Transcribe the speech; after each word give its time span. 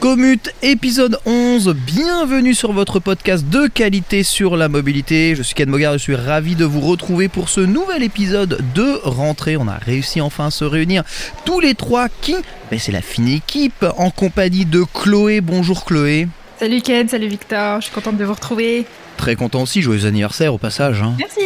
Commute 0.00 0.54
épisode 0.62 1.18
11, 1.26 1.74
bienvenue 1.74 2.54
sur 2.54 2.72
votre 2.72 3.00
podcast 3.00 3.44
de 3.50 3.66
qualité 3.66 4.22
sur 4.22 4.56
la 4.56 4.70
mobilité. 4.70 5.34
Je 5.36 5.42
suis 5.42 5.54
Ken 5.54 5.68
Mogard, 5.68 5.92
je 5.92 5.98
suis 5.98 6.14
ravi 6.14 6.54
de 6.56 6.64
vous 6.64 6.80
retrouver 6.80 7.28
pour 7.28 7.50
ce 7.50 7.60
nouvel 7.60 8.02
épisode 8.02 8.60
de 8.74 8.98
rentrée. 9.04 9.58
On 9.58 9.68
a 9.68 9.76
réussi 9.76 10.22
enfin 10.22 10.46
à 10.46 10.50
se 10.50 10.64
réunir 10.64 11.04
tous 11.44 11.60
les 11.60 11.74
trois 11.74 12.08
qui 12.08 12.34
ben, 12.70 12.78
C'est 12.78 12.92
la 12.92 13.02
fine 13.02 13.28
équipe 13.28 13.84
en 13.98 14.10
compagnie 14.10 14.64
de 14.64 14.84
Chloé. 14.84 15.42
Bonjour 15.42 15.84
Chloé. 15.84 16.28
Salut 16.58 16.80
Ken, 16.80 17.06
salut 17.06 17.28
Victor, 17.28 17.80
je 17.82 17.86
suis 17.86 17.94
contente 17.94 18.16
de 18.16 18.24
vous 18.24 18.34
retrouver. 18.34 18.86
Très 19.18 19.36
content 19.36 19.62
aussi, 19.62 19.82
joyeux 19.82 20.06
anniversaire 20.06 20.54
au 20.54 20.58
passage. 20.58 21.02
hein. 21.02 21.14
Merci. 21.18 21.40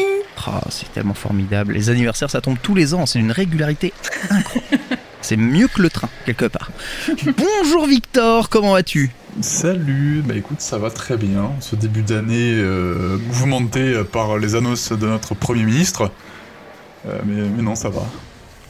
Ah, 0.46 0.61
c'est 0.70 0.92
tellement 0.92 1.14
formidable. 1.14 1.72
Les 1.72 1.91
anniversaires, 1.91 2.30
ça 2.30 2.41
tombe 2.41 2.58
tous 2.62 2.77
les 2.77 2.94
ans. 2.94 3.05
C'est 3.06 3.18
une 3.18 3.33
régularité 3.33 3.92
incroyable. 4.30 4.78
c'est 5.25 5.36
mieux 5.39 5.69
que 5.69 5.80
le 5.80 5.89
train, 5.89 6.11
quelque 6.27 6.44
part. 6.44 6.70
Bonjour 7.08 7.86
Victor, 7.86 8.50
comment 8.50 8.72
vas-tu? 8.72 9.11
Salut, 9.41 10.22
bah 10.25 10.34
écoute, 10.36 10.61
ça 10.61 10.78
va 10.78 10.91
très 10.91 11.17
bien. 11.17 11.50
Ce 11.61 11.75
début 11.75 12.03
d'année 12.03 12.53
euh, 12.55 13.17
mouvementé 13.27 14.02
par 14.05 14.36
les 14.36 14.55
annonces 14.55 14.92
de 14.92 15.06
notre 15.06 15.34
Premier 15.34 15.64
ministre. 15.64 16.11
Euh, 17.06 17.19
mais, 17.25 17.42
mais 17.56 17.62
non, 17.62 17.75
ça 17.75 17.89
va. 17.89 18.02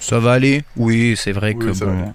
Ça 0.04 0.18
va 0.18 0.32
aller? 0.32 0.62
Oui, 0.76 1.14
c'est 1.16 1.32
vrai 1.32 1.54
Oui, 1.58 1.64
que 1.64 1.70
bon, 1.78 2.12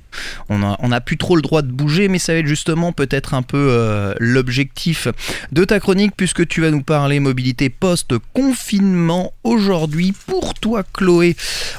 on 0.47 0.61
a, 0.61 0.77
on 0.79 0.91
a 0.91 1.01
plus 1.01 1.17
trop 1.17 1.35
le 1.35 1.41
droit 1.41 1.63
de 1.63 1.71
bouger, 1.71 2.07
mais 2.07 2.19
ça 2.19 2.33
va 2.33 2.39
être 2.39 2.45
justement 2.45 2.91
peut-être 2.91 3.33
un 3.33 3.41
peu 3.41 3.57
euh, 3.57 4.13
l'objectif 4.19 5.07
de 5.51 5.65
ta 5.65 5.79
chronique, 5.79 6.13
puisque 6.15 6.47
tu 6.47 6.61
vas 6.61 6.69
nous 6.69 6.83
parler 6.83 7.19
mobilité 7.19 7.69
post-confinement 7.71 9.33
aujourd'hui. 9.43 10.13
Pour 10.27 10.53
toi, 10.53 10.83
Chloé, 10.93 11.35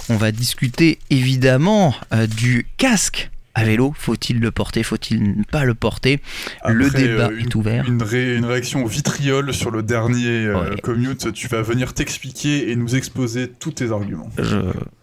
on 0.08 0.16
va 0.16 0.32
discuter 0.32 0.98
évidemment 1.10 1.94
euh, 2.12 2.26
du 2.26 2.66
casque. 2.76 3.30
À 3.60 3.64
vélo, 3.64 3.92
faut-il 3.96 4.40
le 4.40 4.50
porter, 4.50 4.82
faut-il 4.82 5.22
ne 5.38 5.44
pas 5.44 5.64
le 5.64 5.74
porter 5.74 6.20
Le 6.66 6.86
Après, 6.86 7.02
débat 7.02 7.28
euh, 7.28 7.38
est 7.40 7.54
ouvert. 7.54 7.84
Une, 7.88 8.02
ré- 8.02 8.36
une 8.36 8.44
réaction 8.44 8.84
vitriol 8.86 9.52
sur 9.52 9.70
le 9.70 9.82
dernier 9.82 10.46
euh, 10.46 10.70
Ouais. 10.70 10.80
commute. 10.80 11.32
Tu 11.32 11.48
vas 11.48 11.62
venir 11.62 11.92
t'expliquer 11.94 12.70
et 12.70 12.76
nous 12.76 12.96
exposer 12.96 13.48
tous 13.58 13.72
tes 13.72 13.90
arguments. 13.92 14.30
Je, 14.38 14.58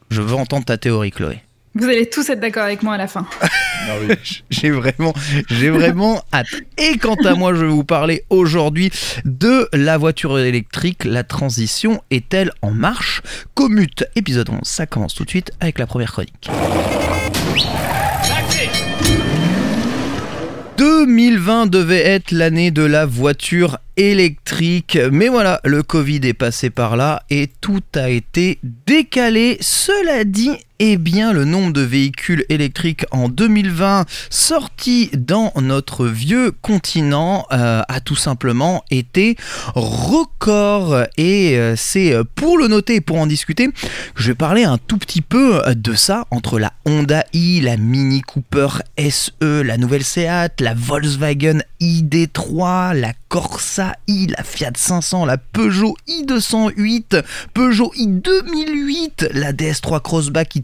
je 0.10 0.22
veux 0.22 0.36
entendre 0.36 0.66
ta 0.66 0.78
théorie, 0.78 1.12
Chloé. 1.12 1.40
Vous 1.76 1.86
allez 1.86 2.10
tous 2.10 2.28
être 2.32 2.40
d'accord 2.40 2.64
avec 2.64 2.82
moi 2.82 2.96
à 2.96 2.98
la 2.98 3.08
fin. 3.08 3.26
Ah. 3.90 3.94
J'ai 4.50 4.70
vraiment, 4.70 5.14
j'ai 5.50 5.70
vraiment 5.70 6.22
hâte. 6.34 6.48
Et 6.78 6.98
quant 6.98 7.16
à 7.24 7.36
moi, 7.36 7.54
je 7.54 7.62
vais 7.64 7.72
vous 7.72 7.86
parler 7.86 8.24
aujourd'hui 8.30 8.92
de 9.24 9.70
la 9.72 9.98
voiture 9.98 10.38
électrique. 10.40 11.06
La 11.06 11.24
transition 11.24 12.02
est-elle 12.12 12.52
en 12.62 12.72
marche? 12.72 13.22
Commute, 13.54 14.04
épisode 14.18 14.50
11. 14.50 14.60
Ça 14.64 14.88
commence 14.88 15.14
tout 15.14 15.24
de 15.24 15.30
suite 15.30 15.52
avec 15.62 15.80
la 15.80 15.88
première 15.88 16.12
chronique. 16.12 16.50
2020 20.78 21.66
devait 21.66 22.06
être 22.06 22.32
l'année 22.32 22.70
de 22.70 22.84
la 22.84 23.08
voiture 23.08 23.80
électrique, 23.96 24.96
mais 25.12 25.28
voilà, 25.28 25.60
le 25.64 25.82
Covid 25.82 26.20
est 26.24 26.36
passé 26.36 26.70
par 26.70 26.96
là 26.96 27.24
et 27.32 27.50
tout 27.62 27.82
a 27.96 28.10
été 28.10 28.60
décalé. 28.86 29.58
Cela 29.60 30.24
dit, 30.24 30.52
eh 30.80 30.98
bien, 30.98 31.34
le 31.34 31.44
nombre 31.44 31.74
de 31.74 31.82
véhicules 31.82 32.46
électriques 32.50 33.06
en 33.12 33.30
2020 33.30 34.06
sortis 34.30 35.10
dans 35.14 35.52
notre 35.60 36.06
vieux 36.06 36.52
continent 36.52 37.48
euh, 37.52 37.82
a 37.88 38.00
tout 38.00 38.16
simplement 38.16 38.84
été 38.92 39.38
record. 39.74 41.06
Et 41.18 41.58
euh, 41.58 41.76
c'est 41.76 42.14
euh, 42.14 42.24
pour 42.36 42.58
le 42.58 42.68
noter 42.68 42.96
et 42.96 43.02
pour 43.02 43.18
en 43.18 43.26
discuter 43.26 43.68
que 43.68 43.74
je 44.16 44.28
vais 44.28 44.36
parler 44.36 44.64
un 44.66 44.78
tout 44.78 44.98
petit 44.98 45.22
peu 45.22 45.62
de 45.76 45.94
ça 45.94 46.26
entre 46.30 46.60
la 46.60 46.74
Honda 46.86 47.24
i, 47.34 47.60
la 47.60 47.78
Mini 47.78 48.22
Cooper 48.22 48.68
SE, 49.10 49.62
la 49.62 49.78
nouvelle 49.78 50.04
Seat, 50.04 50.60
la 50.60 50.74
Volkswagen 50.76 51.64
ID3, 51.82 52.94
la 52.94 53.14
Corsa 53.30 53.96
i, 54.08 54.28
la 54.28 54.44
Fiat 54.44 54.74
500, 54.76 55.26
la 55.26 55.38
Peugeot 55.38 55.96
i208, 56.08 57.24
Peugeot 57.54 57.92
i2008, 57.98 59.34
la 59.34 59.54
DS3 59.54 60.02
Crossback 60.02 60.56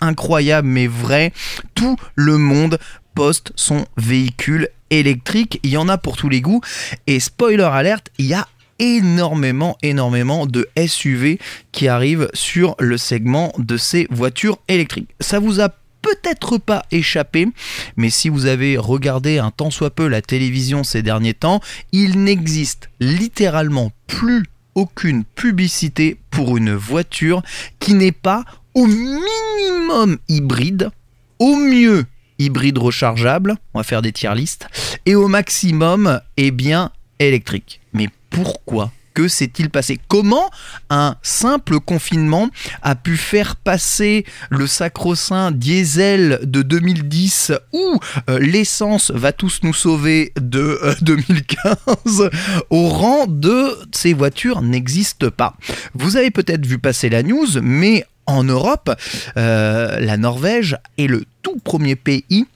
incroyable 0.00 0.68
mais 0.68 0.86
vrai, 0.86 1.32
tout 1.74 1.96
le 2.14 2.38
monde 2.38 2.78
poste 3.14 3.52
son 3.56 3.86
véhicule 3.96 4.68
électrique, 4.90 5.58
il 5.62 5.70
y 5.70 5.76
en 5.76 5.88
a 5.88 5.98
pour 5.98 6.16
tous 6.16 6.28
les 6.28 6.40
goûts. 6.40 6.60
Et 7.06 7.20
spoiler 7.20 7.62
alerte, 7.62 8.10
il 8.18 8.26
y 8.26 8.34
a 8.34 8.46
énormément, 8.78 9.76
énormément 9.82 10.46
de 10.46 10.68
SUV 10.86 11.38
qui 11.72 11.88
arrivent 11.88 12.28
sur 12.34 12.76
le 12.78 12.98
segment 12.98 13.52
de 13.58 13.76
ces 13.76 14.06
voitures 14.10 14.58
électriques. 14.68 15.14
Ça 15.20 15.38
vous 15.38 15.60
a 15.60 15.70
peut-être 16.02 16.58
pas 16.58 16.84
échappé, 16.92 17.48
mais 17.96 18.10
si 18.10 18.28
vous 18.28 18.46
avez 18.46 18.76
regardé 18.76 19.38
un 19.38 19.50
tant 19.50 19.70
soit 19.70 19.90
peu 19.90 20.06
la 20.06 20.22
télévision 20.22 20.84
ces 20.84 21.02
derniers 21.02 21.34
temps, 21.34 21.60
il 21.90 22.22
n'existe 22.22 22.90
littéralement 23.00 23.90
plus 24.06 24.44
aucune 24.76 25.24
publicité 25.24 26.18
pour 26.30 26.56
une 26.56 26.74
voiture 26.74 27.42
qui 27.80 27.94
n'est 27.94 28.12
pas 28.12 28.44
au 28.76 28.86
minimum 28.86 30.18
hybride, 30.28 30.90
au 31.38 31.56
mieux 31.56 32.04
hybride 32.38 32.76
rechargeable, 32.76 33.56
on 33.72 33.78
va 33.78 33.84
faire 33.84 34.02
des 34.02 34.12
tier 34.12 34.34
listes, 34.34 34.68
et 35.06 35.14
au 35.14 35.28
maximum, 35.28 36.20
eh 36.36 36.50
bien, 36.50 36.90
électrique. 37.18 37.80
Mais 37.94 38.08
pourquoi 38.28 38.92
que 39.14 39.28
s'est-il 39.28 39.70
passé? 39.70 39.98
Comment 40.08 40.50
un 40.90 41.16
simple 41.22 41.80
confinement 41.80 42.50
a 42.82 42.94
pu 42.94 43.16
faire 43.16 43.56
passer 43.56 44.26
le 44.50 44.66
sacro-saint 44.66 45.52
diesel 45.52 46.40
de 46.42 46.60
2010 46.60 47.52
ou 47.72 47.98
euh, 48.28 48.38
l'essence 48.38 49.10
va 49.10 49.32
tous 49.32 49.60
nous 49.62 49.72
sauver 49.72 50.34
de 50.38 50.78
euh, 50.82 50.94
2015 51.00 52.28
au 52.68 52.88
rang 52.88 53.24
de 53.26 53.74
ces 53.90 54.12
voitures 54.12 54.60
n'existent 54.60 55.30
pas? 55.30 55.56
Vous 55.94 56.18
avez 56.18 56.30
peut-être 56.30 56.66
vu 56.66 56.78
passer 56.78 57.08
la 57.08 57.22
news, 57.22 57.62
mais 57.62 58.04
en 58.26 58.44
Europe, 58.44 58.90
euh, 59.36 59.98
la 60.00 60.16
Norvège 60.16 60.76
est 60.98 61.06
le 61.06 61.24
tout 61.42 61.58
premier 61.62 61.96
pays 61.96 62.46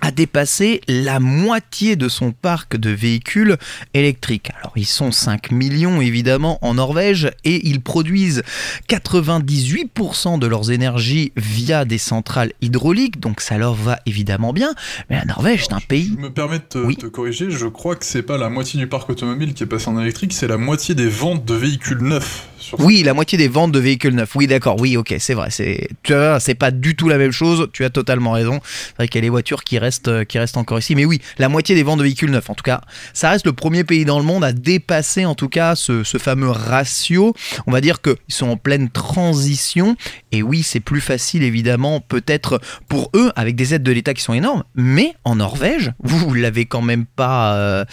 a 0.00 0.12
dépassé 0.12 0.80
la 0.86 1.18
moitié 1.18 1.96
de 1.96 2.08
son 2.08 2.30
parc 2.30 2.76
de 2.76 2.90
véhicules 2.90 3.56
électriques. 3.94 4.50
Alors 4.60 4.72
ils 4.76 4.86
sont 4.86 5.10
5 5.10 5.50
millions 5.50 6.00
évidemment 6.00 6.58
en 6.62 6.74
Norvège 6.74 7.32
et 7.44 7.66
ils 7.68 7.80
produisent 7.80 8.44
98% 8.88 10.38
de 10.38 10.46
leurs 10.46 10.70
énergies 10.70 11.32
via 11.36 11.84
des 11.84 11.98
centrales 11.98 12.52
hydrauliques, 12.60 13.18
donc 13.20 13.40
ça 13.40 13.58
leur 13.58 13.74
va 13.74 13.98
évidemment 14.06 14.52
bien. 14.52 14.72
Mais 15.10 15.16
la 15.16 15.24
Norvège 15.24 15.64
c'est 15.66 15.74
un 15.74 15.80
pays... 15.80 16.12
Je 16.16 16.22
me 16.22 16.30
permets 16.30 16.58
de 16.58 16.64
te, 16.64 16.78
Oui. 16.78 16.96
te 16.96 17.06
corriger, 17.06 17.50
je 17.50 17.66
crois 17.66 17.96
que 17.96 18.04
c'est 18.04 18.22
pas 18.22 18.38
la 18.38 18.48
moitié 18.50 18.78
du 18.78 18.86
parc 18.86 19.10
automobile 19.10 19.54
qui 19.54 19.64
est 19.64 19.66
passé 19.66 19.88
en 19.88 20.00
électrique, 20.00 20.32
c'est 20.32 20.48
la 20.48 20.58
moitié 20.58 20.94
des 20.94 21.08
ventes 21.08 21.44
de 21.44 21.54
véhicules 21.54 22.02
neufs 22.02 22.46
Oui, 22.78 23.02
la 23.02 23.14
moitié 23.14 23.38
des 23.38 23.48
ventes 23.48 23.72
de 23.72 23.78
véhicules 23.78 24.14
neufs. 24.14 24.34
Oui, 24.34 24.46
d'accord. 24.46 24.80
Oui, 24.80 24.96
ok, 24.96 25.14
c'est 25.18 25.34
vrai. 25.34 25.48
C'est, 25.50 25.88
tu 26.02 26.12
vois, 26.12 26.40
c'est 26.40 26.54
pas 26.54 26.70
du 26.70 26.96
tout 26.96 27.08
la 27.08 27.18
même 27.18 27.32
chose. 27.32 27.68
Tu 27.72 27.84
as 27.84 27.90
totalement 27.90 28.32
raison. 28.32 28.60
C'est 28.62 28.96
vrai 28.96 29.08
qu'il 29.08 29.16
y 29.16 29.22
a 29.22 29.26
les 29.26 29.30
voitures 29.30 29.64
qui 29.64 29.78
restent, 29.78 30.08
euh, 30.08 30.24
qui 30.24 30.38
restent 30.38 30.56
encore 30.56 30.78
ici. 30.78 30.94
Mais 30.94 31.04
oui, 31.04 31.20
la 31.38 31.48
moitié 31.48 31.74
des 31.74 31.82
ventes 31.82 31.98
de 31.98 32.04
véhicules 32.04 32.30
neufs. 32.30 32.50
En 32.50 32.54
tout 32.54 32.62
cas, 32.62 32.80
ça 33.12 33.30
reste 33.30 33.46
le 33.46 33.52
premier 33.52 33.84
pays 33.84 34.04
dans 34.04 34.18
le 34.18 34.24
monde 34.24 34.44
à 34.44 34.52
dépasser, 34.52 35.24
en 35.24 35.34
tout 35.34 35.48
cas, 35.48 35.74
ce, 35.76 36.02
fameux 36.18 36.50
ratio. 36.50 37.34
On 37.66 37.72
va 37.72 37.80
dire 37.80 38.02
qu'ils 38.02 38.16
sont 38.28 38.48
en 38.48 38.56
pleine 38.56 38.90
transition. 38.90 39.96
Et 40.32 40.42
oui, 40.42 40.62
c'est 40.62 40.80
plus 40.80 41.00
facile, 41.00 41.42
évidemment, 41.42 42.00
peut-être 42.00 42.60
pour 42.88 43.10
eux, 43.14 43.30
avec 43.36 43.56
des 43.56 43.74
aides 43.74 43.82
de 43.82 43.92
l'État 43.92 44.14
qui 44.14 44.22
sont 44.22 44.34
énormes. 44.34 44.64
Mais 44.74 45.14
en 45.24 45.36
Norvège, 45.36 45.92
vous, 46.02 46.18
vous 46.28 46.34
l'avez 46.34 46.66
quand 46.66 46.82
même 46.82 47.06
pas, 47.06 47.54
euh, 47.54 47.84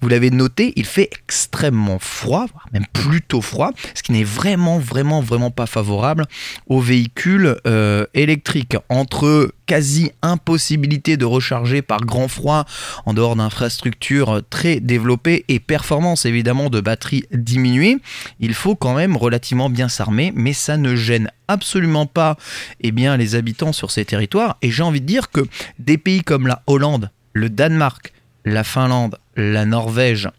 vous 0.00 0.08
l'avez 0.08 0.30
noté, 0.30 0.72
il 0.76 0.86
fait 0.86 1.10
extrêmement 1.12 1.98
froid, 1.98 2.46
même 2.72 2.86
plutôt 2.92 3.40
froid, 3.40 3.70
ce 4.00 4.02
qui 4.02 4.12
n'est 4.12 4.24
vraiment, 4.24 4.78
vraiment, 4.78 5.20
vraiment 5.20 5.50
pas 5.50 5.66
favorable 5.66 6.24
aux 6.66 6.80
véhicules 6.80 7.56
euh, 7.66 8.06
électriques. 8.14 8.76
Entre 8.88 9.52
quasi 9.66 10.10
impossibilité 10.22 11.18
de 11.18 11.26
recharger 11.26 11.82
par 11.82 12.00
grand 12.00 12.26
froid 12.26 12.64
en 13.04 13.12
dehors 13.12 13.36
d'infrastructures 13.36 14.40
très 14.48 14.80
développées 14.80 15.44
et 15.48 15.60
performance 15.60 16.24
évidemment 16.24 16.70
de 16.70 16.80
batterie 16.80 17.24
diminuée, 17.30 17.98
il 18.40 18.54
faut 18.54 18.74
quand 18.74 18.94
même 18.94 19.18
relativement 19.18 19.68
bien 19.68 19.90
s'armer, 19.90 20.32
mais 20.34 20.54
ça 20.54 20.78
ne 20.78 20.96
gêne 20.96 21.30
absolument 21.46 22.06
pas 22.06 22.38
eh 22.80 22.92
bien, 22.92 23.18
les 23.18 23.34
habitants 23.34 23.74
sur 23.74 23.90
ces 23.90 24.06
territoires. 24.06 24.56
Et 24.62 24.70
j'ai 24.70 24.82
envie 24.82 25.02
de 25.02 25.06
dire 25.06 25.30
que 25.30 25.42
des 25.78 25.98
pays 25.98 26.22
comme 26.22 26.46
la 26.46 26.62
Hollande, 26.66 27.10
le 27.34 27.50
Danemark, 27.50 28.14
la 28.46 28.64
Finlande, 28.64 29.18
la 29.36 29.66
Norvège, 29.66 30.30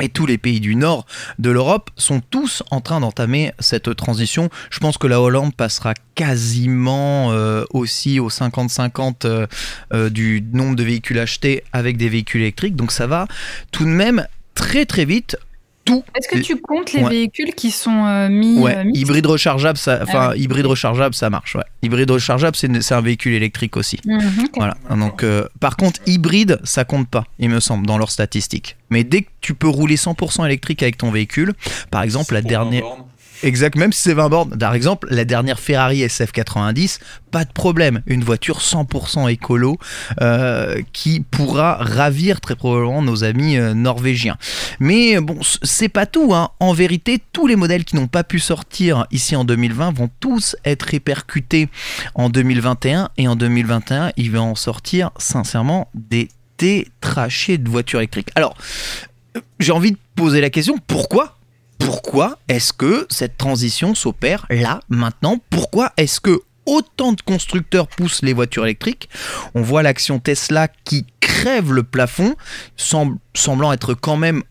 et 0.00 0.08
tous 0.08 0.26
les 0.26 0.38
pays 0.38 0.60
du 0.60 0.76
nord 0.76 1.06
de 1.38 1.50
l'Europe 1.50 1.90
sont 1.96 2.20
tous 2.20 2.62
en 2.70 2.80
train 2.80 3.00
d'entamer 3.00 3.52
cette 3.58 3.94
transition. 3.96 4.50
Je 4.70 4.78
pense 4.78 4.98
que 4.98 5.06
la 5.06 5.20
Hollande 5.20 5.54
passera 5.54 5.94
quasiment 6.14 7.32
euh, 7.32 7.64
aussi 7.70 8.20
au 8.20 8.28
50-50 8.28 9.24
euh, 9.24 9.46
euh, 9.92 10.10
du 10.10 10.44
nombre 10.52 10.76
de 10.76 10.82
véhicules 10.82 11.18
achetés 11.18 11.64
avec 11.72 11.96
des 11.96 12.08
véhicules 12.08 12.42
électriques. 12.42 12.76
Donc 12.76 12.92
ça 12.92 13.06
va 13.06 13.26
tout 13.72 13.84
de 13.84 13.90
même 13.90 14.26
très 14.54 14.86
très 14.86 15.04
vite. 15.04 15.36
Tout 15.86 16.04
Est-ce 16.18 16.28
que 16.28 16.38
tu 16.40 16.56
comptes 16.60 16.92
les 16.92 17.02
Ouais. 17.02 17.10
véhicules 17.10 17.54
qui 17.54 17.70
sont 17.70 18.04
euh, 18.06 18.28
mis 18.28 18.58
Ouais, 18.58 18.76
euh, 18.76 18.84
mixtes 18.84 19.00
hybride 19.00 19.26
rechargeable, 19.26 19.78
ça, 19.78 20.00
enfin 20.02 20.18
Ah 20.20 20.28
ouais. 20.30 20.38
hybride 20.40 20.66
rechargeable, 20.66 21.14
ça 21.14 21.30
marche. 21.30 21.54
Ouais. 21.54 21.62
Hybride 21.82 22.10
rechargeable, 22.10 22.56
c'est 22.56 22.92
un 22.92 23.00
véhicule 23.00 23.32
électrique 23.34 23.76
aussi. 23.76 23.98
Mhm. 24.04 24.48
Voilà. 24.56 24.76
Donc, 24.90 25.22
euh, 25.22 25.46
par 25.60 25.76
contre, 25.76 26.00
hybride, 26.06 26.58
ça 26.64 26.84
compte 26.84 27.08
pas, 27.08 27.24
il 27.38 27.48
me 27.48 27.60
semble, 27.60 27.86
dans 27.86 27.96
leurs 27.98 28.10
statistiques. 28.10 28.76
Mais 28.90 29.04
dès 29.04 29.22
que 29.22 29.28
tu 29.40 29.54
peux 29.54 29.68
rouler 29.68 29.96
100% 29.96 30.44
électrique 30.44 30.82
avec 30.82 30.98
ton 30.98 31.10
véhicule, 31.10 31.54
par 31.90 32.02
exemple, 32.02 32.34
la 32.34 32.42
dernière. 32.42 32.84
Exact, 33.42 33.76
même 33.76 33.92
si 33.92 34.02
c'est 34.02 34.14
20 34.14 34.28
bornes. 34.28 34.58
Par 34.58 34.74
exemple, 34.74 35.06
la 35.10 35.24
dernière 35.24 35.58
Ferrari 35.60 36.02
SF90, 36.04 36.98
pas 37.30 37.44
de 37.44 37.52
problème. 37.52 38.02
Une 38.06 38.24
voiture 38.24 38.60
100% 38.60 39.30
écolo 39.30 39.76
euh, 40.20 40.80
qui 40.92 41.20
pourra 41.20 41.74
ravir 41.80 42.40
très 42.40 42.56
probablement 42.56 43.02
nos 43.02 43.24
amis 43.24 43.56
euh, 43.58 43.74
norvégiens. 43.74 44.36
Mais 44.80 45.20
bon, 45.20 45.42
c- 45.42 45.58
c'est 45.62 45.88
pas 45.88 46.06
tout. 46.06 46.34
hein. 46.34 46.50
En 46.60 46.72
vérité, 46.72 47.20
tous 47.32 47.46
les 47.46 47.56
modèles 47.56 47.84
qui 47.84 47.96
n'ont 47.96 48.06
pas 48.08 48.24
pu 48.24 48.38
sortir 48.38 49.06
ici 49.10 49.36
en 49.36 49.44
2020 49.44 49.92
vont 49.92 50.10
tous 50.20 50.56
être 50.64 50.82
répercutés 50.84 51.68
en 52.14 52.30
2021. 52.30 53.10
Et 53.18 53.28
en 53.28 53.36
2021, 53.36 54.12
il 54.16 54.30
va 54.30 54.40
en 54.42 54.54
sortir 54.54 55.10
sincèrement 55.18 55.90
des 55.94 56.28
tétrachés 56.56 57.58
de 57.58 57.68
voitures 57.68 58.00
électriques. 58.00 58.30
Alors, 58.34 58.56
euh, 59.36 59.40
j'ai 59.60 59.72
envie 59.72 59.92
de 59.92 59.98
poser 60.14 60.40
la 60.40 60.48
question, 60.50 60.76
pourquoi 60.86 61.35
pourquoi 61.78 62.38
est-ce 62.48 62.72
que 62.72 63.06
cette 63.10 63.36
transition 63.36 63.94
s'opère 63.94 64.46
là, 64.50 64.80
maintenant? 64.88 65.38
Pourquoi 65.50 65.92
est-ce 65.96 66.20
que 66.20 66.40
autant 66.64 67.12
de 67.12 67.20
constructeurs 67.20 67.86
poussent 67.86 68.22
les 68.22 68.32
voitures 68.32 68.64
électriques? 68.64 69.08
On 69.54 69.62
voit 69.62 69.82
l'action 69.82 70.18
Tesla 70.18 70.68
qui 70.68 71.06
crève 71.20 71.72
le 71.72 71.82
plafond, 71.82 72.34
semblant 72.76 73.72
être 73.72 73.94
quand 73.94 74.16
même 74.16 74.42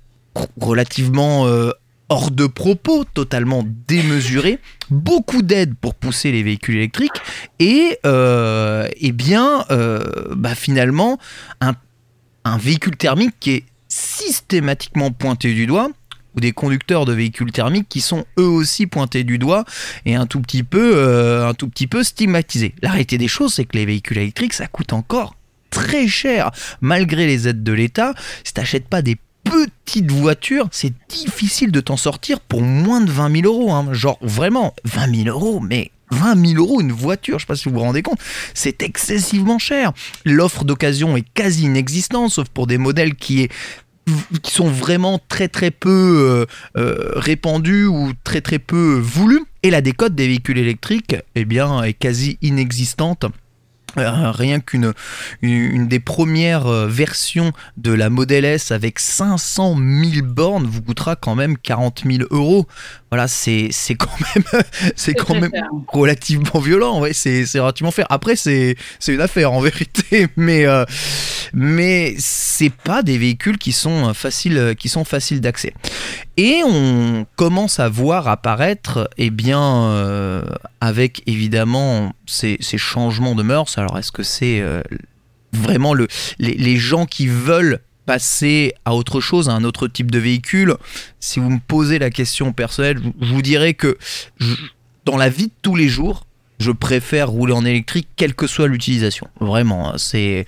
relativement 0.59 1.47
euh, 1.47 1.71
hors 2.09 2.31
de 2.31 2.45
propos, 2.45 3.05
totalement 3.05 3.63
démesuré. 3.87 4.59
Beaucoup 4.89 5.41
d'aides 5.41 5.75
pour 5.75 5.95
pousser 5.95 6.31
les 6.31 6.43
véhicules 6.43 6.75
électriques 6.75 7.21
et, 7.59 7.97
euh, 8.05 8.87
eh 8.97 9.11
bien, 9.11 9.65
euh, 9.71 10.03
bah, 10.35 10.55
finalement, 10.55 11.17
un 11.61 12.57
véhicule 12.57 12.95
thermique 12.95 13.33
qui 13.39 13.51
est 13.51 13.63
systématiquement 13.87 15.11
pointé 15.11 15.53
du 15.53 15.65
doigt 15.65 15.89
ou 16.35 16.39
des 16.39 16.51
conducteurs 16.51 17.05
de 17.05 17.13
véhicules 17.13 17.51
thermiques 17.51 17.87
qui 17.89 18.01
sont 18.01 18.25
eux 18.39 18.47
aussi 18.47 18.87
pointés 18.87 19.23
du 19.23 19.37
doigt 19.37 19.65
et 20.05 20.15
un 20.15 20.25
tout 20.25 20.41
petit 20.41 20.63
peu, 20.63 20.93
euh, 20.95 21.47
un 21.47 21.53
tout 21.53 21.67
petit 21.69 21.87
peu 21.87 22.03
stigmatisés. 22.03 22.73
La 22.81 22.89
réalité 22.91 23.17
des 23.17 23.27
choses, 23.27 23.53
c'est 23.53 23.65
que 23.65 23.77
les 23.77 23.85
véhicules 23.85 24.17
électriques, 24.17 24.53
ça 24.53 24.67
coûte 24.67 24.93
encore 24.93 25.35
très 25.69 26.07
cher, 26.07 26.51
malgré 26.81 27.25
les 27.27 27.47
aides 27.47 27.63
de 27.63 27.73
l'État. 27.73 28.13
Si 28.43 28.53
t'achètes 28.53 28.87
pas 28.87 29.01
des 29.01 29.17
petites 29.43 30.11
voitures, 30.11 30.67
c'est 30.71 30.93
difficile 31.09 31.71
de 31.71 31.81
t'en 31.81 31.97
sortir 31.97 32.39
pour 32.39 32.61
moins 32.61 33.01
de 33.01 33.11
20 33.11 33.41
000 33.41 33.45
euros. 33.45 33.73
hein. 33.73 33.87
Genre 33.91 34.17
vraiment, 34.21 34.73
20 34.85 35.23
000 35.23 35.29
euros, 35.37 35.59
mais 35.59 35.91
20 36.11 36.47
000 36.53 36.61
euros 36.63 36.81
une 36.81 36.91
voiture, 36.91 37.39
je 37.39 37.43
sais 37.43 37.47
pas 37.47 37.55
si 37.55 37.67
vous 37.67 37.75
vous 37.75 37.81
rendez 37.81 38.01
compte, 38.01 38.19
c'est 38.53 38.83
excessivement 38.83 39.59
cher. 39.59 39.91
L'offre 40.23 40.63
d'occasion 40.63 41.17
est 41.17 41.25
quasi 41.33 41.63
inexistante, 41.65 42.31
sauf 42.31 42.47
pour 42.49 42.67
des 42.67 42.77
modèles 42.77 43.15
qui 43.15 43.41
est 43.41 43.51
qui 44.43 44.51
sont 44.51 44.67
vraiment 44.67 45.19
très 45.29 45.47
très 45.47 45.71
peu 45.71 45.89
euh, 45.89 46.45
euh, 46.77 47.11
répandus 47.15 47.87
ou 47.87 48.13
très 48.23 48.41
très 48.41 48.59
peu 48.59 48.99
voulus. 49.01 49.43
Et 49.63 49.71
la 49.71 49.81
décote 49.81 50.13
des 50.13 50.27
véhicules 50.27 50.59
électriques 50.59 51.15
eh 51.33 51.45
bien, 51.45 51.81
est 51.83 51.93
quasi 51.93 52.37
inexistante. 52.41 53.25
Euh, 53.97 54.31
rien 54.31 54.59
qu'une 54.59 54.93
une, 55.41 55.87
des 55.87 55.99
premières 55.99 56.67
euh, 56.67 56.87
versions 56.87 57.51
de 57.77 57.91
la 57.91 58.09
Model 58.09 58.45
S 58.45 58.71
avec 58.71 58.99
500 58.99 59.77
000 59.77 60.25
bornes 60.25 60.65
vous 60.65 60.81
coûtera 60.81 61.15
quand 61.15 61.35
même 61.35 61.57
40 61.57 62.03
000 62.05 62.23
euros. 62.31 62.67
Voilà, 63.11 63.27
c'est 63.27 63.69
c'est 63.71 63.95
quand 63.95 64.11
même 64.35 64.43
c'est 64.95 65.13
quand 65.13 65.39
même 65.39 65.51
relativement 65.87 66.59
violent. 66.59 66.99
Ouais, 66.99 67.13
c'est 67.13 67.45
c'est 67.45 67.59
relativement 67.59 67.91
faire. 67.91 68.07
Après, 68.09 68.35
c'est 68.35 68.75
c'est 68.99 69.13
une 69.13 69.21
affaire 69.21 69.53
en 69.53 69.61
vérité, 69.61 70.27
mais 70.35 70.65
euh, 70.65 70.85
mais 71.53 72.15
c'est 72.17 72.73
pas 72.73 73.03
des 73.03 73.17
véhicules 73.17 73.57
qui 73.57 73.71
sont 73.71 74.09
euh, 74.09 74.13
faciles 74.13 74.75
qui 74.77 74.89
sont 74.89 75.05
faciles 75.05 75.41
d'accès. 75.41 75.73
Et 76.37 76.61
on 76.65 77.25
commence 77.37 77.79
à 77.79 77.87
voir 77.87 78.27
apparaître, 78.27 79.09
eh 79.17 79.29
bien, 79.29 79.85
euh, 79.85 80.43
avec 80.81 81.23
évidemment 81.27 82.11
ces, 82.25 82.57
ces 82.59 82.77
changements 82.77 83.35
de 83.35 83.43
mœurs. 83.43 83.77
Alors, 83.85 83.99
est-ce 83.99 84.11
que 84.11 84.23
c'est 84.23 84.61
euh, 84.61 84.81
vraiment 85.53 85.93
le, 85.93 86.07
les, 86.39 86.77
gens 86.77 87.05
qui 87.05 87.27
veulent 87.27 87.81
passer 88.07 88.73
à 88.83 88.95
autre 88.95 89.21
chose, 89.21 89.47
à 89.47 89.51
un 89.53 89.63
autre 89.63 89.87
type 89.87 90.09
de 90.09 90.17
véhicule? 90.17 90.75
Si 91.19 91.39
vous 91.39 91.51
me 91.51 91.59
posez 91.59 91.99
la 91.99 92.09
question 92.09 92.51
personnelle, 92.51 92.99
je 93.21 93.31
vous 93.31 93.43
dirais 93.43 93.75
que 93.75 93.95
dans 95.05 95.17
la 95.17 95.29
vie 95.29 95.47
de 95.47 95.53
tous 95.61 95.75
les 95.75 95.87
jours, 95.87 96.25
je 96.57 96.71
préfère 96.71 97.29
rouler 97.29 97.53
en 97.53 97.63
électrique, 97.63 98.07
quelle 98.15 98.33
que 98.33 98.47
soit 98.47 98.67
l'utilisation. 98.67 99.27
Vraiment, 99.39 99.93
hein, 99.93 99.97
c'est 99.99 100.45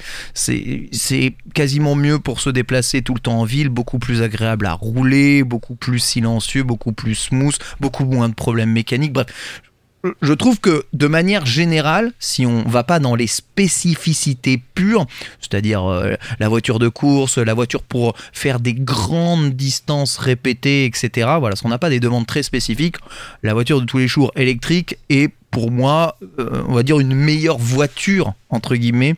quasiment 1.53 1.93
mieux 1.93 2.17
pour 2.17 2.39
se 2.39 2.49
déplacer 2.49 3.03
tout 3.03 3.13
le 3.13 3.19
temps 3.19 3.41
en 3.41 3.43
ville, 3.43 3.69
beaucoup 3.69 3.99
plus 3.99 4.23
agréable 4.23 4.65
à 4.65 4.73
rouler, 4.73 5.43
beaucoup 5.43 5.75
plus 5.75 5.99
silencieux, 5.99 6.63
beaucoup 6.63 6.91
plus 6.91 7.13
smooth, 7.13 7.57
beaucoup 7.79 8.05
moins 8.05 8.29
de 8.29 8.33
problèmes 8.33 8.71
mécaniques. 8.71 9.13
Bref, 9.13 9.27
je 10.21 10.33
trouve 10.33 10.59
que 10.59 10.85
de 10.93 11.07
manière 11.07 11.45
générale, 11.45 12.11
si 12.19 12.45
on 12.45 12.63
va 12.63 12.83
pas 12.83 12.99
dans 12.99 13.15
les 13.15 13.27
spécificités 13.27 14.61
pures, 14.73 15.05
c'est-à-dire 15.39 15.85
euh, 15.85 16.13
la 16.39 16.49
voiture 16.49 16.79
de 16.79 16.87
course, 16.87 17.37
la 17.37 17.53
voiture 17.53 17.83
pour 17.83 18.15
faire 18.31 18.59
des 18.59 18.73
grandes 18.73 19.51
distances 19.51 20.17
répétées, 20.17 20.85
etc. 20.85 21.29
Voilà, 21.39 21.55
si 21.55 21.65
on 21.65 21.69
n'a 21.69 21.79
pas 21.79 21.89
des 21.89 21.99
demandes 21.99 22.27
très 22.27 22.43
spécifiques, 22.43 22.97
la 23.43 23.53
voiture 23.53 23.81
de 23.81 23.85
tous 23.85 23.97
les 23.97 24.07
jours 24.07 24.31
électrique 24.35 24.97
est 25.09 25.33
pour 25.51 25.71
moi, 25.71 26.17
euh, 26.39 26.63
on 26.67 26.73
va 26.73 26.83
dire 26.83 26.99
une 26.99 27.15
meilleure 27.15 27.57
voiture 27.57 28.33
entre 28.49 28.75
guillemets 28.75 29.15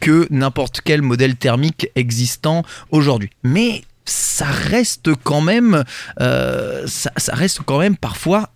que 0.00 0.26
n'importe 0.30 0.80
quel 0.84 1.02
modèle 1.02 1.36
thermique 1.36 1.88
existant 1.94 2.62
aujourd'hui. 2.90 3.30
Mais 3.42 3.82
ça 4.04 4.46
reste 4.46 5.10
quand 5.22 5.40
même, 5.40 5.84
euh, 6.20 6.86
ça 6.86 7.34
reste 7.34 7.60
quand 7.64 7.78
même 7.78 7.96
parfois 7.96 8.50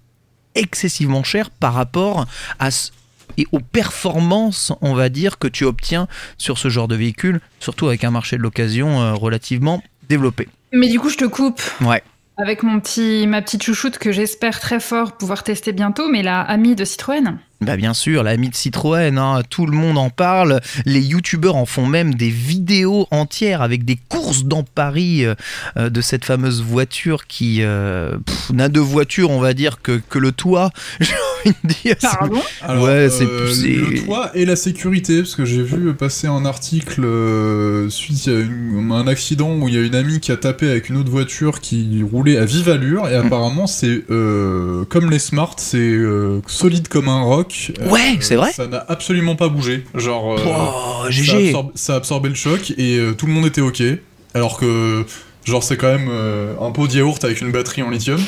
excessivement 0.55 1.23
cher 1.25 1.51
par 1.51 1.75
rapport 1.75 2.27
à 2.59 2.71
ce- 2.71 2.91
et 3.39 3.47
aux 3.53 3.61
performances, 3.61 4.73
on 4.81 4.95
va 4.95 5.09
dire, 5.09 5.39
que 5.39 5.47
tu 5.49 5.65
obtiens 5.65 6.09
sur 6.39 6.59
ce 6.59 6.69
genre 6.69 6.89
de 6.89 6.97
véhicule, 6.97 7.41
surtout 7.61 7.87
avec 7.87 8.03
un 8.05 8.11
marché 8.11 8.37
de 8.37 8.43
l'occasion 8.43 9.01
euh, 9.01 9.15
relativement 9.15 9.83
développé. 10.09 10.49
Mais 10.73 10.89
du 10.89 10.99
coup, 10.99 11.09
je 11.09 11.17
te 11.17 11.25
coupe 11.25 11.61
Ouais. 11.81 12.03
avec 12.37 12.63
mon 12.63 12.81
petit, 12.81 13.27
ma 13.27 13.41
petite 13.43 13.63
chouchoute 13.63 13.99
que 13.99 14.11
j'espère 14.13 14.59
très 14.61 14.81
fort 14.81 15.17
pouvoir 15.17 15.45
tester 15.45 15.73
bientôt, 15.73 16.09
mais 16.09 16.23
la 16.23 16.41
Ami 16.41 16.75
de 16.75 16.85
Citroën. 16.85 17.39
Bah 17.63 17.77
bien 17.77 17.93
sûr, 17.93 18.23
l'ami 18.23 18.49
de 18.49 18.55
Citroën, 18.55 19.19
hein, 19.19 19.43
tout 19.51 19.67
le 19.67 19.77
monde 19.77 19.99
en 19.99 20.09
parle. 20.09 20.61
Les 20.87 21.01
youtubeurs 21.03 21.57
en 21.57 21.67
font 21.67 21.85
même 21.85 22.15
des 22.15 22.31
vidéos 22.31 23.07
entières 23.11 23.61
avec 23.61 23.85
des 23.85 23.99
courses 24.09 24.45
dans 24.45 24.63
Paris 24.63 25.27
euh, 25.27 25.35
euh, 25.77 25.91
de 25.91 26.01
cette 26.01 26.25
fameuse 26.25 26.63
voiture 26.63 27.27
qui 27.27 27.59
euh, 27.61 28.17
n'a 28.51 28.71
de 28.71 28.81
voiture, 28.81 29.31
on 29.31 29.41
va 29.41 29.53
dire, 29.53 29.83
que, 29.83 30.01
que 30.09 30.19
le 30.19 30.33
toit. 30.33 30.71
J'ai 31.01 31.13
envie 31.45 31.57
de 31.65 31.69
dire. 31.85 31.97
Pardon 32.01 32.41
Alors, 32.63 32.85
Ouais, 32.85 33.09
c'est- 33.11 33.25
euh, 33.25 33.53
c'est- 33.53 33.69
le 33.69 34.05
toit 34.07 34.31
et 34.35 34.47
la 34.47 34.57
sécurité, 34.57 35.19
parce 35.19 35.35
que 35.35 35.45
j'ai 35.45 35.63
vu 35.63 35.93
passer 35.95 36.29
un 36.29 36.47
article 36.47 37.03
euh, 37.05 37.91
suite 37.91 38.27
à 38.29 38.33
une- 38.33 38.91
un 38.91 39.07
accident 39.07 39.55
où 39.55 39.69
il 39.69 39.75
y 39.75 39.79
a 39.79 39.83
une 39.83 39.95
amie 39.95 40.21
qui 40.21 40.33
a 40.33 40.37
tapé 40.39 40.71
avec 40.71 40.89
une 40.89 40.97
autre 40.97 41.11
voiture 41.11 41.61
qui 41.61 42.03
roulait 42.11 42.39
à 42.39 42.47
vive 42.47 42.71
allure, 42.71 43.05
Mm. 43.05 43.11
et 43.11 43.15
apparemment 43.17 43.67
c'est 43.67 44.05
euh, 44.11 44.85
comme 44.87 45.11
les 45.11 45.19
Smart, 45.19 45.55
c'est 45.59 45.77
euh, 45.79 46.41
solide 46.47 46.89
comme 46.89 47.09
un 47.11 47.21
roc. 47.21 47.49
Euh, 47.81 47.89
Ouais, 47.89 48.17
c'est 48.21 48.37
vrai 48.37 48.53
Ça 48.53 48.67
n'a 48.67 48.85
absolument 48.89 49.37
pas 49.37 49.49
bougé. 49.49 49.85
Genre, 49.95 50.35
euh, 50.35 50.43
Oh, 50.47 51.05
ça, 51.05 51.11
GG. 51.11 51.49
absorbe- 51.49 51.73
ça 51.75 51.95
a 51.95 51.97
absorbé 51.97 52.29
le 52.29 52.35
choc 52.35 52.73
et 52.79 52.97
euh, 52.99 53.13
tout 53.13 53.27
le 53.27 53.33
monde 53.33 53.47
était 53.47 53.61
ok. 53.61 53.83
Alors 54.35 54.59
que, 54.59 55.05
genre, 55.45 55.63
c'est 55.63 55.77
quand 55.77 55.89
même 55.93 56.09
euh, 56.11 56.55
un 56.61 56.71
pot 56.71 56.87
de 56.87 56.95
yaourt 56.95 57.23
avec 57.25 57.41
une 57.41 57.51
batterie 57.53 57.83
en 57.83 57.91
lithium. 57.91 58.21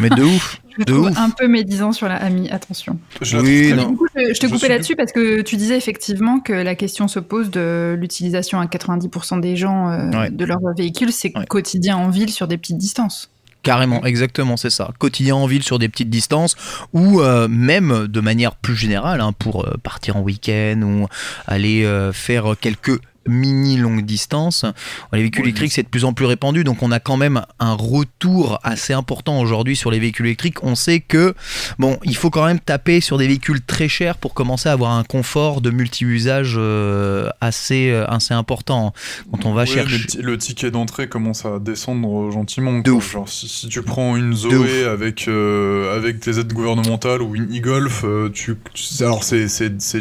Mais 0.00 0.08
de 0.10 0.22
ouf. 0.22 0.60
Je 0.78 0.84
De 0.84 0.92
ouf. 0.94 1.18
un 1.18 1.30
peu 1.30 1.48
médisant 1.48 1.92
sur 1.92 2.08
la 2.08 2.14
AMI, 2.16 2.48
attention. 2.50 2.98
Je 3.20 3.36
Oui, 3.38 3.72
non. 3.74 3.94
coup, 3.96 4.06
je, 4.14 4.32
je 4.32 4.38
te 4.38 4.46
Je 4.46 4.52
coupais 4.52 4.58
suis- 4.58 4.68
là-dessus 4.68 4.96
parce 4.96 5.10
que 5.12 5.40
tu 5.42 5.56
disais 5.56 5.76
effectivement 5.76 6.38
que 6.40 6.52
la 6.52 6.74
question 6.76 7.08
se 7.08 7.18
pose 7.18 7.50
de 7.50 7.96
l'utilisation 8.00 8.60
à 8.60 8.66
90% 8.66 9.40
des 9.40 9.56
gens 9.56 9.90
euh, 9.90 10.10
Ouais. 10.12 10.30
de 10.30 10.44
leur 10.44 10.60
véhicule, 10.78 11.12
c'est 11.12 11.36
Ouais. 11.36 11.44
quotidien 11.46 11.96
en 11.96 12.08
ville 12.08 12.30
sur 12.30 12.46
des 12.46 12.56
petites 12.56 12.78
distances. 12.78 13.30
Carrément, 13.62 14.04
exactement, 14.06 14.56
c'est 14.56 14.70
ça. 14.70 14.90
Quotidien 14.98 15.34
en 15.36 15.46
ville 15.46 15.62
sur 15.62 15.78
des 15.78 15.90
petites 15.90 16.08
distances 16.08 16.56
ou 16.94 17.20
euh, 17.20 17.46
même 17.46 18.06
de 18.06 18.20
manière 18.20 18.56
plus 18.56 18.74
générale 18.74 19.20
hein, 19.20 19.32
pour 19.32 19.66
euh, 19.66 19.74
partir 19.82 20.16
en 20.16 20.20
week-end 20.20 20.80
ou 20.82 21.06
aller 21.46 21.84
euh, 21.84 22.10
faire 22.12 22.54
quelques 22.58 23.00
mini 23.28 23.76
longues 23.76 24.04
distances. 24.04 24.64
Les 25.12 25.20
véhicules 25.20 25.44
électriques, 25.44 25.72
c'est 25.72 25.82
de 25.82 25.88
plus 25.88 26.04
en 26.04 26.12
plus 26.12 26.26
répandu, 26.26 26.64
donc 26.64 26.82
on 26.82 26.90
a 26.90 27.00
quand 27.00 27.16
même 27.16 27.42
un 27.58 27.74
retour 27.74 28.58
assez 28.62 28.92
important 28.92 29.40
aujourd'hui 29.40 29.76
sur 29.76 29.90
les 29.90 29.98
véhicules 29.98 30.26
électriques. 30.26 30.62
On 30.62 30.74
sait 30.74 31.00
que, 31.00 31.34
bon, 31.78 31.98
il 32.04 32.16
faut 32.16 32.30
quand 32.30 32.44
même 32.46 32.60
taper 32.60 33.00
sur 33.00 33.18
des 33.18 33.26
véhicules 33.26 33.60
très 33.60 33.88
chers 33.88 34.16
pour 34.16 34.34
commencer 34.34 34.68
à 34.68 34.72
avoir 34.72 34.92
un 34.92 35.04
confort 35.04 35.60
de 35.60 35.70
multi-usage 35.70 36.54
euh, 36.56 37.28
assez, 37.40 37.90
euh, 37.90 38.06
assez 38.06 38.34
important. 38.34 38.92
Quand 39.30 39.44
on 39.46 39.52
va 39.54 39.66
chercher... 39.66 39.98
Le, 39.98 40.06
ti- 40.06 40.22
le 40.22 40.38
ticket 40.38 40.70
d'entrée 40.70 41.08
commence 41.08 41.44
à 41.44 41.58
descendre 41.58 42.30
gentiment. 42.30 42.78
De 42.80 42.90
ouf. 42.90 43.12
Genre, 43.12 43.28
si, 43.28 43.48
si 43.48 43.68
tu 43.68 43.82
prends 43.82 44.16
une. 44.16 44.34
Zoé 44.34 44.84
avec, 44.84 45.28
euh, 45.28 45.96
avec 45.96 46.20
des 46.20 46.38
aides 46.38 46.52
gouvernementales 46.52 47.20
ou 47.22 47.34
une 47.36 47.54
e-golf, 47.56 48.02
euh, 48.04 48.30
tu, 48.32 48.56
tu- 48.74 49.02
alors 49.04 49.24
c'est, 49.24 49.44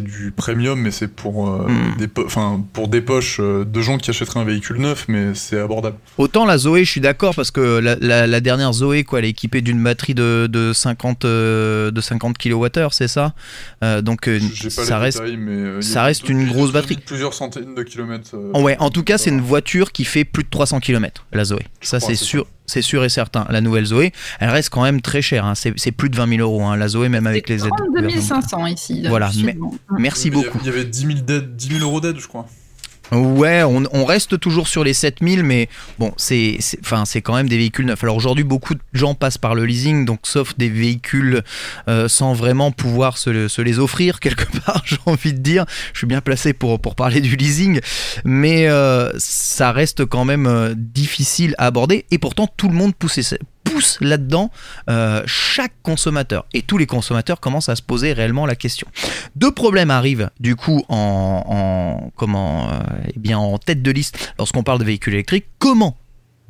du 0.02 0.32
premium, 0.36 0.80
mais 0.80 0.92
c'est 0.92 1.08
pour, 1.14 1.50
euh, 1.50 1.68
Hmm. 1.70 1.98
des, 1.98 2.08
pour 2.08 2.88
des 2.88 3.02
poches 3.10 3.38
euh, 3.40 3.66
de 3.66 3.82
gens 3.82 3.98
qui 3.98 4.10
achèteraient 4.10 4.40
un 4.40 4.44
véhicule 4.46 4.78
neuf, 4.78 5.06
mais 5.08 5.34
c'est 5.36 5.60
abordable. 5.60 5.98
Autant 6.18 6.46
la 6.46 6.58
Zoé, 6.58 6.86
je 6.86 6.92
suis 6.92 7.02
d'accord 7.02 7.36
parce 7.36 7.52
que 7.52 7.80
la, 7.80 7.96
la- 8.00 8.28
la 8.28 8.40
dernière 8.40 8.72
Zoé, 8.74 9.04
quoi, 9.04 9.20
elle 9.20 9.26
est 9.26 9.30
équipée 9.30 9.62
d'une 9.62 9.84
batterie 9.84 10.14
de, 10.14 10.48
de 10.52 10.72
50 10.74 11.26
euh, 11.26 11.92
de 11.92 12.02
50 12.02 12.38
kWh, 12.38 12.70
c'est 12.92 13.08
ça? 13.08 13.34
Euh, 13.84 14.02
Donc 14.02 14.28
euh, 14.28 14.40
pas 14.40 14.70
ça 14.70 14.84
les 14.86 14.94
reste. 15.06 15.18
détails, 15.20 15.38
mais 15.38 15.52
euh, 15.52 15.82
ça 15.82 16.02
a 16.04 16.06
reste 16.06 16.30
une 16.30 16.48
grosse 16.48 16.72
batterie. 16.72 16.98
Plusieurs 17.06 17.34
centaines 17.34 17.76
de 17.76 17.84
kilomètres. 17.84 18.32
euh, 18.36 18.52
Oh 18.54 18.62
ouais, 18.62 18.78
en 18.80 18.90
tout 18.90 19.04
cas, 19.04 19.18
c'est 19.18 19.30
une 19.30 19.42
voiture 19.42 19.92
qui 19.92 20.06
fait 20.06 20.24
plus 20.26 20.44
de 20.44 20.50
300 20.50 20.80
km, 20.80 21.26
la 21.34 21.44
Zoé. 21.46 21.66
Ça, 21.82 22.00
c'est 22.00 22.16
sûr, 22.16 22.46
c'est 22.66 22.82
sûr 22.82 23.04
et 23.04 23.10
certain. 23.10 23.46
La 23.50 23.62
nouvelle 23.62 23.86
Zoé, 23.86 24.12
elle 24.40 24.50
reste 24.50 24.70
quand 24.70 24.84
même 24.84 25.02
très 25.02 25.22
chère. 25.22 25.46
hein. 25.46 25.54
C'est 25.56 25.92
plus 25.92 26.10
de 26.10 26.16
20 26.16 26.28
000 26.38 26.42
euros, 26.42 26.64
hein, 26.64 26.78
la 26.78 26.88
Zoé, 26.88 27.10
même 27.10 27.26
avec 27.28 27.50
les 27.50 27.64
aides. 27.64 27.72
32 27.76 27.86
gouvernementales. 28.02 28.22
500 28.44 28.66
ici. 28.68 29.04
Voilà, 29.08 29.32
suivant. 29.32 29.72
Merci 29.98 30.30
beaucoup. 30.30 30.60
Il 30.62 30.66
y 30.68 30.70
avait 30.70 30.86
10 30.86 31.00
000, 31.08 31.14
d'aides- 31.26 31.56
10 31.56 31.68
000 31.80 31.82
euros 31.82 32.00
d'aide, 32.02 32.20
je 32.20 32.28
crois. 32.28 32.46
Ouais, 33.12 33.64
on, 33.64 34.06
reste 34.06 34.40
toujours 34.40 34.68
sur 34.68 34.84
les 34.84 34.94
7000, 34.94 35.44
mais 35.44 35.68
bon, 35.98 36.14
c'est 36.18 36.58
c'est- 36.60 36.80
enfin, 36.82 37.06
c'est 37.06 37.22
quand 37.22 37.36
même 37.36 37.50
des 37.50 37.58
véhicules 37.58 37.86
neufs. 37.86 38.04
Alors 38.04 38.16
aujourd'hui, 38.16 38.44
beaucoup 38.44 38.76
de 38.76 38.80
gens 38.94 39.16
passent 39.16 39.38
par 39.38 39.56
le 39.56 39.66
leasing, 39.66 40.06
donc 40.06 40.20
sauf 40.24 40.58
des 40.58 40.70
véhicules 40.70 41.42
euh, 41.88 42.08
sans 42.08 42.34
vraiment 42.34 42.72
pouvoir 42.72 43.18
se 43.18 43.62
les 43.62 43.80
offrir 43.80 44.20
quelque 44.22 44.46
part, 44.66 44.84
j'ai 44.86 44.98
envie 45.06 45.34
de 45.34 45.40
dire. 45.40 45.66
Je 45.94 46.00
suis 46.00 46.08
bien 46.08 46.22
placé 46.22 46.54
pour, 46.54 46.80
pour 46.80 46.96
parler 46.96 47.22
du 47.22 47.36
leasing, 47.36 47.80
mais 48.26 48.68
euh, 48.68 49.12
ça 49.18 49.72
reste 49.72 50.06
quand 50.06 50.26
même 50.26 50.48
euh, 50.48 50.74
difficile 50.76 51.56
à 51.58 51.66
aborder, 51.68 52.06
et 52.12 52.18
pourtant 52.18 52.48
tout 52.48 52.68
le 52.68 52.76
monde 52.76 52.96
pousse, 52.96 53.34
pousse 53.72 53.98
là-dedans 54.02 54.52
euh, 54.90 55.22
chaque 55.26 55.74
consommateur. 55.84 56.46
Et 56.54 56.62
tous 56.62 56.78
les 56.78 56.86
consommateurs 56.86 57.40
commencent 57.40 57.70
à 57.70 57.76
se 57.76 57.82
poser 57.82 58.14
réellement 58.14 58.46
la 58.46 58.56
question. 58.56 58.88
Deux 59.36 59.52
problèmes 59.52 59.92
arrivent 59.92 60.30
du 60.40 60.56
coup 60.56 60.84
en, 60.90 61.44
en- 61.46 62.12
comment 62.16 62.70
euh, 62.72 62.80
eh 63.16 63.20
bien 63.20 63.38
en 63.38 63.58
tête 63.58 63.82
de 63.82 63.92
liste 63.92 64.34
lorsqu'on 64.38 64.64
parle 64.64 64.80
de 64.80 64.86
véhicules 64.86 65.14
électriques. 65.14 65.46
Comment 65.60 65.98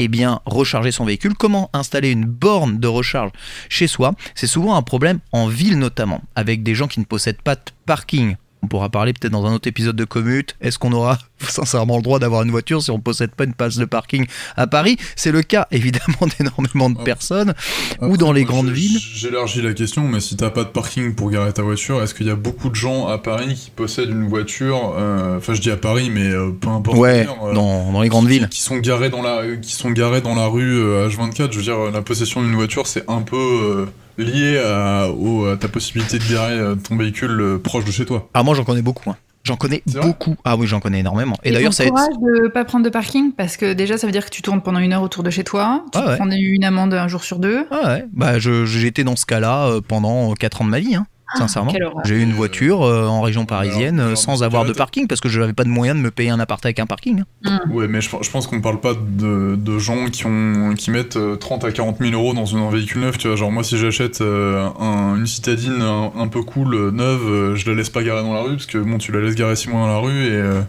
eh 0.01 0.07
bien 0.07 0.39
recharger 0.45 0.91
son 0.91 1.03
véhicule? 1.03 1.33
Comment 1.35 1.69
installer 1.73 2.11
une 2.11 2.23
borne 2.25 2.79
de 2.79 2.88
recharge 2.88 3.31
chez 3.67 3.88
soi? 3.88 4.15
C'est 4.33 4.47
souvent 4.47 4.75
un 4.75 4.81
problème 4.81 5.19
en 5.33 5.47
ville 5.47 5.77
notamment, 5.77 6.21
avec 6.35 6.63
des 6.63 6.73
gens 6.73 6.88
qui 6.88 7.01
ne 7.01 7.05
possèdent 7.05 7.41
pas 7.41 7.55
de 7.55 7.61
parking. 7.85 8.38
On 8.61 8.67
pourra 8.67 8.89
parler 8.89 9.13
peut-être 9.13 9.31
dans 9.31 9.45
un 9.45 9.53
autre 9.53 9.67
épisode 9.69 9.95
de 9.95 10.03
Commute. 10.03 10.55
Est-ce 10.59 10.77
qu'on 10.77 10.91
aura 10.91 11.17
sincèrement 11.39 11.95
le 11.95 12.01
droit 12.03 12.19
d'avoir 12.19 12.43
une 12.43 12.51
voiture 12.51 12.81
si 12.83 12.91
on 12.91 12.97
ne 12.97 13.01
possède 13.01 13.31
pas 13.31 13.45
une 13.45 13.53
place 13.53 13.77
de 13.77 13.85
parking 13.85 14.25
à 14.57 14.67
Paris? 14.67 14.97
C'est 15.15 15.31
le 15.31 15.41
cas 15.43 15.67
évidemment 15.71 16.27
d'énormément 16.37 16.89
de 16.89 16.97
Ah. 16.99 17.03
personnes. 17.05 17.53
Ou 18.01 18.17
dans 18.17 18.33
les 18.33 18.41
moi, 18.43 18.51
grandes 18.51 18.69
villes. 18.71 18.99
J'élargis 18.99 19.61
la 19.61 19.73
question, 19.73 20.07
mais 20.07 20.19
si 20.19 20.35
t'as 20.35 20.49
pas 20.49 20.65
de 20.65 20.69
parking 20.69 21.15
pour 21.15 21.29
garer 21.31 21.53
ta 21.53 21.61
voiture, 21.61 22.01
est-ce 22.03 22.13
qu'il 22.13 22.27
y 22.27 22.31
a 22.31 22.35
beaucoup 22.35 22.69
de 22.69 22.75
gens 22.75 23.07
à 23.07 23.17
Paris 23.17 23.55
qui 23.55 23.69
possèdent 23.71 24.09
une 24.09 24.27
voiture 24.27 24.93
euh, 24.97 25.37
Enfin, 25.37 25.53
je 25.53 25.61
dis 25.61 25.71
à 25.71 25.77
Paris, 25.77 26.09
mais 26.13 26.27
euh, 26.27 26.49
peu 26.51 26.67
importe. 26.67 26.97
Ouais, 26.97 27.21
où 27.21 27.33
dire, 27.33 27.43
euh, 27.45 27.53
dans, 27.53 27.91
dans 27.93 28.01
les 28.01 28.09
grandes 28.09 28.25
qui- 28.27 28.31
villes. 28.39 28.49
Qui 28.49 28.61
sont 28.61 28.77
garés 28.77 29.09
dans 29.09 29.21
la, 29.21 29.55
qui 29.55 29.71
sont 29.73 29.91
garés 29.91 30.21
dans 30.21 30.35
la 30.35 30.47
rue 30.47 30.77
euh, 30.79 31.07
H24. 31.07 31.51
Je 31.53 31.57
veux 31.57 31.63
dire, 31.63 31.79
la 31.93 32.01
possession 32.01 32.41
d'une 32.41 32.55
voiture, 32.55 32.87
c'est 32.87 33.09
un 33.09 33.21
peu 33.21 33.87
euh, 34.19 34.23
lié 34.23 34.59
à, 34.59 35.09
au- 35.11 35.45
à 35.47 35.57
ta 35.57 35.67
possibilité 35.67 36.19
de 36.19 36.23
garer 36.31 36.53
euh, 36.59 36.75
ton 36.75 36.95
véhicule 36.97 37.39
euh, 37.41 37.57
proche 37.57 37.85
de 37.85 37.91
chez 37.91 38.05
toi. 38.05 38.29
Ah 38.33 38.43
moi 38.43 38.55
j'en 38.55 38.63
connais 38.63 38.81
beaucoup. 38.81 39.09
hein. 39.09 39.15
J'en 39.45 39.55
connais 39.55 39.81
beaucoup. 39.85 40.35
Ah 40.43 40.57
oui, 40.57 40.67
j'en 40.67 40.81
connais 40.81 40.99
énormément. 40.99 41.35
Et, 41.43 41.49
Et, 41.49 41.51
d'ailleurs, 41.53 41.73
ça 41.73 41.88
courage 41.88 42.09
de 42.21 42.49
pas 42.49 42.65
prendre 42.65 42.83
de 42.83 42.89
parking 42.89 43.31
parce 43.31 43.55
que 43.55 43.71
déjà 43.73 43.97
ça 43.97 44.05
veut 44.05 44.11
dire 44.11 44.25
que 44.25 44.29
tu 44.29 44.41
tournes 44.41 44.61
pendant 44.61 44.79
une 44.79 44.91
heure 44.91 45.01
autour 45.01 45.23
de 45.23 45.29
chez 45.29 45.45
toi, 45.45 45.85
tu 45.93 45.97
Ah 45.97 46.07
ouais. 46.07 46.15
prends 46.17 46.29
une 46.29 46.63
amende 46.65 46.93
un 46.93 47.07
jour 47.07 47.23
sur 47.23 47.39
deux. 47.39 47.65
Ah 47.71 47.93
ouais, 47.93 48.05
bah 48.13 48.38
j'étais 48.38 49.05
dans 49.05 49.15
ce 49.15 49.25
cas-là 49.25 49.67
euh, 49.67 49.81
pendant 49.81 50.33
4 50.33 50.61
ans 50.61 50.65
de 50.65 50.69
ma 50.69 50.79
vie, 50.79 50.93
hein, 50.95 51.07
sincèrement. 51.38 51.71
quelle 51.71 51.83
horreur. 51.83 52.01
J'ai 52.05 52.15
eu 52.15 52.21
une 52.21 52.33
voiture 52.33 52.83
euh, 52.83 53.05
en 53.07 53.21
région 53.21 53.45
parisienne 53.45 53.95
alors, 53.95 54.05
euh, 54.05 54.07
alors, 54.12 54.17
sans 54.17 54.43
avoir 54.43 54.65
de 54.65 54.74
parking 54.74 55.07
parce 55.07 55.21
que 55.21 55.29
je 55.29 55.39
n'avais 55.39 55.53
pas 55.53 55.63
de 55.63 55.69
moyen 55.69 55.95
de 55.95 56.00
me 56.00 56.12
payer 56.12 56.29
un 56.29 56.39
appart 56.39 56.63
avec 56.65 56.79
un 56.79 56.86
parking. 56.86 57.24
hein. 57.45 57.59
Ouais, 57.71 57.88
mais 57.88 58.01
je, 58.01 58.09
je 58.21 58.29
pense 58.31 58.48
qu'on 58.48 58.62
parle 58.62 58.79
pas 58.79 58.93
de, 58.93 59.55
de 59.55 59.79
gens 59.79 60.05
qui, 60.07 60.25
ont, 60.25 60.74
qui 60.77 60.91
mettent 60.91 61.17
euh, 61.17 61.36
30 61.36 61.63
à 61.65 61.71
40 61.71 61.98
000 62.00 62.12
euros 62.13 62.33
dans 62.33 62.55
un 62.55 62.69
véhicule 62.69 63.01
neuf. 63.01 63.17
Tu 63.17 63.27
vois, 63.27 63.36
genre 63.36 63.51
moi, 63.51 63.63
si 63.63 63.77
j'achète 63.77 64.21
euh, 64.21 64.67
un- 64.79 65.15
une 65.15 65.27
citadine 65.27 65.81
un, 65.81 66.12
un 66.17 66.27
peu 66.27 66.41
cool, 66.43 66.74
euh, 66.74 66.91
neuve, 66.91 67.27
euh, 67.27 67.55
je 67.55 67.69
la 67.69 67.75
laisse 67.75 67.89
pas 67.89 68.03
garer 68.03 68.24
dans 68.24 68.33
la 68.33 68.41
rue 68.41 68.53
parce 68.53 68.65
que 68.65 68.77
bon, 68.77 68.98
tu 68.98 69.12
la 69.12 69.19
laisses 69.21 69.36
garer 69.36 69.55
6 69.55 69.69
mois 69.69 69.81
dans 69.81 69.88
la 69.93 69.98
rue 70.00 70.25
et. 70.25 70.31
euh, 70.31 70.62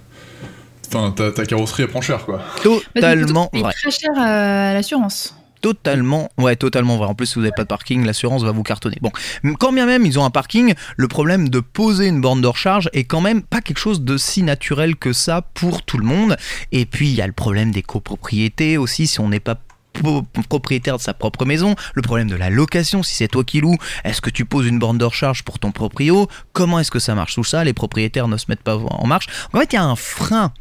Enfin, 0.93 1.13
ta, 1.13 1.31
ta 1.31 1.47
carrosserie 1.47 1.85
elle 1.85 1.89
prend 1.89 2.01
cher 2.01 2.25
quoi. 2.25 2.41
Totalement 2.65 3.49
vrai. 3.53 3.73
très 3.73 3.93
cher 3.93 4.11
à 4.19 4.75
l'assurance. 4.75 5.37
Totalement, 5.61 6.31
ouais, 6.39 6.57
totalement 6.57 6.97
vrai. 6.97 7.07
En 7.07 7.15
plus, 7.15 7.27
si 7.27 7.35
vous 7.35 7.43
n'avez 7.43 7.53
pas 7.53 7.65
de 7.65 7.69
parking, 7.69 8.05
l'assurance 8.05 8.43
va 8.43 8.51
vous 8.51 8.63
cartonner. 8.63 8.97
Bon, 9.03 9.11
quand 9.59 9.73
bien 9.73 9.85
même 9.85 10.07
ils 10.07 10.19
ont 10.19 10.25
un 10.25 10.31
parking, 10.31 10.75
le 10.97 11.09
problème 11.09 11.51
de 11.51 11.61
poser 11.61 12.07
une 12.07 12.21
borne 12.21 12.41
de 12.41 12.47
recharge 12.47 12.89
est 12.95 13.05
quand 13.05 13.21
même 13.21 13.43
pas 13.43 13.61
quelque 13.61 13.79
chose 13.79 14.01
de 14.01 14.17
si 14.17 14.43
naturel 14.43 14.97
que 14.97 15.13
ça 15.13 15.43
pour 15.43 15.83
tout 15.83 15.99
le 15.99 16.07
monde. 16.07 16.37
Et 16.73 16.87
puis, 16.87 17.11
il 17.11 17.15
y 17.15 17.21
a 17.21 17.27
le 17.27 17.35
problème 17.35 17.73
des 17.73 17.83
copropriétés 17.83 18.79
aussi, 18.79 19.07
si 19.07 19.21
on 19.21 19.29
n'est 19.29 19.41
pas 19.41 19.57
propriétaire 20.49 20.97
de 20.97 21.03
sa 21.03 21.13
propre 21.13 21.45
maison, 21.45 21.75
le 21.95 22.01
problème 22.01 22.29
de 22.29 22.37
la 22.37 22.49
location, 22.49 23.03
si 23.03 23.15
c'est 23.15 23.29
toi 23.29 23.45
qui 23.45 23.61
loues, 23.61 23.77
est-ce 24.05 24.21
que 24.21 24.31
tu 24.31 24.45
poses 24.45 24.67
une 24.67 24.79
borne 24.79 24.99
de 24.99 25.05
recharge 25.05 25.43
pour 25.43 25.59
ton 25.59 25.73
proprio? 25.73 26.29
Comment 26.53 26.79
est-ce 26.79 26.91
que 26.91 27.01
ça 27.01 27.15
marche? 27.15 27.35
Tout 27.35 27.45
ça, 27.45 27.65
les 27.65 27.75
propriétaires 27.75 28.29
ne 28.29 28.37
se 28.37 28.47
mettent 28.49 28.63
pas 28.63 28.77
en 28.77 29.07
marche. 29.07 29.27
En 29.53 29.59
fait, 29.59 29.73
il 29.73 29.77
y 29.77 29.79
a 29.79 29.85
un 29.85 29.97
frein 29.97 30.53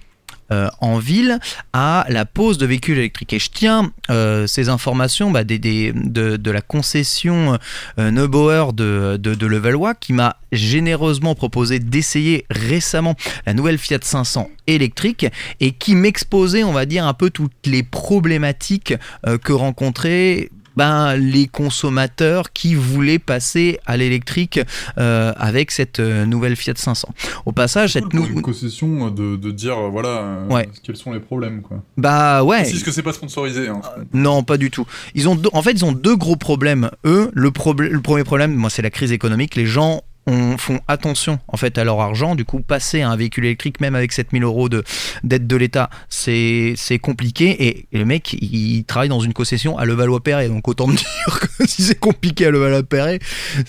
en 0.79 0.97
ville 0.97 1.39
à 1.73 2.05
la 2.09 2.25
pose 2.25 2.57
de 2.57 2.65
véhicules 2.65 2.97
électriques. 2.97 3.33
Et 3.33 3.39
je 3.39 3.49
tiens 3.51 3.91
euh, 4.09 4.47
ces 4.47 4.69
informations 4.69 5.31
bah, 5.31 5.43
de, 5.43 6.51
la 6.51 6.61
concession 6.61 7.57
euh, 7.99 8.11
Neubauer 8.11 8.73
de, 8.73 9.17
de, 9.19 9.35
de 9.35 9.45
Levallois 9.45 9.93
qui 9.95 10.13
m'a 10.13 10.37
généreusement 10.51 11.35
proposé 11.35 11.79
d'essayer 11.79 12.45
récemment 12.49 13.15
la 13.45 13.53
nouvelle 13.53 13.77
Fiat 13.77 13.99
500 14.01 14.49
électrique 14.67 15.27
et 15.59 15.71
qui 15.71 15.95
m'exposait, 15.95 16.63
on 16.63 16.73
va 16.73 16.85
dire, 16.85 17.05
un 17.05 17.13
peu 17.13 17.29
toutes 17.29 17.51
les 17.65 17.83
problématiques 17.83 18.93
euh, 19.27 19.37
que 19.37 19.53
rencontraient 19.53 20.49
ben, 20.79 21.17
les 21.17 21.47
consommateurs 21.47 22.53
qui 22.53 22.73
voulaient 22.73 23.19
passer 23.19 23.79
à 23.85 23.97
l'électrique 23.97 24.61
euh, 24.97 25.33
avec 25.37 25.71
cette 25.71 25.99
euh, 25.99 26.25
nouvelle 26.25 26.55
Fiat 26.55 26.73
500. 26.77 27.09
Au 27.45 27.51
passage, 27.51 27.91
C'est 27.93 27.99
cette 27.99 28.09
cool 28.09 28.19
pour 28.21 28.29
nou- 28.29 28.35
une 28.37 28.41
concession 28.41 29.07
euh, 29.07 29.09
de, 29.11 29.35
de 29.35 29.51
dire 29.51 29.75
voilà 29.91 30.39
Ouais. 30.49 30.69
quels 30.83 30.95
sont 30.95 31.11
les 31.11 31.19
problèmes 31.19 31.61
quoi? 31.61 31.83
bah 31.97 32.43
ouais, 32.43 32.63
parce 32.63 32.83
que 32.83 32.91
c'est 32.91 33.03
pas 33.03 33.11
sponsorisé. 33.13 33.67
Hein. 33.67 33.81
Non, 34.13 34.43
pas 34.43 34.55
du 34.57 34.71
tout. 34.71 34.85
Ils 35.15 35.27
ont 35.27 35.35
deux- 35.35 35.49
en 35.53 35.61
fait, 35.61 35.71
ils 35.71 35.83
ont 35.83 35.91
deux 35.91 36.15
gros 36.15 36.37
problèmes. 36.37 36.89
Eux, 37.05 37.29
le, 37.33 37.51
le 37.89 38.01
premier 38.01 38.23
problème, 38.23 38.53
moi, 38.55 38.69
c'est 38.69 38.81
la 38.81 38.89
crise 38.89 39.11
économique. 39.11 39.55
Les 39.55 39.65
gens 39.65 40.01
on, 40.29 40.57
font 40.57 40.79
attention 40.87 41.39
en 41.47 41.57
fait 41.57 41.77
à 41.77 41.83
leur 41.83 41.99
argent. 41.99 42.35
Du 42.35 42.45
coup, 42.45 42.61
passer 42.61 43.01
à 43.01 43.09
un 43.09 43.15
véhicule 43.15 43.45
électrique, 43.45 43.81
même 43.81 43.95
avec 43.95 44.11
7000 44.11 44.43
euros 44.43 44.69
de, 44.69 44.83
d'aide 45.23 45.47
de 45.47 45.55
l'État, 45.55 45.89
c'est, 46.09 46.73
c'est 46.77 46.99
compliqué. 46.99 47.67
Et, 47.67 47.85
le 47.97 48.05
mec, 48.05 48.33
il 48.33 48.83
travaille 48.85 49.09
dans 49.09 49.19
une 49.19 49.33
concession 49.33 49.77
à 49.77 49.85
Levallois-Perret. 49.85 50.47
Donc 50.47 50.67
autant 50.67 50.87
me 50.87 50.95
dire 50.95 51.39
que 51.39 51.67
si 51.67 51.83
c'est 51.83 51.99
compliqué 51.99 52.47
à 52.47 52.51
Levallois-Perret, 52.51 53.19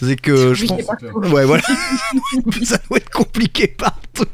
c'est 0.00 0.16
que 0.16 0.54
je 0.54 0.66
pense. 0.66 0.82
Ouais, 1.32 1.44
voilà. 1.44 1.62
ça 2.64 2.78
doit 2.88 2.98
être 2.98 3.10
compliqué 3.10 3.66
partout. 3.66 4.26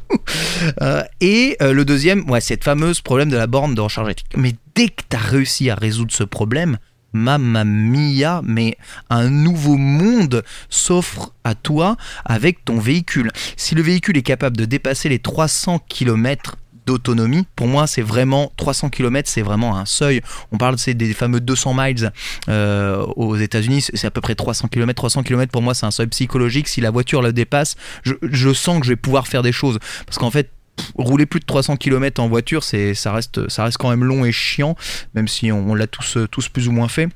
Euh, 0.81 1.03
et 1.21 1.57
euh, 1.61 1.73
le 1.73 1.85
deuxième, 1.85 2.29
ouais, 2.29 2.41
cette 2.41 2.63
fameuse 2.63 3.01
problème 3.01 3.29
de 3.29 3.37
la 3.37 3.47
borne 3.47 3.75
de 3.75 3.81
recharge 3.81 4.07
électrique. 4.07 4.33
Mais 4.35 4.55
dès 4.75 4.87
que 4.87 5.01
tu 5.09 5.15
as 5.15 5.19
réussi 5.19 5.69
à 5.69 5.75
résoudre 5.75 6.11
ce 6.11 6.23
problème, 6.23 6.77
Mamma 7.17 7.65
mia, 7.65 8.41
mais 8.43 8.77
un 9.09 9.29
nouveau 9.29 9.77
monde 9.77 10.43
s'offre 10.69 11.33
à 11.43 11.55
toi 11.55 11.97
avec 12.25 12.63
ton 12.63 12.79
véhicule. 12.79 13.31
Si 13.55 13.75
le 13.75 13.81
véhicule 13.81 14.17
est 14.17 14.23
capable 14.23 14.55
de 14.57 14.65
dépasser 14.65 15.09
les 15.09 15.19
300 15.19 15.79
km 15.89 16.57
d'autonomie. 16.87 17.45
Pour 17.55 17.67
moi, 17.67 17.85
c'est 17.85 18.01
vraiment 18.01 18.51
300 18.55 18.89
km, 18.89 19.29
c'est 19.29 19.41
vraiment 19.43 19.77
un 19.77 19.85
seuil. 19.85 20.21
On 20.51 20.57
parle 20.57 20.77
des 20.77 21.13
fameux 21.13 21.41
200 21.41 21.73
miles 21.77 22.11
euh, 22.47 23.05
aux 23.17 23.35
États-Unis, 23.35 23.81
c'est 23.93 24.07
à 24.07 24.11
peu 24.11 24.21
près 24.21 24.35
300 24.35 24.69
km. 24.69 24.95
300 24.95 25.23
km 25.23 25.51
pour 25.51 25.61
moi, 25.61 25.73
c'est 25.75 25.85
un 25.85 25.91
seuil 25.91 26.07
psychologique. 26.07 26.67
Si 26.69 26.81
la 26.81 26.89
voiture 26.89 27.21
le 27.21 27.33
dépasse, 27.33 27.75
je 28.03 28.53
sens 28.53 28.79
que 28.79 28.85
je 28.85 28.93
vais 28.93 28.95
pouvoir 28.95 29.27
faire 29.27 29.43
des 29.43 29.51
choses. 29.51 29.77
Parce 30.05 30.17
qu'en 30.17 30.31
fait, 30.31 30.49
rouler 30.95 31.25
plus 31.25 31.39
de 31.39 31.45
300 31.45 31.77
km 31.77 32.21
en 32.21 32.27
voiture, 32.27 32.63
c'est, 32.63 32.93
ça, 32.93 33.11
reste, 33.11 33.49
ça 33.49 33.63
reste 33.63 33.77
quand 33.77 33.89
même 33.89 34.03
long 34.03 34.25
et 34.25 34.31
chiant, 34.31 34.75
même 35.13 35.27
si 35.27 35.51
on, 35.51 35.75
l'a 35.75 35.87
tous, 35.87 36.17
tous 36.31 36.49
plus 36.49 36.67
ou 36.67 36.71
moins 36.71 36.87
fait. 36.87 37.09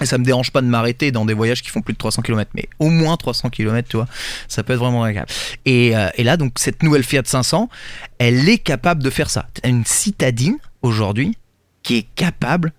Et 0.00 0.06
ça 0.06 0.16
me 0.16 0.24
dérange 0.24 0.50
pas 0.50 0.62
de 0.62 0.66
m'arrêter 0.66 1.12
dans 1.12 1.26
des 1.26 1.34
voyages 1.34 1.62
qui 1.62 1.68
font 1.68 1.82
plus 1.82 1.92
de 1.92 1.98
300 1.98 2.22
km, 2.22 2.50
mais 2.54 2.68
au 2.78 2.88
moins 2.88 3.16
300 3.16 3.50
km, 3.50 3.88
tu 3.88 3.96
vois, 3.98 4.08
ça 4.48 4.62
peut 4.62 4.72
être 4.72 4.78
vraiment 4.78 5.04
agréable. 5.04 5.30
Et, 5.66 5.94
euh, 5.94 6.08
et 6.16 6.24
là, 6.24 6.36
donc, 6.36 6.52
cette 6.56 6.82
nouvelle 6.82 7.04
Fiat 7.04 7.22
500, 7.24 7.68
elle 8.18 8.48
est 8.48 8.58
capable 8.58 9.02
de 9.02 9.10
faire 9.10 9.28
ça. 9.28 9.46
Une 9.62 9.84
citadine, 9.84 10.56
aujourd'hui, 10.82 11.36
qui 11.82 11.96
est 11.96 12.06
capable 12.14 12.72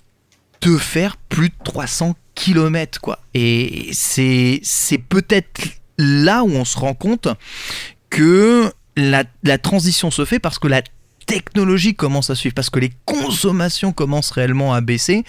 de 0.61 0.77
faire 0.77 1.17
plus 1.17 1.49
de 1.49 1.55
300 1.63 2.15
km, 2.35 2.99
quoi. 3.01 3.19
Et 3.33 3.89
c'est 3.93 4.61
peut-être 5.09 5.61
là 5.97 6.43
où 6.43 6.51
on 6.51 6.65
se 6.65 6.77
rend 6.77 6.93
compte 6.93 7.27
que 8.09 8.71
la, 8.95 9.23
transition 9.57 10.11
se 10.11 10.25
fait 10.25 10.39
parce 10.39 10.59
que 10.59 10.67
la 10.67 10.81
technologie 11.25 11.95
commence 11.95 12.29
à 12.29 12.35
suivre, 12.35 12.55
parce 12.55 12.69
que 12.69 12.79
les 12.79 12.91
consommations 13.05 13.93
commencent 13.93 14.31
réellement 14.31 14.73
à 14.73 14.81
baisser, 14.81 15.23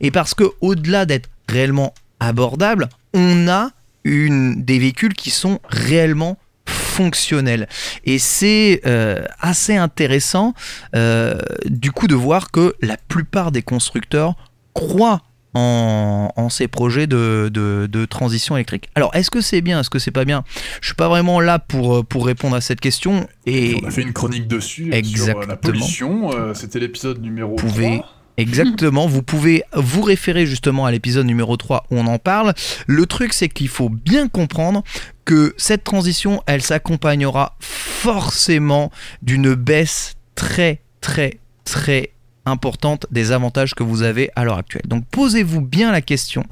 et 0.00 0.10
parce 0.10 0.34
que 0.34 0.44
au-delà 0.60 1.06
d'être 1.06 1.28
réellement 1.48 1.94
abordables, 2.20 2.88
on 3.14 3.48
a 3.48 3.70
des 4.04 4.78
véhicules 4.78 5.14
qui 5.14 5.30
sont 5.30 5.60
réellement 5.68 6.38
fonctionnels. 6.66 7.68
Et 8.04 8.18
c'est 8.18 8.80
euh, 8.86 9.24
assez 9.40 9.76
intéressant 9.76 10.54
euh, 10.94 11.38
du 11.66 11.92
coup 11.92 12.06
de 12.06 12.14
voir 12.14 12.50
que 12.50 12.74
la 12.80 12.96
plupart 12.96 13.52
des 13.52 13.62
constructeurs 13.62 14.34
croient 14.74 15.22
en, 15.54 16.48
ces 16.50 16.68
projets 16.68 17.06
de, 17.06 18.06
transition 18.08 18.56
électrique. 18.56 18.88
Alors, 18.94 19.14
est-ce 19.14 19.30
que 19.30 19.40
c'est 19.40 19.60
bien, 19.60 19.80
est-ce 19.80 19.90
que 19.90 19.98
c'est 19.98 20.10
pas 20.10 20.24
bien? 20.24 20.44
Je 20.80 20.86
suis 20.86 20.94
pas 20.94 21.08
vraiment 21.08 21.40
là 21.40 21.58
pour, 21.58 22.04
pour 22.04 22.26
répondre 22.26 22.56
à 22.56 22.60
cette 22.60 22.80
question. 22.80 23.28
Et 23.46 23.76
on 23.82 23.86
a 23.86 23.90
fait 23.90 24.02
une 24.02 24.12
chronique 24.12 24.48
dessus 24.48 24.92
Exactement. 24.92 25.42
sur 25.42 25.50
la 25.50 25.56
pollution. 25.56 26.32
Euh, 26.32 26.54
c'était 26.54 26.80
l'épisode 26.80 27.20
numéro 27.20 27.56
pouvez... 27.56 27.98
3. 27.98 28.14
Exactement, 28.38 29.08
vous 29.08 29.24
pouvez 29.24 29.64
vous 29.74 30.02
référer 30.02 30.46
justement 30.46 30.86
à 30.86 30.92
l'épisode 30.92 31.26
numéro 31.26 31.56
3 31.56 31.86
où 31.90 31.98
on 31.98 32.06
en 32.06 32.18
parle. 32.18 32.54
Le 32.86 33.04
truc 33.04 33.32
c'est 33.32 33.48
qu'il 33.48 33.66
faut 33.66 33.88
bien 33.88 34.28
comprendre 34.28 34.84
que 35.24 35.54
cette 35.56 35.82
transition, 35.82 36.40
elle 36.46 36.62
s'accompagnera 36.62 37.56
forcément 37.58 38.92
d'une 39.22 39.54
baisse 39.54 40.14
très 40.36 40.82
très 41.00 41.40
très 41.64 42.12
importante 42.48 43.06
des 43.10 43.32
avantages 43.32 43.74
que 43.74 43.82
vous 43.82 44.02
avez 44.02 44.30
à 44.36 44.44
l'heure 44.44 44.58
actuelle. 44.58 44.86
Donc 44.86 45.04
posez-vous 45.10 45.60
bien 45.60 45.92
la 45.92 46.00
question, 46.00 46.44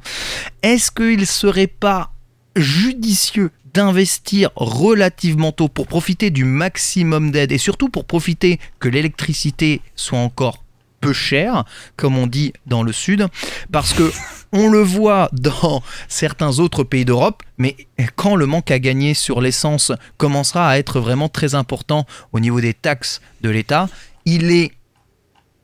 est-ce 0.63 0.91
qu'il 0.91 1.19
ne 1.19 1.25
serait 1.25 1.67
pas 1.67 2.11
judicieux 2.55 3.51
d'investir 3.73 4.49
relativement 4.55 5.51
tôt 5.51 5.67
pour 5.67 5.87
profiter 5.87 6.31
du 6.31 6.45
maximum 6.45 7.31
d'aide 7.31 7.51
et 7.51 7.57
surtout 7.57 7.89
pour 7.89 8.05
profiter 8.05 8.59
que 8.79 8.89
l'électricité 8.89 9.81
soit 9.95 10.17
encore 10.17 10.63
peu 10.99 11.13
chère, 11.13 11.63
comme 11.95 12.17
on 12.17 12.27
dit 12.27 12.53
dans 12.65 12.81
le 12.81 12.91
sud, 12.91 13.27
parce 13.71 13.93
que 13.93 14.11
on 14.51 14.69
le 14.69 14.81
voit 14.81 15.29
dans 15.33 15.83
certains 16.07 16.59
autres 16.59 16.83
pays 16.83 17.05
d'Europe, 17.05 17.43
mais 17.57 17.75
quand 18.15 18.35
le 18.35 18.45
manque 18.45 18.71
à 18.71 18.79
gagner 18.79 19.13
sur 19.13 19.41
l'essence 19.41 19.91
commencera 20.17 20.69
à 20.69 20.77
être 20.77 20.99
vraiment 20.99 21.29
très 21.29 21.53
important 21.55 22.05
au 22.31 22.39
niveau 22.39 22.61
des 22.61 22.73
taxes 22.73 23.21
de 23.41 23.49
l'État, 23.49 23.89
il 24.25 24.51
est 24.51 24.71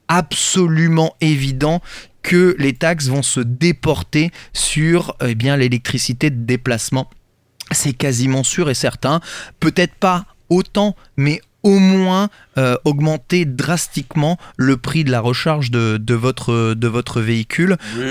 absolument 0.07 1.15
évident 1.21 1.81
que 2.21 2.55
les 2.57 2.73
taxes 2.73 3.07
vont 3.07 3.21
se 3.21 3.39
déporter 3.39 4.31
sur 4.53 5.15
eh 5.21 5.35
bien 5.35 5.57
l'électricité 5.57 6.29
de 6.29 6.45
déplacement. 6.45 7.09
C'est 7.71 7.93
quasiment 7.93 8.43
sûr 8.43 8.69
et 8.69 8.73
certain. 8.73 9.19
Peut-être 9.59 9.95
pas 9.95 10.25
autant, 10.49 10.95
mais 11.17 11.41
au 11.63 11.79
moins 11.79 12.29
euh, 12.57 12.75
augmenter 12.85 13.45
drastiquement 13.45 14.37
le 14.57 14.77
prix 14.77 15.03
de 15.03 15.11
la 15.11 15.21
recharge 15.21 15.71
de, 15.71 16.13
votre, 16.13 16.73
de 16.73 16.87
votre 16.87 17.21
véhicule. 17.21 17.77
Oui, 17.97 18.05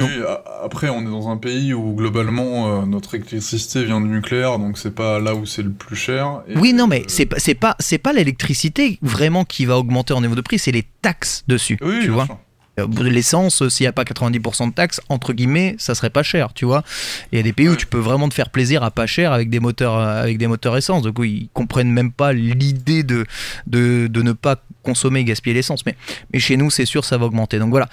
après 0.62 0.88
on 0.88 1.02
est 1.02 1.10
dans 1.10 1.28
un 1.28 1.36
pays 1.36 1.74
où 1.74 1.94
globalement 1.94 2.82
euh, 2.82 2.86
notre 2.86 3.14
électricité 3.14 3.84
vient 3.84 4.00
du 4.00 4.08
nucléaire, 4.08 4.58
donc 4.58 4.78
c'est 4.78 4.94
pas 4.94 5.18
là 5.18 5.34
où 5.34 5.46
c'est 5.46 5.62
le 5.62 5.70
plus 5.70 5.96
cher. 5.96 6.42
oui, 6.56 6.72
non, 6.72 6.86
mais 6.86 7.04
c'est 7.06 7.26
pas 7.26 7.38
c'est 7.38 7.54
pas 7.54 7.76
c'est 7.78 7.98
pas 7.98 8.12
l'électricité 8.12 8.98
vraiment 9.02 9.44
qui 9.44 9.64
va 9.64 9.78
augmenter 9.78 10.14
en 10.14 10.20
niveau 10.20 10.34
de 10.34 10.40
prix, 10.40 10.58
c'est 10.58 10.72
les 10.72 10.86
taxes 11.02 11.44
dessus. 11.46 11.78
Oui, 11.82 12.00
tu 12.02 12.08
vois. 12.08 12.26
Euh, 12.30 12.34
l'essence, 12.78 13.68
s'il 13.68 13.84
n'y 13.84 13.88
a 13.88 13.92
pas 13.92 14.04
90% 14.04 14.70
de 14.70 14.74
taxes, 14.74 15.00
entre 15.08 15.32
guillemets, 15.32 15.76
ça 15.78 15.94
serait 15.94 16.10
pas 16.10 16.22
cher, 16.22 16.52
tu 16.54 16.64
vois. 16.64 16.82
Il 17.30 17.36
y 17.36 17.38
a 17.38 17.42
des 17.42 17.52
pays 17.52 17.68
où 17.68 17.76
tu 17.76 17.86
peux 17.86 17.98
vraiment 17.98 18.28
te 18.28 18.34
faire 18.34 18.50
plaisir 18.50 18.82
à 18.82 18.90
pas 18.90 19.06
cher 19.06 19.32
avec 19.32 19.50
des 19.50 19.60
moteurs, 19.60 19.96
euh, 19.96 20.22
avec 20.22 20.38
des 20.38 20.46
moteurs 20.46 20.76
essence. 20.76 21.02
Donc, 21.02 21.16
ils 21.20 21.48
comprennent 21.52 21.90
même 21.90 22.12
pas 22.12 22.32
l'idée 22.32 23.02
de, 23.02 23.26
de, 23.66 24.08
ne 24.22 24.32
pas 24.32 24.56
consommer 24.82 25.20
et 25.20 25.24
gaspiller 25.24 25.54
l'essence. 25.54 25.84
Mais, 25.84 25.96
mais 26.32 26.38
chez 26.38 26.56
nous, 26.56 26.70
c'est 26.70 26.86
sûr, 26.86 27.04
ça 27.04 27.18
va 27.18 27.26
augmenter. 27.26 27.58
Donc 27.58 27.70
voilà. 27.70 27.88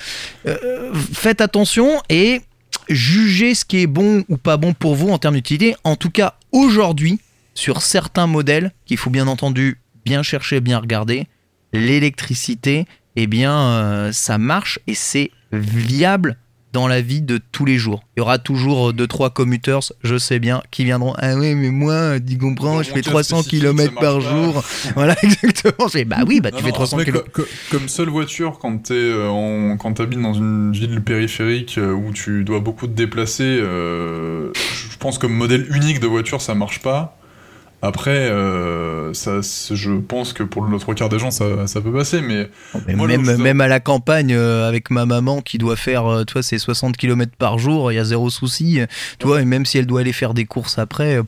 Euh, 0.48 0.94
faites 0.94 1.42
attention 1.42 2.02
et 2.10 2.42
jugez 2.88 3.56
ce 3.56 3.66
qui 3.66 3.82
est 3.82 3.88
bon 3.88 4.24
ou 4.30 4.38
pas 4.38 4.58
bon 4.58 4.74
pour 4.74 4.96
vous 4.96 5.10
en 5.10 5.18
termes 5.18 5.36
d'utilité. 5.36 5.76
En 5.84 5.96
tout 5.96 6.10
cas, 6.10 6.36
aujourd'hui, 6.52 7.20
sur 7.54 7.82
certains 7.82 8.28
modèles 8.28 8.72
qu'il 8.86 8.98
faut 8.98 9.10
bien 9.10 9.28
entendu 9.28 9.80
bien 10.06 10.24
chercher, 10.24 10.62
bien 10.62 10.80
regarder, 10.80 11.28
l'électricité 11.74 12.86
eh 13.22 13.28
bien, 13.28 13.54
euh, 13.54 14.12
ça 14.14 14.38
marche 14.38 14.80
et 14.88 14.96
c'est 14.96 15.32
viable 15.52 16.38
dans 16.72 16.88
la 16.88 17.02
vie 17.02 17.22
de 17.22 17.38
tous 17.52 17.66
les 17.66 17.78
jours. 17.78 18.02
Il 18.16 18.20
y 18.20 18.22
aura 18.22 18.38
toujours 18.38 18.94
2-3 18.94 19.34
commuters, 19.34 19.92
je 20.04 20.18
sais 20.18 20.40
bien, 20.40 20.62
qui 20.72 20.86
viendront 20.86 21.16
Ah 21.18 21.36
oui, 21.36 21.54
mais 21.54 21.70
moi, 21.70 22.18
tu 22.22 22.38
comprends, 22.38 22.82
je 22.82 22.92
fais 22.92 23.02
300 23.02 23.44
km 23.44 23.94
par 23.96 24.22
jour. 24.22 24.64
voilà, 24.96 25.18
exactement. 25.24 25.90
Bah 26.06 26.24
oui, 26.26 26.40
bah 26.40 26.52
tu 26.52 26.64
fais 26.64 26.72
300 26.72 27.00
km. 27.00 27.26
comme 27.70 27.90
seule 27.90 28.10
voiture, 28.10 28.58
quand 28.58 28.84
tu 28.84 28.94
euh, 28.94 29.76
habites 30.00 30.22
dans 30.22 30.34
une 30.34 30.72
ville 30.72 31.02
périphérique 31.02 31.78
euh, 31.78 31.92
où 31.92 32.14
tu 32.14 32.46
dois 32.46 32.62
beaucoup 32.62 32.88
te 32.88 32.94
déplacer, 32.94 33.58
je 33.58 34.98
pense 35.00 35.18
que 35.18 35.28
modèle 35.28 35.68
unique 35.76 36.00
de 36.00 36.08
voiture, 36.08 36.42
ça 36.42 36.56
marche 36.56 36.80
pas. 36.80 37.19
Après, 37.82 38.12
euh, 38.12 39.14
ça, 39.14 39.40
je 39.42 39.92
pense 39.92 40.34
que 40.34 40.44
pour 40.44 40.66
le 40.66 40.78
trois 40.80 40.96
quart 40.96 41.08
des 41.08 41.18
gens, 41.18 41.32
ça, 41.32 41.46
peut 41.82 41.94
passer, 41.94 42.22
mais, 42.22 42.50
même, 42.88 43.38
même 43.38 43.62
à 43.62 43.70
la 43.70 43.80
campagne, 43.80 44.34
euh, 44.34 44.68
avec 44.68 44.90
ma 44.92 45.06
maman 45.06 45.42
qui 45.42 45.58
doit 45.58 45.78
faire, 45.78 46.06
euh, 46.06 46.24
toi, 46.26 46.44
ses 46.44 46.58
60 46.58 46.98
km 46.98 47.32
par 47.38 47.58
jour, 47.58 47.92
il 47.92 47.96
y 47.96 48.00
a 48.00 48.04
zéro 48.04 48.30
souci, 48.30 48.80
tu 49.18 49.28
vois, 49.28 49.42
et 49.42 49.46
même 49.46 49.66
si 49.66 49.78
elle 49.78 49.86
doit 49.86 50.02
aller 50.02 50.12
faire 50.12 50.34
des 50.34 50.46
courses 50.46 50.78
après, 50.78 51.20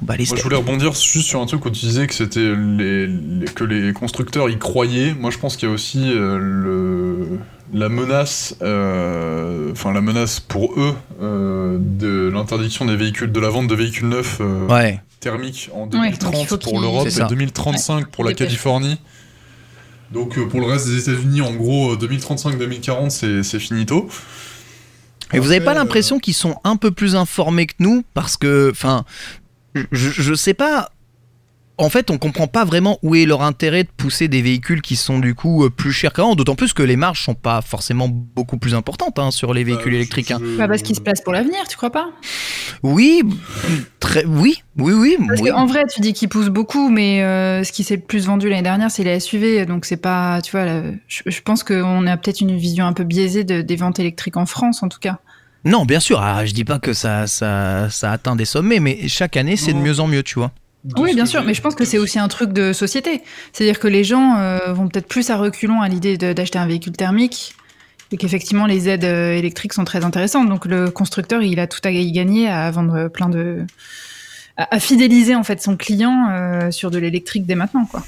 Moi, 0.00 0.38
je 0.38 0.42
voulais 0.42 0.56
rebondir 0.56 0.92
juste 0.92 1.26
sur 1.26 1.40
un 1.40 1.46
truc 1.46 1.64
où 1.64 1.70
tu 1.70 1.86
disais 1.86 2.06
que 2.06 2.14
c'était 2.14 2.54
les, 2.54 3.08
que 3.54 3.64
les 3.64 3.92
constructeurs 3.92 4.48
y 4.50 4.58
croyaient. 4.58 5.14
Moi, 5.14 5.30
je 5.30 5.38
pense 5.38 5.56
qu'il 5.56 5.68
y 5.68 5.70
a 5.70 5.74
aussi 5.74 6.12
le 6.14 7.38
la 7.72 7.88
menace, 7.88 8.54
enfin 8.60 9.92
la 9.92 10.00
menace 10.00 10.38
pour 10.40 10.74
eux 10.78 10.94
de 11.20 12.28
l'interdiction 12.28 12.84
des 12.84 12.96
véhicules, 12.96 13.32
de 13.32 13.40
la 13.40 13.48
vente 13.48 13.66
de 13.66 13.74
véhicules 13.74 14.08
neufs. 14.08 14.40
ouais 14.68 15.00
thermique 15.24 15.70
en 15.72 15.86
2030 15.86 16.62
pour 16.62 16.80
l'Europe 16.80 17.08
et 17.08 17.28
2035 17.28 18.08
pour 18.08 18.24
la 18.24 18.34
Californie. 18.34 18.98
Donc 20.12 20.38
euh, 20.38 20.46
pour 20.46 20.60
le 20.60 20.66
reste 20.66 20.86
des 20.86 21.08
États-Unis, 21.08 21.40
en 21.40 21.54
gros, 21.54 21.96
2035-2040, 21.96 23.24
euh, 23.24 23.42
c'est 23.42 23.58
finito. 23.58 24.08
Et 25.34 25.40
vous 25.40 25.48
n'avez 25.48 25.64
pas 25.64 25.74
l'impression 25.74 26.18
qu'ils 26.18 26.34
sont 26.34 26.56
un 26.64 26.76
peu 26.76 26.90
plus 26.90 27.16
informés 27.16 27.66
que 27.66 27.74
nous 27.78 28.04
Parce 28.14 28.36
que, 28.36 28.70
enfin, 28.70 29.04
je, 29.74 29.84
je 29.92 30.34
sais 30.34 30.54
pas 30.54 30.90
en 31.76 31.88
fait, 31.88 32.10
on 32.10 32.18
comprend 32.18 32.46
pas 32.46 32.64
vraiment 32.64 32.98
où 33.02 33.14
est 33.14 33.26
leur 33.26 33.42
intérêt 33.42 33.82
de 33.82 33.88
pousser 33.96 34.28
des 34.28 34.42
véhicules 34.42 34.80
qui 34.80 34.94
sont 34.94 35.18
du 35.18 35.34
coup 35.34 35.64
euh, 35.64 35.70
plus 35.70 35.92
chers 35.92 36.12
qu'avant, 36.12 36.36
d'autant 36.36 36.54
plus 36.54 36.72
que 36.72 36.82
les 36.82 36.96
marges 36.96 37.22
sont 37.22 37.34
pas 37.34 37.62
forcément 37.62 38.08
beaucoup 38.08 38.58
plus 38.58 38.74
importantes 38.74 39.18
hein, 39.18 39.30
sur 39.32 39.52
les 39.52 39.64
véhicules 39.64 39.92
bah, 39.92 39.96
électriques. 39.96 40.30
Hein. 40.30 40.40
Pas 40.56 40.68
parce 40.68 40.82
qu'ils 40.82 40.94
se 40.94 41.00
placent 41.00 41.22
pour 41.22 41.32
l'avenir, 41.32 41.66
tu 41.68 41.76
crois 41.76 41.90
pas? 41.90 42.10
Oui, 42.84 43.22
très, 43.98 44.24
oui, 44.24 44.62
oui, 44.78 44.92
oui. 44.92 45.16
Parce 45.26 45.40
oui. 45.40 45.50
qu'en 45.50 45.66
vrai, 45.66 45.82
tu 45.92 46.00
dis 46.00 46.12
qu'ils 46.12 46.28
poussent 46.28 46.48
beaucoup, 46.48 46.90
mais 46.90 47.22
euh, 47.22 47.64
ce 47.64 47.72
qui 47.72 47.82
s'est 47.82 47.96
le 47.96 48.02
plus 48.02 48.26
vendu 48.26 48.48
l'année 48.48 48.62
dernière, 48.62 48.90
c'est 48.90 49.04
les 49.04 49.18
SUV. 49.18 49.66
Donc 49.66 49.84
c'est 49.84 49.96
pas, 49.96 50.40
tu 50.42 50.52
vois, 50.52 50.64
là, 50.64 50.82
je, 51.08 51.22
je 51.26 51.40
pense 51.40 51.64
qu'on 51.64 52.06
a 52.06 52.16
peut-être 52.16 52.40
une 52.40 52.56
vision 52.56 52.86
un 52.86 52.92
peu 52.92 53.04
biaisée 53.04 53.42
de, 53.42 53.62
des 53.62 53.76
ventes 53.76 53.98
électriques 53.98 54.36
en 54.36 54.46
France, 54.46 54.82
en 54.84 54.88
tout 54.88 55.00
cas. 55.00 55.18
Non, 55.64 55.84
bien 55.84 56.00
sûr. 56.00 56.20
Ah, 56.20 56.44
je 56.44 56.52
dis 56.52 56.64
pas 56.64 56.78
que 56.78 56.92
ça, 56.92 57.26
ça, 57.26 57.88
ça 57.90 58.12
atteint 58.12 58.36
des 58.36 58.44
sommets, 58.44 58.80
mais 58.80 59.08
chaque 59.08 59.36
année, 59.36 59.56
c'est 59.56 59.72
de 59.72 59.78
mieux 59.78 60.00
en 60.00 60.06
mieux, 60.06 60.22
tu 60.22 60.34
vois. 60.38 60.52
Oui, 60.98 61.14
bien 61.14 61.24
sûr, 61.24 61.42
mais 61.44 61.54
je 61.54 61.62
pense 61.62 61.74
que 61.74 61.86
c'est 61.86 61.96
aussi 61.96 62.18
un 62.18 62.28
truc 62.28 62.52
de 62.52 62.74
société. 62.74 63.22
C'est-à-dire 63.52 63.78
que 63.80 63.88
les 63.88 64.04
gens 64.04 64.36
euh, 64.38 64.72
vont 64.74 64.88
peut-être 64.88 65.08
plus 65.08 65.30
à 65.30 65.36
reculons 65.38 65.80
à 65.80 65.88
l'idée 65.88 66.18
d'acheter 66.18 66.58
un 66.58 66.66
véhicule 66.66 66.92
thermique 66.92 67.54
et 68.12 68.18
qu'effectivement 68.18 68.66
les 68.66 68.90
aides 68.90 69.04
euh, 69.04 69.32
électriques 69.34 69.72
sont 69.72 69.84
très 69.84 70.04
intéressantes. 70.04 70.46
Donc 70.50 70.66
le 70.66 70.90
constructeur, 70.90 71.40
il 71.42 71.58
a 71.58 71.66
tout 71.66 71.80
à 71.84 71.90
y 71.90 72.12
gagner 72.12 72.48
à 72.48 72.70
vendre 72.70 73.08
plein 73.08 73.30
de... 73.30 73.64
à, 74.58 74.74
à 74.74 74.78
fidéliser 74.78 75.34
en 75.34 75.42
fait 75.42 75.62
son 75.62 75.78
client 75.78 76.28
euh, 76.30 76.70
sur 76.70 76.90
de 76.90 76.98
l'électrique 76.98 77.46
dès 77.46 77.54
maintenant, 77.54 77.86
quoi. 77.86 78.04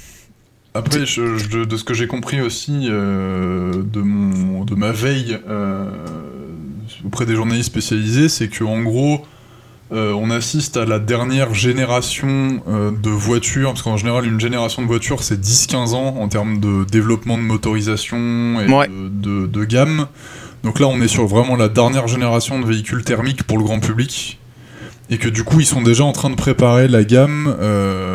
Après, 0.75 1.07
je- 1.07 1.37
je- 1.37 1.63
de 1.63 1.77
ce 1.77 1.83
que 1.83 1.95
j'ai 1.95 2.05
compris 2.05 2.41
aussi 2.41 2.85
euh, 2.85 3.81
de, 3.83 4.01
mon, 4.01 4.63
de 4.65 4.75
ma 4.75 4.91
veille 4.91 5.39
euh, 5.49 5.89
auprès 7.05 7.25
des 7.25 7.35
journalistes 7.35 7.69
spécialisés, 7.69 8.29
c'est 8.29 8.47
que 8.47 8.63
en 8.63 8.81
gros, 8.81 9.25
euh, 9.93 10.11
on 10.13 10.29
assiste 10.31 10.75
à 10.77 10.85
la 10.85 10.99
dernière 10.99 11.53
génération 11.53 12.61
euh, 12.67 12.91
de 12.91 13.09
voitures, 13.09 13.69
parce 13.69 13.83
qu'en 13.83 13.97
général, 13.97 14.25
une 14.25 14.39
génération 14.39 14.81
de 14.81 14.87
voitures, 14.87 15.23
c'est 15.23 15.39
10-15 15.39 15.93
ans 15.93 16.17
en 16.19 16.27
termes 16.27 16.59
de 16.59 16.83
développement 16.91 17.37
de 17.37 17.43
motorisation 17.43 18.59
et 18.61 18.71
Ouais. 18.71 18.87
de, 18.87 19.07
de- 19.43 19.47
de 19.47 19.63
gamme. 19.65 20.07
Donc 20.63 20.79
là, 20.79 20.87
on 20.87 20.99
est 21.01 21.07
sur 21.07 21.25
vraiment 21.27 21.55
la 21.55 21.69
dernière 21.69 22.07
génération 22.07 22.59
de 22.59 22.65
véhicules 22.65 23.03
thermiques 23.03 23.43
pour 23.43 23.57
le 23.57 23.63
grand 23.63 23.79
public. 23.79 24.39
Et 25.09 25.17
que 25.19 25.29
du 25.29 25.45
coup, 25.45 25.61
ils 25.61 25.65
sont 25.65 25.81
déjà 25.81 26.03
en 26.03 26.11
train 26.11 26.29
de 26.29 26.35
préparer 26.35 26.89
la 26.89 27.05
gamme 27.05 27.55
euh, 27.61 28.06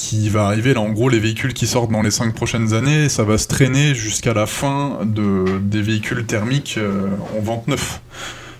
qui 0.00 0.30
va 0.30 0.46
arriver. 0.46 0.72
Là, 0.72 0.80
en 0.80 0.88
gros, 0.90 1.10
les 1.10 1.18
véhicules 1.18 1.52
qui 1.52 1.66
sortent 1.66 1.92
dans 1.92 2.00
les 2.00 2.10
5 2.10 2.34
prochaines 2.34 2.72
années, 2.72 3.10
ça 3.10 3.22
va 3.22 3.36
se 3.36 3.46
traîner 3.48 3.94
jusqu'à 3.94 4.32
la 4.32 4.46
fin 4.46 5.00
de, 5.04 5.58
des 5.60 5.82
véhicules 5.82 6.24
thermiques 6.24 6.76
euh, 6.78 7.08
en 7.36 7.40
vente 7.42 7.68
neuf. 7.68 8.00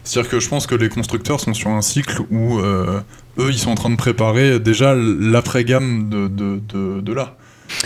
C'est-à-dire 0.05 0.31
que 0.31 0.39
je 0.39 0.49
pense 0.51 0.67
que 0.67 0.75
les 0.75 0.91
constructeurs 0.91 1.41
sont 1.41 1.55
sur 1.55 1.71
un 1.71 1.81
cycle 1.81 2.21
où 2.31 2.59
euh, 2.59 3.01
eux, 3.39 3.49
ils 3.51 3.59
sont 3.59 3.71
en 3.71 3.75
train 3.75 3.89
de 3.89 3.97
préparer 3.97 4.61
déjà 4.61 4.95
l'après-gamme 4.95 6.11
de, 6.11 6.29
de, 6.29 6.61
de, 6.69 7.01
de 7.01 7.13
là. 7.13 7.37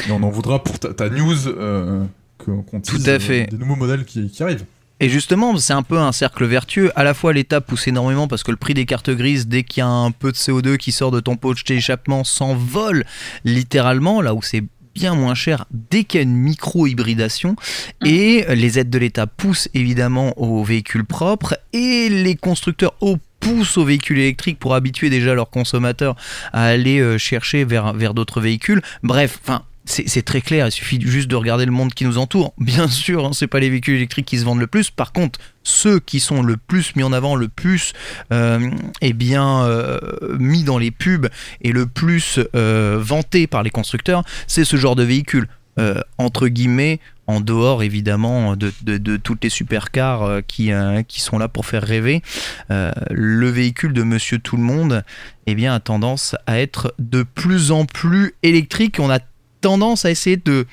Et 0.09 0.11
on 0.11 0.23
en 0.25 0.31
voudra 0.31 0.63
pour 0.65 0.81
ta, 0.81 0.93
ta 0.93 1.09
news 1.09 1.47
euh, 1.47 2.03
qu'on 2.39 2.63
Tout 2.81 2.97
tease, 2.97 3.09
à 3.09 3.21
fait. 3.21 3.47
des 3.47 3.57
nouveaux 3.57 3.77
modèles 3.77 4.05
qui, 4.05 4.31
qui 4.31 4.43
arrivent. 4.43 4.65
Et 5.01 5.09
justement, 5.09 5.57
c'est 5.57 5.73
un 5.73 5.83
peu 5.83 5.99
un 5.99 6.13
cercle 6.13 6.45
vertueux. 6.45 6.93
À 6.95 7.05
la 7.05 7.15
fois, 7.15 7.33
l'État 7.33 7.61
pousse 7.61 7.89
énormément 7.89 8.29
parce 8.29 8.43
que 8.43 8.51
le 8.51 8.57
prix 8.57 8.75
des 8.75 8.87
cartes 8.87 9.11
grises, 9.11 9.49
dès 9.49 9.65
qu'il 9.65 9.81
y 9.81 9.85
a 9.85 9.89
un 9.89 10.13
peu 10.13 10.31
de 10.31 10.37
CO2 10.37 10.77
qui 10.77 10.93
sort 10.93 11.11
de 11.11 11.21
ton 11.21 11.37
pot 11.37 11.55
d'échappement, 11.67 12.23
s'envole 12.25 13.05
littéralement, 13.45 14.23
là 14.23 14.35
où 14.35 14.43
c'est 14.43 14.63
bien 14.95 15.15
moins 15.15 15.35
cher 15.35 15.65
dès 15.73 16.05
qu'il 16.05 16.19
y 16.19 16.21
a 16.21 16.23
une 16.23 16.37
micro-hybridation. 16.37 17.57
Et 18.05 18.45
les 18.55 18.79
aides 18.79 18.91
de 18.91 18.99
l'État 18.99 19.27
poussent 19.27 19.69
évidemment 19.75 20.39
aux 20.41 20.63
véhicules 20.63 21.05
propres 21.05 21.59
et 21.73 22.09
les 22.09 22.37
constructeurs 22.37 22.95
au 23.01 23.19
poussent 23.41 23.77
aux 23.77 23.85
véhicules 23.85 24.19
électriques 24.19 24.59
pour 24.59 24.75
habituer 24.75 25.11
déjà 25.11 25.35
leurs 25.35 25.51
consommateurs 25.51 26.17
à 26.55 26.65
aller 26.65 27.01
euh, 27.01 27.19
chercher 27.19 27.65
vers, 27.65 27.93
vers 27.93 28.15
d'autres 28.15 28.41
véhicules. 28.41 28.81
Bref, 29.03 29.39
enfin, 29.43 29.65
c'est 29.87 30.23
très 30.23 30.41
clair, 30.41 30.67
il 30.67 30.73
suffit 30.73 30.99
juste 31.01 31.29
de 31.29 31.37
regarder 31.37 31.67
le 31.67 31.71
monde 31.71 31.93
qui 31.93 32.05
nous 32.05 32.17
entoure. 32.17 32.55
Bien 32.59 32.89
sûr, 32.89 33.27
hein, 33.27 33.31
c'est 33.33 33.47
pas 33.47 33.61
les 33.61 33.69
véhicules 33.69 33.97
électriques 33.97 34.27
qui 34.27 34.39
se 34.39 34.45
vendent 34.45 34.61
le 34.61 34.67
plus. 34.67 34.91
Par 34.91 35.13
contre, 35.13 35.39
ceux 35.63 36.01
qui 36.01 36.21
sont 36.21 36.43
le 36.43 36.57
plus 36.57 36.97
mis 36.97 37.03
en 37.03 37.13
avant, 37.13 37.37
le 37.37 37.49
plus 37.49 37.93
euh, 38.33 38.71
eh 39.01 39.13
bien 39.13 39.65
euh, 39.65 39.99
mis 40.39 40.65
dans 40.65 40.79
les 40.79 40.91
pubs 40.91 41.29
et 41.61 41.73
le 41.73 41.87
plus 41.87 42.39
euh, 42.55 42.99
vanté 43.01 43.47
par 43.47 43.63
les 43.63 43.71
constructeurs, 43.71 44.25
c'est 44.47 44.65
ce 44.65 44.77
genre 44.77 44.97
de 44.97 45.03
véhicule. 45.03 45.49
Euh, 45.77 46.01
entre 46.19 46.47
guillemets, 46.47 47.01
en 47.27 47.41
dehors 47.41 47.83
évidemment 47.83 48.55
de, 48.55 49.17
toutes 49.17 49.43
les 49.43 49.51
supercars 49.51 50.43
qui, 50.47 50.71
qui 51.09 51.21
sont 51.21 51.37
là 51.37 51.49
pour 51.49 51.67
faire 51.67 51.83
rêver, 51.83 52.23
le 52.69 53.49
véhicule 53.49 53.93
de 53.93 54.03
Monsieur 54.05 54.39
Tout 54.39 54.57
le 54.57 54.63
Monde 54.63 55.03
eh 55.47 55.55
bien, 55.57 55.75
a 55.75 55.81
tendance 55.81 56.37
à 56.47 56.61
être 56.61 56.95
de 57.01 57.25
plus 57.25 57.73
en 57.73 57.87
plus 57.87 58.35
électrique. 58.43 59.01
On 59.01 59.11
a 59.11 59.19
tendance 59.65 60.05
à 60.05 60.11
essayer 60.11 60.37
de 60.37 60.67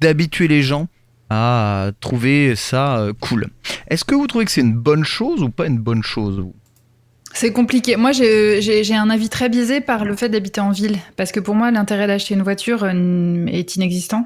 d'habituer 0.00 0.48
les 0.48 0.62
gens 0.62 0.88
à 1.30 1.90
trouver 2.00 2.56
ça 2.56 2.98
euh, 2.98 3.12
cool. 3.20 3.48
Est-ce 3.88 4.04
que 4.04 4.14
vous 4.14 4.26
trouvez 4.26 4.44
que 4.46 4.50
c'est 4.50 4.60
une 4.62 4.78
bonne 4.88 5.04
chose 5.04 5.42
ou 5.42 5.50
pas 5.50 5.66
une 5.66 5.78
bonne 5.78 6.02
chose 6.02 6.38
vous? 6.38 6.54
C'est 7.34 7.52
compliqué. 7.52 7.96
Moi, 7.96 8.12
j'ai 8.12 8.94
un 8.94 9.10
avis 9.10 9.28
très 9.28 9.48
biaisé 9.48 9.80
par 9.80 10.04
le 10.04 10.14
fait 10.14 10.28
d'habiter 10.28 10.60
en 10.60 10.70
ville. 10.70 10.98
Parce 11.16 11.32
que 11.32 11.40
pour 11.40 11.54
moi, 11.56 11.70
l'intérêt 11.70 12.06
d'acheter 12.06 12.34
une 12.34 12.42
voiture 12.42 12.84
euh, 12.84 13.46
est 13.46 13.76
inexistant. 13.76 14.24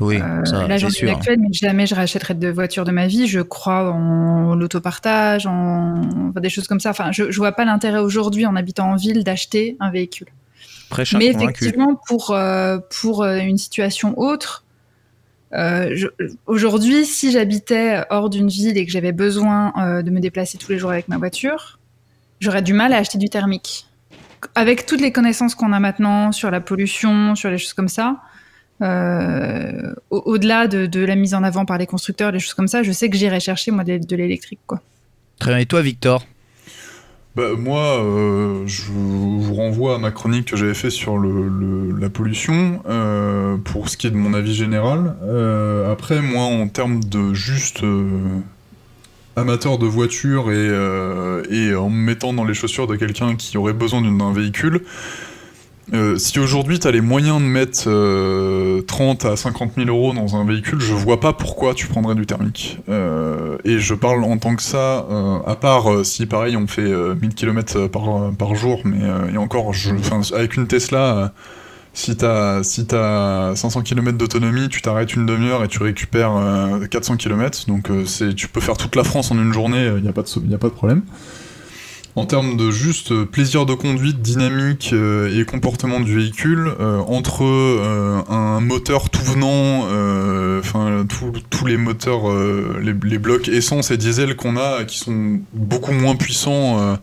Oui, 0.00 0.16
Euh, 0.16 0.44
ça, 0.46 0.66
là, 0.66 0.78
j'en 0.78 0.88
sûr. 0.88 1.10
actuelle, 1.10 1.38
mais 1.40 1.52
jamais 1.52 1.86
je 1.86 1.94
rachèterai 1.94 2.34
de 2.34 2.48
voiture 2.48 2.84
de 2.84 2.90
ma 2.90 3.06
vie. 3.06 3.26
Je 3.26 3.40
crois 3.40 3.92
en 3.92 4.54
l'autopartage, 4.54 5.46
en 5.46 6.00
enfin, 6.30 6.40
des 6.40 6.48
choses 6.48 6.66
comme 6.66 6.80
ça. 6.80 6.90
Enfin, 6.90 7.12
je, 7.12 7.30
je 7.30 7.36
vois 7.36 7.52
pas 7.52 7.66
l'intérêt 7.66 8.00
aujourd'hui, 8.00 8.46
en 8.46 8.56
habitant 8.56 8.90
en 8.92 8.96
ville, 8.96 9.22
d'acheter 9.22 9.76
un 9.78 9.90
véhicule. 9.90 10.28
Prêche 10.90 11.14
Mais 11.14 11.32
convaincu. 11.32 11.64
effectivement, 11.64 11.98
pour, 12.06 12.32
euh, 12.32 12.78
pour 13.00 13.22
euh, 13.22 13.38
une 13.38 13.56
situation 13.58 14.18
autre, 14.18 14.64
euh, 15.54 16.08
aujourd'hui, 16.46 17.06
si 17.06 17.32
j'habitais 17.32 18.02
hors 18.10 18.28
d'une 18.28 18.48
ville 18.48 18.76
et 18.76 18.84
que 18.84 18.92
j'avais 18.92 19.12
besoin 19.12 19.72
euh, 19.78 20.02
de 20.02 20.10
me 20.10 20.20
déplacer 20.20 20.58
tous 20.58 20.70
les 20.72 20.78
jours 20.78 20.90
avec 20.90 21.08
ma 21.08 21.16
voiture, 21.16 21.78
j'aurais 22.40 22.62
du 22.62 22.72
mal 22.72 22.92
à 22.92 22.98
acheter 22.98 23.18
du 23.18 23.28
thermique. 23.28 23.86
Avec 24.54 24.86
toutes 24.86 25.00
les 25.00 25.12
connaissances 25.12 25.54
qu'on 25.54 25.72
a 25.72 25.80
maintenant 25.80 26.32
sur 26.32 26.50
la 26.50 26.60
pollution, 26.60 27.34
sur 27.34 27.50
les 27.50 27.58
choses 27.58 27.72
comme 27.74 27.88
ça, 27.88 28.16
euh, 28.82 29.92
au- 30.10 30.22
au-delà 30.24 30.66
de, 30.66 30.86
de 30.86 31.00
la 31.04 31.14
mise 31.14 31.34
en 31.34 31.42
avant 31.42 31.64
par 31.66 31.78
les 31.78 31.86
constructeurs, 31.86 32.32
les 32.32 32.38
choses 32.38 32.54
comme 32.54 32.68
ça, 32.68 32.82
je 32.82 32.92
sais 32.92 33.10
que 33.10 33.16
j'irai 33.16 33.38
chercher 33.40 33.70
moi 33.70 33.84
de, 33.84 33.98
de 33.98 34.16
l'électrique. 34.16 34.60
quoi. 34.66 34.80
Très 35.38 35.50
bien. 35.52 35.58
Et 35.60 35.66
toi, 35.66 35.82
Victor? 35.82 36.24
Bah, 37.36 37.50
moi, 37.56 38.02
euh, 38.02 38.66
je 38.66 38.82
vous 38.90 39.54
renvoie 39.54 39.94
à 39.94 39.98
ma 39.98 40.10
chronique 40.10 40.50
que 40.50 40.56
j'avais 40.56 40.74
fait 40.74 40.90
sur 40.90 41.16
le, 41.16 41.96
la 41.96 42.10
pollution, 42.10 42.82
euh, 42.88 43.56
pour 43.56 43.88
ce 43.88 43.96
qui 43.96 44.08
est 44.08 44.10
de 44.10 44.16
mon 44.16 44.34
avis 44.34 44.52
général. 44.52 45.14
Euh, 45.22 45.92
après, 45.92 46.20
moi, 46.22 46.42
en 46.42 46.66
termes 46.66 47.04
de 47.04 47.32
juste 47.32 47.84
euh, 47.84 48.08
amateur 49.36 49.78
de 49.78 49.86
voiture 49.86 50.50
et, 50.50 50.66
et 51.50 51.74
en 51.76 51.88
me 51.88 52.04
mettant 52.04 52.32
dans 52.32 52.44
les 52.44 52.54
chaussures 52.54 52.88
de 52.88 52.96
quelqu'un 52.96 53.36
qui 53.36 53.56
aurait 53.56 53.74
besoin 53.74 54.02
d'un 54.02 54.32
véhicule, 54.32 54.82
euh, 55.92 56.16
si 56.18 56.38
aujourd'hui 56.38 56.78
tu 56.78 56.86
as 56.86 56.90
les 56.90 57.00
moyens 57.00 57.40
de 57.40 57.46
mettre 57.46 57.84
euh, 57.86 58.82
30 58.82 59.24
à 59.24 59.36
50 59.36 59.72
000 59.76 59.88
euros 59.88 60.12
dans 60.12 60.36
un 60.36 60.44
véhicule, 60.44 60.80
je 60.80 60.92
vois 60.92 61.18
pas 61.18 61.32
pourquoi 61.32 61.74
tu 61.74 61.86
prendrais 61.88 62.14
du 62.14 62.26
thermique. 62.26 62.78
Euh, 62.88 63.58
et 63.64 63.78
je 63.78 63.94
parle 63.94 64.22
en 64.24 64.36
tant 64.38 64.54
que 64.54 64.62
ça, 64.62 65.06
euh, 65.10 65.38
à 65.46 65.56
part 65.56 66.04
si 66.04 66.26
pareil 66.26 66.56
on 66.56 66.66
fait 66.66 66.82
euh, 66.82 67.14
1000 67.20 67.34
km 67.34 67.86
par, 67.88 68.30
par 68.38 68.54
jour, 68.54 68.82
mais 68.84 68.98
et 69.32 69.36
encore, 69.36 69.72
avec 70.34 70.56
une 70.56 70.66
Tesla, 70.66 71.32
si 71.92 72.16
t'as 72.16 72.62
si 72.62 72.86
t'as 72.86 73.56
500 73.56 73.82
km 73.82 74.16
d'autonomie, 74.16 74.68
tu 74.68 74.82
t'arrêtes 74.82 75.14
une 75.14 75.26
demi-heure 75.26 75.64
et 75.64 75.68
tu 75.68 75.82
récupères 75.82 76.36
euh, 76.36 76.86
400 76.86 77.16
km, 77.16 77.66
donc 77.66 77.88
c'est 78.06 78.34
tu 78.34 78.46
peux 78.48 78.60
faire 78.60 78.76
toute 78.76 78.94
la 78.94 79.02
France 79.02 79.32
en 79.32 79.38
une 79.38 79.52
journée, 79.52 79.86
il 79.96 80.02
n'y 80.02 80.08
a, 80.08 80.10
a 80.10 80.12
pas 80.12 80.22
de 80.22 80.74
problème. 80.74 81.02
En 82.16 82.26
termes 82.26 82.56
de 82.56 82.70
juste 82.70 83.12
euh, 83.12 83.24
plaisir 83.24 83.66
de 83.66 83.74
conduite, 83.74 84.20
dynamique 84.20 84.90
euh, 84.92 85.38
et 85.38 85.44
comportement 85.44 86.00
du 86.00 86.14
véhicule, 86.16 86.72
euh, 86.80 86.98
entre 87.06 87.42
un 88.28 88.60
moteur 88.60 89.10
tout 89.10 89.22
venant, 89.24 89.84
enfin 90.58 91.06
tous- 91.08 91.66
les 91.66 91.76
moteurs, 91.76 92.22
les, 92.80 92.94
les 93.04 93.18
blocs 93.18 93.48
essence 93.48 93.90
et 93.90 93.96
diesel 93.96 94.34
qu'on 94.34 94.56
a, 94.56 94.84
qui 94.84 94.98
sont 94.98 95.40
beaucoup 95.52 95.92
moins 95.92 96.16
puissants 96.16 96.96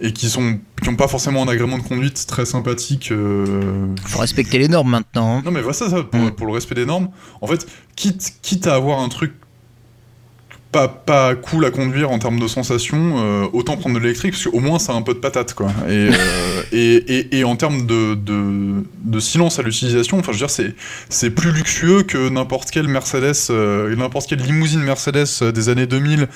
et 0.00 0.12
qui 0.12 0.28
sont 0.30 0.58
qui 0.82 0.88
n'ont 0.88 0.96
pas 0.96 1.08
forcément 1.08 1.42
un 1.42 1.48
agrément 1.48 1.76
de 1.76 1.82
conduite 1.82 2.24
très 2.26 2.46
sympathique. 2.46 3.10
euh, 3.12 3.86
Faut 4.06 4.20
respecter 4.20 4.58
les 4.58 4.68
normes 4.68 4.88
maintenant. 4.90 5.36
hein. 5.38 5.42
non 5.44 5.50
mais 5.50 5.60
voilà 5.60 5.74
ça, 5.74 5.90
ça, 5.90 6.02
pour, 6.04 6.18
Mm. 6.20 6.30
pour 6.30 6.46
le 6.46 6.52
respect 6.52 6.74
des 6.74 6.86
normes. 6.86 7.08
En 7.42 7.46
fait, 7.46 7.66
quitte, 7.96 8.32
quitte 8.40 8.66
à 8.66 8.74
avoir 8.76 9.00
un 9.00 9.08
truc 9.10 9.32
pas, 10.72 10.88
pas 10.88 11.34
cool 11.34 11.64
à 11.64 11.70
conduire 11.70 12.10
en 12.10 12.18
termes 12.18 12.38
de 12.38 12.46
sensation, 12.46 13.14
euh, 13.18 13.46
autant 13.52 13.76
prendre 13.76 13.96
de 13.96 14.00
l'électrique 14.00 14.32
parce 14.32 14.44
qu'au 14.44 14.60
moins 14.60 14.78
ça 14.78 14.92
a 14.92 14.96
un 14.96 15.02
peu 15.02 15.14
de 15.14 15.18
patate 15.18 15.54
quoi. 15.54 15.68
Et, 15.88 15.90
euh, 15.90 16.12
et, 16.72 16.94
et, 16.94 17.38
et 17.38 17.44
en 17.44 17.56
termes 17.56 17.86
de, 17.86 18.14
de, 18.14 18.84
de 19.02 19.20
silence 19.20 19.58
à 19.58 19.62
l'utilisation, 19.62 20.18
enfin 20.18 20.32
je 20.32 20.38
veux 20.38 20.46
dire 20.46 20.74
c'est 21.08 21.30
plus 21.30 21.50
luxueux 21.50 22.02
que 22.02 22.28
n'importe 22.28 22.70
quelle 22.70 22.88
Mercedes, 22.88 23.50
euh, 23.50 23.94
n'importe 23.96 24.28
quelle 24.28 24.40
limousine 24.40 24.80
Mercedes 24.80 25.52
des 25.52 25.68
années 25.68 25.86
2000 25.86 26.28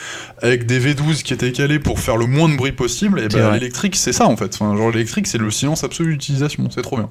avec 0.42 0.66
des 0.66 0.80
V12 0.80 1.22
qui 1.22 1.32
étaient 1.32 1.52
calés 1.52 1.78
pour 1.78 2.00
faire 2.00 2.16
le 2.16 2.26
moins 2.26 2.48
de 2.48 2.56
bruit 2.56 2.72
possible. 2.72 3.20
Et 3.20 3.28
ben 3.28 3.52
l'électrique 3.52 3.94
c'est 3.94 4.12
ça 4.12 4.26
en 4.26 4.36
fait. 4.36 4.54
Enfin, 4.54 4.76
genre 4.76 4.90
l'électrique 4.90 5.26
c'est 5.28 5.38
le 5.38 5.50
silence 5.50 5.84
absolu 5.84 6.12
d'utilisation, 6.14 6.68
c'est 6.70 6.82
trop 6.82 6.96
bien. 6.96 7.10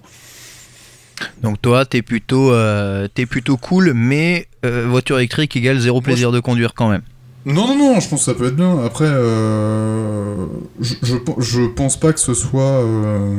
Donc 1.41 1.61
toi, 1.61 1.85
t'es 1.85 2.01
plutôt, 2.01 2.51
euh, 2.51 3.07
t'es 3.13 3.25
plutôt 3.25 3.57
cool, 3.57 3.93
mais 3.93 4.47
euh, 4.65 4.85
voiture 4.87 5.17
électrique 5.17 5.55
égale 5.55 5.79
zéro 5.79 6.01
plaisir 6.01 6.31
de 6.31 6.39
conduire 6.39 6.73
quand 6.73 6.89
même. 6.89 7.01
Non, 7.45 7.67
non, 7.67 7.77
non, 7.77 7.99
je 7.99 8.07
pense 8.07 8.19
que 8.19 8.31
ça 8.31 8.33
peut 8.33 8.47
être 8.47 8.55
bien. 8.55 8.83
Après, 8.85 9.05
euh, 9.07 10.45
je, 10.79 10.95
je, 11.39 11.61
pense 11.67 11.99
pas 11.99 12.13
que 12.13 12.19
ce 12.19 12.33
soit. 12.33 12.61
euh, 12.61 13.35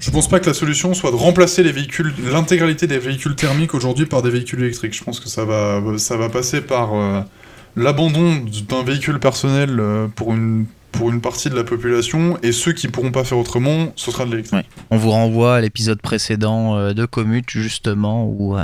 je 0.00 0.10
pense 0.10 0.28
pas 0.28 0.38
que 0.38 0.46
la 0.46 0.54
solution 0.54 0.94
soit 0.94 1.10
de 1.10 1.16
remplacer 1.16 1.64
l'intégralité 2.30 2.86
des 2.86 2.98
véhicules 2.98 3.34
thermiques 3.34 3.74
aujourd'hui 3.74 4.06
par 4.06 4.22
des 4.22 4.30
véhicules 4.30 4.60
électriques. 4.60 4.94
Je 4.94 5.02
pense 5.02 5.18
que 5.18 5.28
ça 5.28 5.44
va, 5.44 5.82
ça 5.96 6.16
va 6.16 6.28
passer 6.28 6.60
par 6.60 6.94
euh, 6.94 7.20
l'abandon 7.74 8.36
d'un 8.68 8.84
véhicule 8.84 9.18
personnel 9.18 9.82
pour 10.14 10.34
une, 10.34 10.66
pour 10.92 11.10
une 11.10 11.20
partie 11.20 11.50
de 11.50 11.56
la 11.56 11.64
population 11.64 12.38
et 12.44 12.52
ceux 12.52 12.72
qui 12.72 12.86
pourront 12.86 13.10
pas 13.10 13.24
faire 13.24 13.38
autrement, 13.38 13.92
ce 13.96 14.12
sera 14.12 14.24
de 14.24 14.30
l'électrique. 14.30 14.66
On 14.90 14.98
vous 14.98 15.10
renvoie 15.10 15.56
à 15.56 15.60
l'épisode 15.60 16.00
précédent 16.00 16.92
de 16.92 17.04
Commute, 17.06 17.50
justement, 17.50 18.24
où 18.24 18.56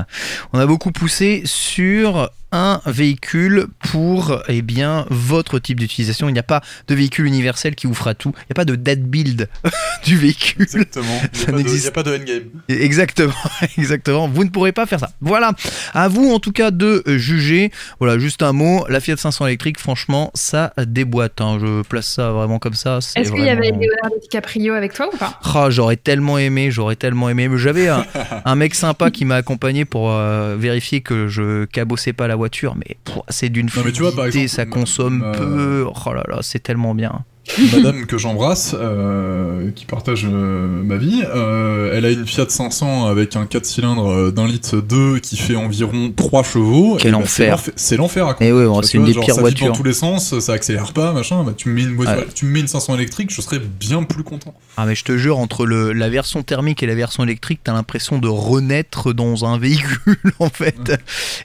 on 0.52 0.58
a 0.58 0.66
beaucoup 0.66 0.92
poussé 0.92 1.42
sur 1.46 2.30
un 2.54 2.80
véhicule 2.86 3.66
pour 3.90 4.42
eh 4.48 4.62
bien, 4.62 5.06
votre 5.10 5.58
type 5.58 5.80
d'utilisation. 5.80 6.28
Il 6.28 6.32
n'y 6.32 6.38
a 6.38 6.42
pas 6.44 6.62
de 6.88 6.94
véhicule 6.94 7.26
universel 7.26 7.74
qui 7.74 7.86
vous 7.86 7.94
fera 7.94 8.14
tout. 8.14 8.32
Il 8.36 8.46
n'y 8.48 8.52
a 8.52 8.54
pas 8.54 8.64
de 8.64 8.76
dead 8.76 9.02
build 9.04 9.48
du 10.04 10.16
véhicule. 10.16 10.62
Exactement. 10.62 11.20
Il 11.32 11.38
Ça 11.38 11.46
n'y 11.48 11.54
a, 11.54 11.56
n'existe- 11.58 11.90
pas 11.92 12.02
de 12.02 12.16
endgame. 12.16 12.44
Exactement, 12.68 13.32
exactement. 13.78 14.28
Vous 14.28 14.44
ne 14.44 14.50
pourrez 14.50 14.72
pas 14.72 14.86
faire 14.86 15.00
ça. 15.00 15.10
Voilà. 15.20 15.52
À 15.92 16.08
vous, 16.08 16.32
en 16.32 16.38
tout 16.38 16.52
cas, 16.52 16.70
de 16.70 17.02
juger. 17.06 17.72
Voilà, 17.98 18.18
juste 18.18 18.42
un 18.42 18.52
mot. 18.52 18.84
La 18.88 19.00
Fiat 19.00 19.16
500 19.16 19.46
électrique, 19.46 19.78
franchement, 19.80 20.30
ça 20.34 20.72
déboîte. 20.86 21.40
hein. 21.40 21.58
Je 21.60 21.82
place 21.82 22.06
ça 22.06 22.30
vraiment 22.30 22.58
comme 22.58 22.74
ça. 22.74 22.98
Est-ce 23.16 23.32
qu'il 23.32 23.44
y 23.44 23.48
avait 23.50 23.70
Leonardo 23.70 24.16
DiCaprio 24.22 24.74
avec 24.74 24.94
toi 24.94 25.08
ou 25.12 25.16
pas? 25.16 25.40
Ah, 25.42 25.66
j'aurais 25.70 25.96
tellement 25.96 26.38
aimé, 26.38 26.70
j'aurais 26.70 26.96
tellement 26.96 27.28
aimé. 27.28 27.48
Mais 27.48 27.58
J'avais 27.58 27.88
un, 27.88 28.04
un 28.44 28.54
mec 28.54 28.74
sympa 28.74 29.10
qui 29.10 29.24
m'a 29.24 29.36
accompagné 29.36 29.84
pour 29.84 30.10
euh, 30.12 30.56
vérifier 30.58 31.00
que 31.00 31.26
je 31.28 31.64
cabossais 31.64 32.12
pas 32.12 32.28
la 32.28 32.36
voiture, 32.36 32.43
mais 32.76 32.96
c'est 33.28 33.48
d'une 33.48 33.68
vois, 33.68 33.82
fluidité, 34.10 34.42
exemple, 34.42 34.48
ça 34.48 34.66
consomme 34.66 35.32
peu. 35.36 35.86
Oh 35.86 36.12
là 36.12 36.24
là, 36.28 36.38
c'est 36.42 36.60
tellement 36.60 36.94
bien. 36.94 37.24
madame 37.74 38.06
que 38.06 38.16
j'embrasse, 38.18 38.74
euh, 38.78 39.70
qui 39.74 39.84
partage 39.84 40.26
euh, 40.30 40.66
ma 40.82 40.96
vie, 40.96 41.22
euh, 41.34 41.92
elle 41.94 42.04
a 42.06 42.10
une 42.10 42.26
Fiat 42.26 42.46
500 42.48 43.06
avec 43.06 43.36
un 43.36 43.44
4 43.46 43.64
cylindres 43.66 44.32
d'un 44.32 44.46
litre 44.46 44.76
2 44.80 45.18
qui 45.18 45.36
fait 45.36 45.54
environ 45.56 46.12
3 46.16 46.42
chevaux. 46.42 46.96
Quel 46.98 47.08
Et 47.08 47.12
bah, 47.12 47.18
enfer. 47.18 47.28
c'est 47.28 47.48
l'enfer- 47.50 47.72
C'est 47.76 47.96
l'enfer 47.96 48.26
à 48.28 48.36
Et 48.42 48.50
ouais, 48.52 48.64
bon, 48.64 48.80
c'est 48.82 48.96
vois, 48.98 49.06
une 49.06 49.12
des 49.12 49.14
genre, 49.14 49.24
pires 49.26 49.34
ça 49.34 49.40
voitures. 49.42 49.66
dans 49.68 49.72
tous 49.74 49.82
les 49.82 49.92
sens, 49.92 50.38
ça 50.38 50.52
accélère 50.54 50.92
pas, 50.92 51.12
machin. 51.12 51.44
Bah, 51.44 51.52
tu 51.56 51.68
me 51.68 51.74
mets 51.74 51.82
une 51.82 51.94
voiture, 51.96 52.16
Ouais. 52.18 52.26
tu 52.34 52.46
me 52.46 52.50
mets 52.52 52.60
une 52.60 52.66
500 52.68 52.94
électrique, 52.94 53.30
je 53.34 53.40
serais 53.42 53.58
bien 53.60 54.02
plus 54.04 54.22
content. 54.24 54.54
Ah 54.76 54.86
mais 54.86 54.94
je 54.94 55.04
te 55.04 55.16
jure, 55.16 55.38
entre 55.38 55.66
le, 55.66 55.92
la 55.92 56.08
version 56.08 56.42
thermique 56.42 56.82
et 56.82 56.86
la 56.86 56.94
version 56.94 57.22
électrique, 57.24 57.60
t'as 57.62 57.72
l'impression 57.74 58.18
de 58.18 58.28
renaître 58.28 59.12
dans 59.12 59.44
un 59.44 59.58
véhicule 59.64 60.16
en 60.38 60.48
fait. 60.48 60.92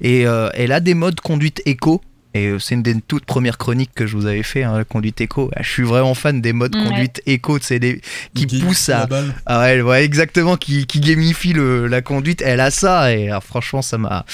Et 0.01 0.21
elle 0.21 0.71
a 0.71 0.79
des 0.79 0.93
modes 0.93 1.19
conduite 1.19 1.61
éco. 1.65 2.01
Et 2.35 2.45
euh, 2.47 2.59
c'est 2.59 2.75
une 2.75 2.83
des 2.83 2.95
toutes 3.01 3.25
premières 3.25 3.57
chroniques 3.57 3.89
que 3.95 4.05
je 4.05 4.15
vous 4.15 4.27
avais 4.27 4.43
fait, 4.43 4.61
hein, 4.63 4.77
la 4.77 4.83
conduite 4.83 5.19
éco. 5.19 5.49
Ah, 5.55 5.63
Je 5.63 5.69
suis 5.69 5.83
vraiment 5.83 6.13
fan 6.13 6.41
des 6.41 6.53
modes 6.53 6.75
Ouais. 6.75 6.83
conduite 6.83 7.21
éco, 7.25 7.57
c'est 7.59 7.79
des 7.79 8.01
qui 8.35 8.45
poussent 8.61 8.89
à, 8.89 9.07
balle. 9.07 9.33
ah 9.47 9.61
ouais, 9.61 9.81
ouais, 9.81 10.03
exactement, 10.05 10.55
qui, 10.55 10.85
qui 10.85 10.99
gamifie 10.99 11.53
le- 11.53 11.87
la 11.87 12.01
conduite. 12.03 12.43
Elle 12.45 12.59
a 12.59 12.69
ça 12.69 13.11
et 13.15 13.29
alors, 13.29 13.43
franchement, 13.43 13.81
ça 13.81 13.97
m'a 13.97 14.25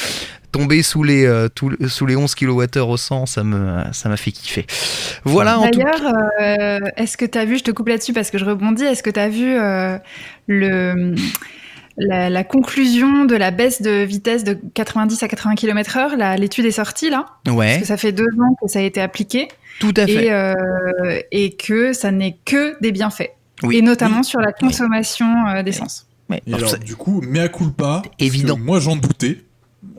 tombé 0.52 0.84
sous 0.84 1.04
les 1.04 1.26
euh, 1.26 1.48
tout- 1.48 1.76
sous 1.88 2.06
les 2.06 2.16
11 2.18 2.34
kWh 2.36 2.80
au 2.88 2.98
100, 2.98 3.26
ça 3.28 3.44
me 3.46 3.82
ça 3.94 4.10
m'a 4.10 4.18
fait 4.18 4.32
kiffer. 4.32 4.66
Voilà 5.24 5.58
tout 5.72 5.80
D'ailleurs, 5.80 6.14
euh, 6.42 6.80
est-ce 6.98 7.16
que 7.18 7.26
tu 7.26 7.38
as 7.38 7.46
vu, 7.46 7.58
je 7.58 7.64
te 7.64 7.72
coupe 7.72 7.88
là-dessus 7.88 8.14
parce 8.14 8.30
que 8.30 8.38
je 8.38 8.46
rebondis, 8.46 8.84
est-ce 8.84 9.04
que 9.04 9.10
tu 9.10 9.20
as 9.22 9.30
vu 9.30 9.54
euh, 9.58 9.98
le, 10.48 11.16
la, 11.98 12.30
la 12.30 12.44
conclusion 12.44 13.26
de 13.26 13.36
la 13.36 13.52
baisse 13.52 13.82
de 13.82 14.04
vitesse 14.04 14.44
de 14.44 14.58
90 14.74 15.24
à 15.24 15.28
80 15.28 15.56
km/h 15.56 16.16
là, 16.18 16.36
L'étude 16.36 16.66
est 16.66 16.72
sortie 16.72 17.10
là, 17.10 17.26
parce 17.44 17.56
ouais, 17.58 17.80
que 17.80 17.86
ça 17.86 17.98
fait 17.98 18.12
deux 18.12 18.24
ans 18.40 18.56
que 18.62 18.68
ça 18.70 18.80
a 18.80 18.82
été 18.82 19.02
appliqué 19.02 19.48
tout 19.80 19.94
à 19.98 20.06
fait. 20.06 20.26
et, 20.28 20.32
euh, 20.34 21.20
et 21.32 21.52
que 21.56 21.94
ça 21.94 22.12
n'est 22.12 22.38
que 22.46 22.80
des 22.82 22.92
bienfaits. 22.92 23.32
Oui. 23.64 23.78
Et 23.78 23.82
notamment 23.82 24.18
Oui. 24.20 24.24
sur 24.26 24.40
la 24.42 24.52
consommation 24.52 25.48
euh, 25.48 25.64
d'essence. 25.64 26.08
Ouais. 26.30 26.42
Et 26.48 26.54
Alors, 26.54 26.78
du 26.80 26.96
coup, 26.96 27.22
mea 27.22 27.48
culpa. 27.48 28.02
parce 28.04 28.08
Évident. 28.20 28.58
Moi, 28.58 28.80
j'en 28.80 28.96
doutais. 28.98 29.44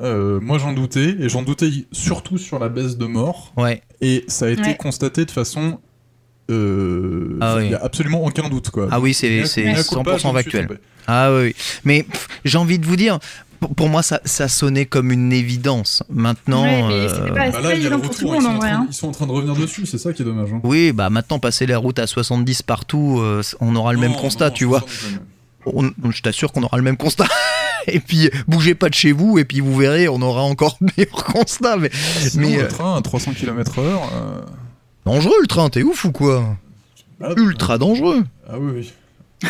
Euh, 0.01 0.41
moi, 0.41 0.59
j'en 0.59 0.73
doutais. 0.73 1.17
Et 1.21 1.29
j'en 1.29 1.43
doutais 1.43 1.71
surtout 1.93 2.37
sur 2.37 2.59
la 2.59 2.69
baisse 2.69 2.99
de 2.99 3.07
mort. 3.07 3.53
ouais. 3.57 3.81
Et 4.03 4.25
ça 4.29 4.47
a 4.47 4.49
été 4.51 4.61
Ouais. 4.63 4.77
constaté 4.77 5.25
de 5.25 5.31
façon. 5.31 5.79
Euh, 6.51 7.39
Ah 7.41 7.55
Il 7.57 7.63
oui. 7.63 7.69
n'y 7.69 7.75
a 7.75 7.83
absolument 7.85 8.25
aucun 8.25 8.49
doute. 8.49 8.71
Quoi. 8.71 8.89
Ah 8.91 9.01
oui, 9.01 9.15
c'est 9.15 9.29
Mea- 9.29 9.47
c'est 9.47 9.65
mea 9.65 9.83
culpa, 9.83 10.17
je 10.17 10.23
100% 10.23 10.33
me 10.35 10.41
suis 10.43 10.51
factuel. 10.51 10.69
Ah 11.07 11.33
oui, 11.33 11.55
mais 11.85 12.07
j'ai 12.45 12.59
envie 12.59 12.79
de 12.79 12.87
vous 12.87 12.97
dire, 12.97 13.19
pour, 13.61 13.75
pour 13.75 13.89
moi 13.89 14.03
ça, 14.03 14.21
ça 14.25 14.49
sonnait 14.49 14.87
comme 14.87 15.13
une 15.13 15.33
évidence. 15.33 16.03
Maintenant, 16.11 16.63
Ouais, 16.65 16.83
mais 16.89 16.95
euh, 16.95 17.31
Bah 17.33 17.61
là, 17.61 17.75
il 17.75 17.83
y 17.83 17.87
a 17.87 17.91
le 17.91 17.97
retour. 17.97 18.35
Ils 18.35 18.43
sont, 18.43 18.49
en 18.49 18.59
train, 18.59 18.69
hein. 18.69 18.87
ils 18.91 18.95
sont 18.95 19.09
en 19.09 19.13
train 19.13 19.27
de 19.27 19.33
revenir 19.33 19.55
dessus. 19.55 19.87
C'est 19.87 19.99
ça 19.99 20.13
qui 20.13 20.23
est 20.23 20.25
dommage. 20.25 20.53
hein. 20.53 20.61
oui, 20.65 20.93
bah 20.93 21.09
maintenant 21.11 21.39
passer 21.39 21.67
la 21.67 21.79
route 21.79 21.99
à 21.99 22.07
70 22.07 22.63
partout, 22.63 23.19
euh, 23.21 23.43
on 23.61 23.75
aura 23.77 23.93
le 23.93 23.99
même 24.01 24.13
Non, 24.13 24.19
constat, 24.19 24.49
non, 24.49 24.55
tu 24.55 24.65
vois. 24.65 24.85
On- 25.65 25.91
je 26.11 26.23
t'assure 26.23 26.53
qu'on 26.53 26.63
aura 26.63 26.77
le 26.77 26.83
même 26.83 26.97
constat. 26.97 27.27
et 27.89 28.01
puis 28.01 28.31
bougez 28.49 28.75
pas 28.75 28.89
de 28.89 28.95
chez 28.95 29.13
vous, 29.13 29.39
et 29.39 29.45
puis 29.45 29.61
vous 29.61 29.77
verrez, 29.77 30.09
on 30.09 30.21
aura 30.23 30.43
encore 30.43 30.77
meilleur 30.99 31.13
constat. 31.25 31.77
Mais 31.77 31.91
Sinon, 32.19 32.49
Mais, 32.51 32.57
le 32.57 32.65
euh, 32.65 32.69
train 32.69 32.97
à 32.97 33.01
300 33.03 33.33
km/h. 33.33 33.81
Euh, 35.07 35.13
dangereux 35.13 35.35
le 35.41 35.47
train, 35.47 35.69
t'es 35.71 35.83
ouf 35.83 36.05
ou 36.05 36.13
quoi 36.13 36.57
bah, 37.21 37.33
Ultra 37.37 37.79
dangereux. 37.79 38.25
Ah 38.49 38.59
oui, 38.59 38.73
oui. 38.75 38.93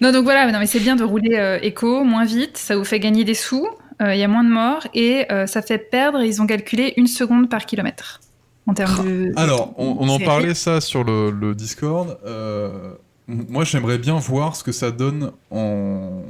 Non, 0.00 0.12
donc 0.12 0.24
voilà, 0.24 0.50
non, 0.52 0.58
mais 0.58 0.66
c'est 0.66 0.80
bien 0.80 0.96
de 0.96 1.04
rouler 1.04 1.36
euh, 1.36 1.58
éco, 1.62 2.04
moins 2.04 2.24
vite, 2.24 2.56
ça 2.58 2.76
vous 2.76 2.84
fait 2.84 3.00
gagner 3.00 3.24
des 3.24 3.34
sous, 3.34 3.66
euh, 4.02 4.14
il 4.14 4.20
y 4.20 4.22
a 4.24 4.28
moins 4.28 4.44
de 4.44 4.50
morts 4.50 4.86
et 4.94 5.26
euh, 5.32 5.46
ça 5.46 5.62
fait 5.62 5.78
perdre, 5.78 6.22
ils 6.22 6.40
ont 6.42 6.46
calculé 6.46 6.94
une 6.96 7.06
seconde 7.06 7.48
par 7.48 7.66
kilomètre. 7.66 8.20
En 8.66 8.74
termes 8.74 9.02
de. 9.06 9.32
Alors, 9.36 9.72
on, 9.78 9.96
on 9.98 10.08
en 10.10 10.18
parlait 10.18 10.52
ça 10.54 10.82
sur 10.82 11.02
le, 11.02 11.30
le 11.30 11.54
Discord. 11.54 12.18
euh, 12.26 12.92
moi, 13.26 13.64
j'aimerais 13.64 13.98
bien 13.98 14.16
voir 14.18 14.56
ce 14.56 14.62
que 14.64 14.72
ça 14.72 14.90
donne 14.90 15.32
en 15.50 16.22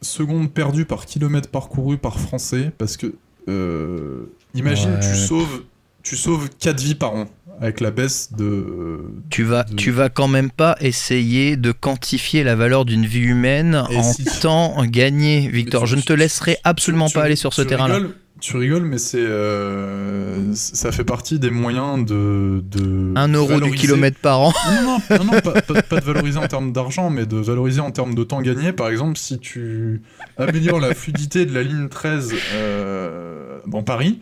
secondes 0.00 0.50
perdues 0.50 0.84
par 0.86 1.04
kilomètre 1.06 1.48
parcouru 1.50 1.96
par 1.98 2.18
Français, 2.18 2.72
parce 2.78 2.96
que 2.96 3.14
euh, 3.48 4.24
imagine 4.54 4.92
Ouais. 4.94 5.00
tu 5.00 5.14
sauves 5.14 5.62
tu 6.02 6.16
sauves 6.16 6.48
4 6.58 6.80
vies 6.80 6.94
par 6.96 7.14
an 7.14 7.26
avec 7.60 7.80
la 7.80 7.90
baisse 7.90 8.32
de. 8.32 8.98
Tu 9.30 9.44
vas, 9.44 9.64
de- 9.64 9.74
tu 9.74 9.90
vas 9.90 10.08
quand 10.08 10.28
même 10.28 10.50
pas 10.50 10.76
essayer 10.80 11.56
de 11.56 11.70
quantifier 11.72 12.42
la 12.44 12.56
valeur 12.56 12.84
d'une 12.84 13.06
vie 13.06 13.20
humaine 13.20 13.84
Et 13.90 13.96
en 13.96 14.02
si. 14.02 14.24
temps 14.40 14.84
gagné, 14.84 15.48
Victor. 15.48 15.84
Tu- 15.84 15.90
Je 15.90 15.96
ne 15.96 16.02
te 16.02 16.12
laisserai 16.12 16.58
absolument 16.64 17.06
tu- 17.06 17.14
pas 17.14 17.22
aller 17.24 17.36
sur 17.36 17.52
ce 17.54 17.62
terrain-là. 17.62 18.00
Tu 18.40 18.56
rigoles, 18.56 18.82
mais 18.82 18.98
c'est 18.98 19.18
euh, 19.22 20.52
ça 20.54 20.90
fait 20.90 21.04
partie 21.04 21.38
des 21.38 21.50
moyens 21.50 22.04
de. 22.04 22.64
de 22.72 23.12
Un 23.14 23.28
euro 23.32 23.60
du 23.60 23.70
kilomètre 23.70 24.18
par 24.18 24.40
an. 24.40 24.52
Non, 24.66 24.82
non, 24.82 25.18
non, 25.18 25.24
non, 25.32 25.40
pas, 25.40 25.60
pas- 25.62 25.82
pas 25.82 26.00
de 26.00 26.04
valoriser 26.04 26.38
en 26.38 26.48
termes 26.48 26.72
d'argent, 26.72 27.08
mais 27.08 27.24
de 27.24 27.36
valoriser 27.36 27.80
en 27.80 27.92
termes 27.92 28.16
de 28.16 28.24
temps 28.24 28.42
gagné. 28.42 28.72
Par 28.72 28.88
exemple, 28.88 29.16
si 29.16 29.38
tu 29.38 30.02
améliores 30.38 30.80
la 30.80 30.92
fluidité 30.92 31.46
de 31.46 31.54
la 31.54 31.62
ligne 31.62 31.88
13 31.88 32.34
euh, 32.54 33.58
dans 33.68 33.84
Paris, 33.84 34.18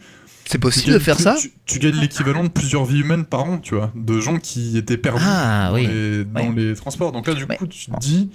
C'est 0.50 0.58
possible 0.58 0.92
de 0.94 0.98
faire 0.98 1.18
ça 1.20 1.36
tu, 1.38 1.52
tu 1.66 1.78
gagnes 1.78 2.00
l'équivalent 2.00 2.42
de 2.44 2.48
plusieurs 2.48 2.84
vies 2.84 3.00
humaines 3.00 3.24
par 3.24 3.44
an, 3.44 3.58
tu 3.58 3.74
vois, 3.76 3.92
de 3.94 4.18
gens 4.20 4.38
qui 4.38 4.76
étaient 4.76 4.96
perdus 4.96 5.22
Ah 5.24 5.68
dans, 5.68 5.74
oui. 5.76 5.86
les, 5.86 6.24
dans 6.24 6.40
Ouais. 6.40 6.52
les 6.56 6.74
transports. 6.74 7.12
Donc 7.12 7.26
là, 7.28 7.34
du 7.34 7.44
Ouais. 7.44 7.56
coup, 7.56 7.66
tu 7.68 7.86
te 7.90 7.98
dis, 7.98 8.30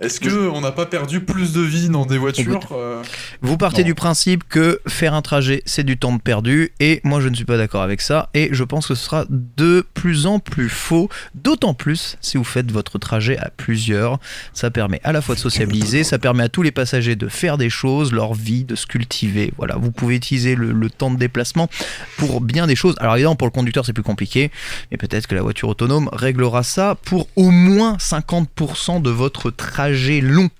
est-ce 0.00 0.18
que 0.18 0.48
on 0.48 0.60
n'a 0.60 0.72
pas 0.72 0.86
perdu 0.86 1.20
plus 1.20 1.52
de 1.52 1.60
vies 1.60 1.88
dans 1.88 2.04
des 2.04 2.18
voitures 2.18 2.56
Écoute, 2.56 2.68
euh, 2.72 3.00
Vous 3.42 3.56
partez 3.56 3.82
Non. 3.82 3.86
du 3.86 3.94
principe 3.94 4.42
que 4.48 4.80
faire 4.88 5.14
un 5.14 5.22
trajet, 5.22 5.62
c'est 5.66 5.84
du 5.84 5.96
temps 5.96 6.18
perdu, 6.18 6.72
et 6.80 7.00
moi 7.04 7.20
je 7.20 7.28
ne 7.28 7.34
suis 7.34 7.44
pas 7.44 7.56
d'accord 7.56 7.82
avec 7.82 8.00
ça, 8.00 8.28
et 8.34 8.48
je 8.50 8.64
pense 8.64 8.88
que 8.88 8.94
ce 8.96 9.04
sera 9.04 9.24
de 9.30 9.86
plus 9.94 10.26
en 10.26 10.40
plus 10.40 10.68
faux, 10.68 11.08
d'autant 11.36 11.74
plus 11.74 12.16
si 12.20 12.36
vous 12.36 12.44
faites 12.44 12.72
votre 12.72 12.98
trajet 12.98 13.38
à 13.38 13.50
plusieurs. 13.50 14.18
Ça 14.52 14.70
permet 14.72 15.00
à 15.04 15.12
la 15.12 15.22
fois 15.22 15.36
de 15.36 15.40
sociabiliser, 15.40 16.02
ça 16.02 16.18
permet 16.18 16.42
à 16.42 16.48
tous 16.48 16.62
les 16.62 16.72
passagers 16.72 17.14
de 17.14 17.28
faire 17.28 17.56
des 17.56 17.70
choses, 17.70 18.12
leur 18.12 18.34
vie, 18.34 18.64
de 18.64 18.74
se 18.74 18.86
cultiver. 18.86 19.52
Voilà, 19.58 19.76
vous 19.76 19.92
pouvez 19.92 20.16
utiliser 20.16 20.56
le, 20.56 20.72
le 20.72 20.90
temps 20.90 21.12
de 21.12 21.18
déplacement 21.18 21.68
pour 22.16 22.40
bien 22.40 22.66
des 22.66 22.74
choses. 22.76 22.96
Alors 22.98 23.14
évidemment, 23.14 23.36
pour 23.36 23.46
le 23.46 23.52
conducteur, 23.52 23.86
c'est 23.86 23.92
plus 23.92 24.02
compliqué, 24.02 24.50
mais 24.90 24.96
peut-être 24.96 25.28
que 25.28 25.36
la 25.36 25.42
voiture 25.42 25.68
autonome 25.68 26.08
réglera 26.12 26.64
ça 26.64 26.96
pour 27.04 27.28
au 27.36 27.50
moins 27.52 27.96
50% 27.98 29.00
de 29.00 29.10
votre 29.10 29.50
trajet 29.50 29.83
long. 29.88 30.50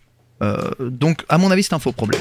Euh, 0.42 0.70
donc, 0.80 1.24
à 1.28 1.38
mon 1.38 1.50
avis, 1.50 1.62
c'est 1.62 1.74
un 1.74 1.78
faux 1.78 1.92
problème. 1.92 2.20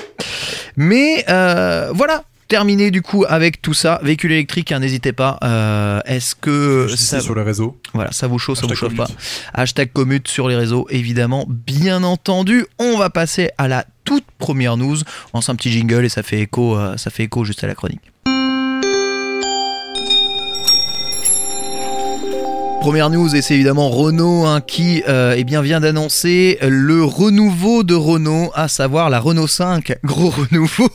Mais 0.75 1.25
euh, 1.29 1.91
voilà, 1.93 2.23
terminé 2.47 2.91
du 2.91 3.01
coup 3.01 3.25
avec 3.27 3.61
tout 3.61 3.73
ça. 3.73 3.99
Véhicule 4.03 4.31
électrique, 4.31 4.71
hein, 4.71 4.79
n'hésitez 4.79 5.13
pas. 5.13 5.37
Euh, 5.43 6.01
Est-ce 6.05 6.35
que 6.35 6.87
ça, 6.95 7.19
sur 7.19 7.35
les 7.35 7.43
réseaux 7.43 7.79
voilà, 7.93 8.11
ça 8.11 8.27
vous 8.27 8.39
chauffe, 8.39 8.59
ça 8.59 8.67
vous 8.67 8.75
chauffe 8.75 8.95
pas. 8.95 9.07
Hashtag 9.53 9.91
commute 9.91 10.27
sur 10.27 10.47
les 10.47 10.55
réseaux, 10.55 10.87
évidemment, 10.89 11.45
bien 11.47 12.03
entendu. 12.03 12.65
On 12.79 12.97
va 12.97 13.09
passer 13.09 13.49
à 13.57 13.67
la 13.67 13.85
toute 14.03 14.25
première 14.37 14.77
news. 14.77 14.97
On 15.33 15.37
lance 15.37 15.49
un 15.49 15.55
petit 15.55 15.71
jingle 15.71 16.05
et 16.05 16.09
ça 16.09 16.23
fait 16.23 16.39
écho, 16.39 16.77
ça 16.97 17.09
fait 17.09 17.23
écho 17.23 17.43
juste 17.43 17.63
à 17.63 17.67
la 17.67 17.75
chronique. 17.75 18.12
Première 22.83 23.09
news, 23.09 23.33
et 23.33 23.41
c'est 23.41 23.53
évidemment 23.53 23.89
Renault 23.89 24.45
hein, 24.45 24.59
qui 24.59 25.03
euh, 25.07 25.35
eh 25.37 25.45
bien, 25.45 25.61
vient 25.61 25.79
d'annoncer 25.79 26.57
le 26.61 27.05
renouveau 27.05 27.83
de 27.83 27.93
Renault, 27.95 28.51
à 28.55 28.67
savoir 28.67 29.09
la 29.09 29.21
Renault 29.21 29.47
5. 29.47 29.99
Gros 30.03 30.29
renouveau. 30.29 30.89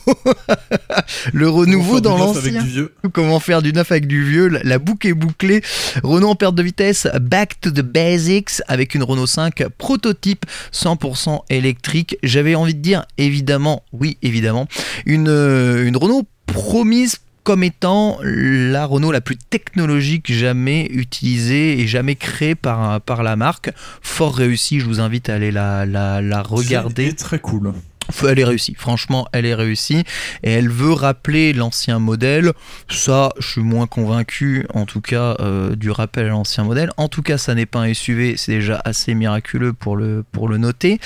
le 1.33 1.49
renouveau 1.49 1.99
dans 1.99 2.15
l'ancien. 2.15 2.63
Comment 3.11 3.39
faire 3.39 3.63
du 3.63 3.73
neuf 3.73 3.91
avec 3.91 4.05
du 4.05 4.23
vieux? 4.23 4.49
La 4.63 4.77
boucle 4.77 5.07
est 5.07 5.15
bouclée. 5.15 5.63
Renault 6.03 6.29
en 6.29 6.35
perte 6.35 6.53
de 6.53 6.61
vitesse, 6.61 7.07
back 7.19 7.59
to 7.59 7.71
the 7.71 7.81
basics 7.81 8.61
avec 8.67 8.93
une 8.93 9.01
Renault 9.01 9.25
5 9.25 9.63
prototype 9.79 10.45
100% 10.71 11.39
électrique. 11.49 12.19
J'avais 12.21 12.53
envie 12.53 12.75
de 12.75 12.81
dire 12.81 13.05
évidemment, 13.17 13.81
oui 13.93 14.19
évidemment, 14.21 14.67
une, 15.07 15.27
euh, 15.27 15.87
une 15.87 15.97
Renault 15.97 16.27
promise 16.45 17.17
comme 17.43 17.63
étant 17.63 18.17
la 18.21 18.85
Renault 18.85 19.11
la 19.11 19.21
plus 19.21 19.37
technologique 19.37 20.31
jamais 20.31 20.85
utilisée 20.91 21.79
et 21.79 21.87
jamais 21.87 22.15
créée 22.15 22.55
par, 22.55 23.01
par 23.01 23.23
la 23.23 23.35
marque. 23.35 23.71
Fort 24.01 24.35
réussi, 24.35 24.79
je 24.79 24.85
vous 24.85 24.99
invite 24.99 25.29
à 25.29 25.35
aller 25.35 25.51
la, 25.51 25.85
la, 25.85 26.21
la 26.21 26.41
regarder. 26.41 27.09
C'est 27.09 27.15
très 27.15 27.39
cool 27.39 27.73
elle 28.27 28.39
est 28.39 28.43
réussie, 28.43 28.75
franchement, 28.77 29.27
elle 29.33 29.45
est 29.45 29.53
réussie 29.53 30.03
et 30.43 30.51
elle 30.51 30.69
veut 30.69 30.93
rappeler 30.93 31.53
l'ancien 31.53 31.99
modèle. 31.99 32.53
Ça, 32.89 33.31
je 33.39 33.47
suis 33.47 33.61
moins 33.61 33.87
convaincu, 33.87 34.65
en 34.73 34.85
tout 34.85 35.01
cas, 35.01 35.35
euh, 35.39 35.75
du 35.75 35.91
rappel 35.91 36.25
à 36.25 36.29
l'ancien 36.29 36.63
modèle. 36.63 36.91
En 36.97 37.07
tout 37.07 37.21
cas, 37.21 37.37
ça 37.37 37.55
n'est 37.55 37.65
pas 37.65 37.79
un 37.79 37.93
SUV, 37.93 38.35
c'est 38.37 38.53
déjà 38.53 38.81
assez 38.83 39.13
miraculeux 39.13 39.73
pour 39.73 39.95
le, 39.95 40.23
pour 40.31 40.47
le 40.47 40.57
noter. 40.57 40.99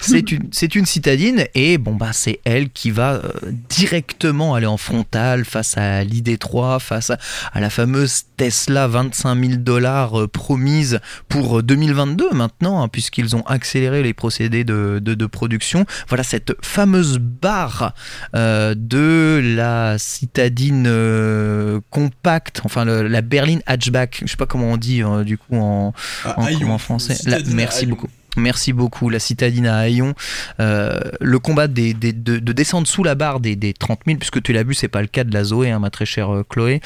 C'est 0.00 0.32
une, 0.32 0.48
c'est 0.52 0.74
une 0.74 0.86
citadine 0.86 1.44
et 1.54 1.78
bon, 1.78 1.94
bah, 1.94 2.12
c'est 2.12 2.40
elle 2.44 2.70
qui 2.70 2.90
va 2.90 3.14
euh, 3.14 3.30
directement 3.68 4.54
aller 4.54 4.66
en 4.66 4.76
frontal 4.76 5.44
face 5.44 5.76
à 5.76 6.04
l'ID3, 6.04 6.80
face 6.80 7.10
à, 7.10 7.60
la 7.60 7.70
fameuse 7.70 8.22
Tesla 8.36 8.86
25 8.86 9.38
000 9.38 9.52
dollars 9.56 10.20
euh, 10.20 10.28
promise 10.28 11.00
pour 11.28 11.62
2022 11.62 12.30
maintenant, 12.32 12.82
hein, 12.82 12.88
puisqu'ils 12.88 13.36
ont 13.36 13.42
accéléré 13.42 14.02
les 14.02 14.14
procédés 14.14 14.64
de, 14.64 15.00
de, 15.02 15.14
de 15.14 15.26
production. 15.26 15.84
Voilà 16.08 16.22
cette 16.22 16.49
fameuse 16.62 17.18
barre 17.18 17.94
euh, 18.34 18.74
de 18.76 19.40
la 19.56 19.98
citadine 19.98 20.84
euh, 20.86 21.80
compacte, 21.90 22.62
enfin 22.64 22.84
la 22.84 23.20
berline 23.22 23.62
hatchback, 23.66 24.22
je 24.24 24.30
sais 24.30 24.36
pas 24.36 24.46
comment 24.46 24.72
on 24.72 24.76
dit 24.76 25.02
euh, 25.02 25.24
du 25.24 25.38
coup 25.38 25.56
en, 25.56 25.92
ah, 26.24 26.36
en, 26.38 26.78
français. 26.78 27.16
merci 27.52 27.86
beaucoup. 27.86 28.08
Merci 28.36 28.72
beaucoup, 28.72 29.08
la 29.10 29.18
citadine 29.18 29.66
à 29.66 29.88
Hayon. 29.88 30.14
Euh, 30.60 31.00
le 31.20 31.38
combat 31.38 31.68
des, 31.68 31.94
de, 31.94 32.38
descendre 32.38 32.86
sous 32.86 33.02
la 33.02 33.14
barre 33.14 33.40
des, 33.40 33.56
des 33.56 33.72
30 33.72 34.00
000, 34.06 34.18
puisque 34.18 34.42
tu 34.42 34.52
l'as 34.52 34.62
vu, 34.62 34.74
c'est 34.74 34.88
pas 34.88 35.00
le 35.00 35.08
cas 35.08 35.24
de 35.24 35.32
la 35.32 35.44
Zoé, 35.44 35.70
hein, 35.70 35.78
ma 35.78 35.90
très 35.90 36.06
chère 36.06 36.32
euh, 36.32 36.44
Chloé. 36.48 36.80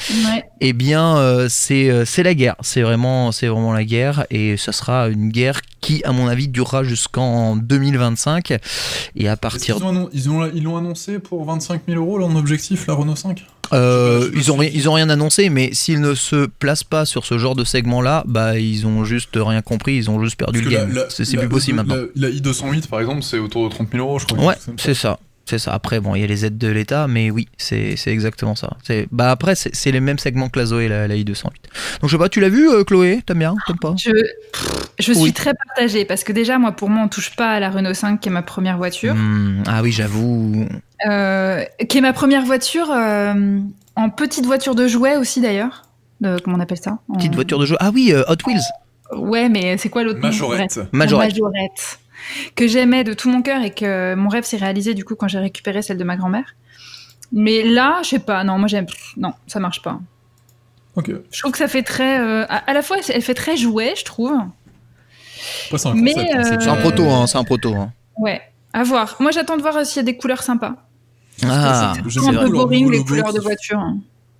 Eh 0.61 0.73
bien, 0.73 1.17
euh, 1.17 1.47
c'est 1.49 2.05
c'est 2.05 2.23
la 2.23 2.33
guerre. 2.33 2.55
C'est 2.61 2.81
vraiment, 2.81 3.29
vraiment 3.29 3.73
la 3.73 3.83
guerre. 3.83 4.25
Et 4.29 4.57
ça 4.57 4.71
sera 4.71 5.07
une 5.07 5.29
guerre 5.29 5.61
qui, 5.81 6.03
à 6.03 6.11
mon 6.11 6.27
avis, 6.27 6.47
durera 6.47 6.83
jusqu'en 6.83 7.55
2025. 7.55 8.57
Et 9.15 9.27
à 9.27 9.37
partir. 9.37 9.77
Ils 9.77 9.83
l'ont 9.83 10.09
ils 10.53 10.67
ont, 10.67 10.77
annoncé 10.77 11.19
pour 11.19 11.45
25 11.45 11.81
000 11.87 12.01
euros, 12.01 12.17
leur 12.17 12.35
objectif, 12.35 12.87
la 12.87 12.93
Renault 12.95 13.15
5 13.15 13.45
euh, 13.73 14.29
ils, 14.35 14.51
ont, 14.51 14.61
ils 14.61 14.89
ont 14.89 14.93
rien 14.93 15.09
annoncé, 15.09 15.49
mais 15.49 15.73
s'ils 15.73 16.01
ne 16.01 16.13
se 16.13 16.45
placent 16.45 16.83
pas 16.83 17.05
sur 17.05 17.25
ce 17.25 17.37
genre 17.37 17.55
de 17.55 17.63
segment-là, 17.63 18.23
bah 18.27 18.57
ils 18.57 18.85
ont 18.85 19.05
juste 19.05 19.31
rien 19.35 19.61
compris, 19.61 19.95
ils 19.95 20.09
ont 20.09 20.23
juste 20.23 20.37
perdu 20.37 20.61
le 20.61 20.69
game. 20.69 20.99
C'est 21.09 21.37
plus 21.37 21.49
possible 21.49 21.77
maintenant. 21.77 21.97
La, 22.15 22.29
i208 22.29 22.87
par 22.87 22.99
exemple, 22.99 23.23
c'est 23.23 23.39
autour 23.39 23.69
de 23.69 23.73
30 23.73 23.91
000 23.91 24.05
euros, 24.05 24.19
je 24.19 24.25
crois. 24.25 24.45
Ouais, 24.45 24.55
c'est 24.77 24.93
ça. 24.93 25.19
C'est 25.47 25.59
ça. 25.59 25.73
Après, 25.73 25.99
bon, 25.99 26.15
il 26.15 26.21
y 26.21 26.23
a 26.23 26.27
les 26.27 26.43
aides 26.45 26.57
de 26.57 26.67
l'État, 26.67 27.07
mais 27.07 27.29
oui, 27.29 27.47
c'est 27.57 27.95
exactement 28.07 28.55
ça. 28.55 28.77
Bah 29.11 29.29
après, 29.29 29.55
c'est 29.55 29.91
les 29.91 29.99
mêmes 29.99 30.19
segments 30.19 30.49
que 30.49 30.59
la 30.59 30.65
Zoé 30.65 30.87
la, 30.87 31.07
i208. 31.07 31.43
Donc 31.43 31.53
je 32.03 32.07
sais 32.07 32.17
pas, 32.17 32.29
tu 32.29 32.39
l'as 32.39 32.49
vu, 32.49 32.69
euh, 32.69 32.83
Chloé? 32.83 33.21
T'aimes 33.25 33.39
bien? 33.39 33.55
T'aimes 33.67 33.77
pas? 33.77 33.95
Je, 33.97 34.11
je 34.99 35.13
suis 35.13 35.33
très 35.33 35.53
partagée 35.53 36.05
parce 36.05 36.23
que 36.23 36.31
déjà, 36.31 36.57
moi, 36.57 36.71
pour 36.71 36.89
moi, 36.89 37.03
on 37.05 37.07
touche 37.07 37.35
pas 37.35 37.51
à 37.51 37.59
la 37.59 37.69
Renault 37.69 37.93
5 37.93 38.19
qui 38.19 38.29
est 38.29 38.31
ma 38.31 38.41
première 38.41 38.77
voiture. 38.77 39.15
Hmm, 39.15 39.63
ah 39.67 39.81
oui, 39.81 39.91
j'avoue. 39.91 40.67
Euh, 41.05 41.63
qui 41.87 41.97
est 41.97 42.01
ma 42.01 42.13
première 42.13 42.45
voiture 42.45 42.91
euh, 42.91 43.59
en 43.95 44.09
petite 44.09 44.45
voiture 44.45 44.75
de 44.75 44.87
jouet 44.87 45.17
aussi 45.17 45.41
d'ailleurs. 45.41 45.83
comment 46.21 46.57
on 46.57 46.59
appelle 46.59 46.77
ça? 46.77 46.99
Petite 47.13 47.35
voiture 47.35 47.59
de 47.59 47.65
jouet. 47.65 47.77
Ah 47.79 47.91
oui, 47.93 48.13
Hot 48.13 48.35
Wheels. 48.47 48.61
Ouais, 49.17 49.49
mais 49.49 49.77
c'est 49.77 49.89
quoi 49.89 50.03
l'autre 50.03 50.19
Majorette. 50.19 50.79
Majorette. 50.91 51.33
Majorette 51.33 51.99
que 52.55 52.67
j'aimais 52.67 53.03
de 53.03 53.13
tout 53.13 53.29
mon 53.29 53.41
cœur 53.41 53.61
et 53.61 53.71
que 53.71 54.15
mon 54.15 54.29
rêve 54.29 54.43
s'est 54.43 54.57
réalisé 54.57 54.93
du 54.93 55.05
coup 55.05 55.15
quand 55.15 55.27
j'ai 55.27 55.39
récupéré 55.39 55.81
celle 55.81 55.97
de 55.97 56.03
ma 56.03 56.15
grand-mère. 56.15 56.55
Mais 57.31 57.63
là, 57.63 57.99
je 58.03 58.09
sais 58.09 58.19
pas, 58.19 58.43
non, 58.43 58.57
moi 58.57 58.67
j'aime. 58.67 58.85
Non, 59.17 59.33
ça 59.47 59.59
marche 59.59 59.81
pas. 59.81 59.99
Ok. 60.95 61.11
Je 61.31 61.39
trouve 61.39 61.51
que 61.51 61.57
ça 61.57 61.67
fait 61.67 61.83
très. 61.83 62.19
Euh, 62.19 62.45
à, 62.47 62.73
la 62.73 62.81
fois, 62.81 62.97
elle 63.09 63.21
fait 63.21 63.33
très 63.33 63.57
jouet, 63.57 63.93
je 63.97 64.05
trouve. 64.05 64.33
C'est 65.69 65.87
un, 65.87 65.91
hein, 65.91 66.59
c'est 66.59 66.67
un 66.67 66.75
proto, 66.77 67.09
hein, 67.09 67.27
c'est 67.27 67.37
un 67.37 67.43
proto. 67.43 67.73
Hein. 67.75 67.91
Ouais, 68.17 68.41
à 68.73 68.83
voir. 68.83 69.15
Moi 69.19 69.31
j'attends 69.31 69.57
de 69.57 69.61
voir 69.61 69.85
s'il 69.85 69.97
y 69.97 69.99
a 69.99 70.03
des 70.03 70.17
couleurs 70.17 70.43
sympas. 70.43 70.75
Ah, 71.43 71.93
c'est 72.09 72.19
un 72.19 72.33
peu 72.33 72.49
boring 72.49 72.91
les 72.91 73.03
couleurs 73.03 73.33
de 73.33 73.39
voiture. 73.39 73.81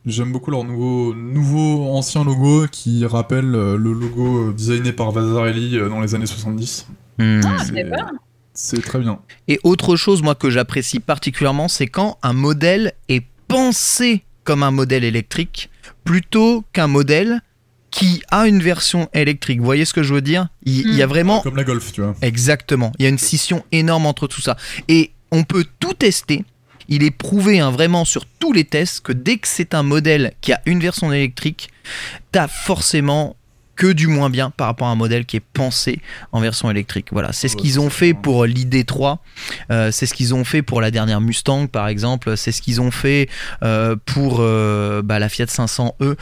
J'aime 0.05 0.31
beaucoup 0.31 0.51
leur 0.51 0.63
nouveau, 0.63 1.15
nouveau 1.15 1.89
ancien 1.89 2.23
logo 2.23 2.67
qui 2.71 3.03
rappelle 3.07 3.55
euh, 3.55 3.75
le 3.75 3.91
logo 3.91 4.53
designé 4.53 4.93
par 4.93 5.11
Vasarelli 5.11 5.79
euh, 5.79 5.89
dans 5.89 5.99
les 5.99 6.13
années 6.13 6.27
70. 6.27 6.87
Hmm. 7.17 7.41
Ah, 7.43 7.57
c'est 8.53 8.81
très 8.83 8.99
bien. 8.99 9.19
Et 9.47 9.59
autre 9.63 9.95
chose, 9.95 10.21
moi, 10.21 10.35
que 10.35 10.51
j'apprécie 10.51 10.99
particulièrement, 10.99 11.67
c'est 11.67 11.87
quand 11.87 12.19
un 12.21 12.33
modèle 12.33 12.93
est 13.09 13.25
pensé 13.47 14.23
comme 14.43 14.61
un 14.61 14.71
modèle 14.71 15.03
électrique 15.03 15.71
plutôt 16.03 16.63
qu'un 16.71 16.87
modèle 16.87 17.41
qui 17.95 18.21
a 18.29 18.45
une 18.45 18.61
version 18.61 19.07
électrique. 19.13 19.59
Vous 19.59 19.65
voyez 19.65 19.85
ce 19.85 19.93
que 19.93 20.03
je 20.03 20.13
veux 20.13 20.21
dire? 20.21 20.49
Il, 20.65 20.93
y 20.93 21.01
a 21.01 21.05
hmm. 21.05 21.09
vraiment... 21.09 21.39
Comme 21.39 21.55
la 21.55 21.63
Golf, 21.63 21.93
tu 21.93 22.01
vois. 22.01 22.13
Exactement. 22.21 22.91
Il 22.99 23.03
y 23.03 23.05
a 23.05 23.09
une 23.09 23.17
scission 23.17 23.63
énorme 23.71 24.05
entre 24.05 24.27
tout 24.27 24.41
ça. 24.41 24.57
Et 24.89 25.11
on 25.31 25.45
peut 25.45 25.65
tout 25.79 25.93
tester. 25.93 26.43
Il 26.89 27.03
est 27.03 27.11
prouvé 27.11 27.61
hein, 27.61 27.71
vraiment 27.71 28.03
sur 28.03 28.25
tous 28.25 28.51
les 28.51 28.65
tests 28.65 28.99
que 28.99 29.13
dès 29.13 29.37
que 29.37 29.47
c'est 29.47 29.73
un 29.73 29.81
modèle 29.81 30.33
qui 30.41 30.51
a 30.51 30.61
une 30.65 30.81
version 30.81 31.13
électrique, 31.13 31.69
tu 32.33 32.37
as 32.37 32.49
forcément 32.49 33.37
que 33.75 33.91
du 33.91 34.07
moins 34.07 34.29
bien 34.29 34.49
par 34.49 34.67
rapport 34.67 34.87
à 34.87 34.91
un 34.91 34.95
modèle 34.95 35.25
qui 35.25 35.37
est 35.37 35.43
pensé 35.53 35.99
en 36.31 36.39
version 36.39 36.69
électrique. 36.71 37.07
Voilà, 37.11 37.33
c'est 37.33 37.47
ce 37.47 37.55
qu'ils 37.55 37.79
ont 37.79 37.89
fait 37.89 38.13
pour 38.13 38.45
l'ID3, 38.45 39.17
euh, 39.71 39.91
c'est 39.91 40.05
ce 40.05 40.13
qu'ils 40.13 40.33
ont 40.33 40.43
fait 40.43 40.61
pour 40.61 40.81
la 40.81 40.91
dernière 40.91 41.21
Mustang 41.21 41.67
par 41.67 41.87
exemple, 41.87 42.37
c'est 42.37 42.51
ce 42.51 42.61
qu'ils 42.61 42.81
ont 42.81 42.91
fait 42.91 43.29
euh, 43.63 43.95
pour 44.05 44.37
euh, 44.39 45.01
bah, 45.01 45.19
la 45.19 45.29
Fiat 45.29 45.45
500e. 45.45 46.15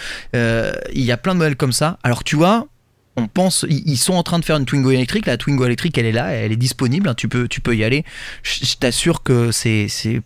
Il 0.93 1.01
y 1.01 1.11
a 1.11 1.17
plein 1.17 1.33
de 1.33 1.39
modèles 1.39 1.55
comme 1.55 1.73
ça. 1.73 1.97
Alors 2.03 2.23
tu 2.23 2.35
vois, 2.35 2.67
on 3.15 3.27
pense, 3.27 3.65
ils 3.69 3.97
sont 3.97 4.13
en 4.13 4.23
train 4.23 4.39
de 4.39 4.45
faire 4.45 4.57
une 4.57 4.65
Twingo 4.65 4.91
électrique. 4.91 5.27
La 5.27 5.37
Twingo 5.37 5.65
électrique, 5.65 5.97
elle 5.97 6.07
est 6.07 6.11
là, 6.11 6.31
elle 6.31 6.51
est 6.51 6.57
disponible. 6.57 7.07
Hein, 7.07 7.13
tu 7.13 7.27
peux, 7.27 7.47
tu 7.47 7.61
peux 7.61 7.75
y 7.75 7.83
aller. 7.83 8.03
Je, 8.41 8.75
t'assure 8.75 9.21
que 9.21 9.51
c'est, 9.51 9.87
c'est, 9.87 10.21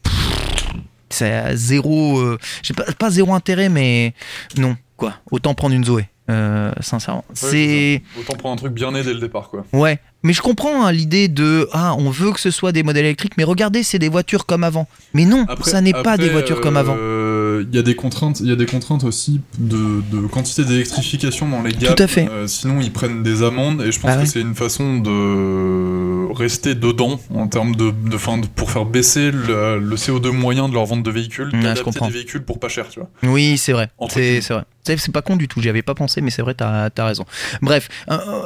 c'est 1.09 1.55
zéro, 1.55 2.37
pas, 2.75 2.85
pas 2.93 3.09
zéro 3.09 3.33
intérêt, 3.33 3.67
mais 3.67 4.13
non 4.57 4.77
quoi. 4.95 5.15
Autant 5.31 5.53
prendre 5.53 5.75
une 5.75 5.85
Zoé. 5.85 6.09
Euh, 6.29 6.71
sincèrement. 6.81 7.23
c'est 7.33 8.01
autant 8.19 8.33
prendre 8.33 8.53
un 8.53 8.57
truc 8.57 8.73
bien 8.73 8.91
né 8.91 9.01
dès 9.03 9.13
le 9.13 9.19
départ, 9.19 9.49
quoi. 9.49 9.65
Ouais, 9.71 9.99
mais 10.23 10.33
je 10.33 10.41
comprends 10.41 10.85
hein, 10.85 10.91
l'idée 10.91 11.27
de 11.27 11.69
ah 11.71 11.95
on 11.97 12.09
veut 12.09 12.31
que 12.31 12.39
ce 12.39 12.51
soit 12.51 12.71
des 12.71 12.83
modèles 12.83 13.05
électriques, 13.05 13.33
mais 13.37 13.43
regardez 13.43 13.83
c'est 13.83 13.99
des 13.99 14.09
voitures 14.09 14.45
comme 14.45 14.63
avant. 14.63 14.87
Mais 15.13 15.25
non, 15.25 15.45
ça 15.61 15.81
n'est 15.81 15.93
pas 15.93 16.17
des 16.17 16.29
voitures 16.29 16.61
comme 16.61 16.77
avant. 16.77 16.95
Euh, 16.97 17.63
il 17.69 17.75
y 17.75 17.79
a 17.79 17.83
des 17.83 17.95
contraintes, 17.95 18.39
il 18.39 18.47
y 18.47 18.51
a 18.51 18.55
des 18.55 18.65
contraintes 18.65 19.03
aussi 19.03 19.41
de, 19.57 20.27
quantité 20.27 20.63
d'électrification 20.63 21.47
dans 21.47 21.61
les 21.61 21.71
gammes. 21.71 21.95
Tout 21.95 22.03
à 22.03 22.07
fait. 22.07 22.27
Euh, 22.29 22.47
sinon 22.47 22.81
ils 22.81 22.91
prennent 22.91 23.23
des 23.23 23.43
amendes 23.43 23.81
et 23.81 23.91
je 23.91 23.99
pense 23.99 24.11
ah 24.13 24.21
que 24.21 24.25
c'est 24.27 24.41
une 24.41 24.55
façon 24.55 24.97
de 24.97 26.33
rester 26.33 26.75
dedans 26.75 27.19
en 27.33 27.47
termes 27.47 27.75
de, 27.75 27.91
de, 27.91 28.17
fin, 28.17 28.39
pour 28.55 28.71
faire 28.71 28.85
baisser 28.85 29.31
le, 29.31 29.95
CO2 29.95 30.31
moyen 30.31 30.69
de 30.69 30.73
leur 30.73 30.85
vente 30.85 31.03
de 31.03 31.11
véhicules, 31.11 31.49
mmh, 31.53 31.63
d'adapter 31.63 31.99
des 31.99 32.09
véhicules 32.09 32.43
pour 32.43 32.59
pas 32.59 32.69
cher, 32.69 32.89
tu 32.89 32.99
vois. 32.99 33.09
Oui, 33.23 33.57
c'est 33.57 33.73
vrai. 33.73 33.89
C'est 34.09 34.41
vrai. 34.49 34.63
C'est 34.83 35.11
pas 35.11 35.21
con 35.21 35.35
du 35.35 35.49
tout, 35.49 35.61
j'y 35.61 35.67
avais 35.67 35.81
pas 35.81 35.95
pensé, 35.95 36.21
mais 36.21 36.29
c'est 36.29 36.41
vrai, 36.41 36.53
t'as 36.53 36.89
as 36.95 37.05
raison. 37.05 37.25
Bref, 37.61 37.89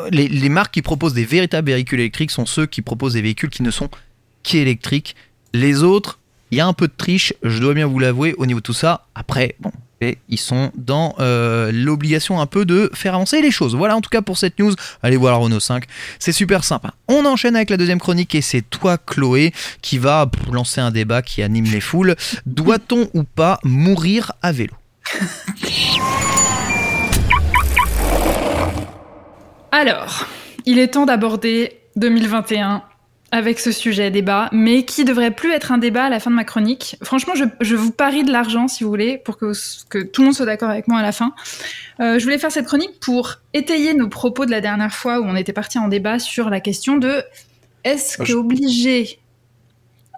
les, 0.09 0.27
les 0.27 0.49
marques 0.49 0.73
qui 0.73 0.81
proposent 0.81 1.13
des 1.13 1.25
véritables 1.25 1.60
véhicules 1.61 1.99
électriques 1.99 2.31
sont 2.31 2.45
ceux 2.45 2.65
qui 2.65 2.81
proposent 2.81 3.13
des 3.13 3.21
véhicules 3.21 3.49
qui 3.49 3.63
ne 3.63 3.71
sont 3.71 3.89
qu'électriques. 4.43 5.15
Les 5.53 5.83
autres, 5.83 6.19
il 6.51 6.57
y 6.57 6.61
a 6.61 6.67
un 6.67 6.73
peu 6.73 6.87
de 6.87 6.93
triche, 6.95 7.33
je 7.43 7.59
dois 7.59 7.73
bien 7.73 7.87
vous 7.87 7.99
l'avouer, 7.99 8.33
au 8.37 8.45
niveau 8.45 8.59
de 8.59 8.65
tout 8.65 8.73
ça. 8.73 9.07
Après, 9.15 9.55
bon, 9.59 9.71
ils 10.29 10.39
sont 10.39 10.71
dans 10.75 11.15
euh, 11.19 11.71
l'obligation 11.73 12.41
un 12.41 12.45
peu 12.45 12.65
de 12.65 12.89
faire 12.93 13.15
avancer 13.15 13.41
les 13.41 13.51
choses. 13.51 13.75
Voilà 13.75 13.95
en 13.95 14.01
tout 14.01 14.09
cas 14.09 14.21
pour 14.21 14.37
cette 14.37 14.59
news. 14.59 14.73
Allez 15.03 15.17
voir 15.17 15.39
Renault 15.39 15.59
5, 15.59 15.85
c'est 16.19 16.31
super 16.31 16.63
sympa. 16.63 16.93
On 17.07 17.25
enchaîne 17.25 17.55
avec 17.55 17.69
la 17.69 17.77
deuxième 17.77 17.99
chronique 17.99 18.33
et 18.35 18.41
c'est 18.41 18.61
toi 18.61 18.97
Chloé 18.97 19.53
qui 19.81 19.97
va 19.97 20.29
lancer 20.51 20.81
un 20.81 20.91
débat 20.91 21.21
qui 21.21 21.43
anime 21.43 21.65
les 21.65 21.81
foules. 21.81 22.15
Doit-on 22.45 23.09
ou 23.13 23.23
pas 23.23 23.59
mourir 23.63 24.33
à 24.41 24.51
vélo? 24.51 24.73
Alors, 29.73 30.27
il 30.65 30.79
est 30.79 30.89
temps 30.89 31.05
d'aborder 31.05 31.79
2021 31.95 32.83
avec 33.31 33.59
ce 33.59 33.71
sujet 33.71 34.11
débat, 34.11 34.49
mais 34.51 34.83
qui 34.83 35.05
devrait 35.05 35.31
plus 35.31 35.51
être 35.53 35.71
un 35.71 35.77
débat 35.77 36.05
à 36.05 36.09
la 36.09 36.19
fin 36.19 36.29
de 36.29 36.35
ma 36.35 36.43
chronique. 36.43 36.97
Franchement, 37.01 37.33
je, 37.33 37.45
je 37.61 37.75
vous 37.77 37.91
parie 37.91 38.25
de 38.25 38.31
l'argent, 38.31 38.67
si 38.67 38.83
vous 38.83 38.89
voulez, 38.89 39.17
pour 39.17 39.37
que, 39.37 39.53
que 39.89 39.99
tout 39.99 40.21
le 40.21 40.25
monde 40.27 40.35
soit 40.35 40.45
d'accord 40.45 40.69
avec 40.69 40.89
moi 40.89 40.99
à 40.99 41.01
la 41.01 41.13
fin. 41.13 41.33
Euh, 42.01 42.19
je 42.19 42.23
voulais 42.25 42.37
faire 42.37 42.51
cette 42.51 42.65
chronique 42.65 42.99
pour 42.99 43.35
étayer 43.53 43.93
nos 43.93 44.09
propos 44.09 44.45
de 44.45 44.51
la 44.51 44.59
dernière 44.59 44.93
fois 44.93 45.21
où 45.21 45.23
on 45.23 45.35
était 45.37 45.53
parti 45.53 45.79
en 45.79 45.87
débat 45.87 46.19
sur 46.19 46.49
la 46.49 46.59
question 46.59 46.97
de 46.97 47.23
est-ce 47.85 48.17
Ah, 48.19 48.25
que 48.25 48.33
obliger 48.33 49.19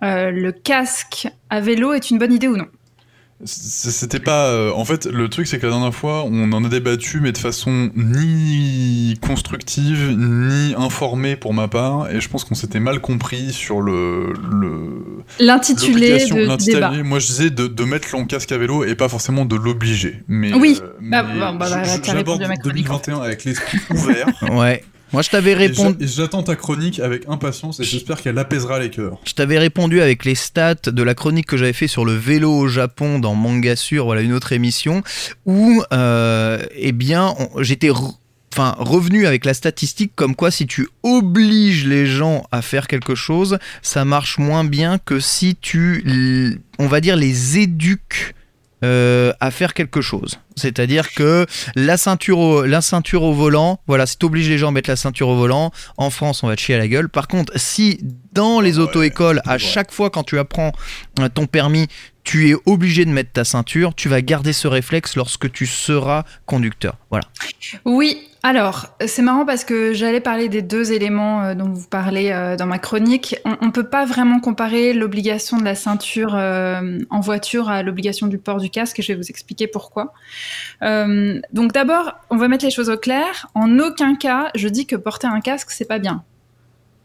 euh, 0.04 0.32
le 0.32 0.52
casque 0.52 1.28
à 1.52 1.62
vélo 1.62 1.94
est 1.94 2.10
une 2.10 2.18
bonne 2.18 2.34
idée 2.34 2.48
ou 2.48 2.58
non? 2.58 2.68
C'était 3.46 4.20
pas. 4.20 4.48
euh, 4.48 4.72
en 4.74 4.86
fait, 4.86 5.06
le 5.06 5.28
truc, 5.30 5.48
c'est 5.48 5.60
que 5.60 5.66
la 5.66 5.72
dernière 5.74 5.94
fois, 5.94 6.24
on 6.26 6.52
en 6.54 6.64
a 6.64 6.70
débattu, 6.70 7.20
mais 7.22 7.32
de 7.32 7.38
façon 7.38 7.90
ni 7.96 9.18
constructive, 9.22 10.16
ni 10.18 10.74
informée 10.78 11.36
pour 11.36 11.54
ma 11.54 11.68
part, 11.68 12.10
et 12.10 12.22
je 12.22 12.30
pense 12.30 12.44
qu'on 12.46 12.56
s'était 12.56 12.80
mal 12.80 13.00
compris 13.02 13.52
sur 13.52 13.82
le. 13.82 14.34
L'intitulé 15.40 16.10
l'obligation- 16.10 16.36
de 16.38 16.42
l'intitulé. 16.42 16.76
débat. 16.76 16.92
Moi, 17.04 17.20
je 17.20 17.28
disais 17.28 17.50
de, 17.50 17.68
de 17.68 17.84
mettre 17.84 18.08
le 18.18 18.26
casque 18.26 18.52
à 18.52 18.58
vélo 18.58 18.84
et 18.86 18.96
pas 18.96 19.10
forcément 19.10 19.46
de 19.46 19.56
l'obliger. 19.56 20.24
Mais, 20.28 20.54
Oui. 20.54 20.80
euh, 20.82 20.88
Bah, 21.02 21.24
mais 21.24 21.40
bah, 21.40 21.54
bah, 21.60 21.70
bah, 21.70 21.84
j'aborde 21.84 22.18
répondu 22.18 22.44
à 22.44 22.48
ma 22.48 22.56
chronique, 22.58 22.90
en 22.90 22.98
2021 22.98 23.22
avec 23.22 23.44
l'esprit 23.44 23.80
ouvert. 23.90 24.28
Ouais. 24.52 24.84
Moi, 25.14 25.22
je 25.22 25.30
t'avais 25.30 25.54
répondu. 25.54 26.08
j'attends 26.08 26.42
ta 26.42 26.56
chronique 26.56 27.00
avec 27.00 27.30
impatience 27.30 27.80
et 27.80 27.84
j'espère 27.84 28.22
qu'elle 28.22 28.40
apaisera 28.40 28.80
les 28.80 28.90
cœurs. 28.90 29.20
Je 29.26 29.34
t'avais 29.34 29.60
répondu 29.60 30.02
avec 30.02 30.26
les 30.26 30.34
stats 30.34 30.76
de 30.88 31.04
la 31.04 31.14
chronique 31.14 31.46
que 31.46 31.56
j'avais 31.56 31.74
fait 31.74 31.88
sur 31.88 32.04
le 32.04 32.14
vélo 32.14 32.52
au 32.52 32.68
Japon 32.68 33.20
dans 33.20 33.36
Manga 33.36 33.76
Sur, 33.76 34.06
voilà 34.06 34.22
une 34.22 34.34
autre 34.34 34.54
émission, 34.54 35.04
où 35.46 35.84
euh, 35.94 36.64
eh 36.76 36.92
bien 36.92 37.36
j'étais 37.60 37.92
enfin 37.92 38.76
revenu 38.80 39.28
avec 39.28 39.46
la 39.46 39.54
statistique 39.54 40.14
comme 40.16 40.36
quoi 40.36 40.50
si 40.50 40.66
tu 40.66 40.88
obliges 41.04 41.86
les 41.86 42.08
gens 42.08 42.46
à 42.52 42.64
faire 42.64 42.88
quelque 42.88 43.14
chose, 43.14 43.60
ça 43.84 44.06
marche 44.06 44.40
moins 44.40 44.64
bien 44.64 44.98
que 44.98 45.20
si 45.20 45.56
tu, 45.56 46.60
on 46.80 46.88
va 46.88 47.02
dire, 47.02 47.16
les 47.18 47.60
éduques 47.60 48.34
euh, 48.84 49.32
à 49.40 49.50
faire 49.50 49.74
quelque 49.74 50.02
chose. 50.02 50.40
C'est-à-dire 50.56 51.14
que 51.14 51.46
la 51.76 51.98
ceinture, 51.98 52.40
au, 52.40 52.66
la 52.66 52.82
ceinture 52.82 53.24
au 53.24 53.34
volant, 53.34 53.80
voilà, 53.88 54.06
si 54.06 54.18
tu 54.18 54.26
obliges 54.26 54.50
les 54.50 54.58
gens 54.58 54.70
à 54.70 54.72
mettre 54.72 54.90
la 54.90 54.96
ceinture 54.96 55.30
au 55.30 55.36
volant, 55.36 55.72
en 55.98 56.10
France, 56.10 56.44
on 56.44 56.48
va 56.48 56.56
te 56.56 56.62
chier 56.62 56.76
à 56.76 56.78
la 56.78 56.88
gueule. 56.88 57.10
Par 57.10 57.28
contre, 57.28 57.54
si 57.56 58.00
dans 58.32 58.60
les 58.60 58.78
Ouais, 58.78 58.86
auto-écoles, 58.86 59.42
à 59.46 59.58
chaque 59.58 59.92
fois 59.92 60.10
quand 60.10 60.24
tu 60.24 60.40
apprends 60.40 60.72
euh, 61.20 61.30
ton 61.30 61.46
permis, 61.46 61.88
tu 62.24 62.50
es 62.50 62.56
obligé 62.66 63.06
de 63.06 63.12
mettre 63.12 63.32
ta 63.32 63.44
ceinture, 63.44 63.94
tu 63.96 64.10
vas 64.10 64.22
garder 64.22 64.54
ce 64.54 64.68
réflexe 64.68 65.16
lorsque 65.16 65.52
tu 65.52 65.66
seras 65.66 66.24
conducteur. 66.46 66.96
Voilà. 67.10 67.26
Oui, 67.86 68.18
alors, 68.46 68.88
c'est 69.06 69.22
marrant 69.22 69.46
parce 69.46 69.64
que 69.64 69.94
j'allais 69.94 70.20
parler 70.20 70.50
des 70.50 70.62
deux 70.62 70.92
éléments 70.92 71.44
euh, 71.44 71.56
dont 71.56 71.70
vous 71.70 71.88
parlez 71.88 72.30
euh, 72.30 72.58
dans 72.58 72.66
ma 72.66 72.78
chronique. 72.78 73.38
On 73.46 73.68
ne 73.68 73.72
peut 73.72 73.88
pas 73.88 74.06
vraiment 74.06 74.42
comparer 74.42 74.92
l'obligation 74.92 75.58
de 75.58 75.64
la 75.64 75.76
ceinture 75.76 76.36
euh, 76.36 77.00
en 77.10 77.22
voiture 77.22 77.70
à 77.70 77.84
l'obligation 77.84 78.28
du 78.28 78.38
port 78.38 78.60
du 78.60 78.70
casque, 78.70 79.00
et 79.00 79.02
je 79.02 79.14
vais 79.14 79.18
vous 79.18 79.30
expliquer 79.30 79.68
pourquoi. 79.68 80.14
Euh, 80.82 81.40
donc 81.54 81.72
d'abord, 81.74 82.14
on 82.30 82.38
va 82.38 82.48
mettre 82.48 82.66
les 82.66 82.72
choses 82.72 82.90
au 82.90 82.98
clair. 82.98 83.48
En 83.56 83.80
aucun 83.80 84.16
cas, 84.16 84.50
je 84.56 84.68
dis 84.68 84.86
que 84.86 84.96
porter 84.96 85.28
un 85.28 85.40
casque, 85.42 85.72
c'est 85.72 85.88
pas 85.88 86.00
bien. 86.00 86.24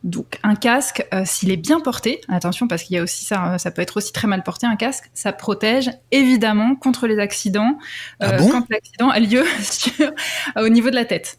Donc 0.04 0.38
un 0.44 0.54
casque, 0.54 1.04
euh, 1.12 1.22
s'il 1.24 1.50
est 1.50 1.56
bien 1.56 1.80
porté, 1.80 2.20
attention 2.28 2.68
parce 2.68 2.84
qu'il 2.84 2.94
y 2.94 2.98
a 3.00 3.02
aussi 3.02 3.24
ça, 3.24 3.54
euh, 3.54 3.58
ça 3.58 3.72
peut 3.72 3.82
être 3.82 3.96
aussi 3.96 4.12
très 4.12 4.28
mal 4.28 4.44
porté 4.44 4.64
un 4.64 4.76
casque, 4.76 5.10
ça 5.12 5.32
protège 5.32 5.90
évidemment 6.12 6.76
contre 6.76 7.08
les 7.08 7.18
accidents 7.18 7.76
Ah 8.20 8.34
euh, 8.34 8.38
bon? 8.38 8.48
quand 8.48 8.64
l'accident 8.70 9.10
a 9.10 9.18
lieu 9.18 9.44
sur, 9.60 10.12
au 10.56 10.68
niveau 10.68 10.90
de 10.90 10.94
la 10.94 11.04
tête. 11.04 11.38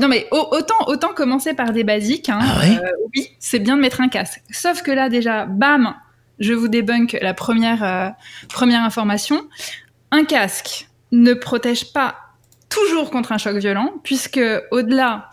Non 0.00 0.08
mais 0.08 0.26
au- 0.32 0.48
autant 0.50 0.74
autant 0.88 1.08
commencer 1.14 1.52
par 1.52 1.72
des 1.72 1.84
basiques. 1.84 2.30
Hein, 2.30 2.38
Ah 2.42 2.60
ouais? 2.60 2.78
euh, 2.78 2.90
oui, 3.14 3.28
c'est 3.38 3.58
bien 3.58 3.76
de 3.76 3.82
mettre 3.82 4.00
un 4.00 4.08
casque. 4.08 4.40
Sauf 4.50 4.82
que 4.82 4.90
là 4.90 5.08
déjà, 5.10 5.44
bam, 5.44 5.94
je 6.38 6.54
vous 6.54 6.68
débunk 6.68 7.18
la 7.20 7.34
première 7.34 8.14
première 8.48 8.82
information. 8.82 9.42
Un 10.10 10.24
casque 10.24 10.88
ne 11.12 11.34
protège 11.34 11.92
pas 11.92 12.16
toujours 12.68 13.10
contre 13.10 13.32
un 13.32 13.38
choc 13.38 13.56
violent, 13.56 13.94
puisque 14.04 14.40
au-delà 14.70 15.30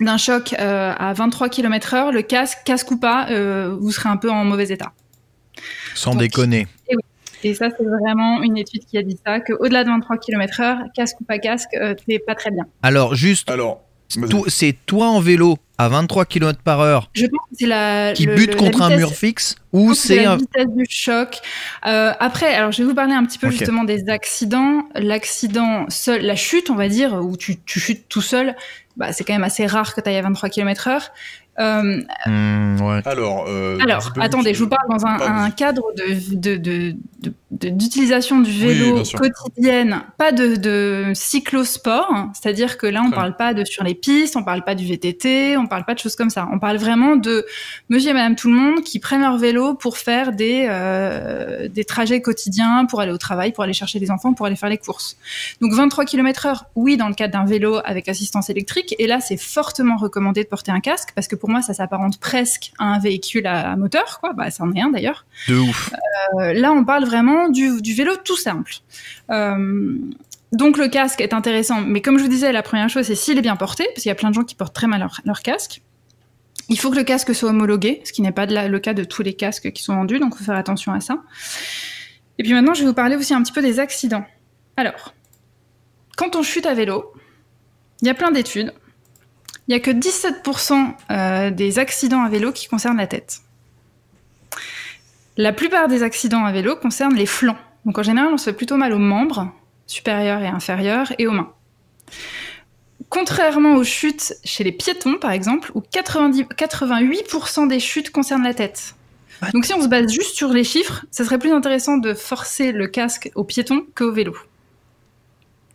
d'un 0.00 0.16
choc 0.16 0.54
euh, 0.58 0.92
à 0.96 1.12
23 1.12 1.48
km/h, 1.48 2.12
le 2.12 2.22
casque, 2.22 2.58
casque 2.64 2.90
ou 2.90 2.98
pas, 2.98 3.28
euh, 3.30 3.76
vous 3.80 3.90
serez 3.90 4.08
un 4.08 4.16
peu 4.16 4.30
en 4.30 4.44
mauvais 4.44 4.68
état. 4.68 4.92
Sans 5.94 6.12
Donc, 6.12 6.20
déconner. 6.20 6.66
Et 7.42 7.54
ça, 7.54 7.68
c'est 7.70 7.84
vraiment 7.84 8.42
une 8.42 8.56
étude 8.56 8.84
qui 8.86 8.98
a 8.98 9.02
dit 9.02 9.18
ça, 9.24 9.40
qu'au-delà 9.40 9.84
de 9.84 9.88
23 9.90 10.18
km/h, 10.18 10.92
casque 10.94 11.20
ou 11.20 11.24
pas 11.24 11.38
casque, 11.38 11.74
euh, 11.74 11.94
t'es 11.94 12.18
pas 12.18 12.34
très 12.34 12.50
bien. 12.50 12.64
Alors, 12.82 13.14
juste, 13.14 13.50
Alors, 13.50 13.82
c'est 14.48 14.76
toi 14.86 15.08
en 15.08 15.20
vélo 15.20 15.58
à 15.78 15.88
23 15.88 16.24
km 16.24 16.60
par 16.62 16.80
heure 16.80 17.10
Je 17.12 17.26
pense 17.26 17.58
que 17.60 17.66
la. 17.66 18.12
qui 18.14 18.24
le- 18.26 18.34
bute 18.34 18.52
le- 18.52 18.56
contre 18.56 18.78
la 18.80 18.86
un 18.86 18.96
mur 18.96 19.12
fixe 19.12 19.56
ou 19.72 19.94
c'est 19.94 20.22
la 20.22 20.32
un... 20.32 20.36
vitesse 20.36 20.68
du 20.74 20.86
choc. 20.88 21.38
Euh, 21.86 22.12
après, 22.18 22.54
alors 22.54 22.72
je 22.72 22.82
vais 22.82 22.88
vous 22.88 22.94
parler 22.94 23.12
un 23.12 23.24
petit 23.26 23.38
peu 23.38 23.50
justement 23.50 23.84
des 23.84 24.08
accidents. 24.08 24.82
L'accident 24.94 25.86
seul, 25.88 26.22
la 26.22 26.36
chute, 26.36 26.70
on 26.70 26.74
va 26.76 26.88
dire, 26.88 27.14
où 27.14 27.36
tu, 27.36 27.60
tu 27.60 27.78
chutes 27.80 28.08
tout 28.08 28.22
seul, 28.22 28.56
bah, 28.96 29.12
c'est 29.12 29.24
quand 29.24 29.34
même 29.34 29.44
assez 29.44 29.66
rare 29.66 29.94
que 29.94 30.00
tu 30.00 30.08
ailles 30.08 30.16
à 30.16 30.22
23 30.22 30.48
km/h. 30.48 31.08
Euh, 31.58 32.00
Hmm, 32.26 32.80
ouais. 32.82 33.00
Alors, 33.06 33.46
euh, 33.48 33.78
alors, 33.82 34.12
attendez, 34.20 34.52
je 34.54 34.62
vous 34.62 34.68
parle 34.68 34.88
dans 34.90 35.06
un, 35.06 35.50
cadre 35.50 35.84
de, 35.96 36.34
de, 36.36 36.56
de- 36.56 36.96
de- 37.20 37.32
de- 37.50 37.68
d'utilisation 37.70 38.40
du 38.40 38.50
Oui, 38.50 38.56
vélo 38.74 39.04
sûr. 39.04 39.18
quotidienne, 39.18 40.02
pas 40.18 40.32
de, 40.32 40.56
de 40.56 41.12
cyclosport. 41.14 42.08
hein. 42.12 42.32
C'est-à-dire 42.34 42.76
que 42.78 42.86
là, 42.86 43.02
on 43.02 43.06
Très 43.08 43.16
parle 43.16 43.36
pas 43.36 43.54
de 43.54 43.64
sur 43.64 43.84
les 43.84 43.94
pistes, 43.94 44.36
on 44.36 44.42
parle 44.44 44.64
pas 44.64 44.74
du 44.74 44.84
VTT, 44.86 45.56
on 45.56 45.66
parle 45.66 45.84
pas 45.84 45.94
de 45.94 45.98
choses 45.98 46.16
comme 46.16 46.30
ça. 46.30 46.48
On 46.52 46.58
parle 46.58 46.76
vraiment 46.76 47.16
de 47.16 47.46
monsieur 47.88 48.10
et 48.10 48.14
madame 48.14 48.36
tout 48.36 48.48
le 48.48 48.54
monde 48.54 48.82
qui 48.82 48.98
prennent 48.98 49.22
leur 49.22 49.38
vélo 49.38 49.74
pour 49.74 49.96
faire 49.98 50.32
des, 50.32 50.66
euh, 50.68 51.68
des 51.68 51.84
trajets 51.84 52.20
quotidiens, 52.20 52.84
pour 52.86 53.00
aller 53.00 53.12
au 53.12 53.18
travail, 53.18 53.52
pour 53.52 53.64
aller 53.64 53.72
chercher 53.72 53.98
les 53.98 54.10
enfants, 54.10 54.34
pour 54.34 54.46
aller 54.46 54.56
faire 54.56 54.68
les 54.68 54.78
courses. 54.78 55.16
Donc 55.60 55.72
23 55.72 56.04
km 56.04 56.46
heure, 56.46 56.64
oui, 56.74 56.96
dans 56.96 57.08
le 57.08 57.14
cadre 57.14 57.32
d'un 57.32 57.44
vélo 57.46 57.78
avec 57.84 58.08
assistance 58.08 58.50
électrique. 58.50 58.94
Et 58.98 59.06
là, 59.06 59.20
c'est 59.20 59.36
fortement 59.38 59.96
recommandé 59.96 60.42
de 60.44 60.48
porter 60.48 60.72
un 60.72 60.80
casque 60.80 61.10
parce 61.14 61.28
que 61.28 61.36
pour 61.36 61.45
moi, 61.48 61.62
ça 61.62 61.74
s'apparente 61.74 62.18
presque 62.20 62.72
à 62.78 62.84
un 62.84 62.98
véhicule 62.98 63.46
à, 63.46 63.72
à 63.72 63.76
moteur, 63.76 64.18
quoi. 64.20 64.32
Bah, 64.32 64.50
c'en 64.50 64.72
est 64.72 64.80
un 64.80 64.90
d'ailleurs. 64.90 65.26
De 65.48 65.56
ouf. 65.58 65.92
Euh, 66.40 66.52
là, 66.52 66.72
on 66.72 66.84
parle 66.84 67.04
vraiment 67.04 67.48
du, 67.48 67.80
du 67.80 67.94
vélo 67.94 68.12
tout 68.16 68.36
simple. 68.36 68.72
Euh, 69.30 69.96
donc 70.52 70.78
le 70.78 70.88
casque 70.88 71.20
est 71.20 71.34
intéressant, 71.34 71.80
mais 71.80 72.00
comme 72.00 72.18
je 72.18 72.22
vous 72.22 72.28
disais, 72.30 72.52
la 72.52 72.62
première 72.62 72.88
chose, 72.88 73.04
c'est 73.06 73.14
s'il 73.14 73.36
est 73.36 73.42
bien 73.42 73.56
porté, 73.56 73.84
parce 73.94 74.02
qu'il 74.02 74.08
y 74.08 74.12
a 74.12 74.14
plein 74.14 74.30
de 74.30 74.34
gens 74.34 74.44
qui 74.44 74.54
portent 74.54 74.74
très 74.74 74.86
mal 74.86 75.00
leur, 75.00 75.20
leur 75.24 75.42
casque. 75.42 75.82
Il 76.68 76.78
faut 76.78 76.90
que 76.90 76.96
le 76.96 77.04
casque 77.04 77.34
soit 77.34 77.50
homologué, 77.50 78.00
ce 78.04 78.12
qui 78.12 78.22
n'est 78.22 78.32
pas 78.32 78.46
de 78.46 78.54
la- 78.54 78.68
le 78.68 78.78
cas 78.78 78.94
de 78.94 79.04
tous 79.04 79.22
les 79.22 79.34
casques 79.34 79.70
qui 79.72 79.82
sont 79.82 79.94
vendus, 79.94 80.18
donc 80.18 80.32
il 80.34 80.38
faut 80.38 80.44
faire 80.44 80.56
attention 80.56 80.92
à 80.92 81.00
ça. 81.00 81.18
Et 82.38 82.42
puis 82.42 82.52
maintenant, 82.52 82.74
je 82.74 82.80
vais 82.80 82.86
vous 82.86 82.94
parler 82.94 83.16
aussi 83.16 83.34
un 83.34 83.42
petit 83.42 83.52
peu 83.52 83.62
des 83.62 83.78
accidents. 83.80 84.24
Alors, 84.76 85.14
quand 86.16 86.36
on 86.36 86.42
chute 86.42 86.66
à 86.66 86.74
vélo, 86.74 87.12
il 88.02 88.06
y 88.08 88.10
a 88.10 88.14
plein 88.14 88.30
d'études. 88.30 88.72
Il 89.68 89.72
n'y 89.72 89.76
a 89.76 89.80
que 89.80 89.90
17% 89.90 90.94
euh, 91.10 91.50
des 91.50 91.78
accidents 91.78 92.22
à 92.22 92.28
vélo 92.28 92.52
qui 92.52 92.68
concernent 92.68 92.98
la 92.98 93.06
tête. 93.06 93.40
La 95.36 95.52
plupart 95.52 95.88
des 95.88 96.02
accidents 96.02 96.44
à 96.44 96.52
vélo 96.52 96.76
concernent 96.76 97.16
les 97.16 97.26
flancs. 97.26 97.58
Donc 97.84 97.98
en 97.98 98.02
général, 98.02 98.32
on 98.32 98.38
se 98.38 98.44
fait 98.44 98.56
plutôt 98.56 98.76
mal 98.76 98.92
aux 98.92 98.98
membres, 98.98 99.52
supérieurs 99.86 100.42
et 100.42 100.48
inférieurs, 100.48 101.12
et 101.18 101.26
aux 101.26 101.32
mains. 101.32 101.52
Contrairement 103.08 103.74
aux 103.74 103.84
chutes 103.84 104.34
chez 104.44 104.64
les 104.64 104.72
piétons, 104.72 105.18
par 105.18 105.30
exemple, 105.30 105.70
où 105.74 105.80
90 105.80 106.42
88% 106.42 107.68
des 107.68 107.80
chutes 107.80 108.10
concernent 108.10 108.44
la 108.44 108.54
tête. 108.54 108.94
Donc 109.52 109.66
si 109.66 109.74
on 109.74 109.82
se 109.82 109.88
base 109.88 110.10
juste 110.10 110.34
sur 110.34 110.48
les 110.48 110.64
chiffres, 110.64 111.04
ça 111.10 111.24
serait 111.24 111.38
plus 111.38 111.52
intéressant 111.52 111.98
de 111.98 112.14
forcer 112.14 112.72
le 112.72 112.86
casque 112.86 113.30
aux 113.34 113.44
piétons 113.44 113.84
qu'au 113.94 114.12
vélo. 114.12 114.34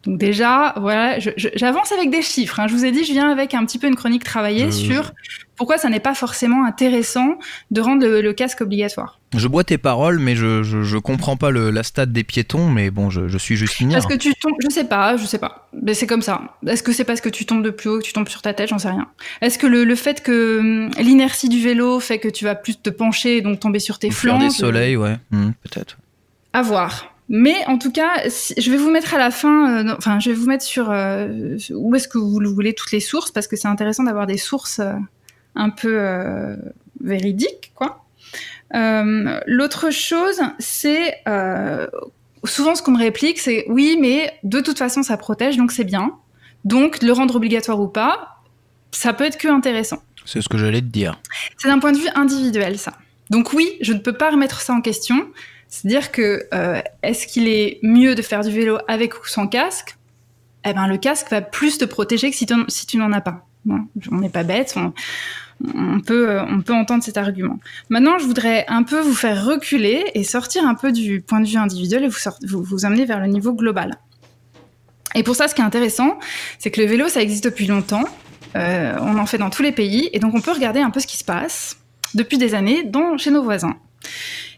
Donc 0.04 0.18
déjà, 0.18 0.74
voilà, 0.78 1.18
j'avance 1.20 1.92
avec 1.92 2.10
des 2.10 2.24
chiffres. 2.24 2.60
hein. 2.60 2.68
Je 2.68 2.74
vous 2.74 2.86
ai 2.86 2.92
dit, 2.92 3.04
je 3.06 3.12
viens 3.12 3.30
avec 3.32 3.54
un 3.54 3.64
petit 3.66 3.78
peu 3.78 3.86
une 3.88 3.96
chronique 3.96 4.24
travaillée 4.24 4.66
Je- 4.66 4.72
sur 4.72 5.12
pourquoi 5.56 5.78
ça 5.78 5.90
n'est 5.90 6.00
pas 6.00 6.16
forcément 6.16 6.66
intéressant 6.66 7.38
de 7.70 7.82
rendre 7.82 8.04
le- 8.08 8.22
le 8.22 8.34
casque 8.34 8.62
obligatoire. 8.62 9.20
Je 9.38 9.48
bois 9.48 9.64
tes 9.64 9.78
paroles, 9.78 10.18
mais 10.18 10.36
je, 10.36 10.64
je, 10.64 10.82
je 10.82 10.98
comprends 10.98 11.38
pas 11.38 11.52
le, 11.52 11.70
la 11.70 11.84
stade 11.84 12.12
des 12.12 12.24
piétons, 12.24 12.68
mais 12.68 12.90
bon, 12.90 13.12
je, 13.12 13.28
je 13.28 13.38
suis 13.38 13.56
juste 13.56 13.80
une 13.80 13.92
Parce 13.92 14.08
que 14.08 14.16
tu 14.16 14.34
tombes, 14.34 14.56
je 14.68 14.74
sais 14.74 14.86
pas, 14.86 15.18
je 15.18 15.26
sais 15.26 15.38
pas. 15.38 15.70
Mais 15.80 15.94
c'est 15.94 16.08
comme 16.08 16.24
ça. 16.24 16.42
Est-ce 16.66 16.82
que 16.82 16.94
c'est 16.94 17.04
parce 17.06 17.22
que 17.22 17.30
tu 17.30 17.46
tombes 17.46 17.64
de 17.64 17.70
plus 17.70 17.90
haut 17.90 18.00
que 18.00 18.04
tu 18.04 18.12
tombes 18.14 18.28
sur 18.28 18.42
ta 18.42 18.56
tête? 18.56 18.70
J'en 18.70 18.80
sais 18.80 18.90
rien. 18.90 19.08
Est-ce 19.42 19.60
que 19.60 19.68
le, 19.68 19.84
le 19.84 19.96
fait 19.96 20.24
que 20.24 20.58
hum, 20.60 20.90
l'inertie 21.00 21.48
du 21.48 21.62
vélo 21.62 22.00
fait 22.00 22.18
que 22.18 22.28
tu 22.28 22.44
vas 22.44 22.56
plus 22.56 22.76
te 22.82 22.90
pencher 22.90 23.38
et 23.38 23.42
donc 23.42 23.60
tomber 23.60 23.80
sur 23.80 24.00
tes 24.00 24.10
Faire 24.10 24.18
flancs 24.34 24.40
des 24.40 24.50
je- 24.50 24.56
soleils, 24.58 24.98
ouais, 24.98 25.18
Hmm, 25.30 25.52
peut-être. 25.62 26.00
À 26.54 26.64
voir. 26.64 27.11
Mais 27.34 27.56
en 27.68 27.78
tout 27.78 27.92
cas, 27.94 28.12
si- 28.30 28.54
je 28.58 28.70
vais 28.70 28.76
vous 28.78 28.92
mettre 28.92 29.14
à 29.14 29.18
la 29.18 29.32
fin, 29.32 29.86
euh, 29.88 29.96
enfin, 29.98 30.20
je 30.20 30.30
vais 30.30 30.36
vous 30.36 30.48
mettre 30.48 30.66
sur 30.66 30.92
euh, 30.92 31.58
où 31.74 31.96
est-ce 31.96 32.08
que 32.10 32.18
vous 32.18 32.40
voulez 32.54 32.74
toutes 32.74 32.92
les 32.92 33.00
sources, 33.00 33.32
parce 33.32 33.48
que 33.48 33.56
c'est 33.56 33.70
intéressant 33.70 34.04
d'avoir 34.04 34.28
des 34.28 34.38
sources 34.38 34.80
euh, 34.80 34.92
un 35.56 35.70
peu 35.70 35.98
véridiques, 37.02 37.72
quoi. 37.74 38.04
L'autre 38.74 39.90
chose, 39.92 40.42
c'est 40.60 41.24
souvent 42.44 42.76
ce 42.76 42.82
qu'on 42.82 42.92
me 42.92 42.98
réplique, 43.00 43.40
c'est 43.40 43.66
oui, 43.70 43.98
mais 44.00 44.34
de 44.44 44.60
toute 44.62 44.78
façon, 44.78 45.02
ça 45.04 45.18
protège, 45.18 45.58
donc 45.58 45.72
c'est 45.72 45.84
bien. 45.84 46.14
Donc, 46.66 47.02
le 47.02 47.12
rendre 47.12 47.36
obligatoire 47.36 47.80
ou 47.80 47.88
pas, 47.88 48.38
ça 48.92 49.14
peut 49.14 49.24
être 49.24 49.38
que 49.38 49.48
intéressant. 49.48 50.02
C'est 50.26 50.42
ce 50.42 50.50
que 50.50 50.58
j'allais 50.58 50.82
te 50.82 50.86
dire. 50.88 51.20
C'est 51.58 51.68
d'un 51.70 51.80
point 51.80 51.92
de 51.92 51.98
vue 51.98 52.10
individuel, 52.16 52.78
ça. 52.78 52.94
Donc 53.30 53.54
oui, 53.54 53.78
je 53.82 53.94
ne 53.94 54.00
peux 54.00 54.14
pas 54.14 54.30
remettre 54.32 54.62
ça 54.62 54.74
en 54.74 54.82
question. 54.82 55.28
C'est-à-dire 55.72 56.12
que 56.12 56.44
euh, 56.54 56.82
est-ce 57.02 57.26
qu'il 57.26 57.48
est 57.48 57.80
mieux 57.82 58.14
de 58.14 58.22
faire 58.22 58.42
du 58.42 58.52
vélo 58.52 58.78
avec 58.90 59.16
ou 59.16 59.26
sans 59.26 59.48
casque? 59.48 59.98
Eh 60.66 60.74
ben, 60.74 60.86
le 60.86 60.98
casque 60.98 61.32
va 61.32 61.42
plus 61.42 61.78
te 61.78 61.86
protéger 61.86 62.30
que 62.30 62.36
si, 62.36 62.46
tu 62.86 62.98
n'en 62.98 63.12
as 63.14 63.22
pas. 63.22 63.48
on 63.68 64.18
n'est 64.18 64.30
pas 64.30 64.44
bête, 64.44 64.76
on, 65.74 66.02
peut, 66.02 66.40
on 66.42 66.62
peut 66.62 66.74
entendre 66.74 67.04
cet 67.04 67.18
argument. 67.18 67.58
Maintenant, 67.90 68.20
je 68.20 68.26
voudrais 68.26 68.66
un 68.68 68.84
peu 68.84 69.00
vous 69.00 69.16
faire 69.16 69.46
reculer 69.46 70.04
et 70.14 70.24
sortir 70.24 70.68
un 70.68 70.76
peu 70.76 70.92
du 70.92 71.22
point 71.22 71.40
de 71.40 71.48
vue 71.48 71.58
individuel 71.58 72.04
et 72.04 72.10
vous, 72.10 72.20
vous, 72.48 72.64
vous 72.64 72.78
vers 72.78 73.20
le 73.20 73.28
niveau 73.28 73.54
global. 73.54 73.98
Et 75.16 75.24
pour 75.24 75.36
ça, 75.36 75.48
ce 75.48 75.56
qui 75.56 75.62
est 75.62 75.66
intéressant, 75.66 76.20
c'est 76.60 76.70
que 76.70 76.82
le 76.82 76.88
vélo, 76.88 77.08
ça 77.08 77.22
existe 77.22 77.46
depuis 77.46 77.66
longtemps. 77.66 78.04
Euh, 78.58 78.98
on 79.00 79.18
en 79.18 79.26
fait 79.26 79.38
dans 79.38 79.50
tous 79.50 79.64
les 79.64 79.72
pays, 79.72 80.10
et 80.12 80.20
donc 80.20 80.36
on 80.36 80.42
peut 80.42 80.52
regarder 80.52 80.82
un 80.82 80.90
peu 80.90 81.00
ce 81.00 81.08
qui 81.08 81.18
se 81.18 81.24
passe 81.24 81.78
depuis 82.14 82.38
des 82.38 82.56
années 82.56 82.84
dans, 82.84 83.18
chez 83.18 83.32
nos 83.32 83.42
voisins 83.42 83.78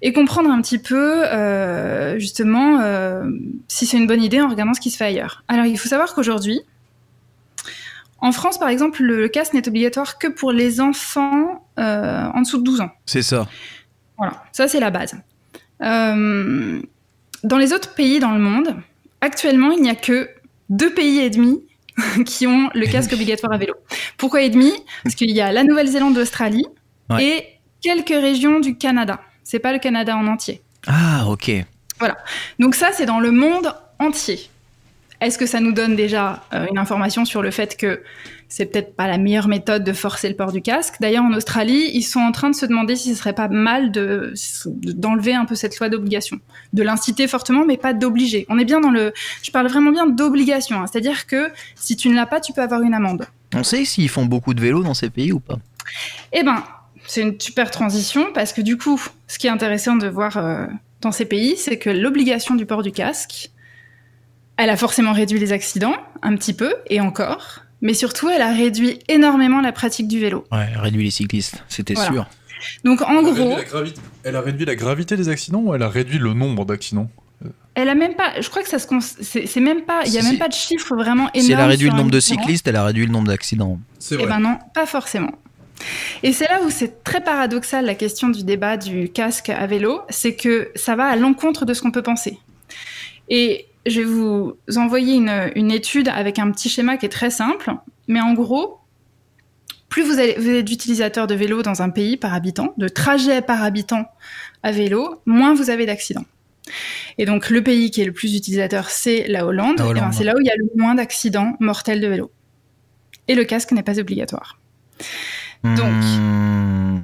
et 0.03 0.11
comprendre 0.11 0.51
un 0.51 0.61
petit 0.61 0.77
peu 0.77 1.23
euh, 1.25 2.19
justement 2.19 2.81
euh, 2.81 3.23
si 3.67 3.87
c'est 3.87 3.97
une 3.97 4.05
bonne 4.05 4.21
idée 4.21 4.41
en 4.41 4.49
regardant 4.49 4.73
ce 4.73 4.81
qui 4.81 4.91
se 4.91 4.97
fait 4.97 5.05
ailleurs. 5.05 5.43
Alors 5.47 5.65
il 5.65 5.79
faut 5.79 5.87
savoir 5.87 6.13
qu'aujourd'hui, 6.13 6.61
en 8.19 8.31
France 8.31 8.59
par 8.59 8.67
exemple, 8.69 9.01
le 9.01 9.27
casque 9.29 9.53
n'est 9.53 9.67
obligatoire 9.67 10.19
que 10.19 10.27
pour 10.27 10.51
les 10.51 10.81
enfants 10.81 11.65
en 11.77 12.41
dessous 12.41 12.59
de 12.59 12.63
12 12.63 12.81
ans. 12.81 12.91
C'est 13.05 13.23
ça. 13.23 13.47
Voilà, 14.17 14.43
ça 14.51 14.67
c'est 14.67 14.79
la 14.79 14.91
base. 14.91 15.15
dans 15.79 17.57
les 17.57 17.73
autres 17.73 17.95
pays 17.95 18.19
dans 18.19 18.33
le 18.33 18.39
monde, 18.39 18.75
actuellement 19.21 19.71
il 19.71 19.81
n'y 19.81 19.89
a 19.89 19.95
que 19.95 20.29
deux 20.69 20.93
pays 20.93 21.19
et 21.19 21.29
demi 21.29 21.63
qui 22.25 22.45
ont 22.45 22.69
le 22.73 22.85
casque 22.91 23.13
obligatoire 23.13 23.53
à 23.53 23.57
vélo. 23.57 23.73
Pourquoi 24.17 24.41
et 24.41 24.49
demi? 24.49 24.73
Parce 25.03 25.15
qu'il 25.15 25.31
y 25.31 25.39
a 25.39 25.53
la 25.53 25.63
Nouvelle-Zélande, 25.63 26.17
l'Australie 26.17 26.65
et 27.19 27.45
quelques 27.81 28.09
régions 28.09 28.59
du 28.59 28.77
Canada. 28.77 29.21
C'est 29.43 29.59
pas 29.59 29.73
le 29.73 29.79
Canada 29.79 30.15
en 30.15 30.27
entier. 30.27 30.61
Ah, 30.87 31.25
ok. 31.27 31.51
Voilà. 31.99 32.17
Donc 32.59 32.75
ça, 32.75 32.89
c'est 32.91 33.05
dans 33.05 33.19
le 33.19 33.31
monde 33.31 33.73
entier. 33.99 34.49
Est-ce 35.23 35.37
que 35.37 35.45
ça 35.45 35.61
nous 35.61 35.71
donne 35.71 35.95
déjà 35.95 36.43
euh, 36.53 36.65
une 36.69 36.77
information 36.77 37.23
sur 37.23 37.41
le 37.41 37.49
fait 37.49 37.77
que 37.77 38.03
c'est 38.49 38.65
peut-être 38.65 38.93
pas 38.93 39.07
la 39.07 39.17
meilleure 39.17 39.47
méthode 39.47 39.85
de 39.85 39.93
forcer 39.93 40.27
le 40.27 40.35
port 40.35 40.51
du 40.51 40.61
casque? 40.61 40.95
D'ailleurs, 40.99 41.23
en 41.23 41.31
Australie, 41.31 41.91
ils 41.93 42.01
sont 42.01 42.19
en 42.19 42.33
train 42.33 42.49
de 42.49 42.55
se 42.55 42.65
demander 42.65 42.97
si 42.97 43.11
ce 43.11 43.19
serait 43.19 43.33
pas 43.33 43.47
mal 43.47 43.91
de 43.91 44.33
d'enlever 44.65 45.33
un 45.33 45.45
peu 45.45 45.55
cette 45.55 45.79
loi 45.79 45.87
d'obligation, 45.87 46.39
de 46.73 46.83
l'inciter 46.83 47.29
fortement, 47.29 47.63
mais 47.65 47.77
pas 47.77 47.93
d'obliger. 47.93 48.45
On 48.49 48.59
est 48.59 48.65
bien 48.65 48.81
dans 48.81 48.91
le, 48.91 49.13
je 49.43 49.51
parle 49.51 49.67
vraiment 49.67 49.91
bien 49.91 50.07
d'obligation, 50.07 50.81
hein. 50.81 50.87
c'est-à-dire 50.91 51.25
que 51.25 51.49
si 51.75 51.95
tu 51.95 52.09
ne 52.09 52.15
l'as 52.15 52.25
pas, 52.25 52.41
tu 52.41 52.51
peux 52.51 52.61
avoir 52.61 52.81
une 52.81 52.93
amende. 52.93 53.25
On 53.55 53.63
sait 53.63 53.85
s'ils 53.85 54.09
font 54.09 54.25
beaucoup 54.25 54.53
de 54.53 54.59
vélos 54.59 54.83
dans 54.83 54.93
ces 54.93 55.09
pays 55.09 55.31
ou 55.31 55.39
pas 55.39 55.57
Eh 56.33 56.43
ben, 56.43 56.63
c'est 57.07 57.21
une 57.21 57.39
super 57.39 57.71
transition 57.71 58.31
parce 58.33 58.53
que 58.53 58.61
du 58.61 58.77
coup, 58.77 59.01
ce 59.27 59.39
qui 59.39 59.47
est 59.47 59.51
intéressant 59.51 59.95
de 59.95 60.07
voir 60.07 60.37
euh, 60.37 60.65
dans 61.01 61.11
ces 61.11 61.25
pays, 61.25 61.55
c'est 61.57 61.77
que 61.77 61.89
l'obligation 61.89 62.55
du 62.55 62.65
port 62.65 62.83
du 62.83 62.91
casque, 62.91 63.51
elle 64.57 64.69
a 64.69 64.77
forcément 64.77 65.13
réduit 65.13 65.39
les 65.39 65.51
accidents, 65.51 65.95
un 66.21 66.35
petit 66.35 66.53
peu, 66.53 66.75
et 66.87 67.01
encore, 67.01 67.61
mais 67.81 67.93
surtout, 67.93 68.29
elle 68.29 68.41
a 68.41 68.53
réduit 68.53 68.99
énormément 69.09 69.61
la 69.61 69.71
pratique 69.71 70.07
du 70.07 70.19
vélo. 70.19 70.45
Ouais, 70.51 70.67
elle 70.69 70.77
a 70.77 70.81
réduit 70.81 71.03
les 71.03 71.11
cyclistes, 71.11 71.63
c'était 71.67 71.95
sûr. 71.95 72.27
Donc 72.85 73.01
en 73.01 73.19
elle 73.19 73.33
gros. 73.33 73.57
A 73.57 73.83
elle 74.23 74.35
a 74.37 74.41
réduit 74.41 74.65
la 74.65 74.75
gravité 74.75 75.17
des 75.17 75.27
accidents 75.27 75.59
ou 75.59 75.75
elle 75.75 75.83
a 75.83 75.89
réduit 75.89 76.17
le 76.17 76.33
nombre 76.33 76.65
d'accidents? 76.65 77.09
Elle 77.75 77.89
a 77.89 77.95
même 77.95 78.13
pas, 78.13 78.39
je 78.39 78.47
crois 78.49 78.61
que 78.61 78.69
ça 78.69 78.79
se, 78.79 78.87
c'est 79.45 79.59
même 79.59 79.81
pas, 79.81 80.03
il 80.05 80.13
y 80.13 80.19
a 80.19 80.21
même 80.21 80.37
pas 80.37 80.47
de 80.47 80.53
chiffre 80.53 80.95
vraiment 80.95 81.29
énorme. 81.33 81.45
Si 81.45 81.51
elle 81.51 81.59
a 81.59 81.65
réduit 81.65 81.89
le 81.89 81.95
nombre 81.95 82.11
de 82.11 82.19
cyclistes, 82.19 82.67
elle 82.67 82.75
a 82.75 82.85
réduit 82.85 83.05
le 83.05 83.11
nombre 83.11 83.27
d'accidents. 83.27 83.79
C'est 83.99 84.15
eh 84.15 84.17
vrai. 84.19 84.27
Eh 84.27 84.29
ben 84.29 84.39
non, 84.39 84.59
pas 84.73 84.85
forcément. 84.85 85.31
Et 86.23 86.31
c'est 86.33 86.47
là 86.47 86.61
où 86.63 86.69
c'est 86.69 87.03
très 87.03 87.21
paradoxal 87.21 87.85
la 87.85 87.95
question 87.95 88.29
du 88.29 88.43
débat 88.43 88.77
du 88.77 89.09
casque 89.09 89.49
à 89.49 89.65
vélo, 89.67 90.01
c'est 90.09 90.35
que 90.35 90.71
ça 90.75 90.95
va 90.95 91.05
à 91.05 91.15
l'encontre 91.15 91.65
de 91.65 91.73
ce 91.73 91.81
qu'on 91.81 91.91
peut 91.91 92.01
penser. 92.01 92.39
Et 93.29 93.67
je 93.85 94.01
vais 94.01 94.05
vous 94.05 94.57
envoyer 94.77 95.15
une, 95.15 95.71
étude 95.71 96.07
avec 96.07 96.39
un 96.39 96.51
petit 96.51 96.69
schéma 96.69 96.97
qui 96.97 97.05
est 97.05 97.09
très 97.09 97.29
simple, 97.29 97.73
mais 98.07 98.21
en 98.21 98.33
gros, 98.33 98.79
plus 99.89 100.03
vous, 100.03 100.19
êtes 100.19 100.65
d'utilisateurs 100.65 101.27
de 101.27 101.35
vélo 101.35 101.61
dans 101.61 101.81
un 101.81 101.89
pays 101.89 102.17
par 102.17 102.33
habitant, 102.33 102.73
de 102.77 102.87
trajets 102.87 103.41
par 103.41 103.63
habitant 103.63 104.05
à 104.63 104.71
vélo, 104.71 105.21
moins 105.25 105.53
vous 105.53 105.69
avez 105.69 105.85
d'accidents. 105.85 106.25
Et 107.17 107.25
donc 107.25 107.49
le 107.49 107.61
pays 107.61 107.91
qui 107.91 108.01
est 108.01 108.05
le 108.05 108.13
plus 108.13 108.35
utilisateur, 108.35 108.89
c'est 108.89 109.27
la 109.27 109.45
Hollande. 109.45 109.81
Et 109.81 109.93
ben, 109.93 110.11
c'est 110.11 110.23
là 110.23 110.33
où 110.35 110.39
il 110.39 110.47
y 110.47 110.49
a 110.49 110.55
le 110.55 110.65
moins 110.75 110.95
d'accidents 110.95 111.55
mortels 111.59 111.99
de 111.99 112.07
vélo. 112.07 112.31
Et 113.27 113.35
le 113.35 113.43
casque 113.43 113.71
n'est 113.73 113.83
pas 113.83 113.99
obligatoire. 113.99 114.59
Donc, 115.63 116.03
hmm. 116.03 117.01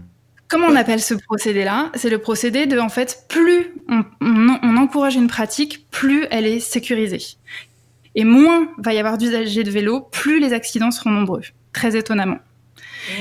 comment 0.50 0.68
on 0.68 0.76
appelle 0.76 1.02
ce 1.02 1.14
procédé-là? 1.14 1.92
C'est 1.96 2.10
le 2.10 2.18
procédé 2.18 2.66
de, 2.66 2.78
en 2.80 2.90
fait, 2.90 3.26
plus 3.30 3.74
on, 3.88 4.78
encourage 4.78 5.16
une 5.16 5.28
pratique, 5.28 5.90
plus 5.92 6.26
elle 6.30 6.46
est 6.46 6.60
sécurisée. 6.60 7.22
Et 8.16 8.24
moins 8.24 8.70
va 8.78 8.94
y 8.94 8.98
avoir 8.98 9.18
d'usagers 9.18 9.64
de 9.64 9.72
vélo, 9.72 10.02
plus 10.02 10.40
les 10.40 10.54
accidents 10.54 10.92
seront 10.92 11.12
nombreux, 11.12 11.42
très 11.74 11.96
étonnamment. 11.96 12.40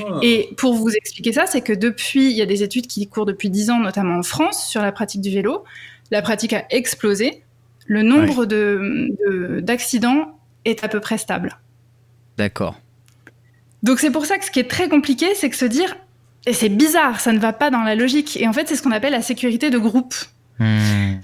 Ah. 0.01 0.19
Et 0.23 0.51
pour 0.57 0.75
vous 0.75 0.91
expliquer 0.91 1.33
ça, 1.33 1.47
c'est 1.47 1.61
que 1.61 1.73
depuis, 1.73 2.31
il 2.31 2.37
y 2.37 2.43
a 2.43 2.47
des 2.47 2.63
études 2.63 2.87
qui 2.87 3.07
courent 3.09 3.27
depuis 3.27 3.51
10 3.51 3.71
ans, 3.71 3.79
notamment 3.79 4.19
en 4.19 4.23
France, 4.23 4.67
sur 4.67 4.83
la 4.83 4.93
pratique 4.93 5.21
du 5.21 5.31
vélo. 5.31 5.65
La 6.11 6.23
pratique 6.23 6.53
a 6.53 6.65
explosé. 6.71 7.45
Le 7.87 8.03
nombre 8.03 8.45
d'accidents 9.61 10.39
est 10.65 10.83
à 10.85 10.89
peu 10.89 11.01
près 11.01 11.17
stable. 11.17 11.59
D'accord. 12.37 12.79
Donc 13.83 14.01
c'est 14.01 14.11
pour 14.11 14.27
ça 14.27 14.39
que 14.39 14.45
ce 14.45 14.51
qui 14.51 14.61
est 14.61 14.71
très 14.71 14.89
compliqué, 14.89 15.35
c'est 15.35 15.51
que 15.51 15.57
se 15.57 15.65
dire, 15.65 15.97
et 16.47 16.53
c'est 16.53 16.69
bizarre, 16.69 17.21
ça 17.21 17.33
ne 17.33 17.39
va 17.39 17.53
pas 17.53 17.71
dans 17.71 17.83
la 17.83 17.95
logique. 17.95 18.37
Et 18.41 18.49
en 18.49 18.53
fait, 18.53 18.69
c'est 18.69 18.77
ce 18.77 18.83
qu'on 18.83 18.91
appelle 18.91 19.13
la 19.13 19.23
sécurité 19.23 19.71
de 19.71 19.79
groupe. 19.79 20.15
Hmm. 20.59 21.17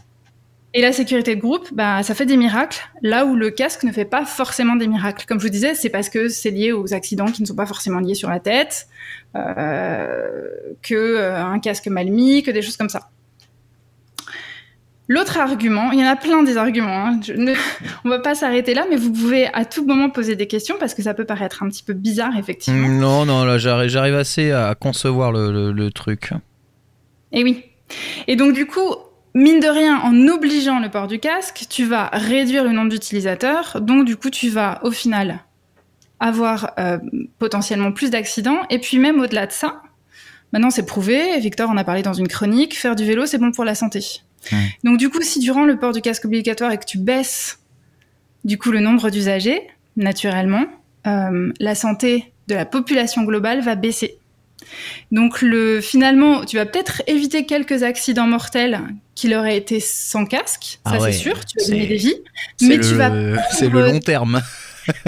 Et 0.77 0.83
la 0.83 0.93
sécurité 0.93 1.37
de 1.37 1.41
groupe, 1.41 1.69
bah, 1.73 2.03
ça 2.03 2.17
fait 2.17 2.27
des 2.27 2.37
miracles, 2.37 2.81
là 3.01 3.25
où 3.25 3.37
le 3.37 3.51
casque 3.51 3.85
ne 3.85 3.93
fait 3.93 4.05
pas 4.05 4.25
forcément 4.25 4.75
des 4.75 4.89
miracles. 4.89 5.25
Comme 5.25 5.39
je 5.39 5.45
vous 5.47 5.51
disais, 5.51 5.77
c'est 5.77 5.89
parce 5.89 6.09
que 6.09 6.29
c'est 6.29 6.51
lié 6.51 6.73
aux 6.73 6.93
accidents 6.93 7.27
qui 7.27 7.43
ne 7.43 7.47
sont 7.47 7.55
pas 7.55 7.67
forcément 7.67 8.01
liés 8.01 8.17
sur 8.17 8.29
la 8.29 8.41
tête, 8.41 8.89
euh, 9.37 10.49
que 10.83 10.95
euh, 10.95 11.45
un 11.45 11.61
casque 11.61 11.87
mal 11.87 12.11
mis, 12.11 12.43
que 12.43 12.51
des 12.51 12.61
choses 12.61 12.77
comme 12.77 12.89
ça. 12.89 13.09
L'autre 15.07 15.39
argument, 15.39 15.93
il 15.93 16.01
y 16.01 16.03
en 16.03 16.09
a 16.09 16.17
plein 16.17 16.43
des 16.43 16.57
arguments, 16.57 17.07
hein. 17.07 17.21
ne, 17.37 17.53
on 18.07 18.09
va 18.09 18.21
pas 18.21 18.35
s'arrêter 18.35 18.73
là, 18.73 18.87
mais 18.89 18.97
vous 18.97 19.13
pouvez 19.13 19.49
à 19.53 19.67
tout 19.67 19.85
moment 19.85 20.09
poser 20.09 20.35
des 20.35 20.47
questions 20.47 20.77
parce 20.81 20.95
que 20.95 21.03
ça 21.03 21.13
peut 21.13 21.27
paraître 21.27 21.63
un 21.63 21.69
petit 21.69 21.83
peu 21.83 21.93
bizarre, 21.93 22.39
effectivement. 22.39 22.89
Non, 22.89 23.27
non, 23.27 23.45
là 23.45 23.59
j'arrive 23.59 24.15
assez 24.15 24.51
à 24.51 24.75
concevoir 24.75 25.31
le, 25.31 25.89
truc. 25.91 26.31
Et 27.33 27.45
oui. 27.45 27.65
Et 28.29 28.37
donc 28.37 28.55
du 28.55 28.65
coup, 28.65 28.95
mine 29.35 29.61
de 29.61 29.69
rien, 29.69 30.01
en 30.01 30.27
obligeant 30.29 30.81
le 30.81 30.89
port 30.89 31.07
du 31.07 31.19
casque, 31.19 31.67
tu 31.69 31.85
vas 31.85 32.09
réduire 32.11 32.65
le 32.65 32.71
nombre 32.71 32.89
d'utilisateurs, 32.89 33.83
donc 33.83 34.07
du 34.07 34.17
coup 34.17 34.31
tu 34.31 34.49
vas 34.49 34.81
au 34.85 34.91
final 34.91 35.41
avoir 36.19 36.73
euh, 36.79 36.97
potentiellement 37.39 37.93
plus 37.93 38.09
d'accidents, 38.09 38.63
et 38.71 38.79
puis 38.79 38.99
même 38.99 39.21
au-delà 39.21 39.47
de 39.47 39.53
ça, 39.53 39.83
maintenant 40.55 40.71
c'est 40.71 40.87
prouvé, 40.87 41.39
Victor 41.41 41.69
en 41.69 41.77
a 41.77 41.85
parlé 41.85 42.01
dans 42.01 42.15
une 42.15 42.29
chronique, 42.29 42.75
faire 42.75 42.97
du 42.97 43.05
vélo 43.05 43.27
c'est 43.27 43.39
bon 43.39 43.53
pour 43.53 43.67
la 43.67 43.75
santé. 43.75 44.23
Donc 44.83 44.99
du 44.99 45.09
coup, 45.09 45.23
si 45.23 45.39
durant 45.39 45.65
le 45.65 45.79
port 45.79 45.93
du 45.93 46.01
casque 46.01 46.25
obligatoire 46.25 46.73
et 46.73 46.79
que 46.79 46.85
tu 46.85 46.99
baisses 46.99 47.59
du 48.45 48.59
coup 48.59 48.71
le 48.71 48.81
nombre 48.81 49.11
d'usagers, 49.11 49.63
naturellement, 49.97 50.67
euh, 51.07 51.53
la 51.61 51.75
santé 51.75 52.33
de 52.49 52.55
la 52.55 52.67
population 52.67 53.23
globale 53.25 53.61
va 53.61 53.75
baisser. 53.75 54.19
Donc 55.13 55.43
le, 55.43 55.81
finalement, 55.81 56.45
tu 56.45 56.57
vas 56.57 56.67
peut-être 56.67 57.03
éviter 57.07 57.47
quelques 57.47 57.83
accidents 57.83 58.27
mortels 58.27 58.81
qu'il 59.15 59.35
aurait 59.35 59.57
été 59.57 59.81
sans 59.81 60.25
casque, 60.25 60.79
ça 60.87 60.95
ah 60.95 60.99
c'est 61.01 61.13
sûr, 61.13 61.45
tu 61.45 61.59
vas 61.59 61.67
donner 61.67 61.87
des 61.87 61.97
vies, 61.97 62.17
mais 62.63 62.81
tu 62.81 62.95
vas... 62.95 63.11
C'est 63.53 63.69
le 63.69 63.81
long 63.81 64.01
terme 64.01 64.43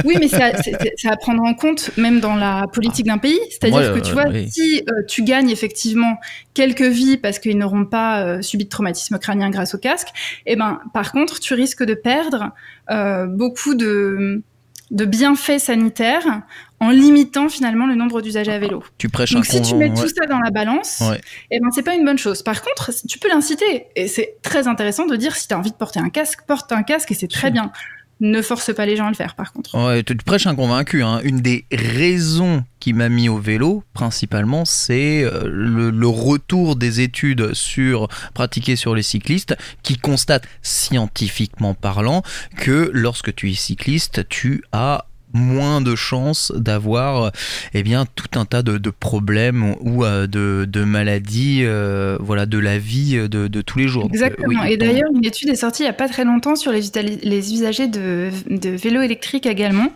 oui, 0.04 0.16
mais 0.20 0.28
c'est 0.28 1.08
à, 1.08 1.16
prendre 1.16 1.42
en 1.42 1.54
compte 1.54 1.90
même 1.96 2.20
dans 2.20 2.36
la 2.36 2.66
politique 2.72 3.06
d'un 3.06 3.18
pays. 3.18 3.38
C'est-à-dire 3.50 3.92
que 3.92 4.00
tu 4.00 4.12
vois, 4.12 4.26
si 4.48 4.82
euh, 4.88 5.02
tu 5.06 5.22
gagnes 5.22 5.50
effectivement 5.50 6.18
quelques 6.54 6.82
vies 6.82 7.16
parce 7.16 7.38
qu'ils 7.38 7.58
n'auront 7.58 7.84
pas 7.84 8.22
euh, 8.22 8.42
subi 8.42 8.64
de 8.64 8.70
traumatisme 8.70 9.18
crânien 9.18 9.50
grâce 9.50 9.74
au 9.74 9.78
casque, 9.78 10.08
eh 10.46 10.56
ben, 10.56 10.80
par 10.92 11.12
contre, 11.12 11.40
tu 11.40 11.54
risques 11.54 11.84
de 11.84 11.94
perdre 11.94 12.52
euh, 12.90 13.26
beaucoup 13.26 13.74
de, 13.74 14.42
de 14.90 15.04
bienfaits 15.04 15.58
sanitaires 15.58 16.42
en 16.78 16.90
limitant 16.90 17.48
finalement 17.48 17.86
le 17.86 17.94
nombre 17.94 18.20
d'usagers 18.20 18.52
à 18.52 18.58
vélo. 18.58 18.84
Tu 18.98 19.08
prêches 19.08 19.32
Donc 19.32 19.46
si 19.46 19.62
tu 19.62 19.74
mets 19.74 19.88
tout 19.88 20.08
ça 20.08 20.26
dans 20.26 20.38
la 20.38 20.50
balance, 20.50 21.02
eh 21.50 21.58
ben 21.58 21.70
c'est 21.72 21.82
pas 21.82 21.94
une 21.94 22.04
bonne 22.04 22.18
chose. 22.18 22.42
Par 22.42 22.62
contre, 22.62 22.92
tu 23.08 23.18
peux 23.18 23.28
l'inciter 23.28 23.86
et 23.96 24.08
c'est 24.08 24.36
très 24.42 24.68
intéressant 24.68 25.06
de 25.06 25.16
dire 25.16 25.34
si 25.34 25.48
tu 25.48 25.54
as 25.54 25.58
envie 25.58 25.70
de 25.70 25.76
porter 25.76 26.00
un 26.00 26.10
casque, 26.10 26.42
porte 26.46 26.70
un 26.72 26.82
casque 26.82 27.10
et 27.10 27.14
c'est 27.14 27.30
très 27.30 27.50
bien 27.50 27.72
ne 28.20 28.40
force 28.40 28.74
pas 28.74 28.86
les 28.86 28.96
gens 28.96 29.06
à 29.06 29.10
le 29.10 29.14
faire 29.14 29.34
par 29.34 29.52
contre. 29.52 29.74
Ouais, 29.74 30.02
tu 30.02 30.16
prêches 30.16 30.46
un 30.46 30.54
convaincu. 30.54 31.02
Hein. 31.02 31.20
Une 31.22 31.40
des 31.40 31.66
raisons 31.70 32.64
qui 32.80 32.92
m'a 32.92 33.08
mis 33.08 33.28
au 33.28 33.38
vélo, 33.38 33.82
principalement, 33.92 34.64
c'est 34.64 35.24
euh, 35.24 35.42
le, 35.46 36.06
retour 36.06 36.76
des 36.76 37.00
études 37.00 37.52
sur 37.52 38.08
pratiquées 38.32 38.76
sur 38.76 38.94
les 38.94 39.02
cyclistes 39.02 39.56
qui 39.82 39.98
constatent 39.98 40.46
scientifiquement 40.62 41.74
parlant 41.74 42.22
que 42.56 42.90
lorsque 42.92 43.34
tu 43.34 43.50
es 43.50 43.54
cycliste, 43.54 44.28
tu 44.28 44.62
as 44.72 45.06
moins 45.36 45.80
de 45.80 45.94
chances 45.94 46.52
d'avoir 46.56 47.32
eh 47.74 47.82
bien 47.82 48.06
tout 48.14 48.38
un 48.38 48.44
tas 48.44 48.62
de, 48.62 48.78
de 48.78 48.90
problèmes 48.90 49.76
ou 49.80 50.04
euh, 50.04 50.26
de, 50.26 50.66
de, 50.68 50.84
maladies 50.84 51.60
euh, 51.62 52.16
voilà 52.20 52.46
de 52.46 52.58
la 52.58 52.78
vie 52.78 53.16
de, 53.28 53.48
de 53.48 53.60
tous 53.62 53.78
les 53.78 53.88
jours. 53.88 54.06
Exactement. 54.06 54.52
Donc, 54.52 54.62
oui, 54.64 54.72
et 54.72 54.76
d'ailleurs 54.76 55.10
une 55.14 55.24
étude 55.24 55.48
est 55.48 55.56
sortie 55.56 55.82
il 55.82 55.86
n'y 55.86 55.90
a 55.90 55.94
pas 55.94 56.08
très 56.08 56.24
longtemps 56.24 56.56
sur 56.56 56.72
les, 56.72 56.82
les 57.22 57.52
usagers 57.52 57.88
de, 57.88 58.30
de 58.48 58.70
vélos 58.70 59.02
électriques 59.02 59.46
également 59.46 59.92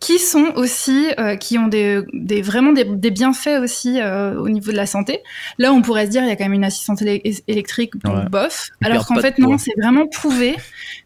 qui 0.00 0.18
sont 0.18 0.52
aussi, 0.56 1.08
euh, 1.18 1.36
qui 1.36 1.58
ont 1.58 1.66
des, 1.66 2.00
des 2.14 2.40
vraiment 2.40 2.72
des, 2.72 2.84
des, 2.84 3.10
bienfaits 3.10 3.60
aussi 3.62 4.00
euh, 4.00 4.34
au 4.40 4.48
niveau 4.48 4.72
de 4.72 4.76
la 4.76 4.86
santé. 4.86 5.20
Là, 5.58 5.74
on 5.74 5.82
pourrait 5.82 6.06
se 6.06 6.10
dire, 6.10 6.22
il 6.22 6.28
y 6.28 6.32
a 6.32 6.36
quand 6.36 6.44
même 6.44 6.54
une 6.54 6.64
assistante 6.64 7.02
électrique, 7.02 7.94
ouais. 8.06 8.24
bof. 8.30 8.70
Alors 8.82 9.06
qu'en 9.06 9.16
fait, 9.16 9.38
non, 9.38 9.58
c'est 9.58 9.74
vraiment 9.78 10.06
prouvé 10.06 10.56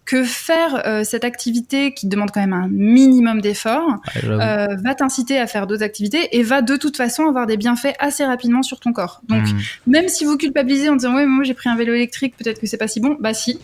que 0.05 0.23
faire 0.23 0.87
euh, 0.87 1.03
cette 1.03 1.25
activité 1.25 1.93
qui 1.93 2.07
demande 2.07 2.31
quand 2.31 2.41
même 2.41 2.53
un 2.53 2.69
minimum 2.69 3.41
d'effort 3.41 3.97
ouais, 4.23 4.77
va 4.77 4.95
t'inciter 4.97 5.41
à 5.41 5.49
faire 5.49 5.67
d'autres 5.67 5.83
activités 5.83 6.37
et 6.37 6.45
va 6.45 6.63
de 6.63 6.77
toute 6.77 6.97
façon 6.97 7.27
avoir 7.27 7.47
des 7.47 7.57
bienfaits 7.57 7.95
assez 7.99 8.25
rapidement 8.25 8.63
sur 8.63 8.79
ton 8.79 8.93
corps. 8.93 9.23
Donc, 9.29 9.43
mmh. 9.43 9.59
même 9.89 10.09
si 10.09 10.25
vous 10.25 10.37
culpabilisez 10.37 10.89
en 10.89 10.97
disant, 10.97 11.17
ouais, 11.17 11.27
moi 11.27 11.43
j'ai 11.43 11.55
pris 11.55 11.69
un 11.69 11.77
vélo 11.77 11.95
électrique, 11.95 12.37
peut-être 12.37 12.61
que 12.61 12.69
c'est 12.69 12.77
pas 12.77 12.89
si 12.89 13.01
bon, 13.01 13.17
bah 13.19 13.35
si, 13.35 13.59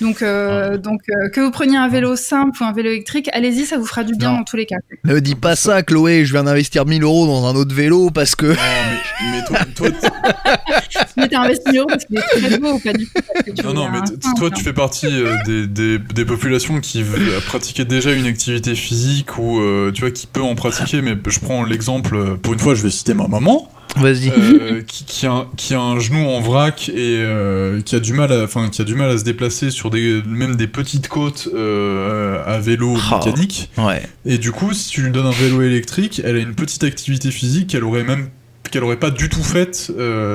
donc, 0.00 0.22
euh, 0.22 0.72
ah. 0.74 0.76
donc 0.76 1.00
euh, 1.08 1.28
que 1.30 1.40
vous 1.40 1.50
preniez 1.50 1.76
un 1.76 1.88
vélo 1.88 2.16
simple 2.16 2.62
ou 2.62 2.64
un 2.64 2.72
vélo 2.72 2.90
électrique, 2.90 3.30
allez-y, 3.32 3.64
ça 3.64 3.78
vous 3.78 3.86
fera 3.86 4.04
du 4.04 4.14
bien 4.14 4.30
non. 4.30 4.38
dans 4.38 4.44
tous 4.44 4.56
les 4.56 4.66
cas. 4.66 4.76
Ne 5.04 5.18
dis 5.20 5.34
pas 5.34 5.56
ça, 5.56 5.82
Chloé. 5.82 6.24
Je 6.24 6.32
viens 6.32 6.44
d'investir 6.44 6.84
1000 6.84 7.02
euros 7.02 7.26
dans 7.26 7.46
un 7.46 7.54
autre 7.54 7.74
vélo 7.74 8.10
parce 8.10 8.34
que. 8.34 8.46
Non, 8.46 8.54
mais, 8.54 9.30
mais 9.32 9.44
toi, 9.44 9.58
toi 9.74 9.88
mais 11.16 11.28
t'as 11.28 11.40
investi 11.40 11.70
1000 11.70 11.78
euros 11.78 11.88
parce 11.88 12.04
qu'il 12.04 12.18
est 12.18 12.48
très 12.48 12.58
beau 12.58 12.72
ou 12.74 12.78
pas 12.78 12.92
du 12.92 13.06
tout 13.06 13.62
Non, 13.64 13.74
non, 13.74 13.88
mais 13.90 14.00
toi, 14.36 14.50
tu 14.50 14.62
fais 14.62 14.72
partie 14.74 15.06
euh, 15.06 15.36
des, 15.46 15.66
des, 15.66 15.98
des, 15.98 16.24
populations 16.24 16.80
qui 16.80 17.02
veulent 17.02 17.40
pratiquer 17.46 17.84
déjà 17.84 18.12
une 18.12 18.26
activité 18.26 18.74
physique 18.74 19.38
ou 19.38 19.60
tu 19.94 20.02
vois 20.02 20.10
qui 20.10 20.26
peut 20.26 20.42
en 20.42 20.54
pratiquer. 20.54 21.00
Mais 21.00 21.16
je 21.26 21.40
prends 21.40 21.64
l'exemple. 21.64 22.36
Pour 22.42 22.52
une 22.52 22.60
fois, 22.60 22.74
je 22.74 22.82
vais 22.82 22.90
citer 22.90 23.14
ma 23.14 23.28
maman. 23.28 23.68
Vas-y. 23.96 24.30
Euh, 24.30 24.82
qui, 24.82 25.04
qui, 25.04 25.26
a, 25.26 25.46
qui, 25.56 25.74
a, 25.74 25.80
un 25.80 25.98
genou 25.98 26.26
en 26.26 26.40
vrac 26.40 26.88
et 26.88 26.94
euh, 26.96 27.80
qui 27.80 27.94
a 27.94 28.00
du 28.00 28.12
mal, 28.12 28.32
à, 28.32 28.44
enfin 28.44 28.68
qui 28.68 28.82
a 28.82 28.84
du 28.84 28.94
mal 28.94 29.10
à 29.10 29.18
se 29.18 29.24
déplacer 29.24 29.70
sur 29.70 29.90
des, 29.90 30.22
même 30.26 30.56
des 30.56 30.66
petites 30.66 31.08
côtes 31.08 31.48
euh, 31.54 32.42
à 32.46 32.58
vélo 32.58 32.96
oh. 32.96 33.16
mécanique. 33.16 33.70
Ouais. 33.78 34.02
Et 34.24 34.38
du 34.38 34.52
coup, 34.52 34.72
si 34.72 34.90
tu 34.90 35.02
lui 35.02 35.10
donnes 35.10 35.26
un 35.26 35.30
vélo 35.30 35.62
électrique, 35.62 36.20
elle 36.24 36.36
a 36.36 36.40
une 36.40 36.54
petite 36.54 36.84
activité 36.84 37.30
physique 37.30 37.68
qu'elle 37.68 37.84
aurait 37.84 38.04
même, 38.04 38.28
qu'elle 38.70 38.84
aurait 38.84 38.98
pas 38.98 39.10
du 39.10 39.28
tout 39.28 39.44
faite 39.44 39.92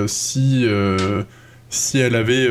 si 0.08 0.66
si 1.70 1.98
elle 1.98 2.16
avait. 2.16 2.48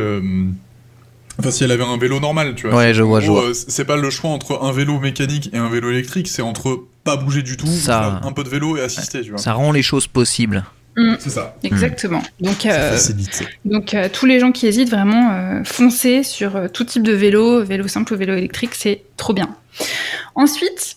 Enfin, 1.38 1.50
si 1.50 1.64
elle 1.64 1.72
avait 1.72 1.84
un 1.84 1.96
vélo 1.96 2.20
normal, 2.20 2.54
tu 2.54 2.68
vois. 2.68 2.76
Ouais, 2.76 2.92
je 2.92 3.02
vois, 3.02 3.20
je 3.20 3.30
vois. 3.30 3.44
C'est 3.54 3.86
pas 3.86 3.96
le 3.96 4.10
choix 4.10 4.30
entre 4.30 4.62
un 4.62 4.72
vélo 4.72 5.00
mécanique 5.00 5.48
et 5.54 5.56
un 5.56 5.70
vélo 5.70 5.90
électrique, 5.90 6.28
c'est 6.28 6.42
entre 6.42 6.84
pas 7.02 7.16
bouger 7.16 7.42
du 7.42 7.56
tout, 7.56 7.66
ça... 7.66 8.20
un 8.22 8.32
peu 8.32 8.44
de 8.44 8.50
vélo 8.50 8.76
et 8.76 8.82
assister, 8.82 9.22
tu 9.22 9.30
vois. 9.30 9.38
Ça 9.38 9.54
rend 9.54 9.72
les 9.72 9.82
choses 9.82 10.06
possibles. 10.06 10.64
Mmh. 10.96 11.14
C'est 11.18 11.30
ça. 11.30 11.56
Exactement. 11.62 12.18
Mmh. 12.40 12.44
Donc, 12.44 12.66
euh, 12.66 12.98
donc 13.64 13.94
euh, 13.94 14.08
tous 14.12 14.26
les 14.26 14.40
gens 14.40 14.50
qui 14.52 14.66
hésitent 14.66 14.90
vraiment, 14.90 15.30
euh, 15.32 15.64
foncez 15.64 16.22
sur 16.22 16.56
euh, 16.56 16.68
tout 16.68 16.84
type 16.84 17.02
de 17.02 17.12
vélo, 17.12 17.62
vélo 17.64 17.86
simple 17.88 18.12
ou 18.14 18.16
vélo 18.16 18.34
électrique, 18.34 18.74
c'est 18.74 19.02
trop 19.16 19.32
bien. 19.32 19.54
Ensuite, 20.34 20.96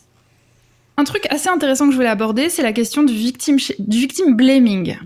un 0.97 1.03
truc 1.03 1.27
assez 1.29 1.49
intéressant 1.49 1.85
que 1.85 1.91
je 1.91 1.95
voulais 1.97 2.09
aborder, 2.09 2.49
c'est 2.49 2.63
la 2.63 2.73
question 2.73 3.03
du 3.03 3.13
victim, 3.13 3.57
du 3.79 3.97
victim 3.99 4.35
blaming, 4.35 4.97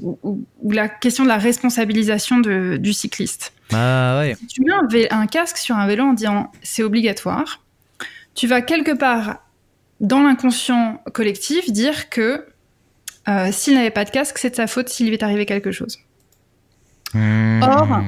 ou, 0.00 0.18
ou, 0.22 0.44
ou, 0.62 0.70
la 0.72 0.88
question 0.88 1.24
de 1.24 1.28
la 1.28 1.38
responsabilisation 1.38 2.38
de, 2.38 2.76
du 2.76 2.92
cycliste. 2.92 3.52
Ah 3.72 4.18
ouais. 4.18 4.36
Si 4.38 4.46
tu 4.46 4.62
mets 4.62 4.72
un, 4.72 4.86
vé- 4.86 5.08
un 5.10 5.26
casque 5.26 5.58
sur 5.58 5.76
un 5.76 5.86
vélo 5.86 6.04
en 6.04 6.12
disant 6.12 6.50
c'est 6.62 6.82
obligatoire, 6.82 7.62
tu 8.34 8.46
vas 8.46 8.62
quelque 8.62 8.92
part 8.92 9.42
dans 10.00 10.22
l'inconscient 10.22 11.00
collectif 11.12 11.70
dire 11.70 12.10
que 12.10 12.44
euh, 13.28 13.50
s'il 13.52 13.74
n'avait 13.74 13.90
pas 13.90 14.04
de 14.04 14.10
casque, 14.10 14.38
c'est 14.38 14.50
de 14.50 14.56
sa 14.56 14.66
faute 14.66 14.88
s'il 14.88 15.08
lui 15.08 15.14
est 15.14 15.22
arrivé 15.22 15.46
quelque 15.46 15.72
chose. 15.72 15.98
Mmh. 17.14 17.62
Or, 17.62 18.00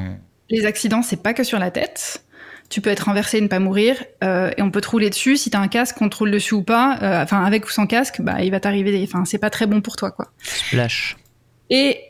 les 0.51 0.67
accidents, 0.67 1.03
c'est 1.03 1.23
pas 1.23 1.35
que 1.35 1.45
sur 1.45 1.59
la 1.59 1.71
tête. 1.71 2.23
Tu 2.69 2.81
peux 2.81 2.91
être 2.91 3.05
renversé 3.05 3.39
et 3.39 3.41
ne 3.41 3.47
pas 3.47 3.61
mourir, 3.61 4.03
euh, 4.25 4.51
et 4.57 4.63
on 4.63 4.71
peut 4.71 4.81
te 4.81 4.89
rouler 4.89 5.09
dessus. 5.09 5.37
Si 5.37 5.51
t'as 5.51 5.61
un 5.61 5.69
casque, 5.69 6.01
on 6.03 6.09
te 6.09 6.17
roule 6.17 6.33
dessus 6.33 6.55
ou 6.55 6.63
pas, 6.63 6.99
euh, 7.01 7.23
enfin 7.23 7.45
avec 7.45 7.65
ou 7.65 7.71
sans 7.71 7.87
casque, 7.87 8.21
bah 8.21 8.43
il 8.43 8.51
va 8.51 8.59
t'arriver. 8.59 9.01
Enfin, 9.05 9.25
c'est 9.25 9.39
pas 9.39 9.51
très 9.51 9.67
bon 9.67 9.81
pour 9.81 9.95
toi, 9.95 10.11
quoi. 10.11 10.33
Splash. 10.43 11.17
Et 11.71 12.01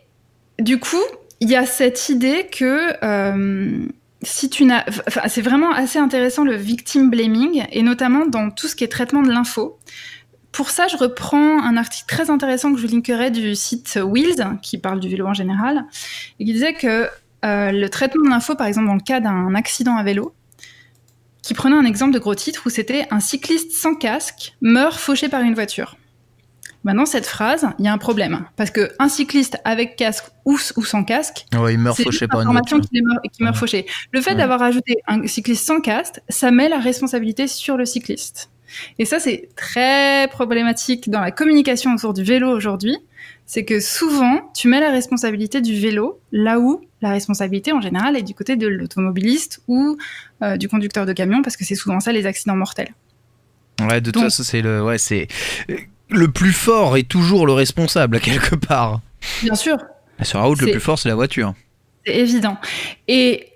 du 0.59 0.79
coup, 0.79 1.03
il 1.41 1.51
y 1.51 1.57
a 1.57 1.67
cette 1.67 2.09
idée 2.09 2.47
que 2.51 2.93
euh, 3.05 3.87
si 4.23 4.49
tu 4.49 4.65
n'as, 4.65 4.85
enfin, 5.07 5.23
c'est 5.29 5.43
vraiment 5.43 5.73
assez 5.73 5.99
intéressant 5.99 6.43
le 6.43 6.57
victim 6.57 7.11
blaming, 7.11 7.67
et 7.71 7.83
notamment 7.83 8.25
dans 8.25 8.51
tout 8.51 8.69
ce 8.69 8.77
qui 8.77 8.85
est 8.85 8.89
traitement 8.89 9.23
de 9.23 9.31
l'info 9.31 9.79
pour 10.57 10.71
ça, 10.71 10.89
je 10.89 10.97
reprends 10.97 11.63
un 11.63 11.77
article 11.77 12.07
très 12.09 12.31
intéressant 12.31 12.73
que 12.73 12.81
je 12.81 12.87
linkerai 12.87 13.31
du 13.31 13.55
site 13.55 13.99
Wheels, 14.03 14.59
qui 14.63 14.79
parle 14.79 15.01
du 15.01 15.09
vélo 15.11 15.27
en 15.27 15.35
général, 15.35 15.85
et 16.41 16.47
qui 16.47 16.53
disait 16.55 16.73
que 16.73 17.11
euh, 17.45 17.73
le 17.73 17.89
traitement 17.91 18.25
de 18.25 18.31
l'info, 18.31 18.55
par 18.55 18.67
exemple, 18.67 18.87
dans 18.87 18.95
le 18.95 19.01
cas 19.01 19.21
d'un 19.21 19.55
accident 19.55 19.99
à 19.99 20.03
vélo, 20.03 20.35
qui 21.43 21.53
prenait 21.53 21.77
un 21.77 21.85
exemple 21.85 22.15
de 22.15 22.19
gros 22.19 22.35
titre 22.35 22.63
où 22.65 22.71
c'était 22.71 23.07
un 23.11 23.21
cycliste 23.21 23.73
sans 23.73 23.95
casque 23.95 24.57
meurt 24.63 24.99
fauché 24.99 25.29
par 25.29 25.43
une 25.43 25.53
voiture. 25.53 25.99
Maintenant, 26.85 27.05
cette 27.05 27.27
phrase, 27.27 27.69
il 27.79 27.85
y 27.85 27.89
a 27.89 27.93
un 27.93 27.99
problème. 27.99 28.47
Parce 28.57 28.71
qu'un 28.71 29.09
cycliste 29.11 29.59
avec 29.65 29.97
casque 29.97 30.25
ou, 30.47 30.59
ou 30.77 30.85
sans 30.85 31.05
casque, 31.05 31.45
ouais, 31.55 31.75
il 31.75 31.81
meurt 31.81 32.01
fauché 32.01 32.29
par 32.29 32.41
une 32.41 32.53
voiture. 32.53 32.81
Qui, 32.81 33.03
meurt, 33.03 33.21
qui 33.31 33.43
meurt 33.43 33.57
fauché. 33.57 33.85
Le 34.11 34.23
fait 34.23 34.31
ouais. 34.31 34.37
d'avoir 34.37 34.63
ajouté 34.63 34.97
un 35.07 35.27
cycliste 35.27 35.67
sans 35.67 35.83
casque, 35.83 36.21
ça 36.31 36.51
met 36.51 36.71
la 36.71 36.79
responsabilité 36.79 37.47
sur 37.47 37.77
le 37.77 37.85
cycliste. 37.85 38.49
Et 38.99 39.05
ça, 39.05 39.19
c'est 39.19 39.49
très 39.57 40.29
problématique 40.29 41.11
dans 41.11 41.21
la 41.21 41.31
communication 41.31 41.95
autour 41.95 42.15
du 42.15 42.23
vélo 42.23 42.49
aujourd'hui. 42.49 42.97
C'est 43.45 43.65
que 43.65 43.79
souvent, 43.81 44.51
tu 44.55 44.69
mets 44.69 44.81
la 44.81 44.91
responsabilité 44.91 45.61
du 45.61 45.79
vélo 45.79 46.21
là 46.33 46.59
où 46.59 46.81
la 47.01 47.11
responsabilité, 47.11 47.73
en 47.73 47.81
général, 47.81 48.17
est 48.17 48.23
du 48.23 48.35
côté 48.35 48.57
de 48.57 48.67
l'automobiliste 48.67 49.63
ou 49.69 49.97
euh, 50.43 50.57
du 50.57 50.69
conducteur 50.69 51.07
de 51.07 51.13
camion, 51.13 51.43
parce 51.43 51.57
que 51.57 51.65
c'est 51.65 51.75
souvent 51.75 52.01
ça 52.01 52.13
les 52.13 52.27
accidents 52.27 52.57
mortels. 52.57 52.95
Ouais, 53.81 54.01
de 54.01 54.11
toute 54.11 54.23
façon, 54.23 54.43
c'est 54.43 54.63
le, 54.63 54.83
ouais, 54.83 54.99
c'est 54.99 55.29
le 56.09 56.29
plus 56.29 56.53
fort 56.53 56.97
est 56.97 57.09
toujours 57.09 57.47
le 57.47 57.53
responsable 57.53 58.21
quelque 58.21 58.55
part. 58.55 59.01
Bien 59.43 59.55
sûr. 59.55 59.77
Sur 60.23 60.39
la 60.39 60.47
route, 60.47 60.61
le 60.63 60.71
plus 60.71 60.81
fort, 60.81 60.99
c'est 60.99 61.09
la 61.09 61.15
voiture. 61.15 61.55
C'est 62.07 62.17
évident. 62.17 62.57
Et 63.07 63.49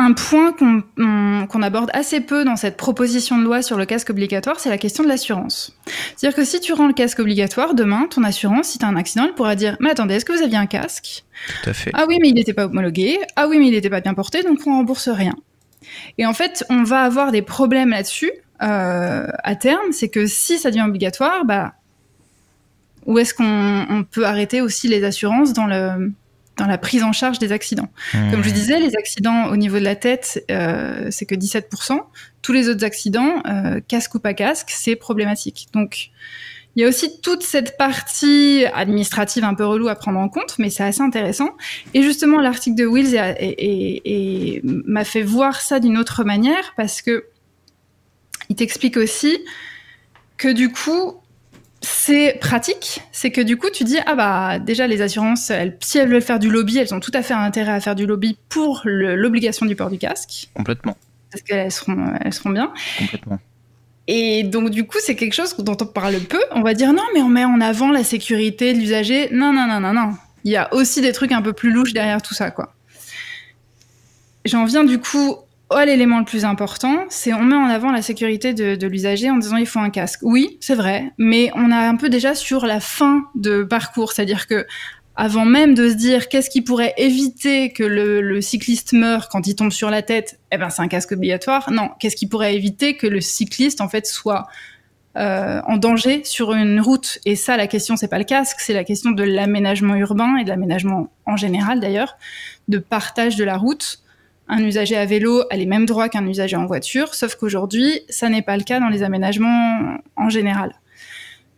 un 0.00 0.12
point 0.12 0.52
qu'on 0.52 0.82
qu 1.46 1.62
aborde 1.62 1.90
assez 1.92 2.20
peu 2.20 2.44
dans 2.44 2.56
cette 2.56 2.76
proposition 2.76 3.38
de 3.38 3.44
loi 3.44 3.62
sur 3.62 3.76
le 3.76 3.84
casque 3.84 4.10
obligatoire, 4.10 4.58
c'est 4.58 4.70
la 4.70 4.78
question 4.78 5.04
de 5.04 5.08
l'assurance. 5.08 5.76
C'est-à-dire 6.16 6.36
que 6.36 6.44
si 6.44 6.60
tu 6.60 6.72
rends 6.72 6.86
le 6.86 6.92
casque 6.92 7.18
obligatoire, 7.18 7.74
demain, 7.74 8.06
ton 8.08 8.24
assurance, 8.24 8.68
si 8.68 8.78
tu 8.78 8.84
as 8.84 8.88
un 8.88 8.96
accident, 8.96 9.24
elle 9.26 9.34
pourra 9.34 9.54
dire 9.54 9.76
Mais 9.80 9.90
attendez, 9.90 10.14
est-ce 10.14 10.24
que 10.24 10.32
vous 10.32 10.42
aviez 10.42 10.56
un 10.56 10.66
casque? 10.66 11.24
Tout 11.62 11.70
à 11.70 11.72
fait. 11.72 11.90
Ah 11.94 12.06
oui, 12.08 12.18
mais 12.20 12.28
il 12.28 12.34
n'était 12.34 12.54
pas 12.54 12.66
homologué. 12.66 13.18
Ah 13.36 13.46
oui, 13.48 13.58
mais 13.58 13.68
il 13.68 13.72
n'était 13.72 13.90
pas 13.90 14.00
bien 14.00 14.14
porté, 14.14 14.42
donc 14.42 14.60
on 14.66 14.72
rembourse 14.72 15.08
rien. 15.08 15.34
Et 16.18 16.26
en 16.26 16.32
fait, 16.32 16.64
on 16.70 16.82
va 16.82 17.02
avoir 17.02 17.32
des 17.32 17.42
problèmes 17.42 17.90
là-dessus 17.90 18.32
euh, 18.62 19.26
à 19.44 19.56
terme. 19.56 19.92
C'est 19.92 20.08
que 20.08 20.26
si 20.26 20.58
ça 20.58 20.70
devient 20.70 20.84
obligatoire, 20.86 21.44
bah, 21.44 21.74
où 23.06 23.18
est-ce 23.18 23.34
qu'on 23.34 24.04
peut 24.10 24.24
arrêter 24.24 24.60
aussi 24.60 24.88
les 24.88 25.04
assurances 25.04 25.52
dans 25.52 25.66
le 25.66 26.12
dans 26.60 26.66
la 26.66 26.78
prise 26.78 27.02
en 27.02 27.12
charge 27.12 27.38
des 27.38 27.52
accidents. 27.52 27.88
Mmh. 28.12 28.30
Comme 28.30 28.44
je 28.44 28.50
disais, 28.50 28.78
les 28.78 28.94
accidents 28.96 29.46
au 29.46 29.56
niveau 29.56 29.78
de 29.78 29.84
la 29.84 29.96
tête, 29.96 30.44
euh, 30.50 31.08
c'est 31.10 31.24
que 31.24 31.34
17%. 31.34 31.98
Tous 32.42 32.52
les 32.52 32.68
autres 32.68 32.84
accidents, 32.84 33.42
euh, 33.46 33.80
casque 33.88 34.14
ou 34.14 34.20
pas 34.20 34.34
casque, 34.34 34.68
c'est 34.70 34.94
problématique. 34.94 35.68
Donc, 35.72 36.10
il 36.76 36.82
y 36.82 36.84
a 36.84 36.88
aussi 36.88 37.20
toute 37.22 37.42
cette 37.42 37.78
partie 37.78 38.64
administrative 38.74 39.42
un 39.42 39.54
peu 39.54 39.64
relou 39.64 39.88
à 39.88 39.94
prendre 39.94 40.18
en 40.18 40.28
compte, 40.28 40.56
mais 40.58 40.68
c'est 40.68 40.84
assez 40.84 41.00
intéressant. 41.00 41.48
Et 41.94 42.02
justement, 42.02 42.40
l'article 42.40 42.76
de 42.76 42.86
Wills 42.86 44.62
m'a 44.86 45.04
fait 45.04 45.22
voir 45.22 45.62
ça 45.62 45.80
d'une 45.80 45.96
autre 45.96 46.24
manière 46.24 46.74
parce 46.76 47.00
que 47.00 47.24
il 48.50 48.56
t'explique 48.56 48.98
aussi 48.98 49.38
que 50.36 50.48
du 50.48 50.70
coup, 50.70 51.20
c'est 51.82 52.38
pratique, 52.40 53.00
c'est 53.10 53.30
que 53.30 53.40
du 53.40 53.56
coup 53.56 53.70
tu 53.70 53.84
dis 53.84 53.98
ah 54.04 54.14
bah 54.14 54.58
déjà 54.58 54.86
les 54.86 55.00
assurances 55.00 55.50
elles, 55.50 55.78
si 55.80 55.98
elles 55.98 56.08
veulent 56.08 56.20
faire 56.20 56.38
du 56.38 56.50
lobby 56.50 56.76
elles 56.76 56.94
ont 56.94 57.00
tout 57.00 57.12
à 57.14 57.22
fait 57.22 57.32
intérêt 57.34 57.72
à 57.72 57.80
faire 57.80 57.94
du 57.94 58.06
lobby 58.06 58.36
pour 58.48 58.82
l'obligation 58.84 59.64
du 59.64 59.76
port 59.76 59.90
du 59.90 59.98
casque. 59.98 60.50
Complètement. 60.54 60.96
Parce 61.32 61.42
qu'elles 61.42 61.72
seront 61.72 62.12
elles 62.20 62.34
seront 62.34 62.50
bien. 62.50 62.72
Complètement. 62.98 63.38
Et 64.08 64.42
donc 64.42 64.70
du 64.70 64.86
coup 64.86 64.98
c'est 65.00 65.14
quelque 65.16 65.32
chose 65.32 65.56
dont 65.56 65.76
on 65.80 65.86
parle 65.86 66.18
peu. 66.20 66.42
On 66.52 66.62
va 66.62 66.74
dire 66.74 66.92
non 66.92 67.04
mais 67.14 67.22
on 67.22 67.28
met 67.28 67.44
en 67.44 67.60
avant 67.60 67.90
la 67.90 68.04
sécurité 68.04 68.74
de 68.74 68.78
l'usager. 68.78 69.30
Non 69.32 69.52
non 69.52 69.66
non 69.66 69.80
non 69.80 69.94
non. 69.94 70.14
Il 70.44 70.52
y 70.52 70.56
a 70.56 70.72
aussi 70.74 71.00
des 71.00 71.12
trucs 71.12 71.32
un 71.32 71.42
peu 71.42 71.54
plus 71.54 71.70
louches 71.70 71.94
derrière 71.94 72.20
tout 72.20 72.34
ça 72.34 72.50
quoi. 72.50 72.74
J'en 74.44 74.64
viens 74.64 74.84
du 74.84 74.98
coup 74.98 75.36
Oh, 75.72 75.78
l'élément 75.86 76.18
le 76.18 76.24
plus 76.24 76.44
important, 76.44 77.04
c'est 77.10 77.32
on 77.32 77.44
met 77.44 77.54
en 77.54 77.68
avant 77.68 77.92
la 77.92 78.02
sécurité 78.02 78.54
de, 78.54 78.86
l'usager 78.88 79.30
en 79.30 79.36
disant 79.36 79.56
il 79.56 79.66
faut 79.66 79.78
un 79.78 79.90
casque. 79.90 80.18
Oui, 80.22 80.58
c'est 80.60 80.74
vrai, 80.74 81.12
mais 81.16 81.52
on 81.54 81.70
a 81.70 81.76
un 81.76 81.94
peu 81.94 82.08
déjà 82.08 82.34
sur 82.34 82.66
la 82.66 82.80
fin 82.80 83.22
de 83.36 83.62
parcours, 83.62 84.12
c'est-à-dire 84.12 84.48
que 84.48 84.66
avant 85.14 85.44
même 85.44 85.74
de 85.74 85.88
se 85.88 85.94
dire 85.94 86.28
qu'est-ce 86.28 86.50
qui 86.50 86.62
pourrait 86.62 86.92
éviter 86.96 87.72
que 87.72 87.84
le, 87.84 88.40
cycliste 88.40 88.94
meure 88.94 89.28
quand 89.28 89.46
il 89.46 89.54
tombe 89.54 89.70
sur 89.70 89.90
la 89.90 90.02
tête, 90.02 90.40
eh 90.50 90.56
ben 90.56 90.70
c'est 90.70 90.82
un 90.82 90.88
casque 90.88 91.12
obligatoire. 91.12 91.70
Non, 91.70 91.90
qu'est-ce 92.00 92.16
qui 92.16 92.26
pourrait 92.26 92.56
éviter 92.56 92.96
que 92.96 93.06
le 93.06 93.20
cycliste 93.20 93.80
en 93.80 93.88
fait 93.88 94.06
soit 94.06 94.48
en 95.14 95.76
danger 95.76 96.22
sur 96.24 96.52
une 96.52 96.80
route? 96.80 97.20
Et 97.26 97.36
ça, 97.36 97.56
la 97.56 97.68
question, 97.68 97.94
c'est 97.94 98.08
pas 98.08 98.18
le 98.18 98.24
casque, 98.24 98.56
c'est 98.58 98.74
la 98.74 98.82
question 98.82 99.12
de 99.12 99.22
l'aménagement 99.22 99.94
urbain 99.94 100.36
et 100.36 100.42
de 100.42 100.48
l'aménagement 100.48 101.12
en 101.26 101.36
général 101.36 101.78
d'ailleurs, 101.78 102.16
de 102.66 102.78
partage 102.78 103.36
de 103.36 103.44
la 103.44 103.56
route. 103.56 104.02
Un 104.52 104.64
usager 104.64 104.96
à 104.96 105.06
vélo 105.06 105.44
a 105.48 105.56
les 105.56 105.64
mêmes 105.64 105.86
droits 105.86 106.08
qu'un 106.08 106.26
usager 106.26 106.56
en 106.56 106.66
voiture, 106.66 107.14
sauf 107.14 107.36
qu'aujourd'hui, 107.36 108.00
ça 108.08 108.28
n'est 108.28 108.42
pas 108.42 108.56
le 108.56 108.64
cas 108.64 108.80
dans 108.80 108.88
les 108.88 109.04
aménagements 109.04 109.96
en 110.16 110.28
général. 110.28 110.74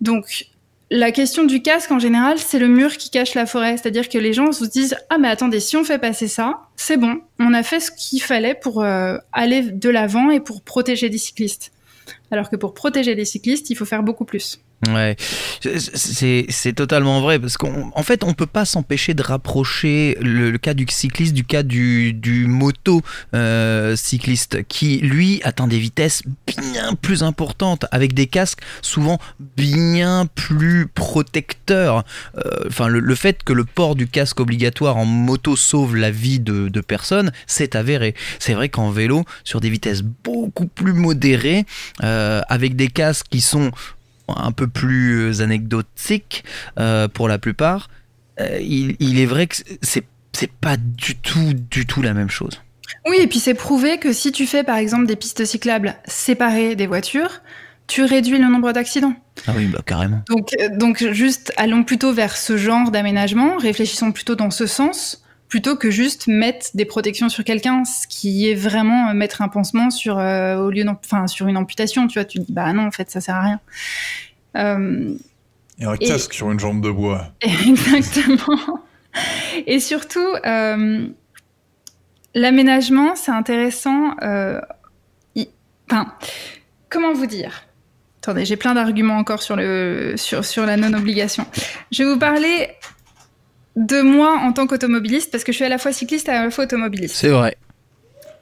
Donc, 0.03 0.45
la 0.90 1.11
question 1.11 1.45
du 1.45 1.62
casque, 1.62 1.90
en 1.90 1.99
général, 1.99 2.38
c'est 2.38 2.59
le 2.59 2.68
mur 2.68 2.99
qui 2.99 3.09
cache 3.09 3.34
la 3.34 3.47
forêt. 3.47 3.78
C'est-à-dire 3.78 4.11
que 4.11 4.18
les 4.18 4.34
gens 4.34 4.53
se 4.53 4.66
disent 4.66 4.95
Ah, 5.09 5.16
mais 5.16 5.28
attendez, 5.28 5.59
si 5.59 5.74
on 5.78 5.84
fait 5.84 5.99
passer 5.99 6.28
ça, 6.28 6.64
c'est 6.76 6.99
bon, 6.99 7.22
on 7.38 7.55
a 7.55 7.62
fait 7.62 7.80
ce 7.80 7.90
qu'il 7.90 8.20
fallait 8.20 8.55
pour 8.55 8.82
euh, 8.82 9.16
aller 9.32 9.62
de 9.62 9.88
l'avant 9.88 10.30
et 10.30 10.40
pour 10.40 10.61
protéger 10.61 11.09
les 11.09 11.16
cyclistes. 11.16 11.72
Alors 12.30 12.51
que 12.51 12.57
pour 12.57 12.74
protéger 12.74 13.14
les 13.14 13.24
cyclistes, 13.24 13.70
il 13.70 13.74
faut 13.74 13.86
faire 13.86 14.03
beaucoup 14.03 14.26
plus. 14.26 14.61
Ouais, 14.89 15.14
c'est 15.61 16.72
totalement 16.74 17.20
vrai 17.20 17.39
parce 17.39 17.57
qu'en 17.57 18.03
fait, 18.03 18.24
on 18.24 18.35
peut 18.35 18.47
pas 18.47 18.64
s'empêcher 18.64 19.14
de 19.14 19.22
rapprocher 19.22 20.18
le, 20.20 20.57
cas 20.59 20.74
du 20.74 20.87
cycliste 20.89 21.35
du 21.35 21.45
cas 21.45 21.62
du, 21.62 22.12
du 22.12 22.49
moto 22.49 23.01
euh, 23.33 23.95
cycliste 23.95 24.66
qui, 24.66 24.99
lui, 24.99 25.41
atteint 25.45 25.68
des 25.68 25.78
vitesses 25.78 26.24
bien 26.49 26.95
plus 26.95 27.22
importantes 27.22 27.87
avec 27.93 28.12
des 28.12 28.26
casques 28.26 28.62
souvent 28.80 29.20
bien 29.57 30.26
plus 30.35 30.89
protecteurs. 30.89 32.05
Euh, 32.45 32.64
enfin, 32.66 32.89
le, 32.89 33.14
fait 33.14 33.45
que 33.45 33.53
le 33.53 33.64
port 33.64 33.95
du 33.95 34.09
casque 34.09 34.41
obligatoire 34.41 34.97
en 34.97 35.05
moto 35.05 35.55
sauve 35.55 35.95
la 35.95 36.11
vie 36.11 36.41
de, 36.41 36.68
de 36.68 36.80
personnes, 36.80 37.30
c'est 37.47 37.76
avéré. 37.76 38.14
C'est 38.41 38.55
vrai 38.55 38.68
qu'en 38.68 38.91
vélo, 38.91 39.24
sur 39.45 39.61
des 39.61 39.70
vitesses 39.70 40.03
beaucoup 40.03 40.66
plus 40.66 40.93
modérées, 40.93 41.66
euh, 42.03 42.41
avec 42.49 42.74
des 42.74 42.89
casques 42.89 43.26
qui 43.30 43.41
sont 43.41 43.70
un 44.29 44.53
peu 44.53 44.66
plus 44.66 45.41
anecdotique 45.41 46.45
euh, 46.79 47.09
pour 47.09 47.29
la 47.29 47.39
plupart, 47.39 47.89
euh, 48.41 48.59
il, 48.61 49.18
est 49.18 49.27
vrai 49.27 49.47
que 49.47 49.57
c'est 49.83 50.05
c'est 50.33 50.51
pas 50.51 50.77
du 50.79 51.16
tout 51.16 51.53
du 51.55 51.87
tout 51.87 52.03
la 52.03 52.14
même 52.14 52.31
chose. 52.31 52.61
Oui, 53.07 53.16
et 53.20 53.27
puis 53.27 53.39
c'est 53.39 53.55
prouvé 53.55 53.99
que 53.99 54.12
si 54.12 54.33
tu 54.33 54.47
fais 54.47 54.64
par 54.64 54.77
exemple 54.77 55.07
des 55.07 55.16
pistes 55.16 55.45
cyclables 55.45 55.97
séparées 56.07 56.77
des 56.77 56.87
voitures, 56.87 57.43
tu 57.87 58.05
réduis 58.05 58.39
le 58.39 58.49
nombre 58.49 58.73
d'accidents. 58.73 59.14
Ah 59.47 59.53
oui, 59.57 59.66
bah 59.66 59.81
carrément. 59.85 60.23
Donc, 60.29 60.51
euh, 60.61 60.68
donc 60.77 61.05
juste 61.12 61.53
allons 61.57 61.85
plutôt 61.85 62.12
vers 62.12 62.37
ce 62.37 62.57
genre 62.57 62.91
d'aménagement, 62.91 63.57
réfléchissons 63.59 64.12
plutôt 64.12 64.35
dans 64.35 64.51
ce 64.51 64.66
sens, 64.66 65.23
plutôt 65.53 65.76
que 65.76 65.90
juste 65.90 66.28
mettre 66.28 66.68
des 66.72 66.86
protections 66.86 67.28
sur 67.28 67.44
quelqu'un, 67.44 67.84
ce 67.84 68.07
qui 68.07 68.48
est 68.48 68.55
vraiment 68.55 69.12
mettre 69.12 69.42
un 69.42 69.48
pansement 69.48 69.90
sur 69.90 70.16
au 70.16 70.70
lieu 70.70 70.82
enfin 70.88 71.26
sur 71.26 71.46
une 71.46 71.59
amputation. 71.59 72.07
Tu 72.07 72.18
vois, 72.18 72.24
tu 72.24 72.38
dis 72.38 72.50
bah 72.50 72.72
non, 72.72 72.86
en 72.86 72.90
fait 72.90 73.11
ça 73.11 73.20
sert 73.20 73.34
à 73.34 73.42
rien. 73.42 73.61
Euh, 74.57 75.12
et 75.78 75.84
un 75.84 75.98
casque 75.98 76.32
sur 76.32 76.50
une 76.50 76.59
jambe 76.59 76.82
de 76.82 76.90
bois. 76.90 77.34
Exactement. 77.42 78.80
et 79.66 79.78
surtout, 79.78 80.26
euh, 80.46 81.07
l'aménagement, 82.34 83.14
c'est 83.14 83.32
intéressant. 83.32 84.16
Euh, 84.22 84.59
enfin, 85.90 86.14
comment 86.88 87.12
vous 87.12 87.26
dire? 87.26 87.64
Attendez, 88.22 88.46
j'ai 88.46 88.57
plein 88.57 88.72
d'arguments 88.72 89.18
encore 89.18 89.42
sur, 89.42 89.57
le, 89.57 90.14
sur, 90.16 90.46
sur 90.46 90.64
la 90.64 90.78
non-obligation. 90.78 91.44
Je 91.90 92.05
vais 92.05 92.11
vous 92.11 92.18
parler 92.18 92.70
de 93.77 94.03
moi 94.03 94.39
en 94.43 94.53
tant 94.53 94.66
qu'automobiliste, 94.66 95.31
parce 95.31 95.45
que 95.45 95.53
je 95.53 95.57
suis 95.57 95.64
à 95.64 95.68
la 95.68 95.79
fois 95.79 95.93
cycliste 95.93 96.29
et 96.29 96.33
à 96.33 96.45
la 96.45 96.51
fois 96.51 96.64
automobiliste. 96.64 97.16
C'est 97.16 97.29
vrai. 97.29 97.57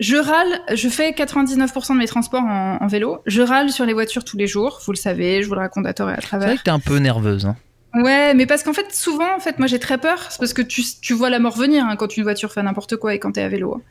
Je 0.01 0.17
râle, 0.17 0.61
je 0.75 0.89
fais 0.89 1.11
99% 1.11 1.93
de 1.93 1.99
mes 1.99 2.07
transports 2.07 2.43
en, 2.43 2.87
vélo. 2.87 3.19
Je 3.27 3.43
râle 3.43 3.71
sur 3.71 3.85
les 3.85 3.93
voitures 3.93 4.25
tous 4.25 4.39
les 4.39 4.47
jours, 4.47 4.81
vous 4.85 4.93
le 4.93 4.97
savez, 4.97 5.43
je 5.43 5.49
vous 5.49 5.55
le 5.55 5.61
raconte 5.61 5.87
à 5.87 5.93
tort 5.93 6.09
et 6.09 6.15
à 6.15 6.17
travers. 6.17 6.49
C'est 6.49 6.55
vrai 6.55 6.59
que 6.59 6.63
t'es 6.65 6.71
un 6.71 6.81
peu 6.81 6.97
nerveuse. 6.97 7.45
Hein. 7.45 7.57
Ouais, 7.93 8.35
mais 8.35 8.47
parce 8.47 8.63
qu'en 8.63 8.73
fait, 8.73 8.95
souvent, 8.95 9.35
en 9.37 9.41
fait, 9.41 9.59
moi 9.59 9.67
j'ai 9.67 9.81
très 9.81 9.99
peur, 9.99 10.29
c'est 10.31 10.39
parce 10.39 10.55
que 10.55 10.63
tu, 10.63 10.83
tu, 11.03 11.13
vois 11.13 11.29
la 11.29 11.41
mort 11.41 11.57
venir 11.57 11.85
hein, 11.85 11.97
quand 11.97 12.17
une 12.17 12.23
voiture 12.23 12.53
fait 12.53 12.63
n'importe 12.63 12.97
quoi 12.97 13.15
et 13.15 13.19
quand 13.19 13.33
t'es 13.33 13.43
à 13.43 13.49
vélo. 13.49 13.83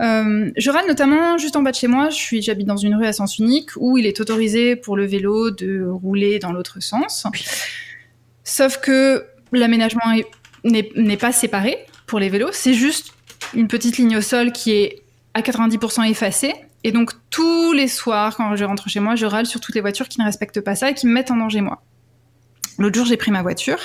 Euh, 0.00 0.50
je 0.56 0.70
râle 0.70 0.86
notamment 0.88 1.38
juste 1.38 1.54
en 1.54 1.62
bas 1.62 1.70
de 1.70 1.76
chez 1.76 1.86
moi, 1.86 2.10
je 2.10 2.16
suis, 2.16 2.42
j'habite 2.42 2.66
dans 2.66 2.76
une 2.76 2.96
rue 2.96 3.06
à 3.06 3.12
sens 3.12 3.38
unique 3.38 3.70
où 3.76 3.96
il 3.96 4.06
est 4.06 4.20
autorisé 4.20 4.74
pour 4.74 4.96
le 4.96 5.06
vélo 5.06 5.50
de 5.50 5.86
rouler 5.88 6.40
dans 6.40 6.52
l'autre 6.52 6.82
sens. 6.82 7.26
Sauf 8.42 8.78
que 8.78 9.24
l'aménagement 9.52 10.12
n'est 10.64 11.16
pas 11.16 11.32
séparé 11.32 11.78
pour 12.06 12.18
les 12.18 12.28
vélos, 12.28 12.52
c'est 12.52 12.74
juste 12.74 13.12
une 13.54 13.68
petite 13.68 13.98
ligne 13.98 14.16
au 14.16 14.20
sol 14.20 14.52
qui 14.52 14.72
est 14.72 15.02
à 15.34 15.40
90% 15.40 16.08
effacé. 16.10 16.54
Et 16.84 16.92
donc 16.92 17.12
tous 17.30 17.72
les 17.72 17.88
soirs, 17.88 18.36
quand 18.36 18.54
je 18.56 18.64
rentre 18.64 18.88
chez 18.88 19.00
moi, 19.00 19.16
je 19.16 19.26
râle 19.26 19.46
sur 19.46 19.60
toutes 19.60 19.74
les 19.74 19.80
voitures 19.80 20.08
qui 20.08 20.20
ne 20.20 20.24
respectent 20.24 20.60
pas 20.60 20.74
ça 20.74 20.90
et 20.90 20.94
qui 20.94 21.06
me 21.06 21.12
mettent 21.12 21.30
en 21.30 21.36
danger 21.36 21.60
moi. 21.60 21.82
L'autre 22.78 22.96
jour, 22.96 23.06
j'ai 23.06 23.16
pris 23.16 23.30
ma 23.30 23.42
voiture 23.42 23.78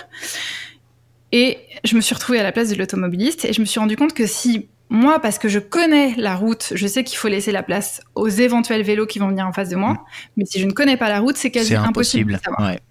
et 1.32 1.57
je 1.84 1.95
me 1.95 2.01
suis 2.01 2.13
retrouvée 2.13 2.39
à 2.39 2.43
la 2.43 2.51
place 2.51 2.69
de 2.69 2.76
l'automobiliste 2.76 3.45
et 3.45 3.53
je 3.53 3.61
me 3.61 3.65
suis 3.65 3.80
rendu 3.80 3.95
compte 3.97 4.13
que 4.13 4.28
si 4.28 4.67
moi, 4.89 5.19
parce 5.19 5.39
que 5.39 5.49
je 5.49 5.59
connais 5.59 6.13
la 6.17 6.36
route, 6.36 6.73
je 6.75 6.86
sais 6.88 7.03
qu'il 7.03 7.17
faut 7.17 7.27
laisser 7.27 7.51
la 7.51 7.63
place 7.63 8.01
aux 8.15 8.27
éventuels 8.27 8.84
vélos 8.84 9.07
qui 9.07 9.17
vont 9.17 9.29
venir 9.29 9.47
en 9.47 9.53
face 9.53 9.69
de 9.69 9.75
moi, 9.75 9.93
mm. 9.93 9.99
mais 10.38 10.45
si 10.45 10.59
je 10.59 10.65
ne 10.65 10.71
connais 10.71 10.97
pas 10.97 11.09
la 11.09 11.19
route, 11.19 11.36
c'est 11.36 11.51
quasi 11.51 11.75
impossible. 11.75 12.36
impossible 12.36 12.81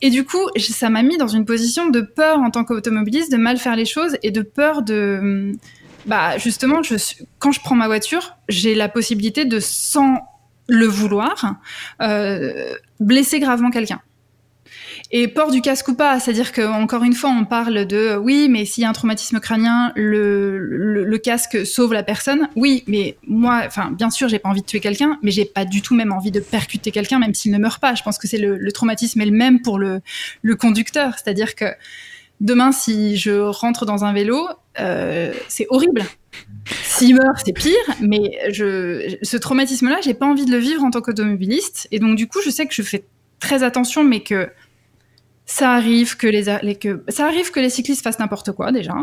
Et 0.00 0.10
du 0.10 0.24
coup, 0.24 0.48
ça 0.58 0.88
m'a 0.88 1.02
mis 1.02 1.18
dans 1.18 1.28
une 1.28 1.44
position 1.44 1.88
de 1.90 2.00
peur 2.00 2.38
en 2.38 2.50
tant 2.50 2.64
qu'automobiliste 2.64 3.30
de 3.30 3.36
mal 3.36 3.58
faire 3.58 3.76
les 3.76 3.84
choses 3.84 4.16
et 4.22 4.30
de 4.30 4.42
peur 4.42 4.82
de 4.82 5.52
bah 6.06 6.38
justement, 6.38 6.82
je, 6.82 6.94
quand 7.38 7.52
je 7.52 7.60
prends 7.60 7.74
ma 7.74 7.86
voiture, 7.86 8.36
j'ai 8.48 8.74
la 8.74 8.88
possibilité 8.88 9.44
de, 9.44 9.60
sans 9.60 10.18
le 10.66 10.86
vouloir, 10.86 11.56
euh, 12.00 12.72
blesser 13.00 13.40
gravement 13.40 13.70
quelqu'un. 13.70 14.00
Et 15.12 15.26
port 15.26 15.50
du 15.50 15.60
casque 15.60 15.88
ou 15.88 15.94
pas, 15.94 16.20
c'est-à-dire 16.20 16.52
qu'encore 16.52 17.02
une 17.02 17.14
fois, 17.14 17.30
on 17.30 17.44
parle 17.44 17.84
de 17.84 18.16
oui, 18.16 18.48
mais 18.48 18.64
s'il 18.64 18.82
y 18.82 18.84
a 18.84 18.88
un 18.88 18.92
traumatisme 18.92 19.40
crânien, 19.40 19.92
le, 19.96 20.58
le, 20.58 21.18
casque 21.18 21.66
sauve 21.66 21.92
la 21.92 22.04
personne. 22.04 22.48
Oui, 22.54 22.84
mais 22.86 23.16
moi, 23.26 23.62
enfin, 23.66 23.90
bien 23.90 24.10
sûr, 24.10 24.28
j'ai 24.28 24.38
pas 24.38 24.48
envie 24.48 24.60
de 24.60 24.66
tuer 24.66 24.78
quelqu'un, 24.78 25.18
mais 25.22 25.32
j'ai 25.32 25.44
pas 25.44 25.64
du 25.64 25.82
tout 25.82 25.96
même 25.96 26.12
envie 26.12 26.30
de 26.30 26.38
percuter 26.38 26.92
quelqu'un, 26.92 27.18
même 27.18 27.34
s'il 27.34 27.50
ne 27.50 27.58
meurt 27.58 27.80
pas. 27.80 27.96
Je 27.96 28.04
pense 28.04 28.18
que 28.18 28.28
c'est 28.28 28.38
le, 28.38 28.70
traumatisme 28.70 29.20
est 29.20 29.26
le 29.26 29.32
même 29.32 29.62
pour 29.62 29.80
le, 29.80 30.00
le 30.42 30.54
conducteur, 30.54 31.14
c'est-à-dire 31.18 31.56
que 31.56 31.64
demain, 32.40 32.70
si 32.70 33.16
je 33.16 33.32
rentre 33.32 33.86
dans 33.86 34.04
un 34.04 34.12
vélo, 34.12 34.48
euh, 34.78 35.32
c'est 35.48 35.66
horrible. 35.70 36.04
S'il 36.84 37.16
meurt, 37.16 37.42
c'est 37.44 37.52
pire, 37.52 37.74
mais 38.00 38.38
ce 38.52 39.36
traumatisme-là, 39.36 39.98
j'ai 40.04 40.14
pas 40.14 40.26
envie 40.26 40.44
de 40.44 40.52
le 40.52 40.58
vivre 40.58 40.84
en 40.84 40.90
tant 40.92 41.00
qu'automobiliste. 41.00 41.88
Et 41.90 41.98
donc, 41.98 42.16
du 42.16 42.28
coup, 42.28 42.38
je 42.44 42.50
sais 42.50 42.66
que 42.66 42.74
je 42.74 42.82
fais 42.82 43.04
très 43.40 43.64
attention, 43.64 44.04
mais 44.04 44.20
que 44.20 44.48
ça 45.52 45.72
arrive 45.72 46.16
que 46.16 46.28
les, 46.28 46.76
que, 46.76 47.02
ça 47.08 47.26
arrive 47.26 47.50
que 47.50 47.58
les 47.58 47.70
cyclistes 47.70 48.04
fassent 48.04 48.20
n'importe 48.20 48.52
quoi 48.52 48.70
déjà. 48.70 48.94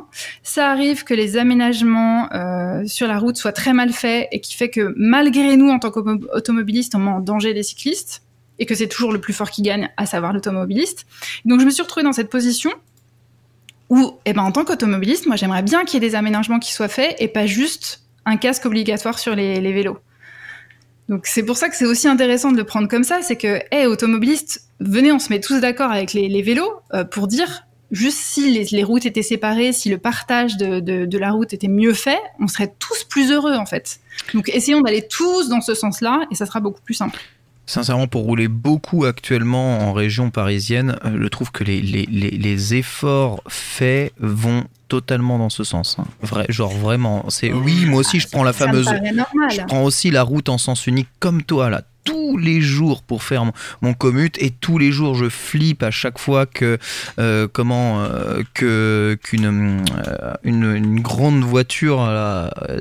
Ça 0.44 0.72
arrive 0.72 1.04
que 1.04 1.14
les 1.14 1.36
aménagements 1.36 2.32
euh, 2.32 2.86
sur 2.86 3.06
la 3.06 3.20
route 3.20 3.36
soient 3.36 3.52
très 3.52 3.74
mal 3.74 3.92
faits 3.92 4.30
et 4.32 4.40
qui 4.40 4.56
fait 4.56 4.70
que 4.70 4.94
malgré 4.96 5.58
nous 5.58 5.70
en 5.70 5.78
tant 5.78 5.92
qu'automobilistes, 5.92 6.96
on 6.96 7.00
met 7.00 7.12
en 7.12 7.20
danger 7.20 7.52
les 7.52 7.64
cyclistes 7.64 8.24
et 8.60 8.66
que 8.66 8.76
c'est 8.76 8.88
toujours 8.88 9.12
le 9.12 9.20
plus 9.20 9.34
fort 9.34 9.52
qui 9.52 9.62
gagne, 9.62 9.90
à 9.98 10.06
savoir 10.06 10.32
l'automobiliste. 10.32 11.06
Donc 11.44 11.60
je 11.60 11.66
me 11.66 11.70
suis 11.70 11.84
retrouvée 11.84 12.06
dans 12.06 12.14
cette 12.14 12.30
position 12.30 12.72
ou, 13.90 14.18
eh 14.26 14.32
ben, 14.32 14.44
en 14.44 14.54
tant 14.54 14.64
qu'automobiliste, 14.64 15.28
moi, 15.28 15.36
j'aimerais 15.36 15.64
bien 15.64 15.84
qu'il 15.84 16.02
y 16.02 16.06
ait 16.06 16.10
des 16.10 16.16
aménagements 16.16 16.60
qui 16.60 16.72
soient 16.72 16.88
faits 16.88 17.18
et 17.20 17.28
pas 17.28 17.46
juste 17.46 18.04
un 18.26 18.38
casque 18.38 18.66
obligatoire 18.66 19.20
sur 19.20 19.36
les, 19.36 19.60
vélos. 19.74 19.98
Donc, 21.10 21.28
c'est 21.28 21.44
pour 21.44 21.58
ça 21.58 21.68
que 21.68 21.76
c'est 21.76 21.86
aussi 21.86 22.08
intéressant 22.08 22.52
de 22.52 22.58
le 22.58 22.64
prendre 22.64 22.88
comme 22.88 23.04
ça. 23.04 23.22
C'est 23.22 23.38
que, 23.38 23.60
hé, 23.72 23.86
automobilistes, 23.86 24.67
venez, 24.80 25.12
on 25.12 25.20
se 25.20 25.30
met 25.30 25.40
tous 25.40 25.60
d'accord 25.60 25.92
avec 25.92 26.14
les, 26.14 26.42
vélos 26.42 26.72
euh, 26.94 27.04
pour 27.04 27.28
dire 27.28 27.64
juste 27.92 28.18
si 28.18 28.66
les, 28.72 28.84
routes 28.84 29.06
étaient 29.06 29.24
séparées, 29.24 29.74
si 29.74 29.90
le 29.90 29.98
partage 29.98 30.58
de, 30.58 30.80
de, 30.80 31.18
la 31.18 31.32
route 31.32 31.54
était 31.54 31.68
mieux 31.68 31.94
fait, 31.94 32.20
on 32.40 32.48
serait 32.48 32.74
tous 32.80 33.04
plus 33.06 33.32
heureux, 33.32 33.56
en 33.56 33.66
fait. 33.66 34.00
Donc, 34.34 34.50
essayons 34.50 34.82
d'aller 34.82 35.08
tous 35.08 35.50
dans 35.50 35.62
ce 35.62 35.74
sens-là 35.74 36.26
et 36.32 36.36
ça 36.36 36.46
sera 36.46 36.60
beaucoup 36.60 36.82
plus 36.82 36.96
simple. 36.96 37.20
Sincèrement, 37.66 38.08
pour 38.08 38.24
rouler 38.24 38.48
beaucoup 38.48 39.04
actuellement 39.04 39.80
en 39.80 39.92
région 39.92 40.30
parisienne, 40.30 40.98
euh, 41.04 41.20
je 41.22 41.28
trouve 41.28 41.52
que 41.52 41.66
les, 41.66 41.82
les, 41.82 42.06
les, 42.06 42.76
efforts 42.76 43.44
faits 43.50 44.14
vont 44.20 44.64
totalement 44.88 45.38
dans 45.38 45.50
ce 45.50 45.66
sens. 45.66 45.98
Hein. 46.00 46.06
Vrai, 46.22 46.46
genre 46.48 46.72
vraiment, 46.72 47.26
c'est 47.28 47.52
oui, 47.52 47.86
moi 47.86 48.00
aussi 48.00 48.22
je 48.22 48.30
prends 48.30 48.46
la 48.46 48.54
fameuse, 48.54 48.90
je 49.52 49.62
prends 49.66 49.84
aussi 49.84 50.12
la 50.12 50.24
route 50.24 50.48
en 50.48 50.58
sens 50.58 50.88
unique 50.88 51.10
comme 51.20 51.44
toi 51.44 51.70
là 51.70 51.82
tous 52.08 52.38
les 52.38 52.62
jours 52.62 53.04
pour 53.04 53.22
faire 53.22 53.44
mon, 53.82 53.94
commute 53.94 54.42
et 54.42 54.50
tous 54.50 54.78
les 54.78 54.94
jours 54.94 55.14
je 55.14 55.28
flippe 55.28 55.84
à 55.84 55.92
chaque 55.92 56.20
fois 56.20 56.46
que 56.46 56.78
euh, 57.20 57.50
comment 57.52 58.02
euh, 58.02 58.44
que 58.54 59.18
qu'une 59.22 59.84
une, 60.44 60.64
une, 60.64 61.02
grande 61.02 61.44
voiture 61.44 62.00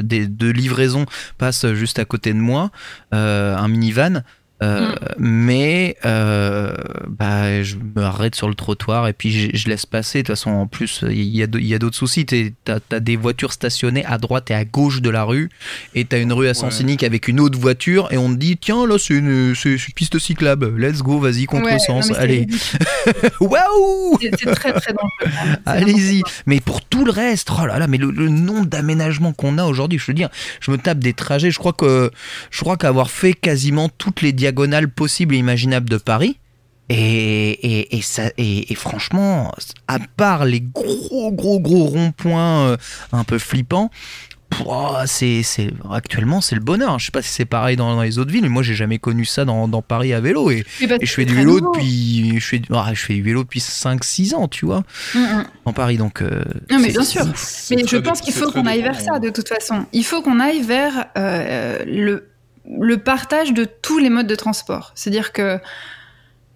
de 0.00 0.50
livraison 0.50 1.06
passe 1.38 1.66
juste 1.74 1.98
à 1.98 2.04
côté 2.04 2.32
de 2.32 2.38
moi, 2.38 2.70
un 3.10 3.68
minivan 3.68 4.22
Euh, 4.62 4.94
Mais 5.18 5.96
euh, 6.06 6.72
bah, 7.08 7.62
je 7.62 7.76
me 7.76 8.02
arrête 8.02 8.34
sur 8.34 8.48
le 8.48 8.54
trottoir 8.54 9.06
et 9.06 9.12
puis 9.12 9.30
je, 9.30 9.50
je 9.56 9.68
laisse 9.68 9.84
passer. 9.84 10.18
De 10.18 10.26
toute 10.28 10.36
façon, 10.36 10.50
en 10.50 10.66
plus, 10.66 11.04
il 11.08 11.24
y 11.24 11.42
a, 11.42 11.46
de- 11.46 11.58
il 11.58 11.66
y 11.66 11.74
a 11.74 11.78
d'autres 11.78 11.96
soucis. 11.96 12.24
Tu 12.24 12.54
as, 12.68 13.00
des 13.00 13.16
voitures 13.16 13.52
stationnées 13.52 14.04
à 14.06 14.16
droite 14.18 14.50
et 14.50 14.54
à 14.54 14.64
gauche 14.64 15.02
de 15.02 15.10
la 15.10 15.24
rue 15.24 15.50
et 15.94 16.04
tu 16.06 16.16
as 16.16 16.18
une 16.18 16.32
rue 16.32 16.48
à 16.48 16.54
sens 16.54 16.76
Ouais. 16.76 16.82
unique 16.82 17.02
avec 17.02 17.28
une 17.28 17.38
autre 17.40 17.58
voiture 17.58 18.08
et 18.12 18.16
on 18.16 18.30
te 18.30 18.38
dit 18.38 18.56
tiens, 18.56 18.86
là, 18.86 18.96
c'est 18.98 19.14
une, 19.14 19.54
c'est 19.54 19.72
une 19.74 19.78
piste 19.94 20.18
cyclable. 20.18 20.74
Let's 20.78 21.02
go, 21.02 21.18
vas-y, 21.18 21.40
Ouais, 21.40 21.46
contresens. 21.46 22.10
Allez, 22.12 22.46
waouh! 23.40 24.18
C'est 24.20 24.30
très 24.54 24.72
très 24.72 24.92
dangereux. 24.92 25.32
C'est 25.66 25.70
Allez-y. 25.70 26.22
Mais 26.46 26.60
pour 26.60 26.82
tout 26.82 27.04
le 27.04 27.10
reste, 27.12 27.48
oh 27.50 27.66
là 27.66 27.78
là, 27.78 27.86
mais 27.86 27.98
le, 27.98 28.10
le 28.10 28.28
nombre 28.28 28.66
d'aménagements 28.66 29.32
qu'on 29.32 29.58
a 29.58 29.64
aujourd'hui, 29.64 29.98
je 29.98 30.06
veux 30.06 30.14
dire, 30.14 30.28
je 30.60 30.70
me 30.70 30.78
tape 30.78 30.98
des 30.98 31.12
trajets. 31.12 31.50
Je 31.50 31.58
crois 31.58 31.72
que 31.72 32.10
je 32.50 32.60
crois 32.60 32.76
qu'avoir 32.76 33.10
fait 33.10 33.32
quasiment 33.34 33.88
toutes 33.88 34.22
les 34.22 34.32
diagonales 34.46 34.88
possibles 34.88 35.34
et 35.34 35.38
imaginables 35.38 35.88
de 35.88 35.96
Paris. 35.96 36.38
Et, 36.88 37.50
et, 37.50 37.96
et 37.96 38.02
ça, 38.02 38.30
et, 38.38 38.72
et 38.72 38.74
franchement, 38.76 39.52
à 39.88 39.98
part 40.16 40.44
les 40.44 40.60
gros, 40.60 41.32
gros, 41.32 41.58
gros 41.58 41.84
ronds-points 41.86 42.68
euh, 42.68 42.76
un 43.10 43.24
peu 43.24 43.38
flippants, 43.38 43.90
pouah, 44.50 45.02
c'est, 45.06 45.42
c'est, 45.42 45.70
actuellement, 45.90 46.40
c'est 46.40 46.54
le 46.54 46.60
bonheur. 46.60 47.00
Je 47.00 47.06
sais 47.06 47.10
pas 47.10 47.22
si 47.22 47.30
c'est 47.30 47.44
pareil 47.44 47.74
dans, 47.74 47.96
dans 47.96 48.02
les 48.02 48.20
autres 48.20 48.30
villes, 48.30 48.42
mais 48.42 48.48
moi, 48.48 48.62
j'ai 48.62 48.76
jamais 48.76 49.00
connu 49.00 49.24
ça 49.24 49.44
dans, 49.44 49.66
dans 49.66 49.82
Paris 49.82 50.12
à 50.12 50.20
vélo. 50.20 50.48
Et, 50.52 50.64
je 50.80 51.12
fais 51.12 51.24
du 51.24 51.34
vélo 51.34 51.58
nouveau. 51.58 51.72
depuis, 51.72 52.38
je 52.38 52.46
fais, 52.46 52.62
ah, 52.72 52.90
je 52.94 53.00
fais 53.00 53.14
du 53.14 53.22
vélo 53.22 53.42
depuis 53.42 53.58
5-6 53.58 54.36
ans, 54.36 54.46
tu 54.46 54.64
vois, 54.64 54.84
Mm, 55.14 55.18
mm. 55.18 55.44
en 55.64 55.72
Paris. 55.72 55.96
Donc, 55.96 56.22
euh, 56.22 56.44
Non, 56.70 56.78
mais 56.78 56.92
bien 56.92 57.02
sûr. 57.02 57.26
C'est 57.34 57.74
Mais 57.74 57.84
je 57.84 57.96
pense 57.96 58.20
qu'il 58.20 58.32
faut 58.32 58.52
qu'on 58.52 58.66
aille 58.66 58.82
vers 58.82 59.00
ça 59.00 59.18
de 59.18 59.30
toute 59.30 59.48
façon. 59.48 59.86
Il 59.92 60.04
faut 60.04 60.22
qu'on 60.22 60.38
aille 60.38 60.62
vers 60.62 61.06
euh, 61.18 61.78
le, 61.84 62.28
le 62.68 62.98
partage 62.98 63.52
de 63.52 63.64
tous 63.64 63.98
les 63.98 64.10
modes 64.10 64.26
de 64.26 64.34
transport. 64.34 64.92
C'est-à-dire 64.94 65.32
que 65.32 65.58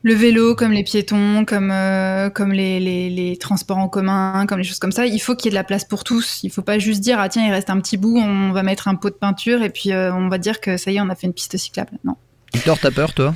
le 0.03 0.15
vélo, 0.15 0.55
comme 0.55 0.73
les 0.73 0.83
piétons, 0.83 1.45
comme, 1.45 1.71
euh, 1.71 2.31
comme 2.31 2.53
les, 2.53 2.81
les, 2.81 3.11
les 3.11 3.37
transports 3.37 3.79
en 3.79 3.89
commun, 3.89 4.47
comme 4.47 4.59
les 4.59 4.65
choses 4.65 4.79
comme 4.79 4.93
ça, 4.93 5.07
il 5.07 5.21
faut 5.21 5.35
qu'il 5.35 5.47
y 5.47 5.49
ait 5.49 5.51
de 5.51 5.57
la 5.57 5.65
place 5.65 5.85
pour 5.85 6.05
tous. 6.05 6.41
Il 6.43 6.51
faut 6.51 6.63
pas 6.63 6.79
juste 6.79 7.01
dire, 7.01 7.19
ah 7.21 7.29
tiens, 7.29 7.47
il 7.47 7.53
reste 7.53 7.69
un 7.69 7.81
petit 7.81 7.99
bout, 7.99 8.17
on 8.17 8.53
va 8.53 8.63
mettre 8.63 8.89
un 8.89 8.95
pot 8.95 9.11
de 9.11 9.15
peinture 9.15 9.63
et 9.63 9.71
puis 9.71 9.93
euh, 9.93 10.13
on 10.15 10.29
va 10.29 10.39
dire 10.39 10.61
que 10.61 10.77
ça 10.77 10.91
y 10.91 10.97
est, 10.97 11.01
on 11.01 11.11
a 11.11 11.15
fait 11.15 11.27
une 11.27 11.35
piste 11.35 11.57
cyclable. 11.57 11.93
Non. 12.05 12.17
Victor, 12.55 12.79
t'as 12.79 12.91
peur, 12.91 13.13
toi? 13.13 13.35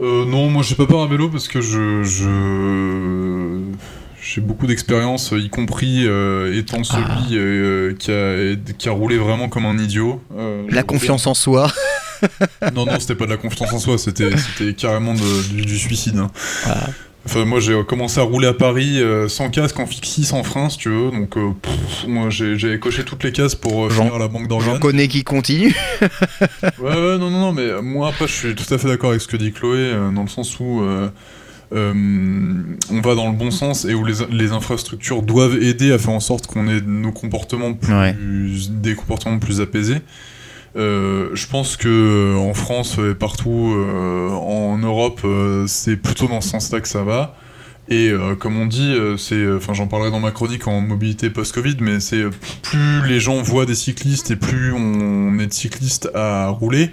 Euh, 0.00 0.26
non, 0.26 0.50
moi 0.50 0.62
j'ai 0.62 0.74
pas 0.74 0.86
peur 0.86 1.02
à 1.02 1.06
vélo 1.06 1.30
parce 1.30 1.48
que 1.48 1.60
je. 1.60 2.02
je... 2.02 3.60
J'ai 4.28 4.40
beaucoup 4.40 4.66
d'expérience, 4.66 5.32
y 5.36 5.48
compris 5.48 6.04
euh, 6.06 6.58
étant 6.58 6.82
celui 6.82 7.04
Ah. 7.06 7.26
euh, 7.32 7.94
qui, 7.96 8.10
a, 8.10 8.56
qui 8.76 8.88
a 8.88 8.92
roulé 8.92 9.18
vraiment 9.18 9.48
comme 9.48 9.66
un 9.66 9.78
idiot. 9.78 10.20
Euh, 10.36 10.64
La 10.68 10.82
confiance 10.82 11.26
en 11.28 11.34
soi. 11.34 11.70
Non, 12.74 12.86
non, 12.86 12.98
c'était 12.98 13.14
pas 13.14 13.26
de 13.26 13.30
la 13.30 13.36
confiance 13.36 13.72
en 13.72 13.78
soi, 13.78 13.98
c'était 13.98 14.30
carrément 14.76 15.14
de- 15.14 15.48
du, 15.54 15.62
du 15.64 15.78
suicide. 15.78 16.18
hein. 16.18 16.30
Ah. 16.66 16.86
Enfin, 17.24 17.44
moi 17.44 17.58
j'ai 17.60 17.76
commencé 17.84 18.20
à 18.20 18.22
rouler 18.22 18.46
à 18.46 18.52
Paris 18.54 19.00
euh, 19.00 19.28
sans 19.28 19.48
casque, 19.50 19.78
en 19.80 19.86
fixie, 19.86 20.24
sans 20.24 20.42
frein, 20.44 20.68
si 20.70 20.78
tu 20.78 20.88
veux. 20.90 21.10
Donc, 21.10 21.36
euh, 21.36 21.50
pff, 21.60 22.06
moi 22.08 22.28
j'ai 22.30 22.78
coché 22.78 23.04
toutes 23.04 23.22
les 23.24 23.32
cases 23.32 23.54
pour 23.56 23.86
euh, 23.86 23.90
J'en- 23.90 24.04
faire 24.06 24.18
la 24.18 24.28
banque 24.28 24.42
J'en 24.42 24.58
d'organes. 24.58 24.78
connais 24.80 25.08
qui 25.08 25.24
continuent. 25.24 25.74
Ouais, 26.00 26.08
ouais, 26.80 27.18
non, 27.18 27.30
non, 27.30 27.40
non, 27.40 27.52
mais 27.52 27.80
moi 27.82 28.08
après, 28.08 28.26
je 28.28 28.32
suis 28.32 28.54
tout 28.54 28.72
à 28.72 28.78
fait 28.78 28.88
d'accord 28.88 29.10
avec 29.10 29.22
ce 29.22 29.28
que 29.28 29.36
dit 29.36 29.52
Chloé, 29.52 29.92
dans 30.14 30.22
le 30.22 30.28
sens 30.28 30.58
où 30.60 30.82
on 31.72 33.00
va 33.00 33.14
dans 33.14 33.28
le 33.30 33.36
bon 33.36 33.50
sens 33.50 33.84
et 33.84 33.94
où 33.94 34.04
les, 34.04 34.14
les 34.30 34.52
infrastructures 34.52 35.22
doivent 35.22 35.56
aider 35.62 35.92
à 35.92 35.98
faire 35.98 36.12
en 36.14 36.20
sorte 36.20 36.46
qu'on 36.46 36.68
ait 36.68 36.80
nos 36.80 37.12
comportements 37.12 37.72
plus, 37.74 37.92
Ouais. 37.94 38.14
des 38.70 38.94
comportements 38.94 39.38
plus 39.38 39.60
apaisés. 39.60 39.98
Euh, 40.76 41.30
je 41.34 41.46
pense 41.46 41.76
que 41.76 41.88
euh, 41.88 42.36
en 42.36 42.52
France 42.52 42.98
et 42.98 43.14
partout 43.14 43.74
euh, 43.76 44.28
en 44.30 44.76
Europe, 44.78 45.20
euh, 45.24 45.64
c'est 45.66 45.96
plutôt 45.96 46.26
dans 46.28 46.40
ce 46.42 46.50
sens-là 46.50 46.80
que 46.80 46.88
ça 46.88 47.02
va. 47.02 47.34
Et 47.88 48.10
euh, 48.10 48.34
comme 48.34 48.58
on 48.58 48.66
dit, 48.66 48.92
euh, 48.92 49.16
c'est, 49.16 49.42
enfin 49.56 49.72
j'en 49.72 49.86
parlerai 49.86 50.10
dans 50.10 50.18
ma 50.20 50.32
chronique 50.32 50.66
en 50.66 50.80
mobilité 50.80 51.30
post-Covid, 51.30 51.76
mais 51.80 52.00
c'est 52.00 52.16
euh, 52.20 52.30
plus 52.62 53.06
les 53.08 53.20
gens 53.20 53.40
voient 53.42 53.64
des 53.64 53.76
cyclistes 53.76 54.30
et 54.32 54.36
plus 54.36 54.72
on 54.72 55.38
est 55.38 55.46
de 55.46 55.52
cyclistes 55.52 56.10
à 56.14 56.48
rouler, 56.48 56.90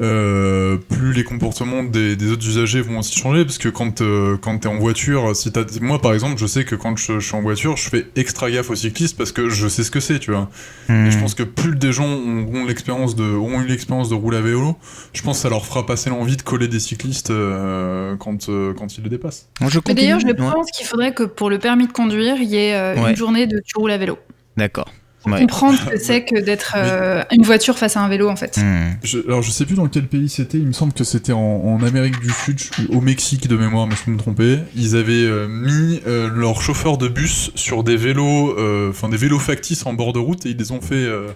euh, 0.00 0.76
plus 0.88 1.12
les 1.12 1.24
comportements 1.24 1.82
des, 1.82 2.16
des 2.16 2.30
autres 2.32 2.46
usagers 2.46 2.80
vont 2.80 2.98
aussi 3.00 3.18
changer, 3.18 3.44
parce 3.44 3.58
que 3.58 3.68
quand, 3.68 4.00
euh, 4.00 4.36
quand 4.40 4.58
t'es 4.58 4.68
en 4.68 4.78
voiture, 4.78 5.36
si 5.36 5.52
t'as, 5.52 5.64
moi 5.80 6.00
par 6.00 6.14
exemple, 6.14 6.38
je 6.38 6.46
sais 6.46 6.64
que 6.64 6.74
quand 6.74 6.96
je, 6.96 7.18
je 7.20 7.26
suis 7.26 7.36
en 7.36 7.42
voiture, 7.42 7.76
je 7.76 7.88
fais 7.88 8.06
extra 8.16 8.50
gaffe 8.50 8.70
aux 8.70 8.74
cyclistes 8.74 9.16
parce 9.16 9.32
que 9.32 9.48
je 9.48 9.68
sais 9.68 9.82
ce 9.84 9.90
que 9.90 10.00
c'est, 10.00 10.18
tu 10.18 10.30
vois. 10.30 10.48
Et 10.88 11.10
je 11.10 11.16
Hmm. 11.16 11.20
pense 11.20 11.34
que 11.34 11.42
plus 11.42 11.76
des 11.76 11.92
gens 11.92 12.06
ont, 12.08 12.46
ont 12.54 12.64
l'expérience 12.64 13.14
de, 13.14 13.24
ont 13.24 13.60
eu 13.60 13.66
l'expérience 13.66 14.08
de 14.08 14.14
rouler 14.14 14.38
à 14.38 14.40
vélo, 14.42 14.76
je 15.12 15.22
pense 15.22 15.36
que 15.38 15.42
ça 15.42 15.48
leur 15.50 15.66
fera 15.66 15.84
passer 15.86 16.08
l'envie 16.10 16.36
de 16.36 16.42
coller 16.42 16.68
des 16.68 16.80
cyclistes 16.80 17.30
euh, 17.30 18.16
quand, 18.16 18.48
euh, 18.48 18.72
quand 18.74 18.96
ils 18.96 19.04
les 19.04 19.10
dépassent. 19.10 19.48
Je 19.68 19.78
Mais 19.86 19.94
d'ailleurs, 19.94 20.20
je 20.20 20.26
Ouais. 20.26 20.34
pense 20.34 20.70
qu'il 20.70 20.86
faudrait 20.86 21.12
que 21.12 21.24
pour 21.24 21.50
le 21.50 21.58
permis 21.58 21.86
de 21.86 21.92
conduire, 21.92 22.36
il 22.40 22.48
y 22.48 22.56
ait 22.56 22.74
euh, 22.74 22.94
Ouais. 23.02 23.10
une 23.10 23.16
journée 23.16 23.46
de 23.46 23.60
tu 23.64 23.76
roules 23.76 23.90
à 23.90 23.98
vélo. 23.98 24.18
D'accord. 24.56 24.90
Ouais. 25.26 25.40
Comprendre 25.40 25.78
ce 25.78 25.84
que 25.90 25.98
c'est 25.98 26.24
que 26.24 26.40
d'être 26.40 26.74
euh, 26.76 27.22
une 27.30 27.42
voiture 27.44 27.76
face 27.76 27.96
à 27.96 28.00
un 28.02 28.08
vélo 28.08 28.28
en 28.30 28.36
fait. 28.36 28.56
Hmm. 28.56 28.94
Je- 29.02 29.18
alors 29.26 29.42
je 29.42 29.50
sais 29.50 29.66
plus 29.66 29.74
dans 29.76 29.86
quel 29.86 30.06
pays 30.06 30.30
c'était, 30.30 30.56
il 30.56 30.66
me 30.66 30.72
semble 30.72 30.94
que 30.94 31.04
c'était 31.04 31.32
en, 31.32 31.38
en 31.38 31.82
Amérique 31.82 32.18
du 32.20 32.30
Sud, 32.30 32.58
je 32.58 32.72
suis 32.72 32.86
au 32.88 33.02
Mexique 33.02 33.46
de 33.46 33.56
mémoire, 33.56 33.86
mais 33.86 33.96
je 33.96 34.04
peux 34.04 34.10
me 34.12 34.18
tromper. 34.18 34.58
Ils 34.76 34.96
avaient 34.96 35.12
euh, 35.12 35.46
mis 35.46 36.00
euh, 36.06 36.30
leurs 36.34 36.62
chauffeurs 36.62 36.96
de 36.96 37.06
bus 37.08 37.50
sur 37.54 37.84
des 37.84 37.96
vélos, 37.98 38.58
euh, 38.58 38.88
enfin 38.90 39.10
des 39.10 39.18
vélos 39.18 39.38
factices 39.38 39.84
en 39.84 39.92
bord 39.92 40.14
de 40.14 40.18
route 40.18 40.46
et 40.46 40.50
ils 40.50 40.56
les 40.56 40.72
ont 40.72 40.80
fait 40.80 40.94
euh, 40.94 41.28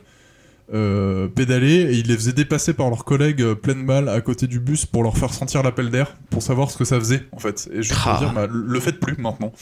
euh, 0.73 1.29
pédaler 1.29 1.83
et 1.83 1.93
ils 1.93 2.07
les 2.07 2.15
faisaient 2.17 2.33
dépasser 2.33 2.73
par 2.73 2.89
leurs 2.89 3.05
collègues 3.05 3.43
euh, 3.43 3.55
pleine 3.55 3.85
balle 3.85 4.09
à 4.09 4.23
côté 4.23 4.47
du 4.47 4.61
bus 4.61 4.87
pour 4.87 5.03
leur 5.03 5.19
faire 5.19 5.35
sentir 5.35 5.63
l'appel 5.63 5.91
d'air, 5.91 6.17
pour 6.31 6.43
savoir 6.43 6.71
ce 6.71 6.79
que 6.79 6.85
ça 6.87 6.99
faisait 6.99 7.25
en 7.33 7.39
fait. 7.39 7.69
Et 7.71 7.83
juste 7.83 8.01
Ah. 8.07 8.13
pour 8.13 8.19
dire, 8.21 8.33
bah, 8.33 8.47
le 8.51 8.81
faites 8.81 8.99
plus 8.99 9.17
maintenant. 9.19 9.53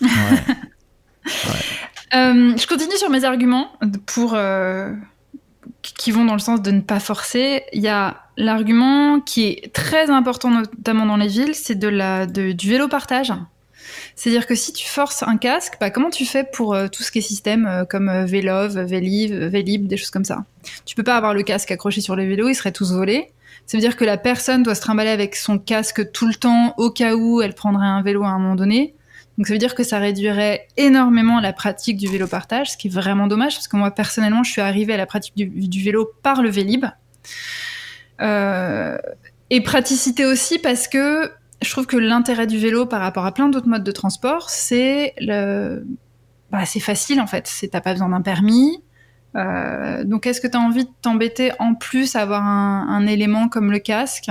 Ouais. 0.00 0.08
Euh, 2.16 2.56
je 2.56 2.66
continue 2.66 2.96
sur 2.96 3.10
mes 3.10 3.24
arguments 3.24 3.72
pour 4.06 4.32
euh, 4.34 4.92
qui 5.82 6.10
vont 6.10 6.24
dans 6.24 6.34
le 6.34 6.40
sens 6.40 6.62
de 6.62 6.70
ne 6.70 6.80
pas 6.80 7.00
forcer. 7.00 7.62
Il 7.72 7.82
y 7.82 7.88
a 7.88 8.22
l'argument 8.36 9.20
qui 9.20 9.46
est 9.46 9.72
très 9.72 10.10
important 10.10 10.50
notamment 10.50 11.06
dans 11.06 11.16
les 11.16 11.28
villes, 11.28 11.54
c'est 11.54 11.74
de 11.74 11.88
la 11.88 12.26
du 12.26 12.68
vélo 12.68 12.88
partage. 12.88 13.32
C'est-à-dire 14.14 14.46
que 14.46 14.54
si 14.54 14.72
tu 14.72 14.86
forces 14.86 15.22
un 15.22 15.36
casque, 15.36 15.74
bah, 15.80 15.90
comment 15.90 16.10
tu 16.10 16.24
fais 16.24 16.44
pour 16.44 16.74
euh, 16.74 16.88
tout 16.88 17.02
ce 17.02 17.12
qui 17.12 17.18
est 17.18 17.22
système 17.22 17.66
euh, 17.66 17.84
comme 17.84 18.08
euh, 18.08 18.24
Vélov, 18.24 18.78
Vélib, 18.78 19.32
Vélib, 19.32 19.86
des 19.86 19.96
choses 19.96 20.10
comme 20.10 20.24
ça? 20.24 20.44
Tu 20.84 20.94
peux 20.94 21.02
pas 21.02 21.16
avoir 21.16 21.34
le 21.34 21.42
casque 21.42 21.70
accroché 21.70 22.00
sur 22.00 22.16
les 22.16 22.26
vélos, 22.26 22.48
ils 22.48 22.54
seraient 22.54 22.72
tous 22.72 22.92
volés. 22.92 23.30
Ça 23.66 23.76
veut 23.76 23.80
dire 23.80 23.96
que 23.96 24.04
la 24.04 24.16
personne 24.16 24.62
doit 24.62 24.74
se 24.74 24.80
trimballer 24.80 25.10
avec 25.10 25.36
son 25.36 25.58
casque 25.58 26.10
tout 26.12 26.26
le 26.26 26.34
temps 26.34 26.74
au 26.78 26.90
cas 26.90 27.14
où 27.14 27.40
elle 27.40 27.54
prendrait 27.54 27.86
un 27.86 28.02
vélo 28.02 28.24
à 28.24 28.28
un 28.28 28.38
moment 28.38 28.54
donné. 28.54 28.94
Donc 29.36 29.46
ça 29.46 29.52
veut 29.52 29.58
dire 29.58 29.74
que 29.74 29.84
ça 29.84 29.98
réduirait 29.98 30.66
énormément 30.76 31.40
la 31.40 31.52
pratique 31.52 31.96
du 31.96 32.08
vélo 32.08 32.26
partage, 32.26 32.72
ce 32.72 32.76
qui 32.76 32.88
est 32.88 32.90
vraiment 32.90 33.26
dommage 33.26 33.54
parce 33.54 33.68
que 33.68 33.76
moi 33.76 33.90
personnellement 33.90 34.42
je 34.42 34.50
suis 34.50 34.62
arrivée 34.62 34.94
à 34.94 34.96
la 34.96 35.06
pratique 35.06 35.34
du, 35.36 35.82
vélo 35.82 36.10
par 36.22 36.42
le 36.42 36.48
Vélib. 36.48 36.86
Euh, 38.22 38.96
et 39.50 39.60
praticité 39.60 40.24
aussi 40.24 40.58
parce 40.58 40.88
que 40.88 41.30
je 41.62 41.70
trouve 41.70 41.86
que 41.86 41.96
l'intérêt 41.96 42.46
du 42.46 42.58
vélo 42.58 42.86
par 42.86 43.00
rapport 43.00 43.26
à 43.26 43.32
plein 43.32 43.48
d'autres 43.48 43.68
modes 43.68 43.84
de 43.84 43.92
transport, 43.92 44.48
c'est 44.50 45.14
bah, 46.50 46.64
c'est 46.64 46.80
facile 46.80 47.20
en 47.20 47.26
fait. 47.26 47.46
C'est 47.46 47.68
t'as 47.68 47.80
pas 47.80 47.92
besoin 47.92 48.08
d'un 48.08 48.22
permis. 48.22 48.82
Euh, 49.36 50.04
donc 50.04 50.26
est-ce 50.26 50.40
que 50.40 50.46
tu 50.46 50.56
as 50.56 50.60
envie 50.60 50.84
de 50.84 50.90
t'embêter 51.02 51.52
en 51.58 51.74
plus 51.74 52.16
à 52.16 52.22
avoir 52.22 52.42
un, 52.42 53.06
élément 53.06 53.48
comme 53.48 53.70
le 53.70 53.78
casque? 53.78 54.30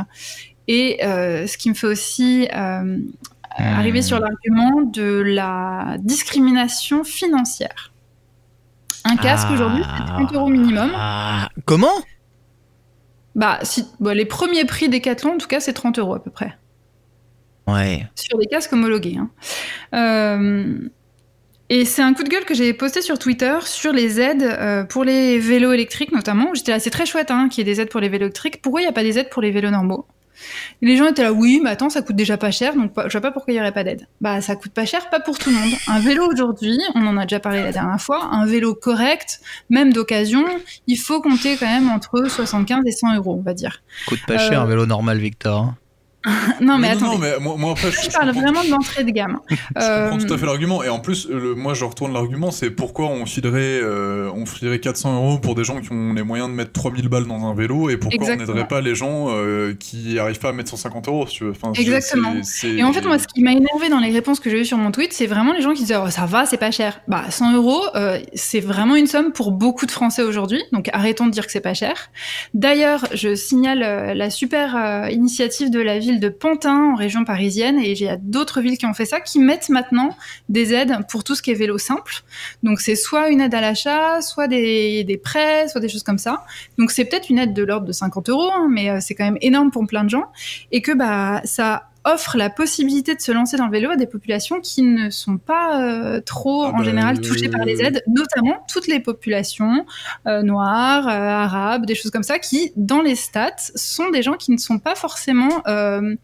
Et 0.67 1.03
euh, 1.05 1.45
ce 1.45 1.57
qui 1.57 1.69
me 1.69 1.75
fait 1.75 1.87
aussi 1.87 2.47
arriver 3.57 4.01
sur 4.01 4.19
l'argument 4.19 4.81
de 4.81 5.21
la 5.25 5.95
discrimination 5.99 7.03
financière. 7.03 7.91
Un 9.05 9.17
casque 9.17 9.47
Ah. 9.49 9.53
aujourd'hui, 9.53 9.83
c'est 9.97 10.05
30 10.05 10.33
euros 10.33 10.47
minimum. 10.49 10.91
Ah. 10.95 11.49
Comment? 11.65 11.93
Bah, 13.35 13.59
si, 13.63 13.85
bah, 13.99 14.13
les 14.13 14.25
premiers 14.25 14.65
prix 14.65 14.89
Decathlon, 14.89 15.33
en 15.33 15.37
tout 15.37 15.47
cas, 15.47 15.59
c'est 15.59 15.73
30 15.73 15.99
euros 15.99 16.15
à 16.15 16.23
peu 16.23 16.31
près. 16.31 16.57
Ouais. 17.67 18.07
Sur 18.15 18.37
les 18.37 18.45
casques 18.47 18.71
homologués. 18.73 19.17
hein. 19.17 19.29
Euh, 19.93 20.77
et 21.69 21.83
c'est 21.85 22.01
un 22.03 22.13
coup 22.13 22.23
de 22.23 22.29
gueule 22.29 22.45
que 22.45 22.53
j'ai 22.53 22.73
posté 22.73 23.01
sur 23.01 23.17
Twitter 23.17 23.57
sur 23.63 23.91
les 23.91 24.19
aides 24.21 24.43
euh, 24.43 24.83
pour 24.83 25.03
les 25.03 25.39
vélos 25.39 25.73
électriques 25.73 26.11
notamment. 26.11 26.53
J'étais 26.53 26.71
là, 26.71 26.79
c'est 26.79 26.91
très 26.91 27.05
chouette 27.07 27.31
hein, 27.31 27.49
qu'il 27.49 27.65
y 27.65 27.69
ait 27.69 27.73
des 27.73 27.81
aides 27.81 27.89
pour 27.89 27.99
les 28.01 28.09
vélos 28.09 28.25
électriques. 28.25 28.61
Pourquoi 28.61 28.81
il 28.81 28.83
n'y 28.83 28.89
a 28.89 28.93
pas 28.93 29.01
des 29.03 29.17
aides 29.17 29.29
pour 29.31 29.41
les 29.41 29.49
vélos 29.51 29.71
normaux? 29.71 30.05
Et 30.81 30.85
Les 30.85 30.97
gens 30.97 31.07
étaient 31.07 31.23
là, 31.23 31.33
oui, 31.33 31.59
mais 31.63 31.69
attends, 31.71 31.89
ça 31.89 32.01
coûte 32.01 32.15
déjà 32.15 32.37
pas 32.37 32.51
cher, 32.51 32.75
donc 32.75 32.91
je 33.05 33.11
vois 33.11 33.21
pas 33.21 33.31
pourquoi 33.31 33.53
il 33.53 33.55
n'y 33.57 33.61
aurait 33.61 33.71
pas 33.71 33.83
d'aide. 33.83 34.07
Bah, 34.21 34.41
ça 34.41 34.55
coûte 34.55 34.71
pas 34.73 34.85
cher, 34.85 35.09
pas 35.09 35.19
pour 35.19 35.37
tout 35.37 35.49
le 35.49 35.55
monde. 35.55 35.73
Un 35.87 35.99
vélo 35.99 36.27
aujourd'hui, 36.31 36.79
on 36.95 37.05
en 37.07 37.17
a 37.17 37.23
déjà 37.23 37.39
parlé 37.39 37.61
la 37.61 37.71
dernière 37.71 38.01
fois, 38.01 38.25
un 38.31 38.45
vélo 38.45 38.73
correct, 38.75 39.39
même 39.69 39.93
d'occasion, 39.93 40.45
il 40.87 40.97
faut 40.97 41.21
compter 41.21 41.55
quand 41.57 41.67
même 41.67 41.89
entre 41.89 42.29
75 42.29 42.83
et 42.85 42.91
100 42.91 43.15
euros, 43.15 43.35
on 43.39 43.43
va 43.43 43.53
dire. 43.53 43.81
Coûte 44.07 44.19
pas 44.27 44.35
Euh, 44.35 44.37
cher 44.49 44.61
un 44.61 44.65
vélo 44.65 44.85
normal, 44.85 45.17
Victor. 45.19 45.73
Non, 46.61 46.77
mais 46.77 46.89
attends. 46.89 47.13
non, 47.13 47.17
mais 47.17 47.39
moi, 47.39 47.55
moi, 47.57 47.71
après, 47.71 47.91
Je 47.91 48.09
parle 48.09 48.31
vraiment 48.31 48.63
d'entrée 48.63 49.03
de 49.03 49.11
gamme. 49.11 49.39
Je 49.49 49.55
comprends 49.55 50.17
tout 50.17 50.31
Euh, 50.31 50.35
à 50.35 50.37
fait 50.37 50.45
l'argument. 50.45 50.83
Et 50.83 50.89
en 50.89 50.99
plus, 50.99 51.27
le, 51.29 51.55
moi, 51.55 51.73
je 51.73 51.85
retourne 51.85 52.13
l'argument, 52.13 52.51
c'est 52.51 52.69
pourquoi 52.71 53.07
on 53.07 53.25
filerait, 53.25 53.79
euh, 53.83 54.29
on 54.33 54.45
filerait 54.45 54.79
400 54.79 55.15
euros 55.15 55.37
pour 55.39 55.55
des 55.55 55.63
gens 55.63 55.79
qui 55.81 55.91
ont 55.91 56.13
les 56.13 56.23
moyens 56.23 56.49
de 56.49 56.55
mettre 56.55 56.71
3000 56.71 57.07
balles 57.09 57.25
dans 57.27 57.45
un 57.45 57.53
vélo 57.53 57.89
et 57.89 57.97
pourquoi 57.97 58.15
Exactement. 58.15 58.43
on 58.51 58.55
n'aiderait 58.55 58.67
pas 58.67 58.81
les 58.81 58.95
gens 58.95 59.27
euh, 59.29 59.73
qui 59.79 60.17
arrivent 60.19 60.39
pas 60.39 60.49
à 60.49 60.53
mettre 60.53 60.69
150 60.69 61.07
euros, 61.07 61.27
si 61.27 61.35
tu 61.37 61.43
veux. 61.45 61.51
Enfin, 61.51 61.71
c'est- 61.75 61.81
Exactement. 61.81 62.33
Et 62.63 62.83
en 62.83 62.91
fait, 62.93 63.01
moi, 63.05 63.19
ce 63.19 63.27
qui 63.27 63.41
m'a 63.43 63.51
énervé 63.51 63.89
dans 63.89 63.99
les 63.99 64.11
réponses 64.11 64.39
que 64.39 64.49
j'ai 64.49 64.61
eues 64.61 64.65
sur 64.65 64.77
mon 64.77 64.91
tweet, 64.91 65.13
c'est 65.13 65.27
vraiment 65.27 65.53
les 65.53 65.61
gens 65.61 65.73
qui 65.73 65.81
disaient 65.81 65.97
oh, 66.03 66.09
ça 66.09 66.25
va, 66.25 66.45
c'est 66.45 66.57
pas 66.57 66.71
cher. 66.71 67.01
Bah, 67.07 67.25
100 67.29 67.53
euros, 67.53 67.81
c'est 68.33 68.59
vraiment 68.59 68.95
une 68.95 69.07
somme 69.07 69.31
pour 69.31 69.51
beaucoup 69.51 69.85
de 69.85 69.91
Français 69.91 70.23
aujourd'hui. 70.23 70.61
Donc, 70.71 70.89
arrêtons 70.93 71.25
de 71.27 71.31
dire 71.31 71.45
que 71.45 71.51
c'est 71.51 71.59
pas 71.61 71.73
cher. 71.73 72.09
D'ailleurs, 72.53 73.05
je 73.13 73.35
signale 73.35 74.13
la 74.15 74.29
super 74.29 75.07
initiative 75.11 75.69
de 75.69 75.79
la 75.79 75.99
ville 75.99 76.14
de 76.19 76.29
Pantin 76.29 76.91
en 76.91 76.95
région 76.95 77.25
parisienne, 77.25 77.79
et 77.79 77.91
il 77.91 78.01
y 78.01 78.07
a 78.07 78.17
d'autres 78.17 78.61
villes 78.61 78.77
qui 78.77 78.85
ont 78.85 78.93
fait 78.93 79.05
ça, 79.05 79.19
qui 79.19 79.39
mettent 79.39 79.69
maintenant 79.69 80.15
des 80.49 80.73
aides 80.73 80.95
pour 81.09 81.23
tout 81.23 81.35
ce 81.35 81.41
qui 81.41 81.51
est 81.51 81.55
vélo 81.55 81.77
simple. 81.77 82.23
Donc, 82.63 82.79
c'est 82.81 82.95
soit 82.95 83.29
une 83.29 83.41
aide 83.41 83.53
à 83.53 83.61
l'achat, 83.61 84.21
soit 84.21 84.47
des, 84.47 85.03
des 85.03 85.17
prêts, 85.17 85.67
soit 85.67 85.81
des 85.81 85.89
choses 85.89 86.03
comme 86.03 86.17
ça. 86.17 86.45
Donc, 86.77 86.91
c'est 86.91 87.05
peut-être 87.05 87.29
une 87.29 87.39
aide 87.39 87.53
de 87.53 87.63
l'ordre 87.63 87.85
de 87.85 87.91
50 87.91 88.29
euros, 88.29 88.51
hein, 88.53 88.67
mais 88.69 88.89
euh, 88.89 88.97
c'est 89.01 89.15
quand 89.15 89.25
même 89.25 89.37
énorme 89.41 89.71
pour 89.71 89.85
plein 89.87 90.03
de 90.03 90.09
gens, 90.09 90.25
et 90.71 90.81
que 90.81 90.91
bah 90.91 91.41
ça 91.43 91.89
offre 92.05 92.37
la 92.37 92.49
possibilité 92.49 93.15
de 93.15 93.21
se 93.21 93.31
lancer 93.31 93.57
dans 93.57 93.65
le 93.65 93.71
vélo 93.71 93.89
à 93.89 93.95
des 93.95 94.05
populations 94.05 94.61
qui 94.61 94.83
ne 94.83 95.09
sont 95.09 95.37
pas 95.37 95.81
euh, 95.81 96.21
trop 96.21 96.63
Ah 96.63 96.69
en 96.69 96.77
bah, 96.77 96.83
général 96.83 97.17
euh, 97.17 97.21
touchées 97.21 97.49
par 97.49 97.65
les 97.65 97.81
aides, 97.81 98.03
notamment 98.07 98.63
toutes 98.71 98.87
les 98.87 98.99
populations 98.99 99.85
euh, 100.27 100.43
noires, 100.43 101.07
euh, 101.07 101.11
arabes, 101.11 101.85
des 101.85 101.95
choses 101.95 102.11
comme 102.11 102.23
ça, 102.23 102.39
qui 102.39 102.71
dans 102.75 103.01
les 103.01 103.15
stats 103.15 103.55
sont 103.75 104.09
des 104.11 104.21
gens 104.21 104.35
qui 104.35 104.51
ne 104.51 104.57
sont 104.57 104.79
pas 104.79 104.95
forcément 104.95 105.63
euh, 105.67 106.15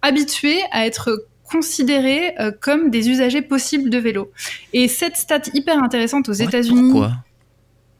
habitués 0.00 0.60
à 0.70 0.86
être 0.86 1.26
considérés 1.50 2.34
euh, 2.40 2.50
comme 2.58 2.90
des 2.90 3.10
usagers 3.10 3.42
possibles 3.42 3.90
de 3.90 3.98
vélo. 3.98 4.32
Et 4.72 4.88
cette 4.88 5.16
stat 5.16 5.42
hyper 5.52 5.82
intéressante 5.82 6.28
aux 6.28 6.32
États-Unis, 6.32 6.92
Pourquoi? 6.92 7.12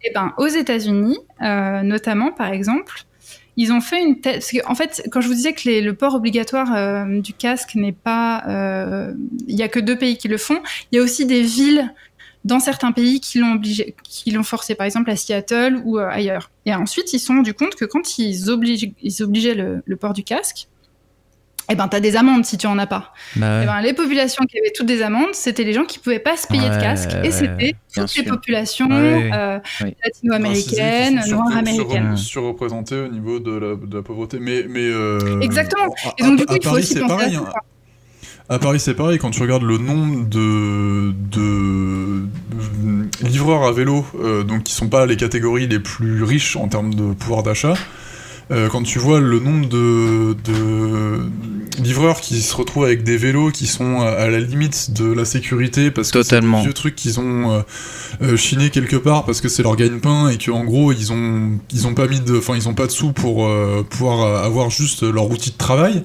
Eh 0.04 0.10
ben, 0.12 0.32
aux 0.38 0.46
États-Unis, 0.46 1.18
euh, 1.42 1.82
notamment, 1.82 2.32
par 2.32 2.52
exemple, 2.52 3.04
ils 3.56 3.72
ont 3.72 3.80
fait 3.80 4.02
une 4.02 4.20
thèse. 4.20 4.50
Qu'en 4.50 4.74
fait, 4.74 5.02
quand 5.10 5.20
je 5.20 5.28
vous 5.28 5.34
disais 5.34 5.52
que 5.52 5.68
le 5.68 5.94
port 5.94 6.14
obligatoire 6.14 6.74
euh, 6.74 7.20
du 7.20 7.32
casque 7.34 7.74
n'est 7.74 7.92
pas. 7.92 8.44
euh, 8.48 9.12
Il 9.48 9.56
y 9.56 9.62
a 9.62 9.68
que 9.68 9.80
deux 9.80 9.96
pays 9.96 10.16
qui 10.16 10.28
le 10.28 10.38
font. 10.38 10.60
Il 10.90 10.96
y 10.96 10.98
a 10.98 11.02
aussi 11.02 11.26
des 11.26 11.42
villes 11.42 11.92
dans 12.44 12.58
certains 12.58 12.92
pays 12.92 13.20
qui 13.20 13.38
l'ont 13.38 13.52
obligé, 13.52 13.94
qui 14.02 14.30
l'ont 14.32 14.42
forcé, 14.42 14.74
par 14.74 14.86
exemple 14.86 15.10
à 15.10 15.16
Seattle 15.16 15.80
ou 15.84 15.98
euh, 15.98 16.08
ailleurs. 16.08 16.50
Et 16.66 16.74
ensuite, 16.74 17.12
ils 17.12 17.18
se 17.18 17.26
sont 17.26 17.34
rendus 17.34 17.54
compte 17.54 17.76
que 17.76 17.84
quand 17.84 18.18
ils, 18.18 18.50
obligent, 18.50 18.92
ils 19.02 19.22
obligeaient 19.22 19.54
le 19.54 19.96
port 19.96 20.12
du 20.12 20.24
casque, 20.24 20.68
eh 21.72 21.74
ben, 21.74 21.88
t'as 21.88 22.00
des 22.00 22.16
amendes 22.16 22.44
si 22.44 22.56
tu 22.58 22.66
en 22.66 22.78
as 22.78 22.86
pas. 22.86 23.12
Bah 23.36 23.58
ouais. 23.58 23.60
Eh 23.64 23.66
ben, 23.66 23.80
les 23.80 23.92
populations 23.94 24.44
qui 24.44 24.58
avaient 24.58 24.72
toutes 24.74 24.86
des 24.86 25.02
amendes, 25.02 25.34
c'était 25.34 25.64
les 25.64 25.72
gens 25.72 25.84
qui 25.84 25.98
pouvaient 25.98 26.18
pas 26.18 26.36
se 26.36 26.46
payer 26.46 26.68
de 26.68 26.80
casque. 26.80 27.10
ouais, 27.12 27.26
et 27.28 27.30
c'était 27.30 27.74
toutes 27.94 28.16
les 28.16 28.22
populations 28.24 28.88
Ouais, 28.88 29.30
euh, 29.34 29.58
oui. 29.82 29.94
latino-américaines, 30.04 31.18
Enfin, 31.18 31.28
noires 31.30 31.56
américaines. 31.56 32.16
sur- 32.16 32.42
surreprésentés 32.42 33.00
au 33.00 33.08
niveau 33.08 33.38
de 33.38 33.52
la, 33.52 33.74
de 33.76 33.96
la 33.96 34.02
pauvreté. 34.02 34.38
Mais, 34.40 34.64
mais 34.68 34.80
euh, 34.84 35.40
Exactement. 35.40 35.92
à- 36.04 36.12
Et 36.18 36.22
donc, 36.24 36.36
du 36.36 36.42
à 36.42 36.46
coup, 36.46 36.54
il 36.56 36.62
faut 36.64 36.70
Paris, 36.70 36.82
aussi 36.82 36.98
à 36.98 37.06
pareil. 37.06 37.34
ça. 37.34 37.40
hein. 37.40 37.52
À 38.48 38.58
Paris, 38.58 38.80
c'est 38.80 38.94
pareil. 38.94 39.18
Quand 39.18 39.30
tu 39.30 39.40
regardes 39.40 39.62
le 39.62 39.78
nombre 39.78 40.28
de, 40.28 41.12
de, 41.30 42.26
de 43.22 43.26
livreurs 43.26 43.62
à 43.64 43.72
vélo, 43.72 44.04
euh, 44.20 44.42
donc 44.42 44.64
qui 44.64 44.74
sont 44.74 44.88
pas 44.88 45.06
les 45.06 45.16
catégories 45.16 45.66
les 45.68 45.78
plus 45.80 46.22
riches 46.22 46.56
en 46.56 46.68
termes 46.68 46.92
de 46.92 47.14
pouvoir 47.14 47.42
d'achat, 47.42 47.74
euh, 48.50 48.68
quand 48.68 48.82
tu 48.82 48.98
vois 48.98 49.20
le 49.20 49.38
nombre 49.38 49.68
de, 49.68 50.36
de 50.44 51.30
livreurs 51.80 52.20
qui 52.20 52.40
se 52.40 52.54
retrouvent 52.54 52.84
avec 52.84 53.02
des 53.02 53.16
vélos 53.16 53.50
qui 53.50 53.66
sont 53.66 54.00
à, 54.00 54.28
la 54.28 54.40
limite 54.40 54.92
de 54.92 55.12
la 55.12 55.24
sécurité 55.24 55.90
parce 55.90 56.10
que 56.10 56.22
c'est 56.22 56.40
des 56.40 56.46
vieux 56.46 56.72
trucs 56.72 56.96
qu'ils 56.96 57.20
ont 57.20 57.50
euh, 57.50 57.60
euh, 58.22 58.36
chiné 58.36 58.70
quelque 58.70 58.96
part 58.96 59.24
parce 59.24 59.40
que 59.40 59.48
c'est 59.48 59.62
leur 59.62 59.76
gagne-pain 59.76 60.28
et 60.28 60.38
qu'en 60.38 60.64
gros 60.64 60.92
ils 60.92 61.12
ont 61.12 61.58
ils 61.72 61.86
ont 61.86 61.94
pas 61.94 62.06
mis 62.06 62.20
de 62.20 62.38
enfin 62.38 62.54
ils 62.56 62.68
ont 62.68 62.74
pas 62.74 62.86
de 62.86 62.92
sous 62.92 63.12
pour 63.12 63.46
euh, 63.46 63.86
pouvoir 63.88 64.44
avoir 64.44 64.70
juste 64.70 65.02
leur 65.02 65.30
outil 65.30 65.50
de 65.50 65.56
travail. 65.56 66.04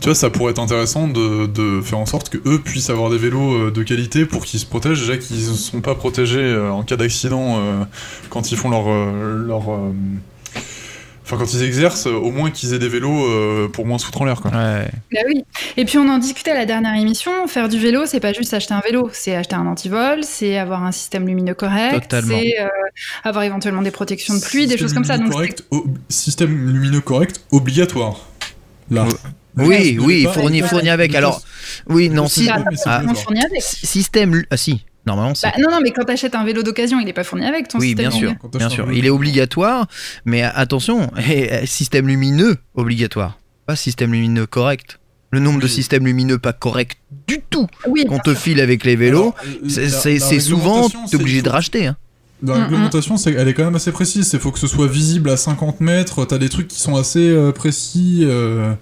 Tu 0.00 0.04
vois 0.04 0.14
ça 0.14 0.30
pourrait 0.30 0.52
être 0.52 0.60
intéressant 0.60 1.08
de, 1.08 1.46
de 1.46 1.80
faire 1.80 1.98
en 1.98 2.06
sorte 2.06 2.28
que 2.28 2.38
eux 2.46 2.60
puissent 2.60 2.90
avoir 2.90 3.10
des 3.10 3.18
vélos 3.18 3.72
de 3.72 3.82
qualité 3.82 4.26
pour 4.26 4.44
qu'ils 4.44 4.60
se 4.60 4.66
protègent 4.66 5.00
déjà 5.00 5.16
qu'ils 5.16 5.48
ne 5.50 5.54
sont 5.54 5.80
pas 5.80 5.96
protégés 5.96 6.56
en 6.56 6.84
cas 6.84 6.96
d'accident 6.96 7.60
quand 8.30 8.52
ils 8.52 8.56
font 8.56 8.70
leur 8.70 8.86
leur 8.86 9.62
Enfin, 11.30 11.36
quand 11.44 11.52
ils 11.52 11.62
exercent, 11.62 12.06
euh, 12.06 12.12
au 12.12 12.30
moins 12.30 12.50
qu'ils 12.50 12.72
aient 12.72 12.78
des 12.78 12.88
vélos 12.88 13.26
euh, 13.26 13.68
pour 13.68 13.84
moins 13.84 13.98
se 13.98 14.06
foutre 14.06 14.22
en 14.22 14.24
l'air, 14.24 14.40
quoi. 14.40 14.50
Ouais. 14.50 14.88
Bah 15.12 15.20
oui. 15.26 15.44
Et 15.76 15.84
puis 15.84 15.98
on 15.98 16.08
en 16.08 16.16
discutait 16.16 16.52
à 16.52 16.54
la 16.54 16.64
dernière 16.64 16.94
émission. 16.94 17.46
Faire 17.48 17.68
du 17.68 17.78
vélo, 17.78 18.06
c'est 18.06 18.18
pas 18.20 18.32
juste 18.32 18.54
acheter 18.54 18.72
un 18.72 18.80
vélo, 18.80 19.10
c'est 19.12 19.36
acheter 19.36 19.54
un 19.54 19.66
antivol, 19.66 20.24
c'est 20.24 20.56
avoir 20.56 20.84
un 20.84 20.92
système 20.92 21.26
lumineux 21.26 21.52
correct, 21.52 22.00
Totalement. 22.00 22.38
c'est 22.38 22.60
euh, 22.62 22.68
avoir 23.24 23.44
éventuellement 23.44 23.82
des 23.82 23.90
protections 23.90 24.34
de 24.34 24.40
pluie, 24.40 24.66
des 24.66 24.78
choses 24.78 24.94
comme 24.94 25.04
ça. 25.04 25.16
lumineux 25.18 25.32
Donc 25.34 25.42
c'est- 25.44 25.54
correct, 25.54 25.64
o- 25.70 25.84
système 26.08 26.72
lumineux 26.72 27.02
correct 27.02 27.42
obligatoire. 27.50 28.20
Là. 28.90 29.04
Ouais. 29.04 29.66
Oui, 29.66 29.98
oui, 30.00 30.26
fourni, 30.32 30.62
fourni 30.62 30.88
avec. 30.88 31.14
Alors, 31.14 31.42
oui, 31.88 32.08
non, 32.08 32.26
si. 32.26 32.48
ah. 32.48 33.02
Système. 33.60 34.44
Ah, 34.50 34.56
si, 34.56 34.84
normalement. 35.08 35.32
Bah, 35.42 35.52
non, 35.58 35.70
non, 35.72 35.78
mais 35.82 35.90
quand 35.90 36.04
t'achètes 36.04 36.34
un 36.36 36.44
vélo 36.44 36.62
d'occasion, 36.62 37.00
il 37.00 37.06
n'est 37.06 37.12
pas 37.12 37.24
fourni 37.24 37.44
avec 37.44 37.66
ton 37.68 37.78
Oui, 37.78 37.88
système 37.88 38.08
bien 38.08 38.10
sûr, 38.16 38.32
bien 38.56 38.68
sûr. 38.68 38.92
Il 38.92 39.04
est 39.04 39.10
obligatoire, 39.10 39.86
mais 40.24 40.42
attention, 40.42 41.10
eh, 41.30 41.66
système 41.66 42.06
lumineux 42.06 42.56
obligatoire, 42.74 43.38
pas 43.66 43.74
système 43.76 44.12
lumineux 44.12 44.46
correct. 44.46 45.00
Le 45.30 45.40
nombre 45.40 45.58
de 45.60 45.64
Oui. 45.66 45.70
systèmes 45.70 46.06
lumineux 46.06 46.38
pas 46.38 46.54
corrects 46.54 46.96
du 47.26 47.40
tout 47.50 47.66
Oui, 47.86 48.06
qu'on 48.06 48.18
te 48.18 48.30
sûr. 48.30 48.38
file 48.38 48.60
avec 48.62 48.84
les 48.84 48.96
vélos, 48.96 49.34
Alors, 49.36 49.36
euh, 49.44 49.68
c'est 49.68 50.40
souvent 50.40 50.88
t'es 50.88 51.16
obligé 51.16 51.42
de 51.42 51.50
racheter. 51.50 51.86
hein. 51.88 51.96
La 52.42 52.54
réglementation, 52.64 53.16
c'est, 53.16 53.32
elle 53.32 53.48
est 53.48 53.52
quand 53.52 53.64
même 53.64 53.74
assez 53.74 53.90
précise. 53.92 54.30
Il 54.32 54.38
faut 54.38 54.52
que 54.52 54.60
ce 54.60 54.68
soit 54.68 54.86
visible 54.86 55.28
à 55.28 55.36
50 55.36 55.80
mètres. 55.80 56.24
T'as 56.24 56.38
des 56.38 56.48
trucs 56.48 56.68
qui 56.68 56.80
sont 56.80 56.94
assez 56.96 57.28
euh, 57.28 57.50
précis, 57.52 58.20
euh, 58.22 58.72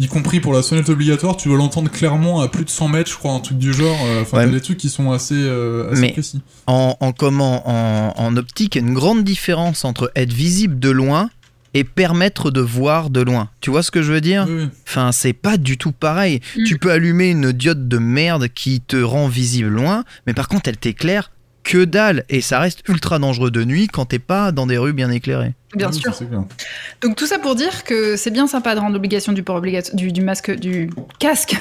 y 0.00 0.08
compris 0.08 0.40
pour 0.40 0.52
la 0.52 0.62
sonnette 0.62 0.88
obligatoire. 0.88 1.36
Tu 1.36 1.48
dois 1.48 1.58
l'entendre 1.58 1.90
clairement 1.90 2.40
à 2.40 2.48
plus 2.48 2.64
de 2.64 2.70
100 2.70 2.88
mètres, 2.88 3.10
je 3.10 3.16
crois, 3.16 3.32
un 3.32 3.40
truc 3.40 3.58
du 3.58 3.72
genre. 3.72 3.96
Euh, 4.06 4.22
Enfin, 4.22 4.38
Ouais. 4.38 4.44
t'as 4.46 4.50
des 4.52 4.60
trucs 4.60 4.78
qui 4.78 4.88
sont 4.88 5.12
assez, 5.12 5.34
euh, 5.36 5.90
assez 5.92 6.00
Mais- 6.00 6.12
précis. 6.12 6.40
En, 6.66 6.96
en 7.00 7.12
comment 7.12 7.62
en, 7.68 8.14
en 8.16 8.36
optique, 8.36 8.74
il 8.76 8.82
y 8.82 8.84
a 8.84 8.88
une 8.88 8.94
grande 8.94 9.22
différence 9.24 9.84
entre 9.84 10.10
être 10.16 10.32
visible 10.32 10.78
de 10.78 10.90
loin 10.90 11.30
et 11.74 11.84
permettre 11.84 12.50
de 12.50 12.60
voir 12.60 13.10
de 13.10 13.20
loin. 13.20 13.48
Tu 13.60 13.70
vois 13.70 13.82
ce 13.84 13.90
que 13.92 14.02
je 14.02 14.12
veux 14.12 14.20
dire? 14.20 14.46
Oui, 14.48 14.62
oui. 14.64 14.68
Enfin, 14.88 15.12
c'est 15.12 15.32
pas 15.32 15.56
du 15.56 15.78
tout 15.78 15.92
pareil. 15.92 16.40
Mm. 16.56 16.64
Tu 16.64 16.78
peux 16.78 16.90
allumer 16.90 17.30
une 17.30 17.52
diode 17.52 17.88
de 17.88 17.98
merde 17.98 18.48
qui 18.48 18.80
te 18.80 18.96
rend 18.96 19.28
visible 19.28 19.68
loin, 19.68 20.02
mais 20.26 20.34
par 20.34 20.48
contre, 20.48 20.68
elle 20.68 20.78
t'éclaire 20.78 21.30
que 21.62 21.84
dalle. 21.84 22.24
Et 22.28 22.40
ça 22.40 22.58
reste 22.58 22.80
ultra 22.88 23.18
dangereux 23.18 23.50
de 23.50 23.64
nuit 23.64 23.88
quand 23.88 24.06
t'es 24.06 24.18
pas 24.18 24.52
dans 24.52 24.66
des 24.66 24.78
rues 24.78 24.92
bien 24.92 25.10
éclairées. 25.10 25.54
Bien 25.74 25.90
Oui, 25.90 26.00
sûr. 26.00 26.12
Donc 27.00 27.14
tout 27.16 27.26
ça 27.26 27.38
pour 27.38 27.54
dire 27.54 27.84
que 27.84 28.16
c'est 28.16 28.32
bien 28.32 28.48
sympa 28.48 28.74
de 28.74 28.80
rendre 28.80 28.94
l'obligation 28.94 29.32
du 29.32 29.44
port 29.44 29.54
obligatoire, 29.56 29.94
du, 29.94 30.10
du 30.10 30.20
masque, 30.20 30.50
du 30.50 30.90
casque 31.20 31.56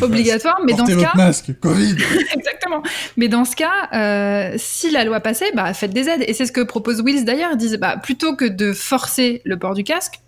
obligatoire, 0.00 0.60
mais 0.64 0.72
dans 0.72 0.78
Portez 0.78 0.94
ce 0.94 0.98
cas, 1.00 1.12
masque, 1.14 1.52
Covid. 1.60 1.96
Exactement. 2.34 2.82
Mais 3.18 3.28
dans 3.28 3.44
ce 3.44 3.54
cas, 3.54 3.88
euh, 3.92 4.54
si 4.56 4.90
la 4.90 5.04
loi 5.04 5.20
passait, 5.20 5.52
bah, 5.54 5.74
faites 5.74 5.92
des 5.92 6.08
aides. 6.08 6.24
Et 6.26 6.32
c'est 6.32 6.46
ce 6.46 6.52
que 6.52 6.62
propose 6.62 7.02
Wills 7.02 7.24
d'ailleurs. 7.24 7.50
Ils 7.52 7.58
disent, 7.58 7.78
bah, 7.78 7.98
plutôt 8.02 8.34
que 8.34 8.46
de 8.46 8.72
forcer 8.72 9.42
le 9.44 9.58
port 9.58 9.74
du 9.74 9.84
casque, 9.84 10.20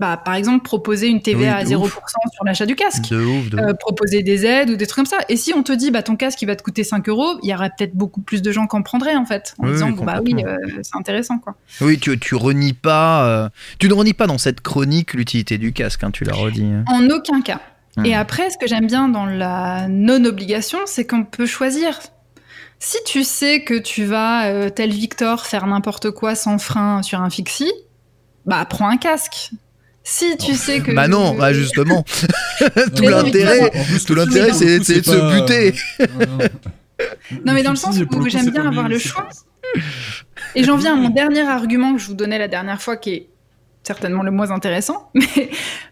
bah, 0.00 0.16
par 0.16 0.34
exemple, 0.34 0.64
proposer 0.64 1.06
une 1.08 1.22
TVA 1.22 1.38
Oui, 1.38 1.46
à 1.60 1.64
de 1.64 1.68
0% 1.70 1.76
ouf. 1.84 1.98
sur 2.32 2.44
l'achat 2.44 2.66
du 2.66 2.74
casque. 2.74 3.08
De 3.10 3.24
ouf, 3.24 3.48
de 3.50 3.56
ouf. 3.56 3.62
Euh, 3.62 3.74
proposer 3.74 4.22
des 4.24 4.44
aides 4.44 4.70
ou 4.70 4.76
des 4.76 4.86
trucs 4.88 5.06
comme 5.06 5.18
ça. 5.18 5.24
Et 5.28 5.36
si 5.36 5.52
on 5.54 5.62
te 5.62 5.72
dit, 5.72 5.90
bah, 5.92 6.02
ton 6.02 6.16
casque, 6.16 6.42
il 6.42 6.46
va 6.46 6.56
te 6.56 6.62
coûter 6.64 6.82
5 6.82 7.08
euros, 7.08 7.38
il 7.42 7.50
y 7.50 7.54
aurait 7.54 7.70
peut-être 7.78 7.94
beaucoup 7.94 8.20
plus 8.20 8.42
de 8.42 8.50
gens 8.50 8.66
qui 8.66 8.74
en 8.76 8.82
prendraient, 8.82 9.14
en 9.16 9.24
fait. 9.24 9.54
En 9.58 9.66
Oui, 9.66 9.72
disant, 9.72 9.86
oui, 9.90 9.92
bon, 9.94 10.04
bah 10.04 10.20
oui, 10.24 10.34
euh, 10.44 10.56
c'est 10.82 10.96
intéressant, 10.96 11.38
quoi. 11.38 11.54
Oui, 11.80 11.98
tu, 12.00 12.18
tu 12.18 12.34
renies 12.34 12.72
pas. 12.72 13.24
euh, 13.26 13.48
tu 13.78 13.88
ne 13.88 13.94
renies 13.94 14.14
pas 14.14 14.26
dans 14.26 14.38
cette 14.38 14.60
chronique 14.62 15.14
l'utilité 15.14 15.58
du 15.58 15.72
casque, 15.72 16.02
hein, 16.02 16.10
tu 16.10 16.24
l'as 16.24 16.34
redit. 16.34 16.64
hein. 16.64 16.84
En 16.88 17.08
aucun 17.10 17.40
cas. 17.40 17.60
Hmm. 17.96 18.04
Et 18.04 18.14
après, 18.16 18.50
ce 18.50 18.58
que 18.58 18.66
j'aime 18.66 18.88
bien 18.88 19.08
dans 19.08 19.26
la 19.26 19.86
non-obligation, 19.88 20.78
c'est 20.86 21.06
qu'on 21.06 21.24
peut 21.24 21.46
choisir. 21.46 22.00
Si 22.80 22.96
tu 23.06 23.22
sais 23.22 23.62
que 23.62 23.78
tu 23.78 24.04
vas, 24.04 24.70
tel 24.72 24.90
Victor, 24.90 25.46
faire 25.46 25.66
n'importe 25.68 26.10
quoi 26.10 26.34
sans 26.34 26.58
frein 26.58 27.02
sur 27.02 27.20
un 27.20 27.30
fixie, 27.30 27.70
bah 28.44 28.66
prends 28.68 28.88
un 28.88 28.96
casque. 28.96 29.52
Si 30.06 30.36
tu 30.36 30.54
sais 30.54 30.80
que... 30.80 30.92
Bah 30.92 31.08
non, 31.08 31.34
bah 31.34 31.54
justement. 31.54 32.04
tout 32.94 33.02
l'intérêt, 33.02 33.72
tout 34.06 34.14
l'intérêt, 34.14 34.52
c'est 34.52 34.78
de 34.78 34.84
se 34.84 35.10
pas- 35.10 35.40
buter. 35.40 35.74
Non. 37.44 37.52
Mais 37.54 37.62
dans 37.62 37.70
le 37.70 37.76
sens 37.76 37.98
où 37.98 38.28
j'aime 38.28 38.50
bien 38.50 38.66
avoir 38.66 38.88
le 38.88 38.98
choix. 38.98 39.28
Et 40.54 40.62
j'en 40.62 40.76
viens 40.76 40.92
à 40.92 40.96
mon 40.96 41.08
dernier 41.08 41.40
argument 41.40 41.94
que 41.94 42.00
je 42.00 42.06
vous 42.06 42.14
donnais 42.14 42.38
la 42.38 42.48
dernière 42.48 42.80
fois, 42.80 42.96
qui 42.96 43.10
est 43.10 43.28
certainement 43.86 44.22
le 44.22 44.30
moins 44.30 44.50
intéressant, 44.50 45.10
mais 45.14 45.50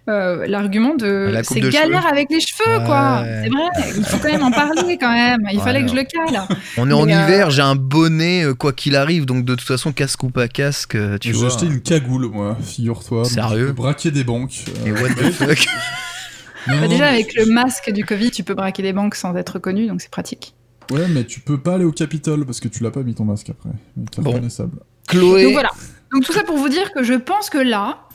euh, 0.08 0.46
l'argument 0.46 0.94
de 0.94 1.28
La 1.30 1.44
c'est 1.44 1.60
galère 1.60 2.02
cheveux. 2.02 2.12
avec 2.12 2.28
les 2.30 2.40
cheveux, 2.40 2.84
quoi. 2.86 3.22
C'est 3.24 3.48
vrai, 3.48 3.92
il 3.96 4.04
faut 4.04 4.16
quand 4.18 4.30
même 4.32 4.42
en 4.42 4.50
parler 4.50 4.98
quand 4.98 5.12
même. 5.12 5.40
Il 5.52 5.58
Ouais, 5.58 5.64
fallait 5.64 5.82
que 5.82 5.88
je 5.88 5.94
le 5.94 6.04
cale. 6.04 6.42
On 6.76 6.88
est 6.88 6.92
en 6.92 7.06
euh, 7.06 7.10
hiver, 7.10 7.50
j'ai 7.50 7.62
un 7.62 7.76
bonnet, 7.76 8.44
euh, 8.44 8.54
quoi 8.54 8.72
qu'il 8.72 8.96
arrive, 8.96 9.26
donc 9.26 9.44
de 9.44 9.54
toute 9.54 9.66
façon, 9.66 9.92
casque 9.92 10.22
ou 10.24 10.30
pas 10.30 10.48
casque, 10.48 10.96
tu 11.20 11.34
J'ai 11.34 11.46
acheté 11.46 11.66
une 11.66 11.80
cagoule, 11.80 12.28
moi, 12.28 12.56
figure-toi. 12.62 13.24
Sérieux 13.24 13.72
Braquer 13.72 14.10
des 14.10 14.24
banques. 14.24 14.64
Et 14.86 14.90
Euh, 14.90 14.94
what 14.94 15.08
the 15.10 15.30
fuck 15.32 15.66
Non, 16.68 16.80
Bah, 16.80 16.86
déjà, 16.88 17.06
avec 17.08 17.34
le 17.34 17.46
masque 17.46 17.90
du 17.92 18.04
Covid, 18.04 18.30
tu 18.30 18.44
peux 18.44 18.54
braquer 18.54 18.82
des 18.82 18.92
banques 18.92 19.16
sans 19.16 19.34
être 19.36 19.54
reconnu, 19.54 19.86
donc 19.88 20.00
c'est 20.00 20.10
pratique. 20.10 20.54
Ouais, 20.92 21.08
mais 21.08 21.24
tu 21.24 21.40
peux 21.40 21.58
pas 21.58 21.74
aller 21.74 21.84
au 21.84 21.92
Capitole 21.92 22.44
parce 22.44 22.60
que 22.60 22.68
tu 22.68 22.82
l'as 22.82 22.90
pas 22.90 23.02
mis 23.02 23.14
ton 23.14 23.24
masque 23.24 23.50
après. 23.50 23.70
Bon. 24.18 24.30
reconnaissable. 24.30 24.78
Chloé. 25.08 25.44
Donc 25.44 25.52
voilà. 25.54 25.70
Donc 26.12 26.24
tout 26.24 26.32
ça 26.32 26.44
pour 26.44 26.56
vous 26.58 26.68
dire 26.68 26.92
que 26.92 27.02
je 27.02 27.14
pense 27.14 27.48
que 27.50 27.58
là, 27.58 28.06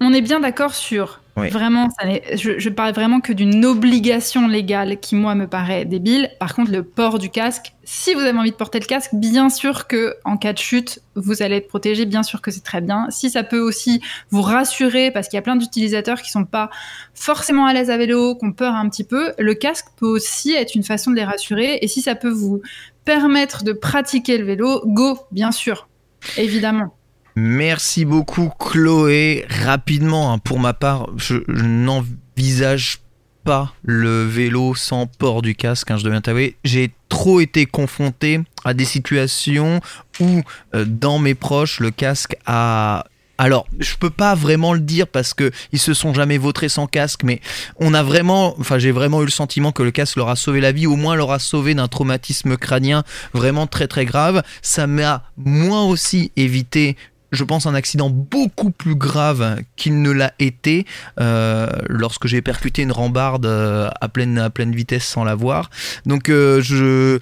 on 0.00 0.12
est 0.12 0.20
bien 0.20 0.40
d'accord 0.40 0.74
sur 0.74 1.20
Oui. 1.36 1.48
vraiment, 1.48 1.88
ça 1.90 2.06
je, 2.34 2.58
je 2.58 2.68
parle 2.68 2.92
vraiment 2.92 3.20
que 3.20 3.32
d'une 3.32 3.64
obligation 3.64 4.48
légale 4.48 4.98
qui 4.98 5.14
moi 5.14 5.34
me 5.34 5.46
paraît 5.46 5.84
débile. 5.84 6.28
Par 6.40 6.54
contre, 6.54 6.72
le 6.72 6.82
port 6.82 7.18
du 7.18 7.30
casque, 7.30 7.72
si 7.84 8.12
vous 8.12 8.20
avez 8.20 8.36
envie 8.36 8.50
de 8.50 8.56
porter 8.56 8.80
le 8.80 8.84
casque, 8.84 9.10
bien 9.14 9.48
sûr 9.48 9.86
que 9.86 10.16
en 10.24 10.36
cas 10.36 10.52
de 10.52 10.58
chute, 10.58 11.00
vous 11.14 11.42
allez 11.42 11.56
être 11.56 11.68
protégé. 11.68 12.04
Bien 12.04 12.22
sûr 12.22 12.42
que 12.42 12.50
c'est 12.50 12.64
très 12.64 12.80
bien. 12.80 13.06
Si 13.10 13.30
ça 13.30 13.44
peut 13.44 13.60
aussi 13.60 14.02
vous 14.30 14.42
rassurer, 14.42 15.10
parce 15.10 15.28
qu'il 15.28 15.36
y 15.36 15.38
a 15.38 15.42
plein 15.42 15.56
d'utilisateurs 15.56 16.20
qui 16.20 16.30
sont 16.30 16.44
pas 16.44 16.68
forcément 17.14 17.64
à 17.66 17.72
l'aise 17.72 17.90
à 17.90 17.96
vélo, 17.96 18.34
qui 18.36 18.44
ont 18.44 18.52
peur 18.52 18.74
un 18.74 18.88
petit 18.88 19.04
peu, 19.04 19.32
le 19.38 19.54
casque 19.54 19.86
peut 19.96 20.06
aussi 20.06 20.52
être 20.52 20.74
une 20.74 20.82
façon 20.84 21.10
de 21.12 21.16
les 21.16 21.24
rassurer. 21.24 21.78
Et 21.80 21.88
si 21.88 22.02
ça 22.02 22.14
peut 22.14 22.28
vous 22.30 22.60
permettre 23.04 23.64
de 23.64 23.72
pratiquer 23.72 24.36
le 24.36 24.44
vélo, 24.44 24.82
go, 24.84 25.18
bien 25.30 25.52
sûr. 25.52 25.88
Évidemment. 26.36 26.94
Merci 27.34 28.04
beaucoup 28.04 28.50
Chloé. 28.58 29.46
Rapidement, 29.48 30.32
hein, 30.32 30.38
pour 30.38 30.58
ma 30.58 30.74
part, 30.74 31.08
je, 31.16 31.36
n'envisage 31.48 32.98
pas 33.44 33.72
le 33.82 34.24
vélo 34.24 34.74
sans 34.74 35.06
port 35.06 35.42
du 35.42 35.54
casque, 35.54 35.90
hein, 35.90 35.96
je 35.96 36.08
bien 36.08 36.20
t'avouer. 36.20 36.56
J'ai 36.64 36.92
trop 37.08 37.40
été 37.40 37.66
confronté 37.66 38.40
à 38.64 38.74
des 38.74 38.84
situations 38.84 39.80
où, 40.20 40.42
euh, 40.74 40.84
dans 40.84 41.18
mes 41.18 41.34
proches, 41.34 41.80
le 41.80 41.90
casque 41.90 42.36
a... 42.46 43.04
Alors, 43.38 43.66
je 43.80 43.96
peux 43.96 44.10
pas 44.10 44.36
vraiment 44.36 44.72
le 44.72 44.78
dire 44.78 45.08
parce 45.08 45.34
que 45.34 45.50
ils 45.72 45.80
se 45.80 45.94
sont 45.94 46.14
jamais 46.14 46.38
vautrés 46.38 46.68
sans 46.68 46.86
casque, 46.86 47.24
mais 47.24 47.40
on 47.78 47.92
a 47.92 48.02
vraiment, 48.02 48.54
enfin, 48.60 48.78
j'ai 48.78 48.92
vraiment 48.92 49.22
eu 49.22 49.24
le 49.24 49.32
sentiment 49.32 49.72
que 49.72 49.82
le 49.82 49.90
casque 49.90 50.16
leur 50.16 50.28
a 50.28 50.36
sauvé 50.36 50.60
la 50.60 50.70
vie, 50.70 50.86
au 50.86 50.94
moins 50.94 51.16
leur 51.16 51.32
a 51.32 51.40
sauvé 51.40 51.74
d'un 51.74 51.88
traumatisme 51.88 52.56
crânien 52.56 53.02
vraiment 53.32 53.66
très 53.66 53.88
très 53.88 54.04
grave. 54.04 54.42
Ça 54.60 54.86
m'a 54.86 55.24
moi 55.36 55.82
aussi 55.82 56.30
évité 56.36 56.96
je 57.32 57.44
pense, 57.44 57.66
un 57.66 57.74
accident 57.74 58.10
beaucoup 58.10 58.70
plus 58.70 58.94
grave 58.94 59.56
qu'il 59.76 60.02
ne 60.02 60.10
l'a 60.10 60.32
été 60.38 60.86
euh, 61.18 61.66
lorsque 61.88 62.26
j'ai 62.26 62.42
percuté 62.42 62.82
une 62.82 62.92
rambarde 62.92 63.46
euh, 63.46 63.90
à, 64.00 64.08
pleine, 64.08 64.50
vitesse 64.74 65.04
sans 65.04 65.24
la 65.24 65.34
voir. 65.34 65.70
Donc, 66.06 66.28
euh, 66.28 66.60
je, 66.60 67.18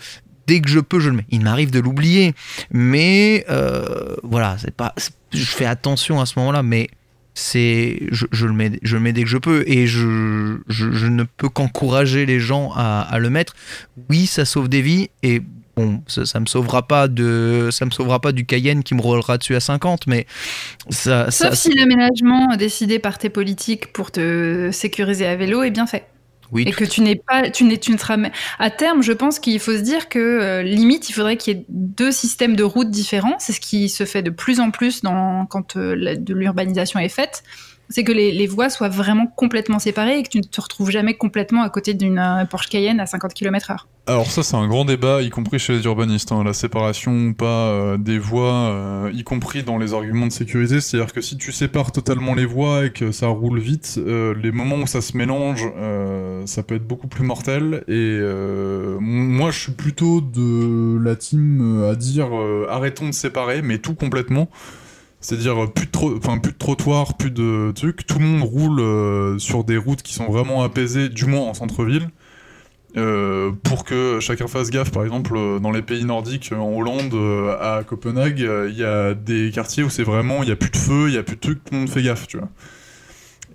dès 0.46 0.60
que 0.60 0.68
je 0.68 0.80
peux, 0.80 0.98
je 1.00 1.10
le 1.10 1.16
mets. 1.16 1.26
Il 1.30 1.42
m'arrive 1.42 1.70
de 1.70 1.78
l'oublier, 1.78 2.34
mais 2.72 3.46
voilà, 4.22 4.56
c'est 4.58 4.74
pas, 4.74 4.94
je 5.32 5.44
fais 5.44 5.66
attention 5.66 6.20
à 6.20 6.26
ce 6.26 6.38
moment-là, 6.40 6.62
mais 6.62 6.90
c'est 7.34 8.08
je, 8.10 8.26
le 8.44 8.52
mets 8.52 8.72
je 8.82 8.96
le 8.96 9.02
mets 9.02 9.12
dès 9.12 9.22
que 9.22 9.28
je 9.28 9.38
peux 9.38 9.62
et 9.66 9.86
je 9.86 9.96
ne 11.06 11.22
peux 11.22 11.48
qu'encourager 11.48 12.26
les 12.26 12.40
gens 12.40 12.72
à, 12.74 13.00
à 13.02 13.18
le 13.20 13.30
mettre 13.30 13.54
oui 14.10 14.26
ça 14.26 14.44
sauve 14.44 14.68
des 14.68 14.82
vies 14.82 15.10
et 15.22 15.40
bon 15.76 16.02
ça, 16.06 16.26
ça 16.26 16.40
me 16.40 16.46
sauvera 16.46 16.86
pas 16.86 17.08
de 17.08 17.68
ça 17.70 17.84
me 17.86 17.90
sauvera 17.90 18.20
pas 18.20 18.32
du 18.32 18.44
Cayenne 18.46 18.82
qui 18.82 18.94
me 18.94 19.00
roulera 19.00 19.38
dessus 19.38 19.54
à 19.54 19.60
50 19.60 20.06
mais 20.06 20.26
ça, 20.90 21.30
Sauf 21.30 21.50
ça 21.50 21.56
si 21.56 21.72
l'aménagement 21.74 22.56
décidé 22.56 22.98
par 22.98 23.18
tes 23.18 23.30
politiques 23.30 23.92
pour 23.92 24.10
te 24.10 24.70
sécuriser 24.72 25.26
à 25.26 25.36
vélo 25.36 25.62
est 25.62 25.70
bien 25.70 25.86
fait. 25.86 26.06
oui 26.52 26.64
Et 26.66 26.72
que 26.72 26.84
tu 26.84 27.00
n'es 27.02 27.14
pas, 27.16 27.50
tu 27.50 27.64
n'es, 27.64 27.78
tu 27.78 27.92
ne 27.92 27.96
seras, 27.98 28.16
à 28.58 28.70
terme, 28.70 29.02
je 29.02 29.12
pense 29.12 29.38
qu'il 29.38 29.60
faut 29.60 29.72
se 29.76 29.82
dire 29.82 30.08
que 30.08 30.18
euh, 30.18 30.62
limite, 30.62 31.08
il 31.08 31.12
faudrait 31.12 31.36
qu'il 31.36 31.56
y 31.56 31.60
ait 31.60 31.64
deux 31.68 32.10
systèmes 32.12 32.56
de 32.56 32.64
routes 32.64 32.90
différents. 32.90 33.36
C'est 33.38 33.52
ce 33.52 33.60
qui 33.60 33.88
se 33.88 34.04
fait 34.04 34.22
de 34.22 34.30
plus 34.30 34.58
en 34.60 34.70
plus 34.72 35.02
dans, 35.02 35.46
quand 35.46 35.76
euh, 35.76 35.94
la- 35.94 36.16
de 36.16 36.34
l'urbanisation 36.34 36.98
est 36.98 37.08
faite. 37.08 37.44
C'est 37.90 38.04
que 38.04 38.12
les, 38.12 38.46
voies 38.46 38.70
soient 38.70 38.88
vraiment 38.88 39.26
complètement 39.26 39.80
séparées 39.80 40.18
et 40.18 40.22
que 40.22 40.28
tu 40.28 40.38
ne 40.38 40.44
te 40.44 40.60
retrouves 40.60 40.90
jamais 40.90 41.14
complètement 41.14 41.62
à 41.62 41.70
côté 41.70 41.92
d'une 41.92 42.18
euh, 42.18 42.44
Porsche 42.44 42.68
Cayenne 42.68 43.00
à 43.00 43.06
50 43.06 43.34
km/h. 43.34 43.78
Alors 44.06 44.30
ça 44.30 44.42
c'est 44.42 44.56
un 44.56 44.66
grand 44.66 44.84
débat, 44.84 45.22
y 45.22 45.30
compris 45.30 45.58
chez 45.58 45.74
les 45.74 45.84
urbanistes, 45.84 46.32
hein, 46.32 46.42
la 46.44 46.52
séparation 46.52 47.12
ou 47.12 47.34
pas 47.34 47.68
euh, 47.68 47.98
des 47.98 48.18
voies, 48.18 48.70
euh, 48.70 49.10
y 49.12 49.24
compris 49.24 49.62
dans 49.62 49.76
les 49.76 49.92
arguments 49.92 50.26
de 50.26 50.32
sécurité, 50.32 50.80
c'est-à-dire 50.80 51.12
que 51.12 51.20
si 51.20 51.36
tu 51.36 51.52
sépares 51.52 51.92
totalement 51.92 52.34
les 52.34 52.46
voies 52.46 52.86
et 52.86 52.90
que 52.90 53.12
ça 53.12 53.26
roule 53.26 53.60
vite, 53.60 54.00
les 54.06 54.52
moments 54.52 54.76
où 54.76 54.86
ça 54.86 55.00
se 55.00 55.16
mélange, 55.16 55.64
ça 56.46 56.62
peut 56.62 56.76
être 56.76 56.86
beaucoup 56.86 57.08
plus 57.08 57.24
mortel, 57.24 57.84
et 57.88 58.18
moi 59.00 59.50
je 59.50 59.60
suis 59.60 59.72
plutôt 59.72 60.20
de 60.20 60.98
la 61.04 61.14
team 61.14 61.84
à 61.88 61.94
dire 61.94 62.28
arrêtons 62.68 63.06
de 63.06 63.14
séparer, 63.14 63.62
mais 63.62 63.78
tout 63.78 63.94
complètement. 63.94 64.48
C'est-à-dire 65.20 65.64
euh, 65.64 65.66
plus 65.66 65.86
de, 65.86 65.90
tro- 65.90 66.18
plus 66.18 66.52
de 66.52 66.58
trottoirs, 66.58 67.16
plus 67.16 67.30
de 67.30 67.72
trucs, 67.74 68.06
tout 68.06 68.18
le 68.18 68.24
monde 68.24 68.42
roule 68.42 68.80
euh, 68.80 69.38
sur 69.38 69.64
des 69.64 69.76
routes 69.76 70.02
qui 70.02 70.14
sont 70.14 70.26
vraiment 70.30 70.62
apaisées, 70.62 71.08
du 71.08 71.26
moins 71.26 71.40
en 71.42 71.54
centre-ville. 71.54 72.08
Euh, 72.96 73.52
pour 73.62 73.84
que 73.84 74.18
chacun 74.18 74.48
fasse 74.48 74.70
gaffe. 74.70 74.90
Par 74.90 75.04
exemple, 75.04 75.34
dans 75.60 75.70
les 75.70 75.82
pays 75.82 76.04
nordiques, 76.04 76.50
en 76.52 76.72
Hollande, 76.76 77.14
à 77.60 77.84
Copenhague, 77.86 78.40
il 78.40 78.76
y 78.76 78.82
a 78.84 79.14
des 79.14 79.52
quartiers 79.54 79.84
où 79.84 79.90
c'est 79.90 80.02
vraiment, 80.02 80.42
il 80.42 80.48
y 80.48 80.52
a 80.52 80.56
plus 80.56 80.70
de 80.70 80.76
feu, 80.76 81.04
il 81.08 81.14
y 81.14 81.18
a 81.18 81.22
plus 81.22 81.36
de 81.36 81.40
trucs, 81.40 81.62
tout 81.64 81.72
le 81.74 81.80
monde 81.80 81.88
fait 81.88 82.02
gaffe, 82.02 82.26
tu 82.26 82.38
vois. 82.38 82.48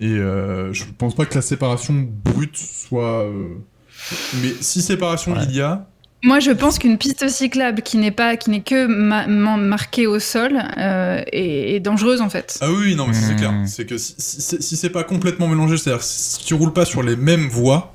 Et 0.00 0.06
euh, 0.06 0.72
je 0.72 0.84
pense 0.96 1.14
pas 1.14 1.26
que 1.26 1.34
la 1.34 1.42
séparation 1.42 2.06
brute 2.24 2.56
soit. 2.56 3.26
mais 4.42 4.54
si 4.60 4.80
séparation 4.80 5.32
Ouais. 5.32 5.44
il 5.48 5.54
y 5.56 5.60
a, 5.60 5.86
Moi, 6.26 6.40
je 6.40 6.50
pense 6.50 6.78
qu'une 6.78 6.98
piste 6.98 7.28
cyclable 7.28 7.82
qui 7.82 7.96
n'est 7.98 8.10
pas, 8.10 8.36
qui 8.36 8.50
n'est 8.50 8.60
que 8.60 8.86
ma- 8.86 9.26
ma- 9.28 9.56
marquée 9.56 10.06
au 10.06 10.18
sol 10.18 10.58
euh, 10.76 11.22
est, 11.32 11.76
est 11.76 11.80
dangereuse 11.80 12.20
en 12.20 12.28
fait. 12.28 12.58
ah 12.60 12.68
oui, 12.70 12.96
non, 12.96 13.06
mais 13.06 13.14
c'est 13.14 13.36
clair. 13.36 13.54
C'est 13.66 13.86
que 13.86 13.96
si, 13.96 14.14
si, 14.18 14.40
si- 14.42 14.60
si 14.62 14.76
c'est 14.76 14.90
pas 14.90 15.04
complètement 15.04 15.46
mélangé, 15.48 15.76
c'est-à-dire 15.76 16.02
si 16.02 16.44
tu 16.44 16.54
roules 16.54 16.72
pas 16.72 16.84
sur 16.84 17.02
les 17.02 17.14
mêmes 17.16 17.46
voies, 17.48 17.92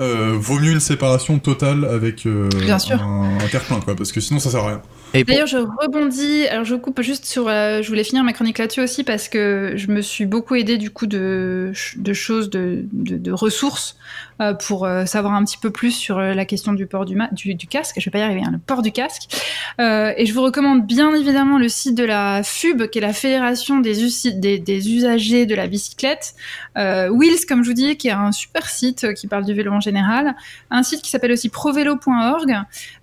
euh, 0.00 0.34
vaut 0.38 0.58
mieux 0.58 0.72
une 0.72 0.80
séparation 0.80 1.38
totale 1.38 1.84
avec 1.84 2.26
euh, 2.26 2.48
Bien 2.60 2.78
sûr. 2.78 3.02
un, 3.02 3.38
un 3.42 3.48
terre-plein, 3.48 3.80
quoi, 3.80 3.94
parce 3.96 4.12
que 4.12 4.20
sinon 4.20 4.38
ça 4.40 4.50
sert 4.50 4.60
à 4.64 4.68
rien. 4.68 4.82
D'ailleurs, 5.12 5.46
je 5.46 5.58
rebondis. 5.58 6.46
Alors, 6.48 6.64
je 6.64 6.74
coupe 6.74 7.02
juste 7.02 7.26
sur. 7.26 7.48
euh, 7.48 7.82
je 7.82 7.88
voulais 7.88 8.04
finir 8.04 8.24
ma 8.24 8.32
chronique 8.32 8.58
là-dessus 8.58 8.80
aussi 8.80 9.04
parce 9.04 9.28
que 9.28 9.74
je 9.76 9.88
me 9.88 10.00
suis 10.00 10.24
beaucoup 10.24 10.54
aidée 10.54 10.78
du 10.78 10.90
coup 10.90 11.06
de, 11.06 11.72
choses, 11.74 12.48
de, 12.50 13.32
ressources 13.32 13.96
euh, 14.40 14.54
pour 14.54 14.86
euh, 14.86 15.04
savoir 15.04 15.34
un 15.34 15.44
petit 15.44 15.58
peu 15.58 15.70
plus 15.70 15.92
sur 15.92 16.18
la 16.18 16.44
question 16.44 16.72
du 16.72 16.86
port 16.86 17.04
du, 17.04 17.16
casque. 17.68 17.96
Je 17.98 18.04
vais 18.06 18.10
pas 18.10 18.18
y 18.18 18.22
arriver, 18.22 18.42
hein, 18.44 18.50
le 18.52 18.58
port 18.58 18.82
du 18.82 18.92
casque. 18.92 19.28
Et 19.78 20.26
je 20.26 20.32
vous 20.32 20.42
recommande 20.42 20.86
bien 20.86 21.14
évidemment 21.14 21.58
le 21.58 21.68
site 21.68 21.94
de 21.94 22.04
la 22.04 22.42
FUB, 22.42 22.86
qui 22.86 22.98
est 22.98 23.02
la 23.02 23.12
Fédération 23.12 23.80
des, 23.80 24.00
usagers 24.90 25.46
de 25.46 25.54
la 25.54 25.66
bicyclette. 25.66 26.34
Wheels, 26.76 27.46
comme 27.46 27.62
je 27.62 27.68
vous 27.68 27.74
dis, 27.74 27.96
qui 27.96 28.08
est 28.08 28.12
un 28.12 28.32
super 28.32 28.68
site 28.68 29.12
qui 29.14 29.26
parle 29.26 29.44
du 29.44 29.52
vélo 29.52 29.72
en 29.72 29.80
général. 29.80 30.34
Un 30.70 30.82
site 30.82 31.02
qui 31.02 31.10
s'appelle 31.10 31.32
aussi 31.32 31.50
provelo.org. 31.50 32.54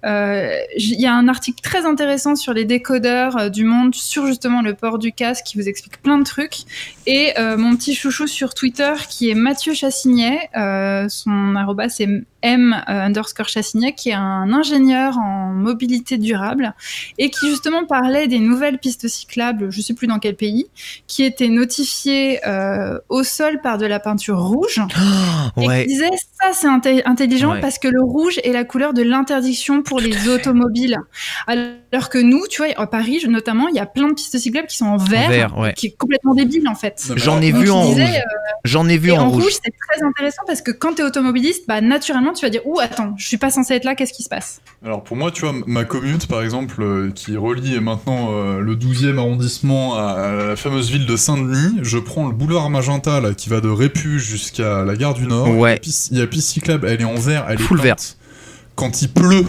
Il 0.03 1.01
y 1.01 1.05
a 1.05 1.13
un 1.13 1.27
article 1.27 1.61
très 1.61 1.85
intéressant 1.85 1.98
sur 2.35 2.53
les 2.53 2.65
décodeurs 2.65 3.37
euh, 3.37 3.49
du 3.49 3.63
monde, 3.63 3.93
sur 3.93 4.25
justement 4.25 4.61
le 4.61 4.73
port 4.73 4.99
du 4.99 5.11
casque, 5.11 5.45
qui 5.45 5.57
vous 5.57 5.67
explique 5.67 6.01
plein 6.01 6.17
de 6.17 6.23
trucs. 6.23 6.59
Et 7.05 7.33
euh, 7.37 7.57
mon 7.57 7.75
petit 7.75 7.93
chouchou 7.93 8.27
sur 8.27 8.53
Twitter, 8.53 8.93
qui 9.09 9.29
est 9.29 9.35
Mathieu 9.35 9.73
Chassignet, 9.73 10.49
euh, 10.55 11.07
son 11.09 11.55
arroba 11.55 11.89
c'est 11.89 12.07
M 12.41 12.83
underscore 12.87 13.49
Chassignet, 13.49 13.93
qui 13.93 14.09
est 14.09 14.13
un 14.13 14.53
ingénieur 14.53 15.17
en 15.17 15.51
mobilité 15.53 16.17
durable 16.17 16.73
et 17.17 17.29
qui 17.29 17.49
justement 17.49 17.85
parlait 17.85 18.27
des 18.27 18.39
nouvelles 18.39 18.77
pistes 18.77 19.07
cyclables, 19.09 19.71
je 19.71 19.81
sais 19.81 19.93
plus 19.93 20.07
dans 20.07 20.19
quel 20.19 20.35
pays, 20.35 20.67
qui 21.07 21.23
étaient 21.23 21.49
notifiées 21.49 22.39
euh, 22.47 22.97
au 23.09 23.23
sol 23.23 23.59
par 23.61 23.77
de 23.77 23.85
la 23.85 23.99
peinture 23.99 24.39
rouge 24.39 24.81
et 25.57 25.67
ouais 25.67 25.81
qui 25.81 25.87
disait 25.87 26.09
ça 26.41 26.53
c'est 26.53 26.67
intelligent 27.05 27.49
Ouais. 27.49 27.61
parce 27.61 27.79
que 27.79 27.87
le 27.87 28.03
rouge 28.03 28.39
est 28.43 28.51
la 28.51 28.63
couleur 28.63 28.93
de 28.93 29.01
l'interdiction 29.01 29.81
pour 29.81 29.99
les 29.99 30.29
automobiles. 30.29 30.97
Alors 31.47 31.65
que 32.09 32.17
nous, 32.19 32.45
tu 32.49 32.61
vois, 32.63 32.71
à 32.77 32.85
Paris 32.87 33.23
notamment, 33.27 33.67
il 33.67 33.75
y 33.75 33.79
a 33.79 33.85
plein 33.85 34.09
de 34.09 34.13
pistes 34.13 34.37
cyclables 34.37 34.67
qui 34.67 34.77
sont 34.77 34.85
en 34.85 34.97
vert, 34.97 35.29
vert, 35.29 35.57
ouais. 35.57 35.73
qui 35.73 35.87
est 35.87 35.97
complètement 35.97 36.35
débile 36.35 36.67
en 36.67 36.75
fait. 36.75 37.03
Mais 37.09 37.17
j'en 37.17 37.33
alors- 37.37 37.43
ai 37.43 37.51
vu 37.51 37.69
en 37.71 37.81
rouge 37.81 37.99
euh, 37.99 38.05
j'en 38.63 38.87
ai 38.87 38.97
vu 38.97 39.11
en, 39.11 39.27
rouge, 39.29 39.43
rouge, 39.43 39.53
c'est 39.53 39.71
très 39.71 40.03
intéressant 40.05 40.41
parce 40.45 40.61
que 40.61 40.69
quand 40.71 40.93
tu 40.95 41.01
es 41.01 41.05
automobiliste, 41.05 41.63
bah 41.67 41.81
naturellement 41.81 42.33
tu 42.33 42.45
vas 42.45 42.49
dire 42.51 42.61
ouh 42.65 42.79
attends, 42.79 43.15
je 43.17 43.27
suis 43.27 43.37
pas 43.37 43.49
censé 43.49 43.73
être 43.73 43.85
là, 43.85 43.95
qu'est-ce 43.95 44.13
qui 44.13 44.21
se 44.23 44.29
passe? 44.29 44.61
Alors 44.85 45.03
pour 45.03 45.17
moi, 45.17 45.31
tu 45.31 45.41
vois, 45.41 45.53
ma 45.65 45.83
commute 45.83 46.27
par 46.27 46.43
exemple, 46.43 46.81
euh, 46.83 47.11
qui 47.13 47.35
relie 47.37 47.79
maintenant 47.79 48.29
euh, 48.33 48.59
le 48.59 48.75
12e 48.75 49.17
arrondissement 49.17 49.95
à, 49.97 50.03
à 50.11 50.31
la 50.49 50.55
fameuse 50.55 50.91
ville 50.91 51.05
de 51.07 51.15
Saint-Denis, 51.15 51.79
je 51.81 51.97
prends 51.97 52.27
le 52.27 52.33
boulevard 52.33 52.69
Magenta 52.69 53.19
là, 53.19 53.33
qui 53.33 53.49
va 53.49 53.61
de 53.61 53.69
Répu 53.69 54.19
jusqu'à 54.19 54.83
la 54.83 54.95
gare 54.95 55.15
du 55.15 55.25
Nord. 55.25 55.57
Ouais. 55.57 55.71
Il 55.71 55.73
y 55.73 55.75
a 55.75 55.79
piste- 55.79 56.09
Il 56.11 56.17
y 56.19 56.21
a 56.21 56.27
piste 56.27 56.49
cyclable, 56.49 56.87
elle 56.87 57.01
est 57.01 57.05
en 57.05 57.15
vert, 57.15 57.45
elle 57.49 57.55
est 57.59 57.63
Full 57.63 57.77
peinte. 57.77 57.85
vert. 57.85 57.95
Quand 58.75 59.01
il 59.01 59.09
pleut 59.09 59.45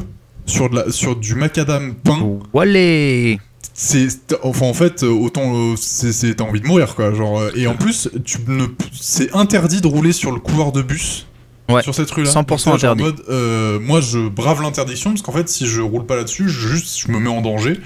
sur, 0.51 0.69
de 0.71 0.77
la, 0.77 0.91
sur 0.91 1.17
du 1.17 1.35
macadam 1.35 1.95
peint, 1.95 2.39
Wallet 2.53 3.39
c'est 3.73 4.09
enfin 4.43 4.67
en 4.67 4.75
fait 4.75 5.03
euh, 5.05 5.09
autant 5.09 5.55
euh, 5.55 5.75
c'est 5.77 6.35
t'as 6.37 6.45
envie 6.45 6.61
de 6.61 6.67
mourir 6.67 6.95
quoi 6.95 7.15
genre 7.15 7.39
euh, 7.39 7.51
et 7.55 7.67
en 7.67 7.75
plus 7.77 8.11
tu 8.25 8.39
ne 8.47 8.67
c'est 8.93 9.35
interdit 9.35 9.81
de 9.81 9.87
rouler 9.87 10.13
sur 10.13 10.33
le 10.33 10.41
couloir 10.41 10.73
de 10.73 10.83
bus 10.83 11.27
Ouais, 11.71 11.83
sur 11.85 11.95
cette 11.95 12.11
rue 12.11 12.25
là 12.25 12.31
100% 12.31 12.75
interdit. 12.75 13.03
mode 13.05 13.23
euh, 13.31 13.79
moi 13.81 14.01
je 14.01 14.19
brave 14.29 14.61
l'interdiction 14.61 15.11
parce 15.11 15.23
qu'en 15.23 15.31
fait 15.33 15.49
si 15.49 15.67
je 15.69 15.81
roule 15.81 16.05
pas 16.05 16.17
là-dessus 16.17 16.49
je- 16.49 16.69
juste 16.69 17.01
je 17.07 17.13
me 17.13 17.21
mets 17.21 17.31
en 17.31 17.41
danger 17.43 17.79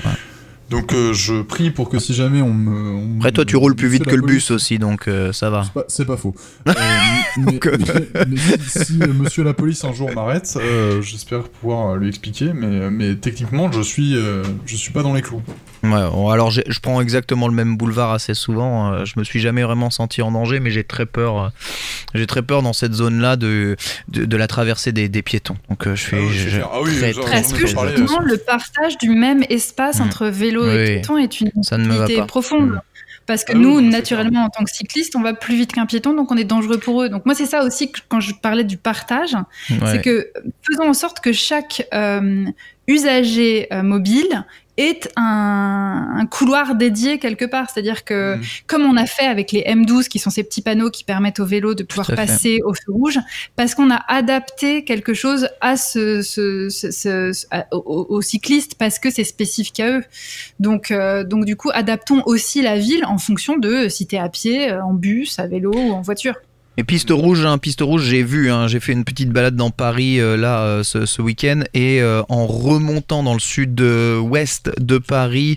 Donc 0.70 0.92
euh, 0.94 1.12
je 1.12 1.42
prie 1.42 1.70
pour 1.70 1.88
que 1.90 1.98
si 1.98 2.14
jamais 2.14 2.40
on 2.40 2.52
me. 2.54 2.94
on 2.94 3.16
Après, 3.18 3.32
toi, 3.32 3.44
tu 3.44 3.56
roules 3.56 3.76
plus 3.76 3.88
vite 3.88 4.04
que 4.04 4.14
le 4.16 4.22
police- 4.22 4.36
bus 4.36 4.50
aussi, 4.50 4.78
donc 4.78 5.08
euh, 5.08 5.32
ça 5.32 5.50
va. 5.50 5.64
C'est 5.88 6.04
pas- 6.06 6.16
faux. 6.16 6.34
Euh, 6.68 6.72
mais, 7.38 7.52
Donc, 7.52 7.66
mais- 7.66 8.24
mais 8.28 8.36
si, 8.68 8.84
si, 8.84 8.92
monsieur 8.98 9.42
la 9.44 9.52
police 9.54 9.84
un 9.84 9.92
jour 9.92 10.10
m'arrête, 10.14 10.52
euh, 10.56 11.02
j'espère 11.02 11.42
pouvoir 11.48 11.96
lui 11.96 12.08
expliquer, 12.08 12.52
mais, 12.54 12.90
mais 12.90 13.14
techniquement 13.16 13.70
je 13.72 13.80
suis, 13.82 14.16
euh, 14.16 14.42
je 14.66 14.76
suis 14.76 14.92
pas 14.92 15.02
dans 15.02 15.12
les 15.14 15.22
clous. 15.22 15.42
Ouais, 15.82 15.90
alors 16.32 16.50
je 16.50 16.80
prends 16.80 17.00
exactement 17.02 17.46
le 17.48 17.54
même 17.54 17.76
boulevard 17.76 18.12
assez 18.12 18.32
souvent. 18.34 18.92
euh, 18.92 19.04
Je 19.04 19.14
me 19.18 19.24
suis 19.24 19.40
jamais 19.40 19.62
vraiment 19.62 19.90
senti 19.90 20.22
en 20.22 20.30
danger, 20.32 20.60
mais 20.60 20.70
j'ai 20.70 20.84
très 20.84 21.04
peur. 21.06 21.38
euh, 21.42 21.48
J'ai 22.14 22.26
très 22.26 22.42
peur 22.42 22.62
dans 22.62 22.72
cette 22.72 22.94
zone-là 22.94 23.36
de, 23.36 23.76
de, 24.08 24.24
de 24.24 24.36
la 24.36 24.46
traversée 24.46 24.92
des, 24.92 25.08
des 25.10 25.22
piétons. 25.22 25.56
Donc 25.68 25.86
euh, 25.86 25.94
je 25.96 26.02
suis 26.02 26.16
Ah 26.16 26.32
je- 26.32 26.48
clair. 26.48 26.68
Ah 26.72 26.78
oui, 26.82 26.96
très, 26.96 27.12
très, 27.12 27.30
Parce 27.30 27.52
que 27.52 27.66
justement, 27.66 28.20
le 28.20 28.38
partage 28.38 28.96
du 28.98 29.10
même 29.10 29.42
espace 29.50 29.98
Mm. 29.98 30.02
entre 30.02 30.26
vélo 30.28 30.53
Oui, 30.62 30.74
et 30.76 30.84
piéton 30.96 31.16
est 31.18 31.40
une 31.40 31.50
ça 31.62 31.76
ne 31.78 31.84
me 31.84 31.90
va 31.94 32.04
utilité 32.04 32.20
pas. 32.20 32.26
profonde. 32.26 32.70
Mm. 32.70 32.80
Parce 33.26 33.42
que 33.44 33.52
Ah 33.54 33.58
nous, 33.58 33.78
oui, 33.78 33.88
naturellement, 33.88 34.44
en 34.44 34.48
tant 34.50 34.64
que 34.64 34.70
cyclistes, 34.70 35.16
on 35.16 35.22
va 35.22 35.32
plus 35.32 35.56
vite 35.56 35.72
qu'un 35.72 35.86
piéton, 35.86 36.12
donc 36.12 36.30
on 36.30 36.36
est 36.36 36.44
dangereux 36.44 36.76
pour 36.76 37.02
eux. 37.02 37.08
Donc 37.08 37.24
moi, 37.24 37.34
c'est 37.34 37.46
ça 37.46 37.64
aussi 37.64 37.90
que 37.90 38.00
quand 38.08 38.20
je 38.20 38.34
parlais 38.34 38.64
du 38.64 38.76
partage, 38.76 39.34
Ouais. 39.70 39.78
c'est 39.86 40.02
que 40.02 40.30
faisons 40.62 40.90
en 40.90 40.92
sorte 40.92 41.20
que 41.20 41.32
chaque 41.32 41.86
euh, 41.94 42.44
usager 42.86 43.66
euh, 43.72 43.82
mobile 43.82 44.44
ait 44.76 45.00
un, 45.16 46.16
un 46.16 46.26
couloir 46.26 46.74
dédié 46.74 47.18
quelque 47.18 47.44
part. 47.44 47.70
C'est-à-dire 47.70 48.04
que 48.04 48.36
Mm. 48.36 48.40
comme 48.66 48.82
on 48.82 48.96
a 48.96 49.06
fait 49.06 49.26
avec 49.26 49.52
les 49.52 49.62
M12, 49.66 50.08
qui 50.08 50.18
sont 50.18 50.30
ces 50.30 50.42
petits 50.44 50.62
panneaux 50.62 50.90
qui 50.90 51.04
permettent 51.04 51.40
aux 51.40 51.44
vélos 51.46 51.74
de 51.74 51.82
pouvoir 51.82 52.06
fait. 52.08 52.14
passer 52.16 52.60
au 52.64 52.74
feu 52.74 52.90
rouge, 52.92 53.18
parce 53.56 53.74
qu'on 53.74 53.90
a 53.90 54.02
adapté 54.08 54.84
quelque 54.84 55.14
chose 55.14 55.48
à 55.60 55.76
ce, 55.76 56.22
ce, 56.22 56.68
ce- 56.70 56.90
ce- 56.90 57.46
à- 57.50 57.66
aux, 57.72 58.06
aux 58.08 58.22
cyclistes, 58.22 58.74
parce 58.76 58.98
que 58.98 59.10
c'est 59.10 59.24
spécifique 59.24 59.80
à 59.80 59.90
eux. 59.98 60.04
Donc, 60.60 60.90
euh, 60.90 61.24
donc 61.24 61.44
du 61.44 61.56
coup, 61.56 61.70
adaptons 61.72 62.22
aussi 62.26 62.62
la 62.62 62.78
ville 62.78 63.04
en 63.06 63.18
fonction 63.18 63.56
de 63.56 63.88
si 63.88 64.06
t'es 64.06 64.18
à 64.18 64.28
pied, 64.28 64.70
euh, 64.70 64.82
en 64.82 64.94
bus, 64.94 65.38
à 65.38 65.46
vélo 65.46 65.72
ou 65.72 65.92
en 65.92 66.00
voiture. 66.00 66.34
Et 66.76 66.82
piste 66.82 67.10
rouge, 67.10 67.44
hein, 67.46 67.58
piste 67.58 67.82
rouge, 67.82 68.02
j'ai 68.02 68.24
vu, 68.24 68.50
hein, 68.50 68.66
j'ai 68.66 68.80
fait 68.80 68.92
une 68.92 69.04
petite 69.04 69.30
balade 69.30 69.54
dans 69.54 69.70
Paris 69.70 70.18
euh, 70.18 70.36
là 70.36 70.62
euh, 70.62 70.82
ce, 70.82 71.22
week-end. 71.22 71.62
Et 71.72 72.02
euh, 72.02 72.22
en 72.28 72.48
remontant 72.48 73.22
dans 73.22 73.34
le 73.34 73.38
sud-ouest 73.38 74.72
de 74.80 74.98
Paris, 74.98 75.56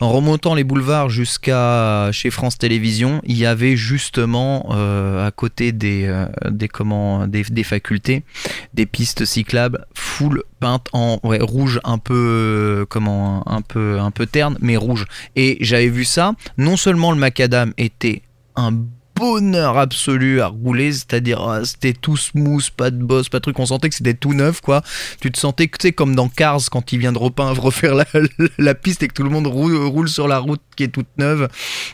en 0.00 0.10
remontant 0.10 0.54
les 0.54 0.64
boulevards 0.64 1.10
jusqu'à 1.10 2.08
chez 2.12 2.30
France 2.30 2.56
Télévisions, 2.56 3.20
il 3.26 3.36
y 3.36 3.44
avait 3.44 3.76
justement 3.76 4.70
à 4.70 5.30
côté 5.30 5.72
des 5.72 6.10
des 6.50 6.68
comment 6.68 7.26
des, 7.26 7.64
facultés 7.64 8.22
des 8.74 8.86
pistes 8.86 9.24
cyclables 9.24 9.86
full 9.94 10.42
peintes 10.60 10.88
en 10.92 11.18
rouge 11.22 11.80
un 11.84 11.98
peu 11.98 12.86
comment 12.88 13.42
un 13.46 13.62
peu 13.62 13.98
un 13.98 14.10
peu 14.10 14.26
terne 14.26 14.56
mais 14.60 14.76
rouge. 14.76 15.06
Et 15.34 15.58
j'avais 15.60 15.88
vu 15.88 16.04
ça. 16.04 16.32
Non 16.56 16.76
seulement 16.76 17.12
le 17.12 17.18
macadam 17.18 17.72
était 17.76 18.22
un 18.56 18.72
bonheur 19.16 19.78
absolu 19.78 20.40
à 20.40 20.48
rouler, 20.48 20.92
c'est-à-dire 20.92 21.40
ah, 21.40 21.64
c'était 21.64 21.92
tout 21.92 22.16
smooth, 22.16 22.70
pas 22.70 22.90
de 22.90 23.02
boss, 23.02 23.28
pas 23.28 23.38
de 23.38 23.42
truc, 23.42 23.58
on 23.58 23.66
sentait 23.66 23.88
que 23.88 23.94
c'était 23.94 24.14
tout 24.14 24.34
neuf 24.34 24.60
quoi. 24.60 24.82
Tu 25.20 25.32
te 25.32 25.38
sentais 25.38 25.68
que 25.68 25.78
tu 25.78 25.88
sais 25.88 25.92
comme 25.92 26.14
dans 26.14 26.28
Cars 26.28 26.60
quand 26.70 26.92
il 26.92 26.98
vient 26.98 27.12
de 27.12 27.18
repeindre, 27.18 27.60
refaire 27.66 27.94
la, 28.58 28.74
piste 28.74 29.02
et 29.02 29.08
que 29.08 29.14
tout 29.14 29.22
le 29.22 29.30
monde 29.30 29.46
roule, 29.46 30.08
sur 30.08 30.28
la 30.28 30.38
route 30.38 30.60
qui 30.76 30.84
est 30.84 30.88
toute 30.88 31.08
neuve 31.18 31.48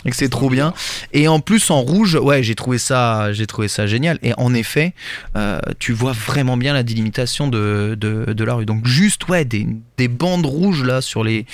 et 0.05 0.11
que 0.11 0.17
c'est 0.17 0.29
trop 0.29 0.51
bien. 0.51 0.75
Et 1.13 1.29
en 1.29 1.41
plus 1.41 1.71
en 1.71 1.81
rouge, 1.81 2.17
ouais, 2.17 2.43
j'ai 2.43 2.55
trouvé 2.55 2.79
ça, 2.79 3.33
j'ai 3.33 3.47
trouvé 3.47 3.69
ça 3.69 3.87
génial. 3.87 4.19
Et 4.23 4.33
en 4.37 4.53
effet, 4.55 4.93
euh, 5.37 5.61
tu 5.79 5.93
vois 5.93 6.13
vraiment 6.13 6.57
bien 6.57 6.75
la 6.75 6.83
délimitation 6.83 7.49
de, 7.49 7.97
de, 7.99 8.45
la 8.45 8.55
rue. 8.55 8.67
Donc 8.67 8.87
juste 8.87 9.29
ouais 9.29 9.45
des, 9.45 9.69
des 9.97 10.09
bandes 10.09 10.47
rouges 10.47 10.83
là 10.83 11.01
sur 11.01 11.23
les 11.23 11.47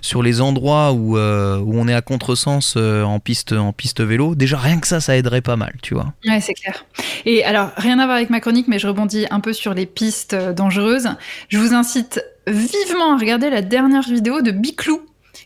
sur 0.00 0.22
les 0.22 0.40
endroits 0.40 0.92
où 0.92 1.18
euh, 1.18 1.58
où 1.58 1.78
on 1.78 1.86
est 1.86 1.94
à 1.94 2.00
contresens 2.00 2.74
euh, 2.76 3.02
en 3.02 3.20
piste 3.20 3.52
en 3.52 3.72
piste 3.72 4.00
vélo. 4.00 4.34
Déjà 4.34 4.58
rien 4.58 4.80
que 4.80 4.86
ça, 4.86 5.00
ça 5.00 5.09
aiderait 5.16 5.40
pas 5.42 5.56
mal, 5.56 5.74
tu 5.82 5.94
vois. 5.94 6.12
Ouais, 6.26 6.40
c'est 6.40 6.54
clair. 6.54 6.84
Et 7.24 7.44
alors, 7.44 7.70
rien 7.76 7.98
à 7.98 8.04
voir 8.06 8.16
avec 8.16 8.30
ma 8.30 8.40
chronique, 8.40 8.68
mais 8.68 8.78
je 8.78 8.86
rebondis 8.86 9.26
un 9.30 9.40
peu 9.40 9.52
sur 9.52 9.74
les 9.74 9.86
pistes 9.86 10.34
euh, 10.34 10.52
dangereuses. 10.52 11.08
Je 11.48 11.58
vous 11.58 11.74
incite 11.74 12.24
vivement 12.46 13.12
à 13.14 13.16
regarder 13.18 13.50
la 13.50 13.62
dernière 13.62 14.02
vidéo 14.02 14.40
de 14.42 14.50
Biclou, 14.50 15.02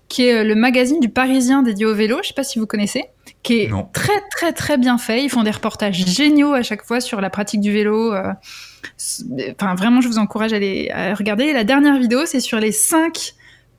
qui 0.09 0.27
est 0.27 0.35
euh, 0.41 0.45
le 0.45 0.55
magazine 0.55 1.01
du 1.01 1.09
Parisien 1.09 1.63
dédié 1.63 1.87
au 1.87 1.95
vélo. 1.95 2.19
Je 2.23 2.29
sais 2.29 2.35
pas 2.35 2.45
si 2.45 2.59
vous 2.59 2.67
connaissez, 2.67 3.05
qui 3.43 3.63
est 3.63 3.69
Non. 3.69 3.89
très 3.93 4.21
très 4.31 4.53
très 4.53 4.79
bien 4.79 4.99
fait. 4.99 5.23
Ils 5.25 5.31
font 5.31 5.43
des 5.43 5.51
reportages 5.51 5.97
géniaux 6.07 6.53
à 6.55 6.63
chaque 6.63 6.85
fois 6.85 7.01
sur 7.01 7.21
la 7.21 7.31
pratique 7.31 7.61
du 7.61 7.73
vélo. 7.73 8.13
euh, 8.13 8.33
Enfin, 9.59 9.75
vraiment, 9.75 10.01
je 10.01 10.09
vous 10.09 10.19
encourage 10.19 10.53
à, 10.53 10.59
les, 10.59 10.91
à 10.91 11.15
regarder. 11.15 11.53
La 11.53 11.65
dernière 11.65 11.99
vidéo, 11.99 12.27
c'est 12.27 12.41
sur 12.41 12.61
les 12.61 12.71
cinq 12.73 13.33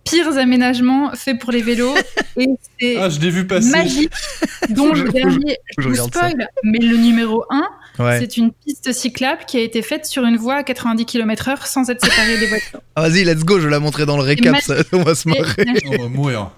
pires 0.06 0.38
aménagements 0.38 1.12
faits 1.16 1.40
pour 1.40 1.52
les 1.52 1.62
vélos. 1.62 1.94
Et 2.38 2.48
c'est 2.80 2.98
Ah, 2.98 3.10
je 3.10 3.20
l'ai 3.20 3.30
vu 3.30 3.46
passer. 3.48 3.70
magique. 3.72 4.12
dont 4.70 4.94
le 4.94 5.10
dernier, 5.10 5.58
je 5.78 5.82
je 5.84 5.88
vous 5.88 5.94
regarde 5.94 6.14
ça. 6.14 6.30
spoil, 6.30 6.48
mais 6.64 6.80
le 6.80 6.96
numéro 6.98 7.44
1, 7.50 7.64
Ouais. 7.98 8.20
c'est 8.20 8.36
une 8.36 8.52
piste 8.52 8.92
cyclable 8.92 9.44
qui 9.48 9.58
a 9.58 9.62
été 9.62 9.82
faite 9.82 10.06
sur 10.06 10.26
une 10.26 10.36
voie 10.36 10.56
à 10.56 10.64
90 10.64 11.06
km/h 11.06 11.66
sans 11.66 11.90
être 11.90 12.04
séparée 12.06 12.38
des 12.38 12.48
voitures. 12.48 12.82
Ah, 12.96 13.02
vas-y, 13.08 13.24
let's 13.24 13.44
go, 13.46 13.58
je 13.58 13.66
vais 13.66 13.72
la 13.72 13.80
montrer 13.80 14.06
dans 14.06 14.18
le 14.18 14.24
récap, 14.24 14.58
ça, 14.60 14.76
on 14.92 15.02
va 15.04 15.16
se 15.16 15.30
marrer. 15.30 15.66
On 15.88 16.04
va 16.04 16.10
mourir. 16.10 16.52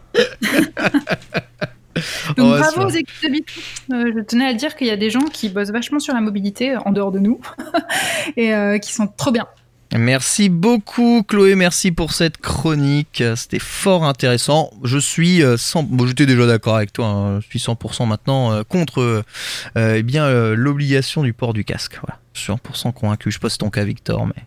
Donc 2.37 2.57
bravo 2.59 2.85
aux 2.85 2.89
équipes 2.89 3.23
de 3.23 3.29
Bicou. 3.29 3.51
Euh, 3.93 4.11
je 4.15 4.21
tenais 4.23 4.45
à 4.47 4.53
dire 4.53 4.75
qu'il 4.75 4.87
y 4.87 4.91
a 4.91 4.97
des 4.97 5.09
gens 5.09 5.21
qui 5.31 5.49
bossent 5.49 5.71
vachement 5.71 5.99
sur 5.99 6.13
la 6.13 6.21
mobilité 6.21 6.75
en 6.85 6.91
dehors 6.91 7.11
de 7.11 7.19
nous 7.19 7.39
et 8.35 8.53
euh, 8.53 8.77
qui 8.77 8.93
sont 8.93 9.07
trop 9.07 9.31
bien. 9.31 9.47
Merci 9.95 10.49
beaucoup 10.49 11.23
Chloé, 11.23 11.55
merci 11.55 11.91
pour 11.91 12.11
cette 12.11 12.37
chronique, 12.37 13.23
c'était 13.35 13.59
fort 13.59 14.03
intéressant. 14.03 14.71
Je 14.83 14.97
suis 14.97 15.41
euh, 15.41 15.55
100... 15.55 15.83
bon, 15.83 16.05
j'étais 16.05 16.25
déjà 16.25 16.45
d'accord 16.45 16.75
avec 16.75 16.91
toi, 16.91 17.07
hein. 17.07 17.39
je 17.39 17.47
suis 17.47 17.59
100% 17.59 18.05
maintenant 18.05 18.51
euh, 18.51 18.63
contre 18.63 19.01
euh, 19.01 19.23
euh, 19.77 19.95
eh 19.97 20.03
bien 20.03 20.25
euh, 20.25 20.55
l'obligation 20.55 21.23
du 21.23 21.33
port 21.33 21.53
du 21.53 21.63
casque. 21.63 21.99
Voilà. 22.01 22.19
Je 22.33 22.41
suis 22.41 22.53
100% 22.53 22.93
convaincu, 22.93 23.31
je 23.31 23.35
sais 23.35 23.39
pas 23.39 23.49
si 23.49 23.53
c'est 23.53 23.59
ton 23.59 23.69
cas 23.69 23.85
Victor, 23.85 24.27
mais 24.27 24.43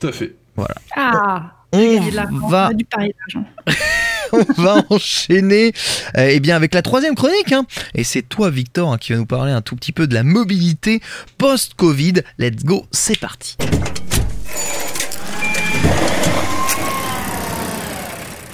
Tout 0.00 0.08
à 0.08 0.12
fait. 0.12 0.34
Ah, 0.96 1.52
on 1.72 2.00
va 2.48 2.70
On 4.32 4.44
va 4.60 4.82
enchaîner 4.90 5.72
euh, 6.16 6.28
eh 6.30 6.40
bien 6.40 6.56
avec 6.56 6.74
la 6.74 6.82
troisième 6.82 7.14
chronique 7.14 7.52
hein. 7.52 7.64
et 7.94 8.02
c'est 8.02 8.22
toi 8.22 8.50
Victor 8.50 8.92
hein, 8.92 8.98
qui 8.98 9.12
va 9.12 9.18
nous 9.18 9.26
parler 9.26 9.52
un 9.52 9.62
tout 9.62 9.76
petit 9.76 9.92
peu 9.92 10.06
de 10.06 10.14
la 10.14 10.24
mobilité 10.24 11.00
post-Covid. 11.38 12.14
Let's 12.38 12.64
go, 12.64 12.86
c'est 12.90 13.18
parti. 13.18 13.56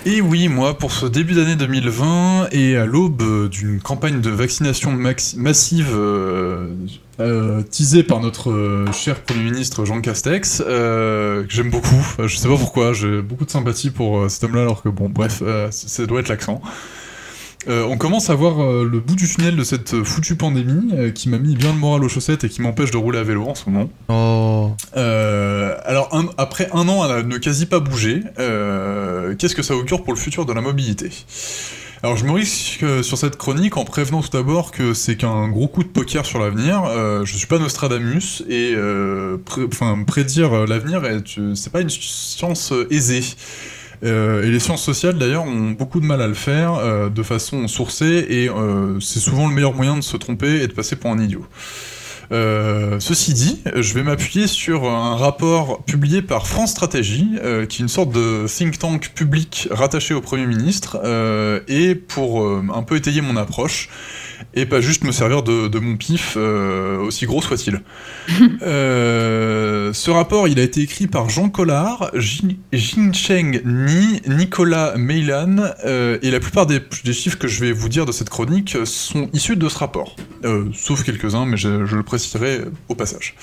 Et 0.04 0.20
oui, 0.20 0.48
moi, 0.48 0.76
pour 0.76 0.90
ce 0.90 1.06
début 1.06 1.34
d'année 1.34 1.54
2020 1.54 2.48
et 2.50 2.76
à 2.76 2.86
l'aube 2.86 3.22
euh, 3.22 3.48
d'une 3.48 3.80
campagne 3.80 4.20
de 4.20 4.30
vaccination 4.30 4.90
massive 4.90 5.90
euh, 5.94 6.66
Euh, 7.20 7.62
teasée 7.62 8.02
par 8.02 8.20
notre 8.20 8.86
cher 8.92 9.20
Premier 9.20 9.44
ministre 9.44 9.84
Jean 9.84 10.00
Castex, 10.00 10.58
que 10.58 11.46
j'aime 11.48 11.70
beaucoup, 11.70 12.04
je 12.18 12.36
sais 12.36 12.48
pas 12.48 12.56
pourquoi, 12.56 12.94
j'ai 12.94 13.20
beaucoup 13.22 13.44
de 13.44 13.50
sympathie 13.50 13.90
pour 13.90 14.28
cet 14.28 14.42
homme-là, 14.44 14.62
alors 14.62 14.82
que 14.82 14.88
bon, 14.88 15.08
bref, 15.08 15.42
ça 15.70 16.06
doit 16.06 16.20
être 16.20 16.28
l'accent. 16.28 16.60
Euh, 17.68 17.84
on 17.84 17.97
commence 17.97 18.28
à 18.28 18.34
voir 18.34 18.60
euh, 18.62 18.89
le 18.90 18.98
bout 19.01 19.14
du 19.14 19.28
tunnel 19.28 19.55
de 19.56 19.62
cette 19.64 19.94
euh, 19.94 20.02
foutue 20.05 20.34
pandémie 20.34 21.12
qui 21.14 21.28
m'a 21.28 21.39
mis 21.39 21.55
bien 21.55 21.72
le 21.72 21.78
moral 21.78 22.02
aux 22.05 22.09
chaussettes 22.09 22.44
et 22.44 22.48
qui 22.48 22.60
m'empêche 22.62 22.90
de 22.90 22.97
rouler 22.97 23.18
à 23.18 23.22
vélo 23.22 23.47
en 23.47 23.55
ce 23.55 23.70
moment. 23.70 23.89
Oh. 24.09 24.72
Alors, 24.94 26.09
un- 26.12 26.28
après 26.39 26.68
un 26.72 26.89
an 26.89 27.02
à 27.02 27.22
ne 27.22 27.39
quasi 27.39 27.66
pas 27.66 27.80
bouger, 27.80 28.22
qu'est-ce 28.36 29.55
que 29.55 29.62
ça 29.62 29.76
augure 29.76 30.02
pour 30.05 30.12
le 30.12 30.18
futur 30.18 30.44
de 30.47 30.52
la 30.52 30.60
mobilité? 30.60 31.10
Alors 32.05 32.16
je 32.16 32.24
me 32.24 32.32
risque 32.32 32.84
sur 33.05 33.16
cette 33.16 33.36
chronique 33.36 33.76
en 33.76 33.84
prévenant 33.84 34.22
tout 34.22 34.30
d'abord 34.32 34.72
que 34.72 34.93
c'est 34.93 35.14
qu'un 35.16 35.48
gros 35.48 35.68
coup 35.68 35.84
de 35.84 35.89
poker 35.89 36.26
sur 36.26 36.40
l'avenir. 36.40 36.82
Euh, 36.84 37.24
je 37.24 37.36
suis 37.36 37.47
pas 37.47 37.60
Nostradamus 37.60 38.43
et 38.48 38.74
pré- 39.44 39.62
enfin, 39.68 40.02
prédire 40.05 40.66
l'avenir, 40.66 41.05
est- 41.05 41.55
c'est 41.55 41.70
pas 41.70 41.80
une 41.80 41.90
science 41.90 42.72
aisée. 42.90 43.22
Euh, 44.04 44.42
et 44.42 44.50
les 44.50 44.58
sciences 44.58 44.82
sociales 44.82 45.16
d'ailleurs 45.16 45.44
ont 45.44 45.70
beaucoup 45.70 46.00
de 46.00 46.06
mal 46.06 46.20
à 46.20 46.26
le 46.26 46.34
faire 46.34 46.74
euh, 46.74 47.08
de 47.08 47.22
façon 47.22 47.68
sourcée 47.68 48.26
et 48.28 48.48
euh, 48.48 48.98
c'est 48.98 49.20
souvent 49.20 49.48
le 49.48 49.54
meilleur 49.54 49.74
moyen 49.74 49.96
de 49.96 50.00
se 50.00 50.16
tromper 50.16 50.62
et 50.62 50.66
de 50.66 50.72
passer 50.72 50.96
pour 50.96 51.10
un 51.10 51.18
idiot. 51.18 51.46
Ceci 52.98 53.34
dit, 53.34 53.60
je 53.76 53.92
vais 53.92 54.02
m'appuyer 54.02 54.46
sur 54.46 54.88
un 54.88 55.16
rapport 55.16 55.84
publié 55.84 56.22
par 56.22 56.46
France 56.46 56.70
Stratégie, 56.70 57.28
qui 57.68 57.82
est 57.82 57.82
une 57.82 57.88
sorte 57.88 58.10
de 58.10 58.46
think 58.48 58.78
tank 58.78 59.12
public 59.14 59.68
rattaché 59.70 60.14
au 60.14 60.22
Premier 60.22 60.46
ministre, 60.46 60.98
et 61.68 61.94
pour 61.94 62.48
un 62.48 62.82
peu 62.84 62.96
étayer 62.96 63.20
mon 63.20 63.36
approche, 63.36 63.90
et 64.55 64.66
pas 64.66 64.81
juste 64.81 65.05
me 65.05 65.12
servir 65.12 65.43
de, 65.43 65.69
de 65.69 65.78
mon 65.78 65.97
pif, 65.97 66.35
euh, 66.36 66.98
aussi 66.98 67.27
gros 67.27 67.43
soit-il. 67.43 67.81
Euh, 68.62 69.93
ce 69.93 70.10
rapport, 70.10 70.47
il 70.47 70.59
a 70.60 70.62
été 70.62 70.81
écrit 70.81 71.06
par 71.06 71.28
Jean 71.28 71.48
Collard, 71.48 72.10
Jin 72.14 72.56
Jincheng 72.73 73.60
Ni, 73.64 74.20
Nicolas 74.27 74.94
Meilan, 74.97 75.56
euh, 75.85 76.19
et 76.23 76.31
la 76.31 76.39
plupart 76.39 76.66
des, 76.66 76.81
des 77.05 77.12
chiffres 77.12 77.39
que 77.39 77.48
je 77.48 77.60
vais 77.60 77.73
vous 77.73 77.89
dire 77.89 78.06
de 78.06 78.12
cette 78.12 78.31
chronique 78.31 78.77
sont 78.85 79.28
issus 79.32 79.56
de 79.56 79.69
ce 79.69 79.78
rapport. 79.78 80.16
Sauf 80.74 81.02
quelques-uns, 81.02 81.47
mais 81.47 81.56
je, 81.56 81.86
je 81.86 81.97
le 81.97 82.02
préciserai 82.02 82.60
au 82.89 82.94
passage. 82.94 83.35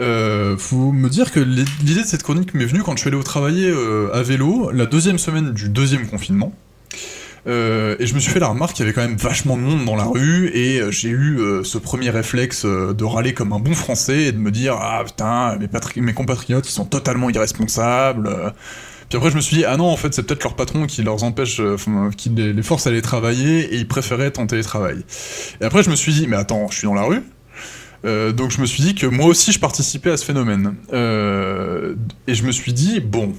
Euh, 0.00 0.56
faut 0.56 0.92
me 0.92 1.08
dire 1.08 1.30
que 1.30 1.40
l'idée 1.40 2.02
de 2.02 2.06
cette 2.06 2.22
chronique 2.22 2.54
m'est 2.54 2.64
venue 2.64 2.82
quand 2.82 2.92
je 2.96 3.00
suis 3.00 3.08
allé 3.08 3.16
au 3.16 3.22
travail 3.22 3.64
euh, 3.64 4.12
à 4.12 4.22
vélo 4.22 4.70
la 4.72 4.86
deuxième 4.86 5.18
semaine 5.18 5.52
du 5.52 5.68
deuxième 5.68 6.06
confinement. 6.08 6.52
Euh, 7.46 7.96
et 7.98 8.06
je 8.06 8.14
me 8.14 8.20
suis 8.20 8.32
fait 8.32 8.40
la 8.40 8.48
remarque 8.48 8.74
qu'il 8.74 8.84
y 8.84 8.88
avait 8.88 8.94
quand 8.94 9.06
même 9.06 9.16
vachement 9.16 9.56
de 9.56 9.62
monde 9.62 9.84
dans 9.84 9.96
la 9.96 10.04
rue 10.04 10.50
et 10.54 10.80
euh, 10.80 10.90
j'ai 10.90 11.10
eu 11.10 11.38
euh, 11.38 11.62
ce 11.62 11.76
premier 11.76 12.08
réflexe 12.08 12.64
de 12.64 13.04
râler 13.04 13.34
comme 13.34 13.52
un 13.52 13.58
bon 13.58 13.74
français 13.74 14.22
et 14.22 14.32
de 14.32 14.38
me 14.38 14.50
dire 14.50 14.78
ah 14.80 15.02
putain 15.04 15.58
mes, 15.58 15.68
mes 16.00 16.14
compatriotes 16.14 16.66
ils 16.66 16.72
sont 16.72 16.86
totalement 16.86 17.28
irresponsables. 17.28 18.54
Puis 19.10 19.18
après 19.18 19.30
je 19.30 19.36
me 19.36 19.42
suis 19.42 19.58
dit 19.58 19.64
ah 19.66 19.76
non 19.76 19.90
en 19.90 19.96
fait 19.96 20.14
c'est 20.14 20.22
peut-être 20.22 20.42
leur 20.42 20.56
patron 20.56 20.86
qui 20.86 21.02
leur 21.02 21.22
empêche, 21.22 21.60
qui 22.16 22.30
les, 22.30 22.62
force 22.62 22.86
à 22.86 22.90
aller 22.90 23.02
travailler 23.02 23.74
et 23.74 23.76
ils 23.76 23.88
préféraient 23.88 24.26
être 24.26 24.38
en 24.38 24.46
télétravail. 24.46 25.04
Et 25.60 25.64
après 25.64 25.82
je 25.82 25.90
me 25.90 25.96
suis 25.96 26.14
dit 26.14 26.26
mais 26.26 26.36
attends 26.36 26.68
je 26.70 26.78
suis 26.78 26.86
dans 26.86 26.94
la 26.94 27.04
rue. 27.04 27.22
Donc 28.04 28.50
je 28.50 28.60
me 28.60 28.66
suis 28.66 28.82
dit 28.82 28.94
que 28.94 29.06
moi 29.06 29.26
aussi 29.26 29.52
je 29.52 29.58
participais 29.58 30.10
à 30.10 30.16
ce 30.16 30.24
phénomène. 30.24 30.76
Et 30.92 32.34
je 32.34 32.42
me 32.44 32.52
suis 32.52 32.72
dit, 32.72 33.00
bon, 33.00 33.34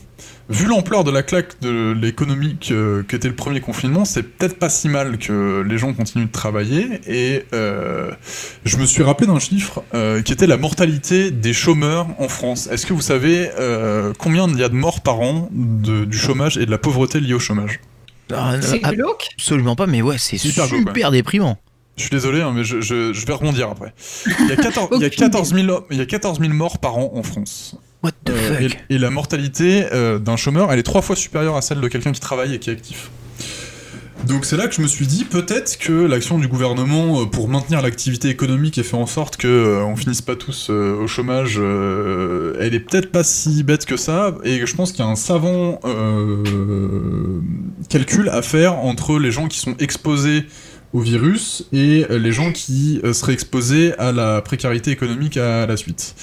vu 0.50 0.66
l'ampleur 0.68 1.04
de 1.04 1.12
la 1.12 1.24
claque 1.24 1.60
de 1.62 1.92
l'économie 2.00 2.58
que- 2.58 3.02
qu'était 3.08 3.28
le 3.28 3.36
premier 3.36 3.62
confinement, 3.62 4.06
c'est 4.06 4.24
peut-être 4.24 4.60
pas 4.60 4.70
si 4.70 4.88
mal 4.90 5.18
que 5.18 5.62
les 5.68 5.78
gens 5.78 5.94
continuent 5.94 6.26
de 6.28 6.32
travailler. 6.32 7.00
Et 7.08 7.46
euh, 7.54 8.12
je 8.64 8.78
me 8.78 8.86
suis 8.86 9.02
rappelé 9.04 9.28
d'un 9.28 9.40
chiffre 9.40 9.84
euh, 9.94 10.22
qui 10.22 10.34
était 10.34 10.48
la 10.48 10.58
mortalité 10.58 11.32
des 11.32 11.54
chômeurs 11.54 12.08
en 12.20 12.28
France. 12.28 12.68
Est-ce 12.72 12.86
que 12.86 12.94
vous 12.94 13.02
savez 13.02 13.50
euh, 13.60 14.14
combien 14.20 14.48
il 14.48 14.60
y 14.60 14.64
a 14.64 14.70
de 14.70 14.76
morts 14.76 15.02
par 15.02 15.20
an 15.22 15.50
de- 15.52 16.06
du 16.06 16.18
chômage 16.18 16.58
et 16.58 16.66
de 16.66 16.72
la 16.72 16.78
pauvreté 16.78 17.20
liée 17.20 17.34
au 17.34 17.40
chômage? 17.40 17.80
Ah, 18.34 18.56
C'est 18.62 18.80
ah, 18.84 18.92
glauque. 18.94 19.30
absolument 19.38 19.76
pas, 19.76 19.88
mais 19.88 20.02
ouais, 20.02 20.18
c'est 20.18 20.38
C'est 20.38 20.50
hyper 20.50 20.66
super, 20.66 20.94
glauque, 20.94 21.12
déprimant. 21.12 21.58
Je 21.98 22.02
suis 22.02 22.10
désolé, 22.12 22.42
hein, 22.42 22.52
mais 22.54 22.64
je, 22.64 22.82
je- 22.82 23.14
je 23.14 23.26
vais 23.26 23.34
rebondir 23.34 23.70
après. 23.70 23.94
Il 24.42 24.48
y 24.48 24.52
a 24.52 24.56
14, 24.58 24.90
il 24.96 25.02
y 25.02 25.04
a 25.04 25.08
Aucune 25.08 25.20
14 25.20 25.54
000, 25.54 25.86
il 25.92 25.98
y 25.98 26.02
a 26.02 26.06
14 26.06 26.40
000 26.40 26.52
morts 26.54 26.80
par 26.80 26.98
an 26.98 27.12
en 27.16 27.24
France. 27.24 27.78
What 28.06 28.12
the 28.24 28.30
Euh, 28.30 28.60
fuck 28.62 28.78
et, 28.90 28.96
et 28.96 28.98
la 29.00 29.10
mortalité 29.10 29.88
euh, 29.92 30.20
d'un 30.20 30.36
chômeur, 30.36 30.72
elle 30.72 30.78
est 30.78 30.84
trois 30.84 31.02
fois 31.02 31.16
supérieure 31.16 31.56
à 31.56 31.62
celle 31.62 31.82
de 31.82 31.88
quelqu'un 31.88 32.12
qui 32.12 32.20
travaille 32.20 32.54
et 32.54 32.60
qui 32.60 32.70
est 32.70 32.74
actif. 32.74 33.10
Donc 34.28 34.46
c'est 34.46 34.58
là 34.58 34.68
que 34.68 34.76
je 34.76 34.82
me 34.82 34.88
suis 34.88 35.08
dit 35.08 35.24
peut-être 35.24 35.78
que 35.78 35.92
l'action 35.92 36.38
du 36.38 36.48
gouvernement 36.48 37.22
euh, 37.22 37.26
pour 37.26 37.48
maintenir 37.48 37.82
l'activité 37.82 38.30
économique 38.30 38.78
et 38.78 38.84
faire 38.84 39.00
en 39.00 39.08
sorte 39.08 39.38
que 39.38 39.48
euh, 39.48 39.86
on 39.86 39.96
finisse 39.96 40.22
pas 40.22 40.36
tous 40.36 40.68
euh, 40.70 40.96
au 40.96 41.08
chômage, 41.08 41.56
euh, 41.60 42.56
elle 42.60 42.76
est 42.76 42.80
peut-être 42.80 43.12
pas 43.12 43.24
si 43.24 43.64
bête 43.64 43.86
que 43.86 43.98
ça. 43.98 44.36
Et 44.44 44.66
je 44.66 44.76
pense 44.76 44.92
qu'il 44.92 45.04
y 45.04 45.08
a 45.08 45.12
un 45.12 45.16
savant 45.16 45.80
calcul 47.90 48.30
à 48.30 48.42
faire 48.44 48.76
entre 48.76 49.18
les 49.18 49.32
gens 49.32 49.48
qui 49.48 49.60
sont 49.60 49.76
exposés 49.78 50.46
au 50.94 51.00
virus 51.00 51.68
et 51.74 52.06
les 52.10 52.32
gens 52.32 52.52
qui 52.52 53.02
seraient 53.14 53.34
exposés 53.34 53.94
à 53.98 54.12
la 54.12 54.42
précarité 54.42 54.92
économique 54.92 55.38
à 55.38 55.66
la 55.66 55.76
suite. 55.76 56.16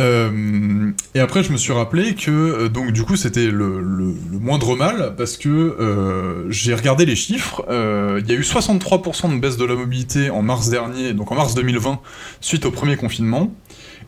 Euh, 0.00 0.92
et 1.14 1.20
après, 1.20 1.42
je 1.42 1.50
me 1.52 1.56
suis 1.56 1.72
rappelé 1.72 2.14
que 2.14 2.30
euh, 2.30 2.68
donc 2.68 2.92
du 2.92 3.02
coup 3.02 3.16
c'était 3.16 3.46
le, 3.50 3.80
le- 3.80 4.14
le 4.30 4.38
moindre 4.38 4.76
mal 4.76 5.14
parce 5.16 5.36
que 5.36 5.48
euh, 5.48 6.44
j'ai 6.50 6.74
regardé 6.74 7.04
les 7.04 7.16
chiffres. 7.16 7.64
euh, 7.68 8.20
Il 8.22 8.30
y 8.30 8.34
a 8.34 8.38
eu 8.38 8.42
63% 8.42 9.34
de 9.34 9.40
baisse 9.40 9.56
de 9.56 9.64
la 9.64 9.74
mobilité 9.74 10.30
en 10.30 10.42
mars 10.42 10.70
dernier, 10.70 11.14
donc 11.14 11.32
en 11.32 11.34
mars 11.34 11.54
2020, 11.54 11.98
suite 12.40 12.64
au 12.64 12.70
premier 12.70 12.96
confinement. 12.96 13.52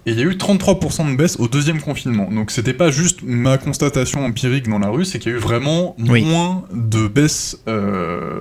Et 0.07 0.13
il 0.13 0.19
y 0.19 0.23
a 0.23 0.25
eu 0.25 0.31
33% 0.37 1.11
de 1.11 1.17
baisse 1.17 1.37
au 1.41 1.47
deuxième 1.49 1.81
confinement. 1.83 2.31
Donc 2.31 2.51
c'était 2.53 2.73
pas 2.73 2.91
juste 2.91 3.21
ma 3.23 3.59
constatation 3.59 4.25
empirique 4.25 4.67
dans 4.69 4.79
la 4.79 4.89
rue, 4.89 5.05
c'est 5.05 5.19
qu'il 5.19 5.31
y 5.33 5.35
a 5.35 5.39
eu 5.39 5.41
vraiment 5.41 5.95
Oui. 5.99 6.25
moins 6.25 6.65
de 6.73 7.07
baisse 7.07 7.59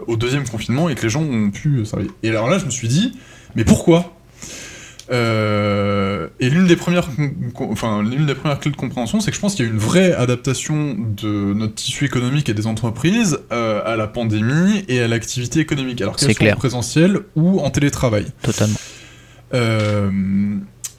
au 0.08 0.16
deuxième 0.16 0.48
confinement 0.48 0.88
et 0.88 0.96
que 0.96 1.02
les 1.02 1.10
gens 1.10 1.22
ont 1.24 1.50
pu. 1.52 1.84
Et 2.24 2.30
alors 2.30 2.50
là, 2.50 2.60
je 2.60 2.66
me 2.66 2.70
suis 2.70 2.88
dit, 2.88 3.12
mais 3.56 3.66
pourquoi? 3.66 4.16
Euh, 5.12 6.28
et 6.40 6.50
l'une 6.50 6.68
des 6.68 6.76
premières, 6.76 7.10
enfin 7.60 8.04
l'une 8.04 8.26
des 8.26 8.36
premières 8.36 8.60
clés 8.60 8.72
de 8.72 8.76
compréhension, 8.76 9.20
c'est 9.20 9.32
que 9.32 9.36
je 9.36 9.42
pense 9.42 9.56
qu'il 9.56 9.66
y 9.66 9.68
a 9.68 9.72
une 9.72 9.80
vraie 9.80 10.14
adaptation 10.14 10.96
de 11.00 11.54
notre 11.54 11.76
tissu 11.76 12.06
économique 12.06 12.48
et 12.50 12.54
des 12.54 12.68
entreprises 12.68 13.40
euh, 13.52 13.82
à 13.86 13.96
la 13.96 14.08
pandémie 14.08 14.84
et 14.88 15.02
à 15.02 15.08
l'activité 15.08 15.60
économique, 15.60 16.02
alors 16.02 16.16
qu'elle 16.16 16.28
C'est 16.30 16.34
soit 16.36 16.40
clair. 16.46 16.56
en 16.56 16.60
présentiel 16.60 17.20
ou 17.36 17.60
en 17.60 17.70
télétravail. 17.70 18.28
Totalement. 18.44 18.78
Euh, 19.54 20.12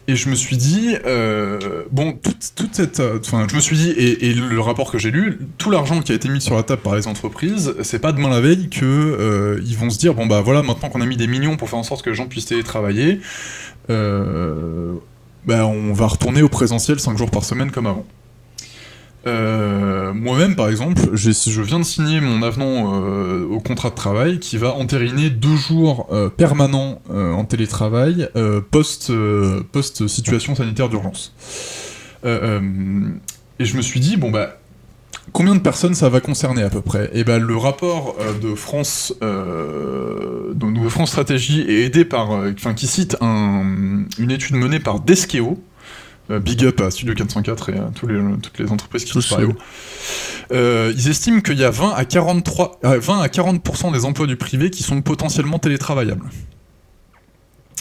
et 0.08 0.16
je 0.16 0.28
me 0.28 0.34
suis 0.34 0.56
dit, 0.56 0.96
euh, 1.06 1.84
bon, 1.92 2.14
toute, 2.14 2.52
toute 2.56 2.74
cette. 2.74 2.98
euh, 2.98 3.18
Enfin, 3.20 3.46
je 3.48 3.54
me 3.54 3.60
suis 3.60 3.76
dit, 3.76 3.90
et, 3.90 4.28
et 4.30 4.34
le 4.34 4.60
rapport 4.60 4.90
que 4.90 4.98
j'ai 4.98 5.12
lu, 5.12 5.38
tout 5.56 5.70
l'argent 5.70 6.00
qui 6.00 6.10
a 6.10 6.16
été 6.16 6.28
mis 6.28 6.40
sur 6.40 6.56
la 6.56 6.64
table 6.64 6.82
par 6.82 6.96
les 6.96 7.06
entreprises, 7.06 7.74
c'est 7.82 8.00
pas 8.00 8.10
demain 8.10 8.28
la 8.28 8.40
veille 8.40 8.68
que 8.70 8.84
euh, 8.84 9.60
ils 9.64 9.76
vont 9.76 9.88
se 9.88 9.98
dire, 10.00 10.14
bon, 10.14 10.26
bah 10.26 10.40
voilà, 10.40 10.62
maintenant 10.62 10.88
qu'on 10.88 11.00
a 11.00 11.06
mis 11.06 11.16
des 11.16 11.28
millions 11.28 11.56
pour 11.56 11.68
faire 11.70 11.78
en 11.78 11.84
sorte 11.84 12.02
que 12.02 12.10
les 12.10 12.16
gens 12.16 12.26
puissent 12.26 12.46
télétravailler, 12.46 13.20
bah, 13.90 15.66
on 15.66 15.92
va 15.92 16.06
retourner 16.06 16.42
au 16.42 16.48
présentiel 16.48 17.00
5 17.00 17.16
jours 17.18 17.30
par 17.30 17.44
semaine 17.44 17.70
comme 17.70 17.86
avant. 17.86 18.06
Euh, 19.26 20.14
Moi-même, 20.14 20.56
par 20.56 20.68
exemple, 20.68 21.10
je 21.14 21.60
viens 21.62 21.78
de 21.78 21.84
signer 21.84 22.20
mon 22.20 22.42
avenant 22.42 23.02
euh, 23.02 23.46
au 23.46 23.60
contrat 23.60 23.90
de 23.90 23.94
travail 23.94 24.38
qui 24.38 24.56
va 24.56 24.74
entériner 24.74 25.30
deux 25.30 25.56
jours 25.56 26.08
euh, 26.10 26.28
permanents 26.28 27.02
euh, 27.10 27.32
en 27.32 27.44
télétravail 27.44 28.28
euh, 28.36 28.60
post, 28.60 29.10
euh, 29.10 29.62
post 29.72 30.06
situation 30.06 30.54
sanitaire 30.54 30.88
d'urgence. 30.88 31.34
Euh, 32.24 32.60
euh, 32.60 33.08
et 33.58 33.64
je 33.64 33.76
me 33.76 33.82
suis 33.82 34.00
dit, 34.00 34.16
bon 34.16 34.30
bah, 34.30 34.59
combien 35.32 35.54
de 35.54 35.60
personnes 35.60 35.94
ça 35.94 36.08
va 36.08 36.20
concerner 36.20 36.62
à 36.62 36.70
peu 36.70 36.80
près? 36.80 37.10
Et 37.12 37.24
ben 37.24 37.38
le 37.42 37.56
rapport 37.56 38.16
euh, 38.20 38.38
de 38.38 38.54
France, 38.54 39.14
euh, 39.22 40.52
de, 40.54 40.88
France 40.88 41.10
Stratégie 41.10 41.60
est 41.62 41.84
aidé 41.84 42.04
par, 42.04 42.32
euh, 42.32 42.52
enfin 42.56 42.74
qui 42.74 42.86
cite 42.86 43.16
un- 43.20 44.04
une 44.18 44.30
étude 44.30 44.56
menée 44.56 44.80
par 44.80 45.00
Deskeo. 45.00 45.62
Euh, 46.30 46.38
big 46.38 46.64
up 46.64 46.80
à 46.80 46.92
Studio 46.92 47.12
404 47.14 47.70
et 47.70 47.78
à 47.78 47.90
tous 47.92 48.06
les, 48.06 48.20
toutes 48.40 48.56
les 48.60 48.70
entreprises 48.70 49.04
qui 49.04 49.20
sont 49.20 49.36
euh, 50.52 50.92
ils 50.96 51.08
estiment 51.08 51.40
qu'il 51.40 51.58
y 51.58 51.64
a 51.64 51.70
20 51.70 51.90
à 51.96 52.04
43, 52.04 52.78
euh, 52.84 53.00
20 53.00 53.20
à 53.20 53.26
40% 53.26 53.92
des 53.92 54.04
emplois 54.04 54.28
du 54.28 54.36
privé 54.36 54.70
qui 54.70 54.84
sont 54.84 55.02
potentiellement 55.02 55.58
télétravaillables. 55.58 56.28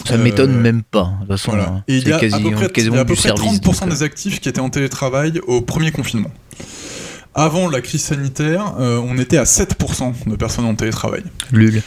Ça 0.04 0.14
Euh, 0.14 0.18
m'étonne 0.18 0.60
même 0.60 0.82
pas. 0.82 1.12
De 1.12 1.18
toute 1.20 1.28
façon, 1.28 1.50
Voilà. 1.52 1.68
hein, 1.68 1.84
Et 1.86 1.98
il 1.98 2.08
y 2.08 2.12
a 2.12 2.16
à 2.16 2.18
quasi- 2.18 2.42
peu 2.42 2.50
près, 2.50 2.68
quasiment 2.70 2.96
à 2.96 3.04
peu 3.04 3.14
du 3.14 3.20
près 3.20 3.28
service. 3.28 3.60
30% 3.60 3.84
donc, 3.84 3.92
euh, 3.92 3.96
des 3.98 4.02
actifs 4.02 4.40
qui 4.40 4.48
étaient 4.48 4.60
en 4.60 4.70
télétravail 4.70 5.40
au 5.46 5.60
premier 5.60 5.92
confinement. 5.92 6.30
Avant 7.34 7.68
la 7.68 7.80
crise 7.80 8.02
sanitaire, 8.02 8.74
euh, 8.80 9.00
on 9.04 9.16
était 9.18 9.36
à 9.36 9.44
7% 9.44 10.28
de 10.28 10.36
personnes 10.36 10.64
en 10.64 10.74
télétravail. 10.74 11.22
Lul. 11.52 11.82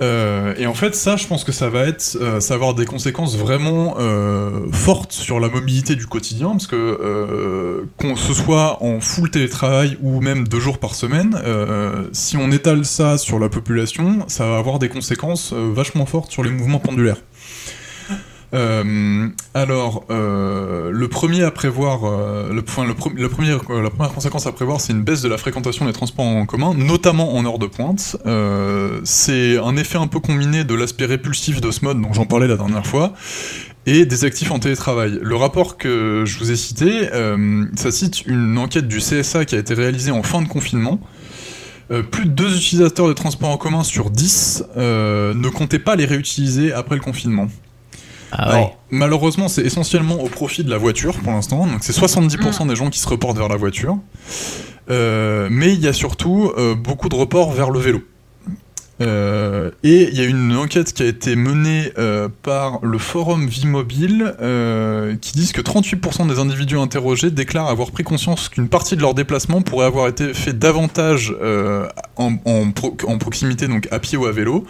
Euh, 0.00 0.54
et 0.56 0.66
en 0.66 0.74
fait, 0.74 0.94
ça, 0.94 1.16
je 1.16 1.26
pense 1.26 1.44
que 1.44 1.52
ça 1.52 1.68
va 1.68 1.86
être, 1.86 2.16
euh, 2.20 2.40
ça 2.40 2.54
va 2.54 2.56
avoir 2.56 2.74
des 2.74 2.84
conséquences 2.84 3.36
vraiment 3.36 3.96
euh, 3.98 4.70
fortes 4.70 5.12
sur 5.12 5.40
la 5.40 5.48
mobilité 5.48 5.96
du 5.96 6.06
quotidien, 6.06 6.50
parce 6.50 6.66
que 6.66 7.86
qu'on 7.96 8.16
ce 8.16 8.34
soit 8.34 8.82
en 8.82 9.00
full 9.00 9.30
télétravail 9.30 9.98
ou 10.02 10.20
même 10.20 10.46
deux 10.46 10.60
jours 10.60 10.78
par 10.78 10.94
semaine, 10.94 11.36
si 12.12 12.36
on 12.36 12.50
étale 12.50 12.84
ça 12.84 13.18
sur 13.18 13.38
la 13.38 13.48
population, 13.48 14.24
ça 14.28 14.46
va 14.46 14.58
avoir 14.58 14.78
des 14.78 14.88
conséquences 14.88 15.52
vachement 15.52 16.06
fortes 16.06 16.30
sur 16.30 16.42
les 16.42 16.50
mouvements 16.50 16.78
pendulaires. 16.78 17.18
Euh, 18.54 19.28
alors, 19.54 20.04
euh, 20.10 20.90
le 20.90 21.08
premier 21.08 21.42
à 21.42 21.50
prévoir, 21.50 22.04
euh, 22.04 22.52
le, 22.52 22.62
premier, 22.62 22.88
la 22.88 23.28
première 23.28 24.14
conséquence 24.14 24.46
à 24.46 24.52
prévoir, 24.52 24.80
c'est 24.80 24.92
une 24.92 25.02
baisse 25.02 25.22
de 25.22 25.28
la 25.28 25.36
fréquentation 25.36 25.84
des 25.86 25.92
transports 25.92 26.24
en 26.24 26.46
commun, 26.46 26.74
notamment 26.74 27.36
en 27.36 27.44
heure 27.44 27.58
de 27.58 27.66
pointe. 27.66 28.16
C'est 29.04 29.58
un 29.58 29.76
effet 29.76 29.98
un 29.98 30.06
peu 30.06 30.20
combiné 30.20 30.64
de 30.64 30.74
l'aspect 30.74 31.06
répulsif 31.06 31.60
de 31.60 31.70
ce 31.70 31.84
mode 31.84 32.00
dont 32.00 32.12
j'en 32.12 32.26
parlais 32.26 32.48
la 32.48 32.56
dernière 32.56 32.86
fois, 32.86 33.12
et 33.86 34.06
des 34.06 34.24
actifs 34.24 34.50
en 34.50 34.58
télétravail. 34.58 35.18
Le 35.22 35.36
rapport 35.36 35.76
que 35.76 36.24
je 36.26 36.38
vous 36.38 36.50
ai 36.50 36.56
cité, 36.56 37.08
ça 37.76 37.90
cite 37.90 38.26
une 38.26 38.58
enquête 38.58 38.88
du 38.88 38.98
CSA 38.98 39.44
qui 39.44 39.56
a 39.56 39.58
été 39.58 39.74
réalisée 39.74 40.10
en 40.10 40.22
fin 40.22 40.42
de 40.42 40.48
confinement. 40.48 41.00
Plus 42.10 42.26
de 42.26 42.30
deux 42.30 42.54
utilisateurs 42.54 43.08
de 43.08 43.14
transports 43.14 43.48
en 43.48 43.56
commun 43.56 43.82
sur 43.82 44.10
10 44.10 44.64
euh, 44.76 45.32
ne 45.32 45.48
comptaient 45.48 45.78
pas 45.78 45.96
les 45.96 46.04
réutiliser 46.04 46.70
après 46.70 46.96
le 46.96 47.00
confinement. 47.00 47.48
Ah 48.32 48.48
ouais. 48.48 48.54
Alors, 48.56 48.78
malheureusement, 48.90 49.48
c'est 49.48 49.62
essentiellement 49.62 50.20
au 50.20 50.28
profit 50.28 50.64
de 50.64 50.70
la 50.70 50.78
voiture 50.78 51.14
pour 51.16 51.32
l'instant. 51.32 51.66
Donc, 51.66 51.78
c'est 51.82 51.96
70% 51.96 52.66
des 52.68 52.76
gens 52.76 52.90
qui 52.90 52.98
se 52.98 53.08
reportent 53.08 53.38
vers 53.38 53.48
la 53.48 53.56
voiture. 53.56 53.98
Euh, 54.90 55.48
mais 55.50 55.72
il 55.74 55.80
y 55.80 55.88
a 55.88 55.92
surtout 55.92 56.52
euh, 56.56 56.74
beaucoup 56.74 57.08
de 57.08 57.14
reports 57.14 57.52
vers 57.52 57.70
le 57.70 57.78
vélo. 57.78 58.02
Euh, 59.00 59.70
et 59.84 60.08
il 60.10 60.18
y 60.18 60.22
a 60.22 60.24
une 60.24 60.56
enquête 60.56 60.92
qui 60.92 61.04
a 61.04 61.06
été 61.06 61.36
menée 61.36 61.92
euh, 61.98 62.28
par 62.42 62.80
le 62.82 62.98
forum 62.98 63.46
Vie 63.46 63.66
Mobile 63.66 64.34
euh, 64.40 65.14
qui 65.20 65.34
disent 65.34 65.52
que 65.52 65.60
38% 65.60 66.26
des 66.26 66.40
individus 66.40 66.76
interrogés 66.78 67.30
déclarent 67.30 67.68
avoir 67.68 67.92
pris 67.92 68.02
conscience 68.02 68.48
qu'une 68.48 68.68
partie 68.68 68.96
de 68.96 69.02
leur 69.02 69.14
déplacement 69.14 69.62
pourrait 69.62 69.86
avoir 69.86 70.08
été 70.08 70.34
fait 70.34 70.52
davantage 70.58 71.32
euh, 71.40 71.86
en, 72.16 72.32
en 72.44 72.72
pro- 72.72 72.96
en 73.06 73.18
proximité, 73.18 73.68
donc 73.68 73.86
à 73.92 74.00
pied 74.00 74.18
ou 74.18 74.26
à 74.26 74.32
vélo. 74.32 74.64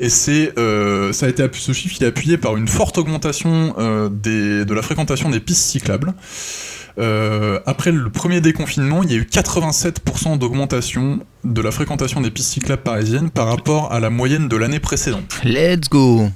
Et 0.00 0.08
c'est, 0.08 0.58
euh, 0.58 1.12
ça 1.12 1.26
a 1.26 1.28
été 1.28 1.46
ce 1.52 1.72
chiffre 1.72 1.94
il 2.00 2.04
est 2.04 2.08
appuyé 2.08 2.38
par 2.38 2.56
une 2.56 2.68
forte 2.68 2.96
augmentation 2.96 3.74
euh, 3.78 4.08
des, 4.08 4.64
de 4.64 4.74
la 4.74 4.80
fréquentation 4.80 5.28
des 5.28 5.40
pistes 5.40 5.62
cyclables. 5.62 6.14
Euh, 6.98 7.60
après 7.66 7.92
le 7.92 8.08
premier 8.10 8.40
déconfinement, 8.40 9.02
il 9.02 9.12
y 9.12 9.14
a 9.14 9.18
eu 9.18 9.28
87% 9.30 10.38
d'augmentation 10.38 11.20
de 11.44 11.60
la 11.60 11.70
fréquentation 11.70 12.22
des 12.22 12.30
pistes 12.30 12.50
cyclables 12.50 12.82
parisiennes 12.82 13.30
par 13.30 13.46
rapport 13.48 13.92
à 13.92 14.00
la 14.00 14.08
moyenne 14.08 14.48
de 14.48 14.56
l'année 14.56 14.80
précédente. 14.80 15.38
Let's 15.44 15.90
go. 15.90 16.28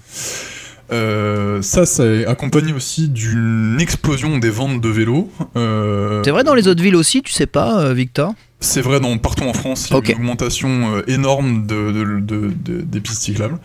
Euh, 0.93 1.63
ça, 1.63 1.87
ça 1.87 2.05
est 2.05 2.27
accompagné 2.27 2.75
aussi 2.75 3.09
d'une 3.09 3.79
explosion 3.81 4.37
des 4.37 4.51
ventes 4.51 4.83
de 4.83 4.89
vélos. 4.91 5.31
Euh, 5.57 6.23
C'est 6.23 6.31
vrai 6.31 6.45
dans 6.45 6.55
les 6.55 6.69
autres 6.69 6.83
villes 6.83 6.97
aussi, 6.97 7.23
tu 7.23 7.33
sais 7.33 7.47
pas, 7.47 7.95
Victor? 7.95 8.35
C'est 8.65 8.81
vrai 8.81 8.99
dans 9.01 9.17
partout 9.19 9.45
en 9.45 9.53
France, 9.53 9.87
il 9.89 9.93
y 9.93 9.95
a 9.95 9.99
une 10.15 10.23
augmentation 10.23 10.97
euh, 10.97 11.03
énorme 11.09 11.67
de, 11.67 11.93
de- 11.93 12.21
de- 12.21 12.53
de- 12.55 12.81
des 12.83 13.01
pistes 13.01 13.23
cyclables. 13.23 13.59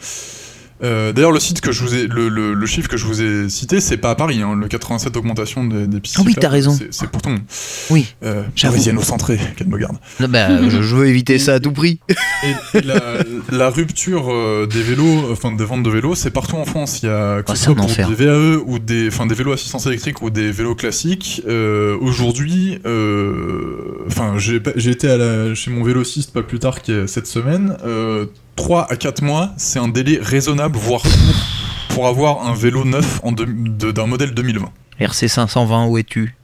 Euh, 0.84 1.12
D'ailleurs, 1.12 1.32
le 1.32 1.40
site 1.40 1.62
que 1.62 1.72
je 1.72 1.84
vous 1.84 1.94
ai, 1.96 2.08
le, 2.08 2.30
le- 2.30 2.54
le 2.54 2.66
chiffre 2.66 2.88
que 2.88 2.98
je 2.98 3.06
vous 3.06 3.22
ai 3.22 3.50
cité, 3.50 3.80
c'est 3.82 3.98
pas 3.98 4.12
à 4.12 4.16
Paris. 4.16 4.42
hein, 4.42 4.56
le 4.56 4.68
87 4.68 5.16
augmentation 5.18 5.66
des, 5.66 5.88
des 5.88 6.00
pistes 6.00 6.16
Ah 6.20 6.24
oui, 6.26 6.36
t'as 6.40 6.50
raison. 6.50 6.78
c'est- 6.92 7.08
pour 7.10 7.22
monde. 7.28 7.40
Oui, 7.90 8.14
Euh. 8.24 8.44
Parisiano-centré, 8.62 9.40
qu'elle 9.58 9.68
me 9.68 9.78
garde. 9.78 9.98
Non, 10.20 10.28
bah, 10.30 10.62
je, 10.70 10.82
je 10.82 10.96
veux 10.96 11.08
éviter 11.08 11.38
ça 11.40 11.56
à 11.56 11.60
tout 11.60 11.72
prix. 11.72 12.00
Et 12.74 12.82
la, 12.82 13.02
la 13.52 13.70
rupture 13.70 14.32
euh, 14.32 14.68
des 14.68 14.82
vélos, 14.82 15.32
enfin 15.32 15.52
des 15.52 15.66
ventes 15.66 15.84
de 15.84 15.90
vélos, 15.90 16.16
c'est 16.16 16.32
partout 16.32 16.56
en 16.56 16.66
France. 16.66 17.02
Il 17.04 17.08
y 17.08 17.10
a 17.10 17.42
que 17.44 17.52
ce 17.52 17.58
c'est 17.58 17.64
soit 17.66 17.74
un 17.74 17.76
pour 17.76 17.86
enfer. 17.86 18.08
des 18.10 18.16
VAE 18.26 18.58
ou 18.66 18.80
des, 18.80 19.08
enfin 19.10 19.26
des 19.26 19.36
vélos 19.36 19.52
assistance 19.54 19.86
électrique 19.88 20.22
ou 20.22 20.30
des 20.30 20.52
vélos 20.52 20.76
classiques. 20.76 21.42
euh, 21.48 21.98
Aujourd'hui, 22.00 22.80
enfin 24.08 24.36
j'ai 24.38 24.90
été 24.92 25.10
à 25.10 25.18
la, 25.18 25.56
chez 25.56 25.72
mon 25.72 25.84
vélociste 25.84 26.32
pas 26.34 26.44
plus 26.44 26.60
tard 26.60 26.82
que 26.82 27.08
cette 27.08 27.28
semaine. 27.28 27.76
Euh, 28.60 28.64
3 28.64 28.91
à 28.91 28.95
4 28.95 29.22
mois, 29.23 29.52
c'est 29.57 29.80
un 29.80 29.88
délai 29.88 30.19
raisonnable, 30.22 30.77
voire 30.77 31.02
court, 31.02 31.11
pour 31.90 32.07
avoir 32.07 32.45
un 32.48 32.53
vélo 32.53 32.84
neuf 32.86 33.19
en 33.23 33.31
deux- 33.31 33.45
de- 33.48 33.91
d'un 33.91 34.06
modèle 34.06 34.34
2020. 34.34 34.69
RC 34.99 35.27
520, 35.30 35.86
où 35.88 35.98
es-tu? 35.98 36.36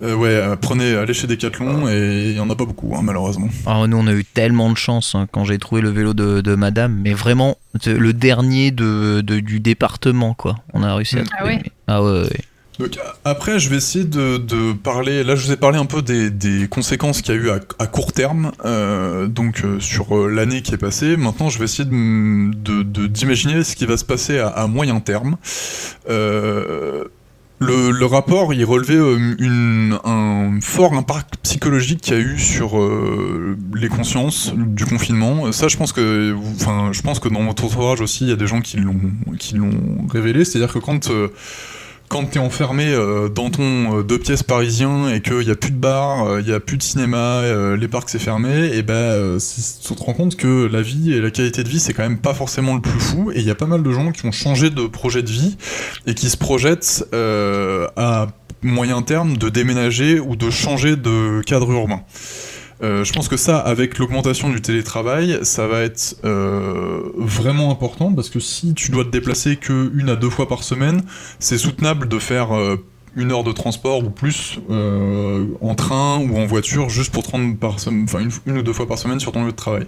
Euh, 0.00 0.14
ouais, 0.14 0.28
euh, 0.28 0.54
prenez, 0.54 0.94
allez 0.94 1.12
chez 1.12 1.26
Decathlon 1.26 1.88
et 1.88 2.28
il 2.30 2.36
y 2.36 2.40
en 2.40 2.48
a 2.48 2.54
pas 2.54 2.64
beaucoup, 2.64 2.94
hein, 2.94 3.00
malheureusement. 3.02 3.48
Ah, 3.66 3.84
nous, 3.88 3.96
on 3.96 4.06
a 4.06 4.12
eu 4.12 4.24
tellement 4.24 4.70
de 4.70 4.76
chance 4.76 5.16
hein, 5.16 5.26
quand 5.32 5.44
j'ai 5.44 5.58
trouvé 5.58 5.80
le 5.80 5.90
vélo 5.90 6.14
de, 6.14 6.40
de 6.40 6.54
madame, 6.54 7.00
mais 7.02 7.12
vraiment, 7.14 7.58
le 7.84 8.12
dernier 8.12 8.70
de, 8.70 9.20
de- 9.22 9.40
du 9.40 9.58
département, 9.58 10.34
quoi. 10.34 10.56
On 10.72 10.84
a 10.84 10.94
réussi 10.94 11.18
à 11.18 11.22
Mm. 11.22 11.24
trouver. 11.24 11.38
Ah 11.42 11.46
ouais 11.46 11.60
mais- 11.64 11.72
Ah 11.88 12.02
ouais, 12.04 12.20
ouais. 12.22 12.40
Donc, 12.78 12.96
après, 13.24 13.58
je 13.58 13.70
vais 13.70 13.76
essayer 13.76 14.04
de, 14.04 14.72
parler. 14.72 15.24
Là, 15.24 15.34
je 15.34 15.46
vous 15.46 15.52
ai 15.52 15.56
parlé 15.56 15.78
un 15.78 15.86
peu 15.86 16.02
des, 16.02 16.68
conséquences 16.68 17.22
qu'il 17.22 17.34
y 17.34 17.38
a 17.38 17.40
eu 17.40 17.50
à, 17.50 17.86
court 17.86 18.12
terme, 18.12 18.52
euh, 18.64 19.26
donc 19.26 19.62
euh, 19.64 19.80
sur 19.80 20.16
euh, 20.16 20.28
l'année 20.28 20.62
qui 20.62 20.74
est 20.74 20.78
passée. 20.78 21.16
Maintenant, 21.16 21.48
je 21.48 21.58
vais 21.58 21.64
essayer 21.64 21.88
d'imaginer 21.88 23.64
ce 23.64 23.74
qui 23.74 23.86
va 23.86 23.96
se 23.96 24.04
passer 24.04 24.38
à, 24.38 24.66
moyen 24.68 25.00
terme. 25.00 25.36
Le, 27.60 28.04
rapport, 28.04 28.54
il 28.54 28.64
relevait 28.64 29.00
un 30.04 30.60
fort 30.60 30.92
impact 30.92 31.38
psychologique 31.42 32.00
qu'il 32.00 32.14
y 32.14 32.16
a 32.16 32.20
eu 32.20 32.38
sur 32.38 32.78
les 33.74 33.88
consciences 33.88 34.52
du 34.54 34.86
confinement. 34.86 35.50
Ça, 35.50 35.66
je 35.66 35.76
pense 35.76 35.92
que, 35.92 36.36
enfin, 36.54 36.90
je 36.92 37.02
pense 37.02 37.18
que 37.18 37.28
dans 37.28 37.44
votre 37.44 37.64
entourage 37.64 38.00
aussi, 38.00 38.22
il 38.24 38.30
y 38.30 38.32
a 38.32 38.36
des 38.36 38.46
gens 38.46 38.60
qui 38.60 38.76
l'ont, 38.76 39.00
qui 39.36 39.56
l'ont 39.56 40.06
révélé. 40.08 40.44
C'est-à-dire 40.44 40.72
que 40.72 40.78
quand 40.78 41.10
quand 42.08 42.24
t'es 42.24 42.38
enfermé 42.38 42.86
euh, 42.86 43.28
dans 43.28 43.50
ton 43.50 43.98
euh, 43.98 44.02
deux 44.02 44.18
pièces 44.18 44.42
parisien 44.42 45.08
et 45.10 45.20
qu'il 45.20 45.40
n'y 45.40 45.50
a 45.50 45.54
plus 45.54 45.70
de 45.70 45.76
bar, 45.76 46.40
il 46.40 46.46
n'y 46.46 46.52
a 46.52 46.60
plus 46.60 46.76
de 46.76 46.82
cinéma, 46.82 47.16
euh, 47.42 47.76
les 47.76 47.88
parcs 47.88 48.08
c'est 48.08 48.18
fermé, 48.18 48.70
et 48.74 48.82
ben 48.82 48.94
euh, 48.94 49.38
c'est- 49.38 49.80
tu 49.86 49.94
te 49.94 50.02
rends 50.02 50.14
compte 50.14 50.36
que 50.36 50.66
la 50.66 50.82
vie 50.82 51.12
et 51.12 51.20
la 51.20 51.30
qualité 51.30 51.62
de 51.64 51.68
vie 51.68 51.80
c'est 51.80 51.92
quand 51.92 52.02
même 52.02 52.18
pas 52.18 52.34
forcément 52.34 52.74
le 52.74 52.80
plus 52.80 52.98
fou. 53.00 53.30
Et 53.34 53.40
il 53.40 53.44
y 53.46 53.50
a 53.50 53.54
pas 53.54 53.66
mal 53.66 53.82
de 53.82 53.92
gens 53.92 54.10
qui 54.12 54.24
ont 54.26 54.32
changé 54.32 54.70
de 54.70 54.86
projet 54.86 55.22
de 55.22 55.30
vie 55.30 55.56
et 56.06 56.14
qui 56.14 56.30
se 56.30 56.36
projettent 56.36 57.04
euh, 57.14 57.86
à 57.96 58.28
moyen 58.62 59.02
terme 59.02 59.36
de 59.36 59.48
déménager 59.50 60.18
ou 60.18 60.34
de 60.34 60.50
changer 60.50 60.96
de 60.96 61.42
cadre 61.46 61.70
urbain. 61.70 62.00
Euh, 62.82 63.02
je 63.04 63.12
pense 63.12 63.28
que 63.28 63.36
ça, 63.36 63.58
avec 63.58 63.98
l'augmentation 63.98 64.50
du 64.50 64.60
télétravail, 64.60 65.40
ça 65.42 65.66
va 65.66 65.80
être 65.80 66.16
euh, 66.24 67.00
vraiment 67.16 67.70
important 67.70 68.12
parce 68.12 68.30
que 68.30 68.38
si 68.38 68.74
tu 68.74 68.90
dois 68.90 69.04
te 69.04 69.10
déplacer 69.10 69.56
que 69.56 69.90
une 69.94 70.08
à 70.08 70.16
deux 70.16 70.30
fois 70.30 70.48
par 70.48 70.62
semaine, 70.62 71.02
c'est 71.40 71.58
soutenable 71.58 72.08
de 72.08 72.18
faire 72.18 72.56
euh, 72.56 72.76
une 73.16 73.32
heure 73.32 73.42
de 73.42 73.52
transport 73.52 74.04
ou 74.04 74.10
plus 74.10 74.60
en 74.68 75.74
train 75.74 76.18
ou 76.18 76.38
en 76.38 76.46
voiture 76.46 76.88
juste 76.88 77.12
pour 77.12 77.24
enfin, 77.26 78.20
une, 78.20 78.30
une 78.46 78.58
ou 78.58 78.62
deux 78.62 78.72
fois 78.72 78.86
par 78.86 78.98
semaine 78.98 79.18
sur 79.18 79.32
ton 79.32 79.44
lieu 79.44 79.50
de 79.50 79.56
travail. 79.56 79.86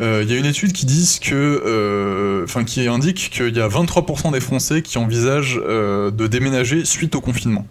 Il 0.00 0.30
y 0.30 0.32
a 0.32 0.38
une 0.38 0.46
étude 0.46 0.72
qui 0.72 0.86
dit 0.86 1.18
que, 1.22 2.42
enfin, 2.42 2.64
qui 2.64 2.88
indique 2.88 3.30
qu'il 3.30 3.54
y 3.54 3.60
a 3.60 3.68
23% 3.68 4.32
des 4.32 4.40
Français 4.40 4.80
qui 4.80 4.96
envisagent 4.96 5.56
de 5.56 6.26
déménager 6.26 6.86
suite 6.86 7.14
au 7.14 7.20
confinement. 7.20 7.66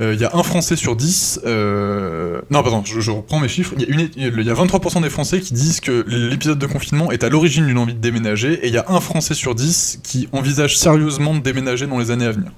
Euh, 0.00 0.14
Il 0.14 0.20
y 0.20 0.24
a 0.24 0.30
un 0.34 0.42
Français 0.42 0.76
sur 0.76 0.96
10. 0.96 1.40
euh, 1.44 2.40
Non, 2.50 2.62
pardon, 2.62 2.82
je, 2.84 3.10
reprends 3.10 3.40
mes 3.40 3.48
chiffres. 3.48 3.74
Il 3.76 3.82
y, 3.82 3.86
a 3.86 3.94
une- 3.94 4.08
il 4.16 4.46
y 4.46 4.50
a 4.50 4.54
23% 4.54 5.00
des 5.02 5.10
Français 5.10 5.40
qui 5.40 5.52
disent 5.52 5.80
que 5.80 6.04
l'épisode 6.08 6.58
de 6.58 6.66
confinement 6.66 7.12
est 7.12 7.24
à 7.24 7.28
l'origine 7.28 7.66
d'une 7.66 7.78
envie 7.78 7.94
de 7.94 7.98
déménager, 8.00 8.54
et 8.54 8.68
il 8.68 8.74
y 8.74 8.78
a 8.78 8.86
un 8.88 9.00
Français 9.00 9.34
sur 9.34 9.54
10 9.54 10.00
qui 10.02 10.28
envisage 10.32 10.78
sérieusement 10.78 11.34
de 11.34 11.40
déménager 11.40 11.86
dans 11.86 11.98
les 11.98 12.10
années 12.10 12.26
à 12.26 12.32
venir. 12.32 12.50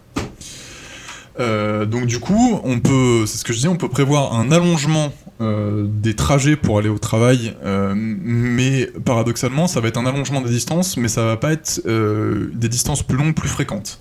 Euh, 1.41 1.85
donc 1.85 2.07
du 2.07 2.21
coup, 2.21 2.61
on 2.63 2.79
peut, 2.79 3.25
c'est 3.27 3.39
ce 3.39 3.45
que 3.45 3.53
je 3.53 3.59
disais, 3.59 3.69
on 3.69 3.75
peut 3.77 3.89
prévoir 3.89 4.35
un 4.35 4.53
allongement 4.53 5.13
des 5.41 6.15
trajets 6.15 6.55
pour 6.57 6.79
aller 6.79 6.89
au 6.89 6.99
travail, 6.99 7.55
mais 7.65 8.89
paradoxalement, 9.05 9.67
ça 9.67 9.81
va 9.81 9.89
être 9.89 9.99
un 9.99 10.07
allongement 10.07 10.41
des 10.41 10.49
distances, 10.51 10.97
mais 10.97 11.09
ça 11.09 11.25
va 11.25 11.37
pas 11.37 11.53
être 11.53 11.83
des 11.85 12.69
distances 12.69 13.03
plus 13.03 13.19
longues, 13.19 13.35
plus 13.35 13.49
fréquentes. 13.49 14.01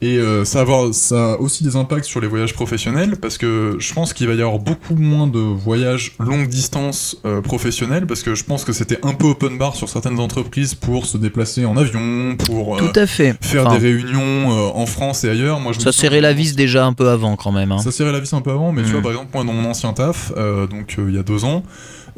Et 0.00 0.18
euh, 0.18 0.44
ça, 0.44 0.58
va 0.64 0.74
avoir, 0.74 0.94
ça 0.94 1.32
a 1.32 1.36
aussi 1.38 1.64
des 1.64 1.76
impacts 1.76 2.04
sur 2.04 2.20
les 2.20 2.26
voyages 2.28 2.54
professionnels, 2.54 3.16
parce 3.20 3.38
que 3.38 3.76
je 3.78 3.92
pense 3.94 4.12
qu'il 4.12 4.26
va 4.28 4.34
y 4.34 4.40
avoir 4.42 4.58
beaucoup 4.58 4.94
moins 4.94 5.26
de 5.26 5.38
voyages 5.38 6.12
longue 6.18 6.48
distance 6.48 7.16
euh, 7.24 7.40
professionnels, 7.40 8.06
parce 8.06 8.22
que 8.22 8.34
je 8.34 8.44
pense 8.44 8.64
que 8.64 8.72
c'était 8.72 8.98
un 9.02 9.12
peu 9.14 9.26
open 9.28 9.58
bar 9.58 9.74
sur 9.76 9.88
certaines 9.88 10.18
entreprises 10.20 10.74
pour 10.74 11.06
se 11.06 11.16
déplacer 11.18 11.64
en 11.64 11.76
avion, 11.76 12.36
pour 12.36 12.76
euh, 12.76 12.78
Tout 12.78 12.98
à 12.98 13.06
fait. 13.06 13.36
faire 13.40 13.66
Enfin, 13.66 13.78
des 13.78 13.92
réunions 13.92 14.76
en 14.76 14.86
France 14.86 15.24
et 15.24 15.30
ailleurs. 15.30 15.60
Moi, 15.60 15.72
je 15.72 15.78
me 15.78 15.84
ça 15.84 15.92
serrait 15.92 16.20
la 16.20 16.32
vis 16.32 16.54
déjà 16.54 16.84
un 16.86 16.92
peu 16.92 17.08
avant, 17.08 17.36
quand 17.36 17.52
même. 17.52 17.72
hein. 17.72 17.78
ça 17.78 17.92
serrait 17.92 18.12
la 18.12 18.20
vis 18.20 18.32
un 18.32 18.40
peu 18.40 18.50
avant, 18.50 18.72
mais 18.72 18.82
tu 18.82 18.88
Mm. 18.88 18.92
vois, 18.92 19.02
par 19.02 19.10
exemple, 19.12 19.30
moi, 19.34 19.44
dans 19.44 19.52
mon 19.52 19.68
ancien 19.70 19.92
taf, 19.92 20.32
donc 20.70 20.96
il 20.98 21.14
y 21.14 21.18
a 21.18 21.22
deux 21.22 21.44
ans, 21.44 21.62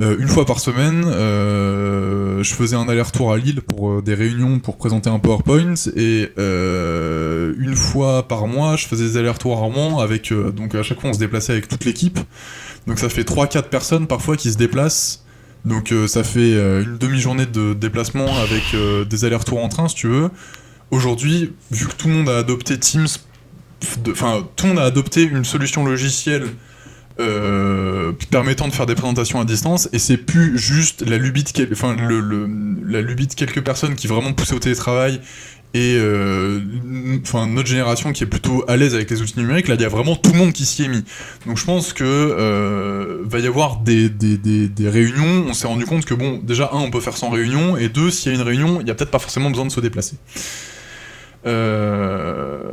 euh, 0.00 0.16
une 0.18 0.28
fois 0.28 0.44
par 0.44 0.58
semaine, 0.58 1.04
euh, 1.06 2.42
je 2.42 2.54
faisais 2.54 2.74
un 2.74 2.88
aller-retour 2.88 3.32
à 3.32 3.36
Lille 3.36 3.62
pour 3.62 3.90
euh, 3.90 4.02
des 4.02 4.14
réunions 4.14 4.58
pour 4.58 4.76
présenter 4.76 5.08
un 5.08 5.18
PowerPoint, 5.18 5.74
et 5.94 6.30
une 6.36 7.76
fois 7.76 8.26
par 8.26 8.46
mois, 8.46 8.76
je 8.76 8.86
faisais 8.86 9.04
des 9.04 9.16
allers-retours 9.16 9.56
à 9.56 9.60
Rouen 9.60 10.00
avec, 10.00 10.32
donc 10.32 10.74
à 10.74 10.82
chaque 10.82 11.00
fois, 11.00 11.10
on 11.10 11.12
se 11.12 11.18
déplaçait 11.18 11.52
avec 11.52 11.68
toute 11.68 11.84
l'équipe. 11.84 12.18
Donc 12.86 12.98
ça 12.98 13.08
fait 13.08 13.22
3-4 13.22 13.68
personnes 13.68 14.06
parfois 14.06 14.36
qui 14.36 14.52
se 14.52 14.58
déplacent. 14.58 15.24
Donc 15.64 15.94
ça 16.08 16.24
fait 16.24 16.52
une 16.52 16.98
demi-journée 16.98 17.46
de 17.46 17.72
déplacement 17.72 18.26
avec 18.38 18.62
des 19.08 19.24
allers-retours 19.24 19.62
en 19.62 19.68
train, 19.68 19.88
si 19.88 19.94
tu 19.94 20.08
veux. 20.08 20.30
Aujourd'hui, 20.90 21.52
vu 21.70 21.86
que 21.86 21.94
tout 21.94 22.08
le 22.08 22.14
monde 22.14 22.28
a 22.28 22.38
adopté 22.38 22.78
Teams 22.78 23.06
enfin, 24.10 24.46
tout 24.56 24.66
le 24.66 24.74
monde 24.74 24.82
a 24.82 24.84
adopté 24.84 25.22
une 25.22 25.44
solution 25.44 25.84
logicielle 25.84 26.46
euh, 27.20 28.12
permettant 28.30 28.66
de 28.66 28.72
faire 28.72 28.86
des 28.86 28.94
présentations 28.94 29.40
à 29.40 29.44
distance, 29.44 29.88
et 29.92 29.98
c'est 29.98 30.16
plus 30.16 30.58
juste 30.58 31.08
la 31.08 31.18
lubie 31.18 31.44
de, 31.44 31.68
enfin, 31.72 31.96
la 32.86 33.00
lubie 33.00 33.28
quelques 33.28 33.62
personnes 33.62 33.94
qui 33.94 34.06
vraiment 34.06 34.32
poussaient 34.32 34.54
au 34.54 34.58
télétravail 34.58 35.20
et 35.74 35.96
euh, 35.98 36.60
notre 36.84 37.66
génération 37.66 38.12
qui 38.12 38.22
est 38.22 38.28
plutôt 38.28 38.64
à 38.68 38.76
l'aise 38.76 38.94
avec 38.94 39.10
les 39.10 39.20
outils 39.20 39.38
numériques, 39.38 39.66
là 39.66 39.74
il 39.74 39.80
y 39.80 39.84
a 39.84 39.88
vraiment 39.88 40.14
tout 40.14 40.30
le 40.30 40.38
monde 40.38 40.52
qui 40.52 40.64
s'y 40.66 40.84
est 40.84 40.88
mis. 40.88 41.04
Donc 41.46 41.58
je 41.58 41.64
pense 41.64 41.92
que 41.92 42.04
euh, 42.04 43.18
va 43.24 43.40
y 43.40 43.46
avoir 43.48 43.78
des, 43.78 44.08
des, 44.08 44.88
réunions. 44.88 45.46
On 45.48 45.52
s'est 45.52 45.66
rendu 45.66 45.84
compte 45.84 46.04
que 46.04 46.14
bon, 46.14 46.40
déjà 46.42 46.70
un, 46.72 46.78
on 46.78 46.90
peut 46.92 47.00
faire 47.00 47.16
sans 47.16 47.28
réunion, 47.28 47.76
et 47.76 47.88
deux, 47.88 48.12
s'il 48.12 48.32
y 48.32 48.34
a 48.36 48.38
une 48.38 48.46
réunion, 48.46 48.80
il 48.80 48.86
y 48.86 48.90
a 48.90 48.94
peut-être 48.94 49.10
pas 49.10 49.18
forcément 49.18 49.50
besoin 49.50 49.66
de 49.66 49.72
se 49.72 49.80
déplacer. 49.80 50.16
Euh, 51.46 52.72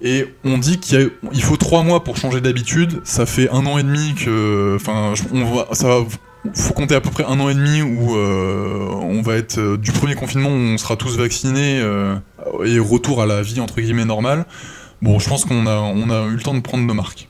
et 0.00 0.26
on 0.44 0.58
dit 0.58 0.78
qu'il 0.78 1.10
faut 1.42 1.56
trois 1.56 1.82
mois 1.82 2.02
pour 2.04 2.16
changer 2.16 2.40
d'habitude. 2.40 3.00
Ça 3.04 3.26
fait 3.26 3.48
un 3.50 3.66
an 3.66 3.78
et 3.78 3.82
demi 3.82 4.14
que, 4.14 4.76
enfin, 4.76 5.14
on 5.32 5.74
ça 5.74 5.98
faut 6.54 6.74
compter 6.74 6.94
à 6.94 7.00
peu 7.00 7.10
près 7.10 7.24
un 7.24 7.40
an 7.40 7.48
et 7.48 7.54
demi 7.54 7.82
où 7.82 8.16
euh, 8.16 8.88
on 9.02 9.20
va 9.20 9.34
être 9.34 9.58
euh, 9.58 9.76
du 9.76 9.90
premier 9.90 10.14
confinement 10.14 10.48
où 10.50 10.52
on 10.52 10.78
sera 10.78 10.96
tous 10.96 11.16
vaccinés 11.16 11.78
et 12.64 12.78
retour 12.78 13.20
à 13.22 13.26
la 13.26 13.42
vie 13.42 13.60
entre 13.60 13.80
guillemets 13.80 14.04
normale. 14.04 14.46
Bon, 15.02 15.18
je 15.18 15.28
pense 15.28 15.44
qu'on 15.44 15.66
a, 15.66 15.76
on 15.76 16.08
a 16.10 16.26
eu 16.26 16.36
le 16.36 16.42
temps 16.42 16.54
de 16.54 16.60
prendre 16.60 16.84
nos 16.84 16.94
marques. 16.94 17.28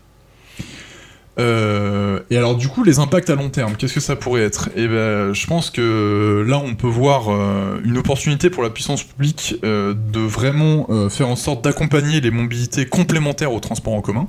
Euh, 1.39 2.21
et 2.31 2.37
alors 2.39 2.57
du 2.57 2.69
coup, 2.69 2.83
les 2.83 2.99
impacts 2.99 3.29
à 3.29 3.35
long 3.35 3.51
terme, 3.51 3.75
qu'est-ce 3.77 3.95
que 3.95 4.01
ça 4.01 4.17
pourrait 4.17 4.43
être? 4.43 4.71
Eh 4.75 4.89
ben, 4.89 5.33
je 5.35 5.47
pense 5.47 5.71
que 5.71 6.45
là, 6.49 6.59
on 6.65 6.75
peut 6.75 6.87
voir 6.87 7.29
euh, 7.29 7.79
une 7.85 7.99
opportunité 7.99 8.49
pour 8.49 8.63
la 8.63 8.71
puissance 8.71 9.03
publique 9.03 9.57
euh, 9.65 9.95
de 9.95 10.21
vraiment 10.21 10.87
euh, 10.89 11.09
faire 11.11 11.29
en 11.29 11.37
sorte 11.37 11.63
d'accompagner 11.63 12.21
les 12.21 12.31
mobilités 12.31 12.87
complémentaires 12.87 13.53
au 13.53 13.61
transport 13.61 13.95
en 13.95 14.01
commun. 14.01 14.29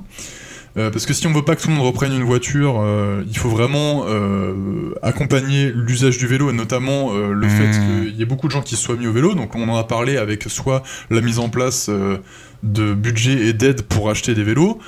Euh, 0.76 0.90
parce 0.90 1.06
que 1.06 1.14
si 1.14 1.26
on 1.26 1.32
veut 1.32 1.42
pas 1.42 1.56
que 1.56 1.62
tout 1.62 1.68
le 1.68 1.74
monde 1.74 1.86
reprenne 1.86 2.12
une 2.12 2.24
voiture, 2.24 2.78
euh, 2.80 3.24
il 3.26 3.36
faut 3.38 3.48
vraiment 3.48 4.04
euh, 4.06 4.92
accompagner 5.02 5.72
l'usage 5.74 6.18
du 6.18 6.26
vélo 6.26 6.50
et 6.50 6.52
notamment 6.52 7.10
euh, 7.10 7.32
le 7.32 7.46
Mmh. 7.46 7.50
fait 7.50 7.70
qu'il 7.70 8.16
y 8.16 8.22
ait 8.22 8.26
beaucoup 8.26 8.46
de 8.48 8.52
gens 8.52 8.60
qui 8.60 8.76
se 8.76 8.82
soient 8.82 8.96
mis 8.96 9.06
au 9.06 9.12
vélo. 9.12 9.34
Donc 9.34 9.54
on 9.56 9.66
en 9.66 9.76
a 9.76 9.84
parlé 9.84 10.18
avec 10.18 10.44
soit 10.44 10.82
la 11.10 11.22
mise 11.22 11.38
en 11.38 11.48
place 11.48 11.88
euh, 11.88 12.18
de 12.62 12.92
budget 12.92 13.46
et 13.46 13.54
d'aide 13.54 13.82
pour 13.82 14.10
acheter 14.10 14.34
des 14.34 14.44
vélos, 14.44 14.78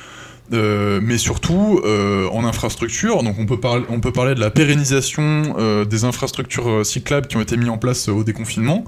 euh, 0.52 1.01
mais 1.01 1.16
surtout 1.16 1.81
euh, 1.85 2.28
en 2.31 2.44
infrastructure. 2.44 3.22
Donc 3.22 3.36
on 3.39 3.47
peut, 3.47 3.60
parler, 3.60 3.85
on 3.89 4.01
peut 4.01 4.12
parler 4.12 4.35
de 4.35 4.40
la 4.40 4.51
pérennisation 4.51 5.55
euh, 5.59 5.85
des 5.85 6.05
infrastructures 6.05 6.85
cyclables 6.85 7.28
qui 7.28 7.36
ont 7.36 7.40
été 7.40 7.56
mises 7.56 7.68
en 7.68 7.78
place 7.78 8.09
au 8.09 8.24
déconfinement. 8.24 8.85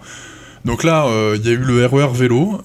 Donc 0.65 0.85
là, 0.85 1.09
il 1.35 1.45
y 1.45 1.49
a 1.49 1.53
eu 1.53 1.57
le 1.57 1.85
RER 1.85 2.13
vélo. 2.15 2.61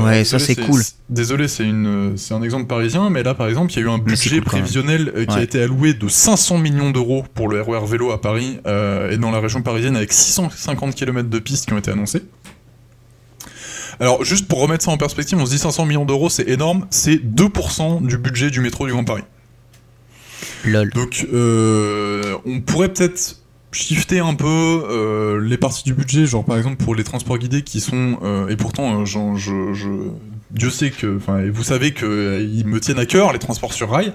Ouais, 0.00 0.24
ça, 0.24 0.40
c'est 0.40 0.56
cool. 0.56 0.82
Désolé, 1.08 1.46
c'est 1.46 1.62
une, 1.62 2.14
c'est 2.16 2.34
un 2.34 2.42
exemple 2.42 2.66
parisien, 2.66 3.08
mais 3.08 3.22
là, 3.22 3.34
par 3.34 3.46
exemple, 3.46 3.72
il 3.72 3.76
y 3.76 3.78
a 3.78 3.82
eu 3.82 3.88
un 3.88 3.98
budget 3.98 4.38
cool 4.38 4.44
prévisionnel 4.44 5.12
qui 5.28 5.36
a 5.36 5.42
été 5.42 5.62
alloué 5.62 5.94
de 5.94 6.08
500 6.08 6.58
millions 6.58 6.90
d'euros 6.90 7.24
pour 7.34 7.48
le 7.48 7.62
RER 7.62 7.86
vélo 7.86 8.10
à 8.10 8.20
Paris 8.20 8.58
et 8.66 9.16
dans 9.16 9.30
la 9.30 9.38
région 9.38 9.62
parisienne 9.62 9.94
avec 9.94 10.12
650 10.12 10.96
km 10.96 11.28
de 11.28 11.38
pistes 11.38 11.66
qui 11.66 11.72
ont 11.72 11.78
été 11.78 11.92
annoncées. 11.92 12.22
Alors, 14.00 14.24
juste 14.24 14.46
pour 14.48 14.60
remettre 14.60 14.84
ça 14.84 14.90
en 14.90 14.96
perspective, 14.98 15.38
on 15.38 15.46
se 15.46 15.50
dit 15.50 15.58
500 15.58 15.86
millions 15.86 16.04
d'euros, 16.04 16.28
c'est 16.28 16.48
énorme, 16.48 16.86
c'est 16.90 17.16
2% 17.16 18.06
du 18.06 18.18
budget 18.18 18.50
du 18.50 18.60
métro 18.60 18.86
du 18.86 18.92
Grand 18.92 19.04
Paris. 19.04 19.22
Lol. 20.64 20.90
Donc, 20.90 21.26
euh, 21.32 22.36
on 22.44 22.60
pourrait 22.60 22.88
peut-être 22.92 23.36
shifter 23.72 24.20
un 24.20 24.34
peu 24.34 24.46
euh, 24.46 25.40
les 25.40 25.56
parties 25.58 25.84
du 25.84 25.92
budget, 25.94 26.26
genre 26.26 26.44
par 26.44 26.56
exemple 26.56 26.82
pour 26.82 26.94
les 26.94 27.04
transports 27.04 27.36
guidés 27.38 27.62
qui 27.62 27.80
sont, 27.80 28.18
euh, 28.22 28.48
et 28.48 28.56
pourtant, 28.56 29.04
j'en- 29.04 29.36
je, 29.36 29.72
je- 29.74 30.10
Dieu 30.50 30.70
sait 30.70 30.90
que, 30.90 31.16
enfin, 31.16 31.40
et 31.40 31.50
vous 31.50 31.64
savez 31.64 31.92
qu'ils 31.92 32.64
me 32.66 32.78
tiennent 32.80 32.98
à 32.98 33.06
cœur, 33.06 33.32
les 33.32 33.38
transports 33.38 33.72
sur 33.72 33.90
rail. 33.90 34.12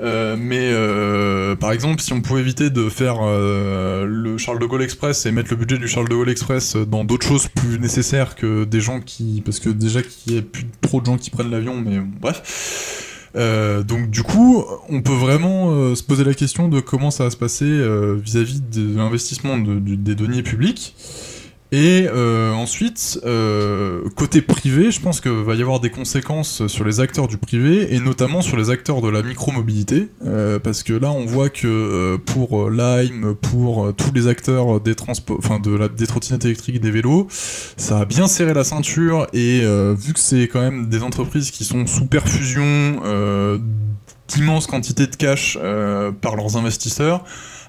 Euh, 0.00 0.36
mais 0.38 0.70
euh, 0.72 1.54
par 1.56 1.72
exemple, 1.72 2.00
si 2.02 2.12
on 2.12 2.20
pouvait 2.20 2.40
éviter 2.40 2.70
de 2.70 2.88
faire 2.88 3.18
euh, 3.22 4.04
le 4.06 4.38
Charles 4.38 4.58
de 4.58 4.66
Gaulle 4.66 4.82
Express 4.82 5.24
et 5.26 5.32
mettre 5.32 5.50
le 5.50 5.56
budget 5.56 5.78
du 5.78 5.86
Charles 5.88 6.08
de 6.08 6.14
Gaulle 6.14 6.30
Express 6.30 6.76
dans 6.76 7.04
d'autres 7.04 7.26
choses 7.26 7.48
plus 7.48 7.78
nécessaires 7.78 8.34
que 8.34 8.64
des 8.64 8.80
gens 8.80 9.00
qui, 9.00 9.42
parce 9.44 9.60
que 9.60 9.68
déjà 9.70 10.02
qu'il 10.02 10.34
y 10.34 10.38
a 10.38 10.42
plus 10.42 10.66
trop 10.80 11.00
de 11.00 11.06
gens 11.06 11.16
qui 11.16 11.30
prennent 11.30 11.50
l'avion, 11.50 11.76
mais 11.80 11.98
bon, 11.98 12.08
bref. 12.20 13.10
Donc 13.86 14.10
du 14.10 14.22
coup, 14.22 14.64
on 14.88 15.02
peut 15.02 15.12
vraiment 15.12 15.94
se 15.94 16.02
poser 16.02 16.24
la 16.24 16.34
question 16.34 16.68
de 16.68 16.80
comment 16.80 17.10
ça 17.10 17.24
va 17.24 17.30
se 17.30 17.36
passer 17.36 17.66
vis-à-vis 18.22 18.60
de 18.62 18.96
l'investissement 18.96 19.58
de- 19.58 19.78
des 19.96 20.14
deniers 20.14 20.42
publics. 20.42 20.94
Et 21.76 22.06
euh, 22.08 22.52
ensuite, 22.52 23.18
euh, 23.24 24.08
côté 24.14 24.42
privé, 24.42 24.92
je 24.92 25.00
pense 25.00 25.20
que 25.20 25.28
va 25.28 25.56
y 25.56 25.60
avoir 25.60 25.80
des 25.80 25.90
conséquences 25.90 26.68
sur 26.68 26.84
les 26.84 27.00
acteurs 27.00 27.26
du 27.26 27.36
privé 27.36 27.92
et 27.92 27.98
notamment 27.98 28.42
sur 28.42 28.56
les 28.56 28.70
acteurs 28.70 29.00
de 29.00 29.08
la 29.08 29.22
micromobilité, 29.22 30.06
euh, 30.24 30.60
parce 30.60 30.84
que 30.84 30.92
là, 30.92 31.10
on 31.10 31.26
voit 31.26 31.48
que 31.48 32.16
pour 32.26 32.70
Lime, 32.70 33.34
pour 33.34 33.92
tous 33.92 34.12
les 34.14 34.28
acteurs 34.28 34.80
des 34.80 34.94
des 34.94 36.06
trottinettes 36.06 36.44
électriques, 36.44 36.80
des 36.80 36.92
vélos, 36.92 37.26
ça 37.76 37.98
a 37.98 38.04
bien 38.04 38.28
serré 38.28 38.54
la 38.54 38.62
ceinture 38.62 39.26
et 39.32 39.62
vu 39.98 40.12
que 40.12 40.20
c'est 40.20 40.46
quand 40.46 40.60
même 40.60 40.88
des 40.88 41.02
entreprises 41.02 41.50
qui 41.50 41.64
sont 41.64 41.88
sous 41.88 42.06
perfusion 42.06 43.00
d'immenses 44.28 44.68
quantités 44.68 45.08
de 45.08 45.16
cash 45.16 45.58
par 46.20 46.36
leurs 46.36 46.56
investisseurs, 46.56 47.24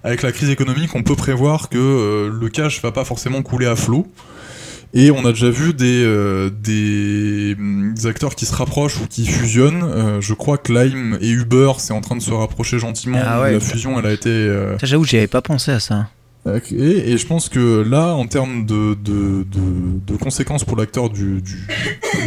avec 0.05 0.21
la 0.21 0.31
crise 0.31 0.49
économique, 0.49 0.91
on 0.95 1.03
peut 1.03 1.15
prévoir 1.15 1.67
que 1.69 1.77
euh, 1.77 2.29
le 2.31 2.49
cash 2.49 2.81
va 2.81 2.91
pas 2.91 3.03
forcément 3.05 3.41
couler 3.41 3.65
à 3.65 3.75
flot. 3.75 4.07
Et 4.93 5.11
on 5.11 5.25
a 5.25 5.31
déjà 5.33 5.49
vu 5.49 5.73
des, 5.73 6.03
euh, 6.05 6.49
des, 6.49 7.55
des 7.57 8.07
acteurs 8.07 8.33
qui 8.35 8.45
se 8.45 8.55
rapprochent 8.55 9.01
ou 9.01 9.07
qui 9.07 9.25
fusionnent. 9.25 9.83
Euh, 9.83 10.21
je 10.21 10.33
crois 10.33 10.57
que 10.57 10.71
Lime 10.71 11.17
et 11.19 11.29
Uber, 11.31 11.73
c'est 11.79 11.91
en 11.91 11.99
train 11.99 12.15
de 12.15 12.21
se 12.21 12.31
rapprocher 12.31 12.79
gentiment. 12.79 13.19
Ah 13.21 13.41
ouais. 13.41 13.51
La 13.53 13.59
fusion, 13.59 13.99
elle 13.99 14.05
a 14.05 14.13
été 14.13 14.29
euh, 14.29 14.77
J'avoue, 14.83 15.03
j'y 15.03 15.17
avais 15.17 15.27
pas 15.27 15.41
pensé 15.41 15.71
à 15.71 15.81
ça. 15.81 16.07
et, 16.71 17.11
et 17.11 17.17
je 17.17 17.27
pense 17.27 17.49
que 17.49 17.81
là, 17.81 18.13
en 18.13 18.25
termes 18.27 18.65
de, 18.65 18.93
de, 18.93 19.43
de, 19.43 20.13
de 20.13 20.15
conséquences 20.17 20.63
pour 20.63 20.77
l'acteur 20.77 21.09
du, 21.09 21.41
du- 21.41 21.67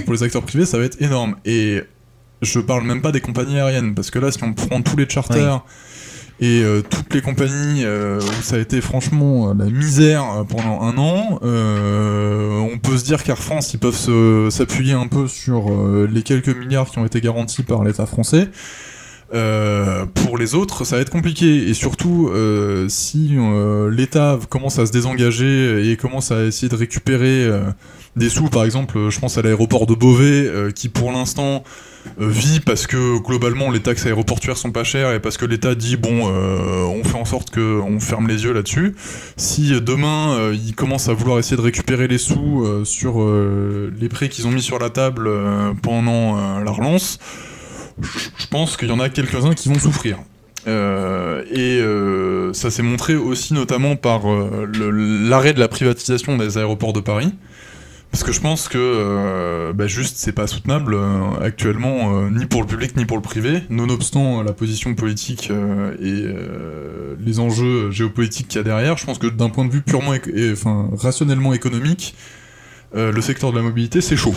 pour 0.04 0.12
les 0.12 0.22
acteurs 0.22 0.42
privés, 0.42 0.66
ça 0.66 0.76
va 0.78 0.84
être 0.84 1.00
énorme. 1.00 1.36
Et 1.46 1.80
je 2.42 2.58
parle 2.58 2.82
même 2.84 3.00
pas 3.00 3.12
des 3.12 3.20
compagnies 3.22 3.56
aériennes, 3.58 3.94
parce 3.94 4.10
que 4.10 4.18
là, 4.18 4.30
si 4.30 4.42
on 4.44 4.52
prend 4.52 4.82
tous 4.82 4.96
les 4.96 5.08
charters 5.08 5.62
et 6.40 6.62
euh, 6.62 6.82
toutes 6.88 7.12
les 7.14 7.20
compagnies 7.20 7.84
euh, 7.84 8.20
où 8.20 8.42
ça 8.42 8.56
a 8.56 8.58
été 8.58 8.80
franchement 8.80 9.50
euh, 9.50 9.54
la 9.58 9.64
misère 9.64 10.22
euh, 10.22 10.44
pendant 10.44 10.82
un 10.82 10.96
an, 10.96 11.40
euh, 11.42 12.58
on 12.58 12.78
peut 12.78 12.96
se 12.96 13.04
dire 13.04 13.24
qu'Air 13.24 13.38
France, 13.38 13.74
ils 13.74 13.80
peuvent 13.80 14.50
s'appuyer 14.50 14.92
un 14.92 15.08
peu 15.08 15.26
sur 15.26 15.70
euh, 15.70 16.08
les 16.10 16.22
quelques 16.22 16.56
milliards 16.56 16.90
qui 16.90 16.98
ont 16.98 17.04
été 17.04 17.20
garantis 17.20 17.64
par 17.64 17.82
l'État 17.82 18.06
français. 18.06 18.50
Pour 20.14 20.38
les 20.38 20.54
autres, 20.54 20.84
ça 20.84 20.96
va 20.96 21.02
être 21.02 21.10
compliqué. 21.10 21.68
Et 21.68 21.74
surtout, 21.74 22.30
si 22.88 23.36
l'État 23.90 24.38
commence 24.48 24.78
à 24.78 24.86
se 24.86 24.92
désengager 24.92 25.90
et 25.90 25.96
commence 25.98 26.32
à 26.32 26.44
essayer 26.44 26.70
de 26.70 26.76
récupérer 26.76 27.46
des 28.18 28.28
sous, 28.28 28.48
par 28.48 28.64
exemple, 28.64 29.08
je 29.08 29.18
pense 29.18 29.38
à 29.38 29.42
l'aéroport 29.42 29.86
de 29.86 29.94
Beauvais, 29.94 30.46
euh, 30.46 30.70
qui 30.70 30.88
pour 30.88 31.12
l'instant 31.12 31.62
euh, 32.20 32.28
vit 32.28 32.60
parce 32.60 32.86
que 32.86 33.18
globalement 33.18 33.70
les 33.70 33.80
taxes 33.80 34.06
aéroportuaires 34.06 34.56
sont 34.56 34.70
pas 34.70 34.84
chères 34.84 35.12
et 35.12 35.20
parce 35.20 35.36
que 35.36 35.44
l'État 35.44 35.74
dit 35.74 35.96
bon, 35.96 36.28
euh, 36.28 36.82
on 36.84 37.04
fait 37.04 37.18
en 37.18 37.24
sorte 37.24 37.50
que 37.50 37.80
on 37.80 38.00
ferme 38.00 38.28
les 38.28 38.44
yeux 38.44 38.52
là-dessus. 38.52 38.94
Si 39.36 39.74
euh, 39.74 39.80
demain 39.80 40.36
euh, 40.38 40.56
ils 40.56 40.74
commencent 40.74 41.08
à 41.08 41.12
vouloir 41.12 41.38
essayer 41.38 41.56
de 41.56 41.62
récupérer 41.62 42.08
les 42.08 42.18
sous 42.18 42.64
euh, 42.64 42.84
sur 42.84 43.20
euh, 43.20 43.92
les 44.00 44.08
prêts 44.08 44.28
qu'ils 44.28 44.46
ont 44.46 44.50
mis 44.50 44.62
sur 44.62 44.78
la 44.78 44.90
table 44.90 45.26
euh, 45.28 45.72
pendant 45.82 46.38
euh, 46.38 46.64
la 46.64 46.70
relance, 46.70 47.18
je 48.00 48.46
pense 48.50 48.76
qu'il 48.76 48.88
y 48.88 48.92
en 48.92 49.00
a 49.00 49.08
quelques-uns 49.08 49.54
qui 49.54 49.68
vont 49.68 49.78
souffrir. 49.78 50.18
Euh, 50.66 51.44
et 51.50 51.80
euh, 51.80 52.52
ça 52.52 52.70
s'est 52.70 52.82
montré 52.82 53.14
aussi 53.14 53.54
notamment 53.54 53.96
par 53.96 54.30
euh, 54.30 54.68
l'arrêt 55.28 55.52
de 55.52 55.60
la 55.60 55.68
privatisation 55.68 56.36
des 56.36 56.58
aéroports 56.58 56.92
de 56.92 57.00
Paris. 57.00 57.32
Parce 58.10 58.24
que 58.24 58.32
je 58.32 58.40
pense 58.40 58.68
que 58.68 58.78
euh, 58.78 59.72
bah, 59.72 59.86
juste 59.86 60.16
c'est 60.16 60.32
pas 60.32 60.46
soutenable 60.46 60.94
euh, 60.94 61.38
actuellement 61.40 62.16
euh, 62.16 62.30
ni 62.30 62.46
pour 62.46 62.62
le 62.62 62.66
public 62.66 62.96
ni 62.96 63.04
pour 63.04 63.16
le 63.16 63.22
privé, 63.22 63.62
nonobstant 63.68 64.40
euh, 64.40 64.44
la 64.44 64.52
position 64.52 64.94
politique 64.94 65.52
et 66.00 66.24
les 67.20 67.40
enjeux 67.40 67.90
géopolitiques 67.90 68.48
qu'il 68.48 68.58
y 68.58 68.60
a 68.60 68.64
derrière. 68.64 68.96
Je 68.96 69.04
pense 69.04 69.18
que 69.18 69.26
d'un 69.26 69.50
point 69.50 69.64
de 69.64 69.70
vue 69.70 69.82
purement, 69.82 70.14
et, 70.14 70.52
enfin 70.52 70.90
rationnellement 70.96 71.52
économique, 71.52 72.14
le 72.94 73.20
secteur 73.20 73.52
de 73.52 73.56
la 73.56 73.62
mobilité 73.62 74.00
c'est 74.00 74.16
chaud. 74.16 74.34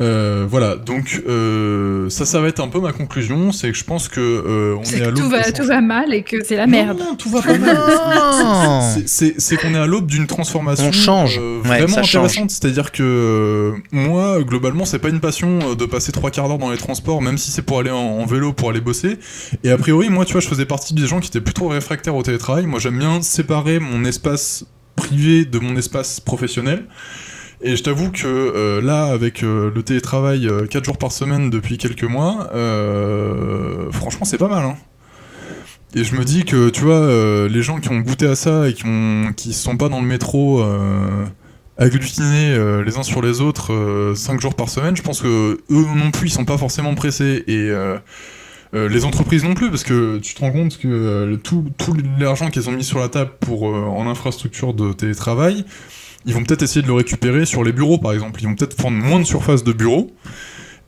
Euh, 0.00 0.46
voilà, 0.48 0.76
donc 0.76 1.22
euh, 1.28 2.08
ça, 2.08 2.24
ça 2.24 2.40
va 2.40 2.48
être 2.48 2.60
un 2.60 2.68
peu 2.68 2.80
ma 2.80 2.92
conclusion, 2.92 3.52
c'est 3.52 3.70
que 3.70 3.76
je 3.76 3.84
pense 3.84 4.08
que 4.08 4.20
euh, 4.20 4.74
on 4.78 4.84
C'est 4.84 4.98
est 4.98 5.02
à 5.02 5.04
que 5.06 5.10
l'aube 5.10 5.18
tout 5.18 5.28
va, 5.28 5.52
tout 5.52 5.64
va 5.66 5.80
mal 5.82 6.14
et 6.14 6.22
que 6.22 6.42
c'est 6.42 6.56
la 6.56 6.66
merde. 6.66 6.98
non, 6.98 7.10
non, 7.10 7.14
tout 7.14 7.28
va 7.28 7.42
pas 7.42 7.58
mal. 7.58 7.76
C'est- 8.94 9.06
C'est 9.06 9.34
c'est 9.40 9.56
qu'on 9.56 9.74
est 9.74 9.78
à 9.78 9.84
l'aube 9.86 10.06
d'une 10.06 10.26
transformation 10.26 10.86
On 10.88 10.92
change. 10.92 11.38
euh, 11.38 11.58
Ouais, 11.62 11.80
vraiment 11.80 12.02
change. 12.02 12.16
intéressante. 12.16 12.50
C'est-à-dire 12.50 12.90
que 12.90 13.02
euh, 13.02 13.72
moi, 13.92 14.42
globalement, 14.42 14.86
c'est 14.86 14.98
pas 14.98 15.10
une 15.10 15.20
passion 15.20 15.58
euh, 15.62 15.74
de 15.74 15.84
passer 15.84 16.10
trois 16.10 16.30
quarts 16.30 16.48
d'heure 16.48 16.58
dans 16.58 16.70
les 16.70 16.78
transports, 16.78 17.20
même 17.20 17.36
si 17.36 17.50
c'est 17.50 17.62
pour 17.62 17.78
aller 17.80 17.90
en, 17.90 17.96
en 17.98 18.24
vélo, 18.24 18.52
pour 18.54 18.70
aller 18.70 18.80
bosser. 18.80 19.18
Et 19.62 19.70
a 19.70 19.76
priori, 19.76 20.08
moi, 20.08 20.24
tu 20.24 20.32
vois, 20.32 20.40
je 20.40 20.48
faisais 20.48 20.64
partie 20.66 20.94
des 20.94 21.06
gens 21.06 21.20
qui 21.20 21.28
étaient 21.28 21.40
plutôt 21.42 21.68
réfractaires 21.68 22.16
au 22.16 22.22
télétravail. 22.22 22.64
Moi, 22.66 22.80
j'aime 22.80 22.98
bien 22.98 23.20
séparer 23.20 23.78
mon 23.78 24.04
espace 24.06 24.64
privé 24.96 25.44
de 25.44 25.58
mon 25.58 25.76
espace 25.76 26.18
professionnel. 26.20 26.86
Et 27.62 27.76
je 27.76 27.82
t'avoue 27.82 28.10
que 28.10 28.26
euh, 28.26 28.80
là, 28.80 29.04
avec 29.04 29.42
euh, 29.42 29.70
le 29.74 29.82
télétravail 29.82 30.48
4 30.70 30.84
jours 30.84 30.98
par 30.98 31.12
semaine 31.12 31.50
depuis 31.50 31.78
quelques 31.78 32.04
mois, 32.04 32.50
euh, 32.54 33.90
franchement, 33.92 34.24
c'est 34.24 34.38
pas 34.38 34.48
mal. 34.48 34.64
Hein. 34.64 34.76
Et 35.94 36.04
je 36.04 36.16
me 36.16 36.24
dis 36.24 36.44
que, 36.44 36.70
tu 36.70 36.82
vois, 36.82 36.94
euh, 36.94 37.48
les 37.48 37.62
gens 37.62 37.78
qui 37.78 37.90
ont 37.90 38.00
goûté 38.00 38.26
à 38.26 38.34
ça 38.34 38.68
et 38.68 38.72
qui 38.72 38.84
ont 38.86 39.32
qui 39.36 39.52
sont 39.52 39.76
pas 39.76 39.88
dans 39.88 40.00
le 40.00 40.06
métro 40.06 40.62
euh, 40.62 41.24
agglutinés 41.76 42.54
euh, 42.54 42.82
les 42.82 42.96
uns 42.96 43.02
sur 43.02 43.22
les 43.22 43.40
autres 43.40 44.12
5 44.16 44.40
jours 44.40 44.54
par 44.54 44.68
semaine, 44.68 44.96
je 44.96 45.02
pense 45.02 45.20
que 45.20 45.60
eux 45.70 45.86
non 45.96 46.10
plus, 46.10 46.28
ils 46.28 46.32
sont 46.32 46.44
pas 46.44 46.58
forcément 46.58 46.94
pressés. 46.94 47.44
Et 47.46 47.70
euh, 47.70 47.98
euh, 48.74 48.88
les 48.88 49.04
entreprises 49.04 49.44
non 49.44 49.52
plus, 49.52 49.68
parce 49.68 49.84
que 49.84 50.18
tu 50.18 50.34
te 50.34 50.40
rends 50.40 50.50
compte 50.50 50.78
que 50.78 50.88
euh, 50.88 51.36
tout, 51.36 51.66
l'argent 52.18 52.48
qu'ils 52.48 52.70
ont 52.70 52.72
mis 52.72 52.84
sur 52.84 53.00
la 53.00 53.08
table 53.08 53.32
pour 53.40 53.68
euh, 53.68 53.84
en 53.84 54.08
infrastructure 54.08 54.72
de 54.72 54.94
télétravail, 54.94 55.66
ils 56.26 56.34
vont 56.34 56.44
peut-être 56.44 56.62
essayer 56.62 56.82
de 56.82 56.86
le 56.86 56.94
récupérer 56.94 57.44
sur 57.46 57.64
les 57.64 57.72
bureaux, 57.72 57.98
par 57.98 58.12
exemple. 58.12 58.40
Ils 58.42 58.46
vont 58.46 58.54
peut-être 58.54 58.76
prendre 58.76 58.96
moins 58.96 59.20
de 59.20 59.24
surface 59.24 59.64
de 59.64 59.72
bureaux. 59.72 60.10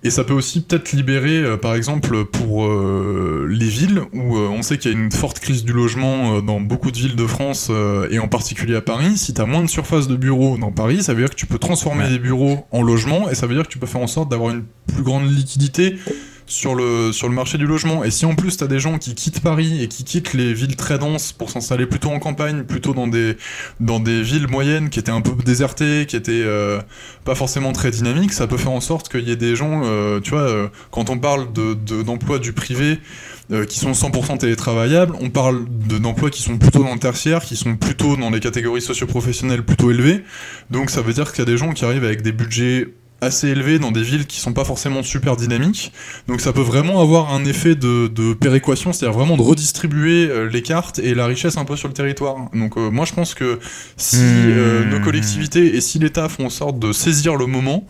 Et 0.06 0.10
ça 0.10 0.22
peut 0.22 0.34
aussi 0.34 0.60
peut-être 0.60 0.92
libérer, 0.92 1.38
euh, 1.38 1.56
par 1.56 1.74
exemple, 1.74 2.26
pour 2.26 2.66
euh, 2.66 3.46
les 3.48 3.68
villes, 3.68 4.02
où 4.12 4.36
euh, 4.36 4.48
on 4.48 4.60
sait 4.60 4.76
qu'il 4.76 4.92
y 4.92 4.94
a 4.94 4.98
une 4.98 5.10
forte 5.10 5.40
crise 5.40 5.64
du 5.64 5.72
logement 5.72 6.42
dans 6.42 6.60
beaucoup 6.60 6.90
de 6.90 6.98
villes 6.98 7.16
de 7.16 7.26
France, 7.26 7.70
et 8.10 8.18
en 8.18 8.28
particulier 8.28 8.76
à 8.76 8.82
Paris. 8.82 9.16
Si 9.16 9.32
tu 9.32 9.40
as 9.40 9.46
moins 9.46 9.62
de 9.62 9.66
surface 9.68 10.06
de 10.06 10.16
bureaux 10.16 10.58
dans 10.58 10.72
Paris, 10.72 11.02
ça 11.02 11.14
veut 11.14 11.20
dire 11.22 11.30
que 11.30 11.36
tu 11.36 11.46
peux 11.46 11.58
transformer 11.58 12.04
Ouais. 12.04 12.10
des 12.10 12.18
bureaux 12.18 12.66
en 12.70 12.82
logements, 12.82 13.30
et 13.30 13.34
ça 13.34 13.46
veut 13.46 13.54
dire 13.54 13.64
que 13.64 13.72
tu 13.72 13.78
peux 13.78 13.86
faire 13.86 14.02
en 14.02 14.06
sorte 14.06 14.30
d'avoir 14.30 14.50
une 14.50 14.64
plus 14.92 15.02
grande 15.02 15.30
liquidité 15.30 15.96
sur 16.46 16.74
le, 16.74 17.12
sur 17.12 17.28
le 17.28 17.34
marché 17.34 17.56
du 17.58 17.66
logement. 17.66 18.04
Et 18.04 18.10
si 18.10 18.26
en 18.26 18.34
plus 18.34 18.56
tu 18.56 18.64
as 18.64 18.66
des 18.66 18.78
gens 18.78 18.98
qui 18.98 19.14
quittent 19.14 19.40
Paris 19.40 19.82
et 19.82 19.88
qui 19.88 20.04
quittent 20.04 20.34
les 20.34 20.52
villes 20.52 20.76
très 20.76 20.98
denses 20.98 21.32
pour 21.32 21.50
s'installer 21.50 21.86
plutôt 21.86 22.10
en 22.10 22.18
campagne, 22.18 22.64
plutôt 22.64 22.92
dans 22.94 23.06
des, 23.06 23.36
dans 23.80 24.00
des 24.00 24.22
villes 24.22 24.48
moyennes 24.48 24.90
qui 24.90 24.98
étaient 24.98 25.10
un 25.10 25.20
peu 25.22 25.32
désertées, 25.44 26.06
qui 26.06 26.16
étaient 26.16 26.32
euh, 26.44 26.80
pas 27.24 27.34
forcément 27.34 27.72
très 27.72 27.90
dynamiques, 27.90 28.32
ça 28.32 28.46
peut 28.46 28.58
faire 28.58 28.72
en 28.72 28.80
sorte 28.80 29.08
qu'il 29.08 29.26
y 29.28 29.32
ait 29.32 29.36
des 29.36 29.56
gens, 29.56 29.82
euh, 29.84 30.20
tu 30.20 30.30
vois, 30.30 30.40
euh, 30.40 30.68
quand 30.90 31.08
on 31.10 31.18
parle 31.18 31.52
de, 31.52 31.74
de- 31.74 32.02
d'emplois 32.02 32.38
du 32.38 32.52
privé 32.52 32.98
qui 33.68 33.78
sont 33.78 33.92
100% 33.92 34.38
télétravaillables, 34.38 35.14
on 35.20 35.28
parle 35.28 35.66
de, 35.68 35.98
d'emplois 35.98 36.30
qui 36.30 36.40
sont 36.42 36.56
plutôt 36.56 36.82
dans 36.82 36.94
le 36.94 36.98
tertiaire, 36.98 37.42
qui 37.44 37.56
sont 37.56 37.76
plutôt 37.76 38.16
dans 38.16 38.30
les 38.30 38.40
catégories 38.40 38.80
socioprofessionnelles 38.80 39.62
plutôt 39.62 39.90
élevées. 39.90 40.24
Donc 40.70 40.88
ça 40.88 41.02
veut 41.02 41.12
dire 41.12 41.30
qu'il 41.30 41.40
y 41.40 41.42
a 41.42 41.50
des 41.50 41.58
gens 41.58 41.72
qui 41.74 41.84
arrivent 41.84 42.04
avec 42.04 42.22
des 42.22 42.32
budgets 42.32 42.88
assez 43.24 43.48
élevé 43.48 43.78
dans 43.78 43.92
des 43.92 44.02
villes 44.02 44.26
qui 44.26 44.40
sont 44.40 44.52
pas 44.52 44.64
forcément 44.64 45.02
super 45.02 45.36
dynamiques. 45.36 45.92
Donc 46.28 46.40
ça 46.40 46.52
peut 46.52 46.62
vraiment 46.62 47.00
avoir 47.00 47.32
un 47.34 47.44
effet 47.44 47.74
de, 47.74 48.08
de 48.08 48.34
péréquation, 48.34 48.92
c'est-à-dire 48.92 49.18
vraiment 49.18 49.36
de 49.36 49.42
redistribuer 49.42 50.28
euh, 50.28 50.48
les 50.48 50.62
cartes 50.62 50.98
et 50.98 51.14
la 51.14 51.26
richesse 51.26 51.56
un 51.56 51.64
peu 51.64 51.76
sur 51.76 51.88
le 51.88 51.94
territoire. 51.94 52.36
Donc 52.54 52.76
euh, 52.76 52.90
moi 52.90 53.04
je 53.04 53.12
pense 53.12 53.34
que 53.34 53.58
si 53.96 54.16
euh, 54.20 54.84
Hmm. 54.84 54.90
nos 54.90 55.00
collectivités 55.00 55.76
et 55.76 55.80
si 55.80 55.98
l'État 55.98 56.28
font 56.28 56.46
en 56.46 56.50
sorte 56.50 56.78
de 56.78 56.92
saisir 56.92 57.36
le 57.36 57.46
moment, 57.46 57.86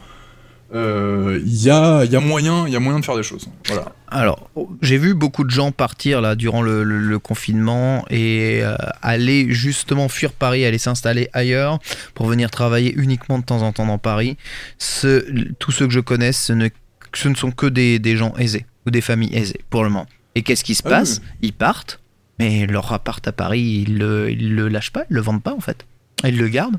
euh, 0.74 1.40
il 1.46 1.62
y, 1.62 1.70
a, 1.70 2.04
y, 2.04 2.16
a 2.16 2.20
moyen, 2.20 2.66
il 2.66 2.72
y 2.72 2.76
a 2.76 2.80
moyen 2.80 2.98
de 3.00 3.04
faire 3.04 3.16
des 3.16 3.22
choses. 3.22 3.48
Voilà. 3.68 3.92
Alors, 4.08 4.50
j'ai 4.82 4.98
vu 4.98 5.14
beaucoup 5.14 5.44
de 5.44 5.50
gens 5.50 5.70
partir 5.72 6.20
là 6.20 6.34
durant 6.34 6.62
le, 6.62 6.82
le- 6.84 6.98
le 6.98 7.18
confinement 7.18 8.04
et 8.10 8.60
euh, 8.62 8.76
aller 9.02 9.46
justement 9.50 10.08
fuir 10.08 10.32
Paris, 10.32 10.64
aller 10.64 10.78
s'installer 10.78 11.28
ailleurs 11.32 11.78
pour 12.14 12.26
venir 12.26 12.50
travailler 12.50 12.92
uniquement 12.96 13.38
de 13.38 13.44
temps 13.44 13.62
en 13.62 13.72
temps 13.72 13.86
dans 13.86 13.98
Paris. 13.98 14.36
Ce, 14.78 15.24
tous 15.58 15.70
ceux 15.72 15.86
que 15.86 15.92
je 15.92 16.00
connaisse, 16.00 16.38
ce 16.46 16.52
ne, 16.52 16.68
ce 17.14 17.28
ne 17.28 17.34
sont 17.34 17.50
que 17.52 17.66
des, 17.66 17.98
des 17.98 18.16
gens 18.16 18.34
aisés 18.36 18.66
ou 18.86 18.90
des 18.90 19.00
familles 19.00 19.34
aisées 19.36 19.60
pour 19.70 19.84
le 19.84 19.90
moment. 19.90 20.06
Et 20.34 20.42
qu'est-ce 20.42 20.64
qui 20.64 20.74
se 20.74 20.82
Ah 20.84 20.90
passe? 20.90 21.22
Ils 21.42 21.52
partent, 21.52 22.00
mais 22.40 22.66
leur 22.66 22.92
appart 22.92 23.26
à 23.28 23.32
Paris, 23.32 23.84
ils 23.86 23.98
le, 23.98 24.30
ils 24.30 24.54
le 24.54 24.68
lâchent 24.68 24.90
pas, 24.92 25.04
ils 25.10 25.14
le 25.14 25.20
vendent 25.20 25.42
pas 25.42 25.54
en 25.54 25.60
fait. 25.60 25.86
Ils 26.22 26.38
le 26.38 26.48
gardent 26.48 26.76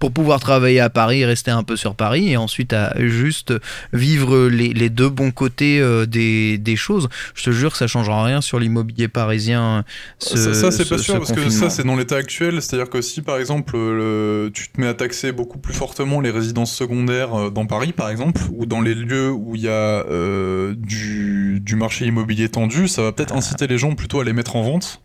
pour 0.00 0.10
pouvoir 0.12 0.40
travailler 0.40 0.80
à 0.80 0.90
Paris, 0.90 1.24
rester 1.24 1.52
un 1.52 1.62
peu 1.62 1.76
sur 1.76 1.94
Paris 1.94 2.30
et 2.32 2.36
ensuite 2.36 2.72
à 2.72 2.94
juste 2.98 3.52
vivre 3.92 4.48
les, 4.48 4.70
les 4.72 4.88
deux 4.90 5.08
bons 5.10 5.30
côtés 5.30 5.78
euh, 5.80 6.04
des, 6.06 6.58
des 6.58 6.74
choses. 6.74 7.08
Je 7.36 7.44
te 7.44 7.50
jure 7.50 7.70
que 7.72 7.76
ça 7.78 7.86
changera 7.86 8.24
rien 8.24 8.40
sur 8.40 8.58
l'immobilier 8.58 9.06
parisien. 9.06 9.84
Ce, 10.18 10.36
ça, 10.36 10.54
ça, 10.54 10.70
c'est 10.72 10.84
ce- 10.84 10.88
pas 10.88 10.98
sûr 10.98 11.14
parce 11.18 11.30
que 11.32 11.48
ça 11.50 11.70
c'est 11.70 11.84
dans 11.84 11.94
l'état 11.94 12.16
actuel, 12.16 12.60
c'est-à-dire 12.60 12.90
que 12.90 13.00
si 13.00 13.22
par 13.22 13.36
exemple 13.38 13.76
le- 13.76 14.50
tu 14.52 14.68
te 14.68 14.80
mets 14.80 14.88
à 14.88 14.94
taxer 14.94 15.30
beaucoup 15.30 15.58
plus 15.58 15.74
fortement 15.74 16.20
les 16.20 16.30
résidences 16.30 16.74
secondaires 16.74 17.34
euh, 17.38 17.50
dans 17.50 17.66
Paris 17.66 17.92
par 17.92 18.08
exemple 18.10 18.40
ou 18.52 18.66
dans 18.66 18.80
les 18.80 18.94
lieux 18.94 19.30
où 19.30 19.54
il 19.54 19.60
y 19.62 19.68
a 19.68 19.70
euh, 19.70 20.74
du, 20.76 21.60
du 21.60 21.76
marché 21.76 22.06
immobilier 22.06 22.48
tendu, 22.48 22.88
ça 22.88 23.02
va 23.02 23.12
peut-être 23.12 23.34
inciter 23.34 23.66
les 23.68 23.78
gens 23.78 23.94
plutôt 23.94 24.18
à 24.20 24.24
les 24.24 24.32
mettre 24.32 24.56
en 24.56 24.62
vente 24.62 25.02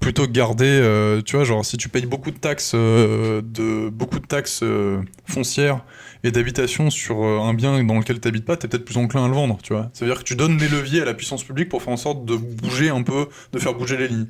plutôt 0.00 0.26
que 0.26 0.32
garder 0.32 0.64
euh, 0.66 1.20
tu 1.22 1.36
vois 1.36 1.44
genre 1.44 1.64
si 1.64 1.76
tu 1.76 1.88
payes 1.88 2.06
beaucoup 2.06 2.30
de 2.30 2.38
taxes 2.38 2.72
euh, 2.74 3.42
de 3.44 3.90
beaucoup 3.90 4.18
de 4.18 4.26
taxes 4.26 4.60
euh, 4.62 5.02
foncières 5.26 5.84
et 6.24 6.30
d'habitation 6.30 6.90
sur 6.90 7.22
euh, 7.24 7.40
un 7.40 7.54
bien 7.54 7.82
dans 7.82 7.98
lequel 7.98 8.20
tu 8.20 8.28
n'habites 8.28 8.44
pas, 8.44 8.56
tu 8.56 8.66
es 8.66 8.68
peut-être 8.68 8.84
plus 8.84 8.96
enclin 8.98 9.24
à 9.24 9.28
le 9.28 9.34
vendre, 9.34 9.58
tu 9.62 9.72
vois. 9.72 9.90
Ça 9.92 10.04
veut 10.04 10.10
dire 10.10 10.20
que 10.20 10.24
tu 10.26 10.36
donnes 10.36 10.56
des 10.56 10.68
leviers 10.68 11.02
à 11.02 11.04
la 11.04 11.14
puissance 11.14 11.44
publique 11.44 11.68
pour 11.68 11.82
faire 11.82 11.92
en 11.92 11.96
sorte 11.96 12.24
de 12.24 12.36
bouger 12.36 12.90
un 12.90 13.02
peu, 13.02 13.26
de 13.52 13.58
faire 13.58 13.74
bouger 13.74 13.96
les 13.96 14.08
lignes. 14.08 14.26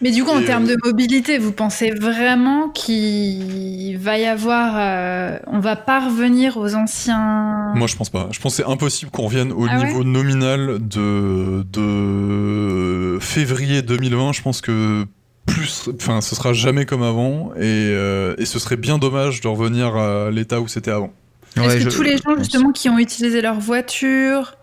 Mais 0.00 0.10
du 0.10 0.24
coup, 0.24 0.30
en 0.30 0.42
termes 0.42 0.64
euh, 0.64 0.74
de 0.74 0.78
mobilité, 0.84 1.38
vous 1.38 1.52
pensez 1.52 1.90
vraiment 1.90 2.68
qu'il 2.70 3.96
va 3.98 4.18
y 4.18 4.24
avoir. 4.24 4.74
euh, 4.76 5.38
on 5.46 5.60
va 5.60 5.76
pas 5.76 6.00
revenir 6.06 6.56
aux 6.56 6.74
anciens. 6.74 7.72
Moi, 7.74 7.86
je 7.86 7.96
pense 7.96 8.10
pas. 8.10 8.28
Je 8.32 8.40
pense 8.40 8.56
que 8.56 8.62
c'est 8.62 8.68
impossible 8.70 9.10
qu'on 9.10 9.24
revienne 9.24 9.52
au 9.52 9.66
Ah 9.68 9.78
ouais 9.78 9.86
niveau 9.86 10.04
nominal 10.04 10.78
de, 10.80 11.64
de 11.72 13.18
février 13.20 13.82
2020. 13.82 14.32
Je 14.32 14.42
pense 14.42 14.60
que 14.60 15.04
plus, 15.46 15.88
enfin, 15.94 16.20
ce 16.20 16.34
sera 16.34 16.52
jamais 16.52 16.86
comme 16.86 17.02
avant, 17.02 17.52
et, 17.56 17.60
euh, 17.62 18.34
et 18.38 18.44
ce 18.44 18.58
serait 18.58 18.76
bien 18.76 18.98
dommage 18.98 19.40
de 19.40 19.48
revenir 19.48 19.96
à 19.96 20.30
l'état 20.30 20.60
où 20.60 20.68
c'était 20.68 20.90
avant. 20.92 21.12
Est-ce 21.56 21.66
Ouais, 21.66 21.84
que 21.84 21.90
je- 21.90 21.96
tous 21.96 22.02
les 22.02 22.16
gens 22.16 22.36
justement 22.38 22.72
qui 22.72 22.88
ont 22.88 22.98
utilisé 22.98 23.40
leur 23.40 23.58
voiture 23.60 24.54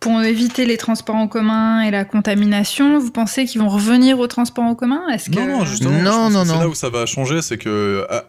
pour 0.00 0.20
éviter 0.22 0.66
les 0.66 0.76
transports 0.76 1.16
en 1.16 1.28
commun 1.28 1.80
et 1.82 1.90
la 1.90 2.04
contamination, 2.04 2.98
vous 2.98 3.10
pensez 3.10 3.46
qu'ils 3.46 3.60
vont 3.60 3.68
revenir 3.68 4.18
aux 4.18 4.26
transports 4.26 4.64
en 4.64 4.74
commun? 4.74 5.02
Est-ce 5.12 5.30
que 5.30 5.36
Non, 5.38 5.46
non, 5.60 5.64
justement. 5.64 6.02
Non, 6.02 6.30
non. 6.30 6.44
C'est 6.44 6.58
là 6.58 6.68
où 6.68 6.74
ça 6.74 6.90
va 6.90 7.06
changer, 7.06 7.40
c'est 7.42 7.58
que 7.58 8.06
ah, 8.10 8.24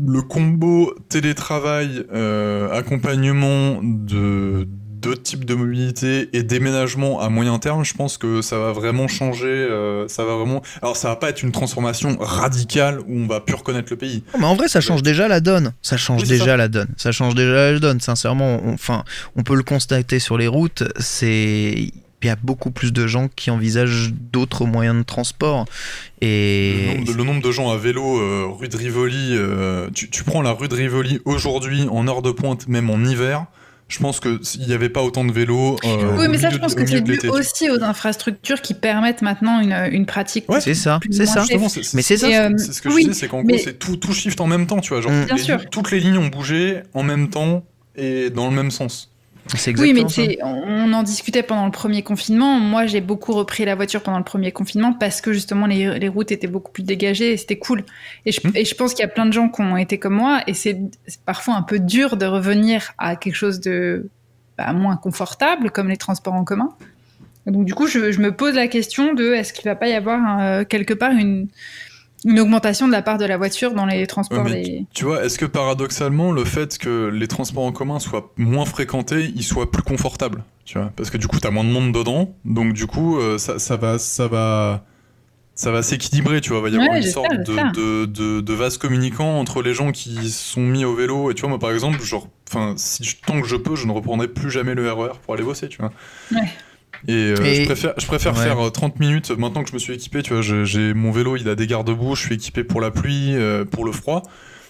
le 0.00 0.22
combo 0.22 0.94
télétravail, 1.08 2.04
euh, 2.12 2.70
accompagnement 2.72 3.80
de 3.82 4.66
d'autres 5.00 5.22
types 5.22 5.44
de 5.44 5.54
mobilité 5.54 6.28
et 6.32 6.42
déménagement 6.42 7.20
à 7.20 7.28
moyen 7.28 7.58
terme, 7.58 7.84
je 7.84 7.94
pense 7.94 8.18
que 8.18 8.42
ça 8.42 8.58
va 8.58 8.72
vraiment 8.72 9.08
changer. 9.08 9.46
euh, 9.48 10.06
ça 10.08 10.24
va 10.24 10.36
vraiment. 10.36 10.62
Alors, 10.82 10.96
ça 10.96 11.08
va 11.08 11.16
pas 11.16 11.30
être 11.30 11.42
une 11.42 11.52
transformation 11.52 12.16
radicale 12.20 13.00
où 13.08 13.18
on 13.20 13.26
va 13.26 13.40
plus 13.40 13.54
reconnaître 13.54 13.88
le 13.90 13.96
pays. 13.96 14.22
Mais 14.38 14.44
en 14.44 14.54
vrai, 14.54 14.68
ça 14.68 14.80
change 14.80 15.02
déjà 15.02 15.28
la 15.28 15.40
donne. 15.40 15.72
Ça 15.82 15.96
change 15.96 16.22
Oui, 16.22 16.28
déjà 16.28 16.44
ça. 16.44 16.56
la 16.56 16.68
donne. 16.68 16.88
Ça 16.96 17.12
change 17.12 17.34
déjà 17.34 17.72
la 17.72 17.78
donne. 17.78 18.00
Sincèrement, 18.00 18.60
on- 18.64 18.74
enfin, 18.74 19.04
on 19.36 19.42
peut 19.42 19.54
le 19.56 19.62
constater 19.62 20.18
sur 20.18 20.36
les 20.38 20.48
routes. 20.48 20.84
C'est 20.98 21.90
il 22.22 22.26
y 22.26 22.28
a 22.28 22.36
beaucoup 22.36 22.70
plus 22.70 22.92
de 22.92 23.06
gens 23.06 23.28
qui 23.34 23.50
envisagent 23.50 24.12
d'autres 24.12 24.66
moyens 24.66 24.98
de 24.98 25.02
transport. 25.04 25.64
Le 26.20 26.26
Et 26.28 26.94
nombre, 26.98 27.12
de, 27.12 27.16
le 27.16 27.24
nombre 27.24 27.42
de 27.42 27.50
gens 27.50 27.70
à 27.70 27.78
vélo 27.78 28.18
euh, 28.20 28.44
rue 28.46 28.68
de 28.68 28.76
Rivoli, 28.76 29.28
euh, 29.32 29.88
tu, 29.94 30.10
tu 30.10 30.22
prends 30.22 30.42
la 30.42 30.52
rue 30.52 30.68
de 30.68 30.74
Rivoli 30.74 31.20
aujourd'hui 31.24 31.86
en 31.90 32.06
heure 32.08 32.20
de 32.20 32.30
pointe, 32.30 32.68
même 32.68 32.90
en 32.90 33.02
hiver. 33.02 33.46
Je 33.90 33.98
pense 33.98 34.20
que 34.20 34.38
s'il 34.42 34.62
n'y 34.66 34.72
avait 34.72 34.88
pas 34.88 35.02
autant 35.02 35.24
de 35.24 35.32
vélos. 35.32 35.76
euh, 35.84 36.16
Oui, 36.16 36.26
mais 36.30 36.38
ça, 36.38 36.46
milieu 36.46 36.50
je 36.52 36.58
pense 36.58 36.74
de- 36.74 36.80
que 36.82 36.86
c'est 36.86 37.00
dû 37.02 37.28
aussi 37.28 37.68
aux 37.70 37.82
infrastructures 37.82 38.62
qui 38.62 38.72
permettent 38.72 39.20
maintenant 39.20 39.60
une, 39.60 39.72
une 39.92 40.06
pratique. 40.06 40.48
Ouais. 40.48 40.60
c'est 40.60 40.74
ça, 40.74 41.00
c'est 41.10 41.26
ça. 41.26 41.34
moins 41.34 41.42
Justement, 41.42 41.68
c'est- 41.68 41.94
Mais 41.94 42.02
c'est 42.02 42.16
ça. 42.16 42.28
Euh, 42.28 42.50
C'est 42.56 42.72
ce 42.72 42.80
que 42.80 42.88
oui, 42.88 43.02
je 43.02 43.08
disais, 43.08 43.20
c'est 43.20 43.28
qu'en 43.28 43.42
mais- 43.42 43.54
gros, 43.56 43.62
c'est 43.64 43.78
tout, 43.78 43.96
tout 43.96 44.12
shift 44.14 44.40
en 44.40 44.46
même 44.46 44.66
temps, 44.68 44.80
tu 44.80 44.90
vois. 44.94 45.00
Genre, 45.02 45.10
Bien 45.26 45.34
les 45.34 45.42
sûr. 45.42 45.58
lignes- 45.58 45.68
toutes 45.70 45.90
les 45.90 46.00
lignes 46.00 46.18
ont 46.18 46.28
bougé 46.28 46.82
en 46.94 47.02
même 47.02 47.28
temps 47.30 47.64
et 47.96 48.30
dans 48.30 48.48
le 48.48 48.54
même 48.54 48.70
sens. 48.70 49.09
Oui, 49.78 49.92
mais 49.94 50.08
ça. 50.08 50.22
on 50.42 50.92
en 50.92 51.02
discutait 51.02 51.42
pendant 51.42 51.64
le 51.64 51.70
premier 51.70 52.02
confinement. 52.02 52.58
Moi, 52.58 52.86
j'ai 52.86 53.00
beaucoup 53.00 53.32
repris 53.32 53.64
la 53.64 53.74
voiture 53.74 54.02
pendant 54.02 54.18
le 54.18 54.24
premier 54.24 54.52
confinement 54.52 54.92
parce 54.92 55.20
que 55.20 55.32
justement 55.32 55.66
les, 55.66 55.98
les 55.98 56.08
routes 56.08 56.32
étaient 56.32 56.46
beaucoup 56.46 56.72
plus 56.72 56.82
dégagées 56.82 57.32
et 57.32 57.36
c'était 57.36 57.58
cool. 57.58 57.84
Et 58.26 58.32
je, 58.32 58.40
Hmm. 58.44 58.52
et 58.54 58.64
je 58.64 58.74
pense 58.74 58.94
qu'il 58.94 59.02
y 59.02 59.08
a 59.08 59.08
plein 59.08 59.26
de 59.26 59.32
gens 59.32 59.48
qui 59.48 59.60
ont 59.60 59.76
été 59.76 59.98
comme 59.98 60.14
moi 60.14 60.42
et 60.46 60.54
c'est 60.54 60.78
parfois 61.26 61.54
un 61.54 61.62
peu 61.62 61.78
dur 61.78 62.16
de 62.16 62.26
revenir 62.26 62.92
à 62.98 63.16
quelque 63.16 63.34
chose 63.34 63.60
de 63.60 64.08
bah, 64.56 64.72
moins 64.72 64.96
confortable 64.96 65.70
comme 65.70 65.88
les 65.88 65.96
transports 65.96 66.34
en 66.34 66.44
commun. 66.44 66.70
Donc 67.46 67.64
du 67.64 67.74
coup, 67.74 67.86
je, 67.86 68.12
je 68.12 68.20
me 68.20 68.32
pose 68.32 68.54
la 68.54 68.68
question 68.68 69.14
de 69.14 69.32
est-ce 69.32 69.52
qu'il 69.52 69.64
va 69.64 69.74
pas 69.74 69.88
y 69.88 69.94
avoir 69.94 70.40
euh, 70.40 70.64
quelque 70.64 70.94
part 70.94 71.12
une, 71.12 71.48
une 72.24 72.38
augmentation 72.40 72.86
de 72.86 72.92
la 72.92 73.02
part 73.02 73.18
de 73.18 73.24
la 73.24 73.36
voiture 73.36 73.72
dans 73.74 73.86
les 73.86 74.06
transports 74.06 74.44
Ouais, 74.44 74.62
des- 74.62 74.86
Tu 74.94 75.04
vois, 75.04 75.24
est-ce 75.24 75.38
que 75.38 75.46
paradoxalement, 75.46 76.32
le 76.32 76.44
fait 76.44 76.76
que 76.78 77.08
les 77.08 77.28
transports 77.28 77.64
en 77.64 77.72
commun 77.72 77.98
soient 77.98 78.32
moins 78.36 78.64
fréquentés, 78.66 79.32
ils 79.34 79.42
soient 79.44 79.70
plus 79.70 79.82
confortables 79.82 80.42
Tu 80.64 80.78
vois, 80.78 80.92
parce 80.96 81.10
que 81.10 81.16
du 81.16 81.26
coup, 81.26 81.38
t'as 81.40 81.50
moins 81.50 81.64
de 81.64 81.70
monde 81.70 81.92
dedans, 81.92 82.34
donc 82.44 82.72
du 82.74 82.86
coup, 82.86 83.18
euh, 83.18 83.38
ça, 83.38 83.58
ça 83.58 83.76
va, 83.76 83.98
ça 83.98 84.28
va, 84.28 84.84
ça 85.54 85.70
va 85.70 85.82
s'équilibrer. 85.82 86.40
Tu 86.40 86.50
vois, 86.50 86.58
il 86.58 86.62
va 86.62 86.68
y 86.68 86.74
avoir 86.76 86.90
Ouais, 86.90 86.98
une 87.02 87.10
sorte 87.10 87.32
de, 87.32 87.72
de, 87.72 88.04
de, 88.06 88.40
de 88.40 88.52
vase 88.54 88.76
communicant 88.78 89.38
entre 89.38 89.62
les 89.62 89.74
gens 89.74 89.90
qui 89.92 90.30
sont 90.30 90.60
mis 90.62 90.84
au 90.84 90.94
vélo. 90.94 91.30
Et 91.30 91.34
tu 91.34 91.40
vois, 91.40 91.50
moi, 91.50 91.58
par 91.58 91.72
exemple, 91.72 92.00
genre, 92.02 92.28
si 92.76 93.16
tant 93.26 93.40
que 93.40 93.46
je 93.48 93.56
peux, 93.56 93.76
je 93.76 93.86
ne 93.86 93.92
reprendrai 93.92 94.28
plus 94.28 94.50
jamais 94.50 94.74
le 94.74 94.90
RER 94.92 95.12
pour 95.24 95.34
aller 95.34 95.42
bosser. 95.44 95.68
Tu 95.68 95.78
vois. 95.78 95.92
Ouais. 96.32 96.48
Et, 97.08 97.12
euh, 97.12 97.36
Et- 97.44 97.54
je 97.56 97.64
préfère, 97.64 97.94
je 97.98 98.06
préfère 98.06 98.36
Ouais. 98.36 98.44
faire 98.44 98.66
euh, 98.66 98.70
30 98.70 99.00
minutes 99.00 99.30
maintenant 99.30 99.62
que 99.62 99.68
je 99.70 99.74
me 99.74 99.78
suis 99.78 99.94
équipé. 99.94 100.22
Tu 100.22 100.32
vois, 100.34 100.42
j'ai 100.42 100.94
mon 100.94 101.10
vélo, 101.10 101.36
il 101.36 101.48
a 101.48 101.54
des 101.54 101.66
garde-boue. 101.66 102.14
Je 102.14 102.22
suis 102.26 102.34
équipé 102.34 102.64
pour 102.64 102.80
la 102.80 102.90
pluie, 102.90 103.34
euh, 103.36 103.64
pour 103.64 103.84
le 103.84 103.92
froid. 103.92 104.22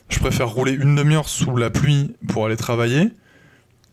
Je 0.08 0.18
préfère 0.18 0.48
rouler 0.48 0.72
une 0.72 0.94
demi-heure 0.96 1.28
sous 1.28 1.54
la 1.56 1.70
pluie 1.70 2.14
pour 2.28 2.46
aller 2.46 2.56
travailler 2.56 3.10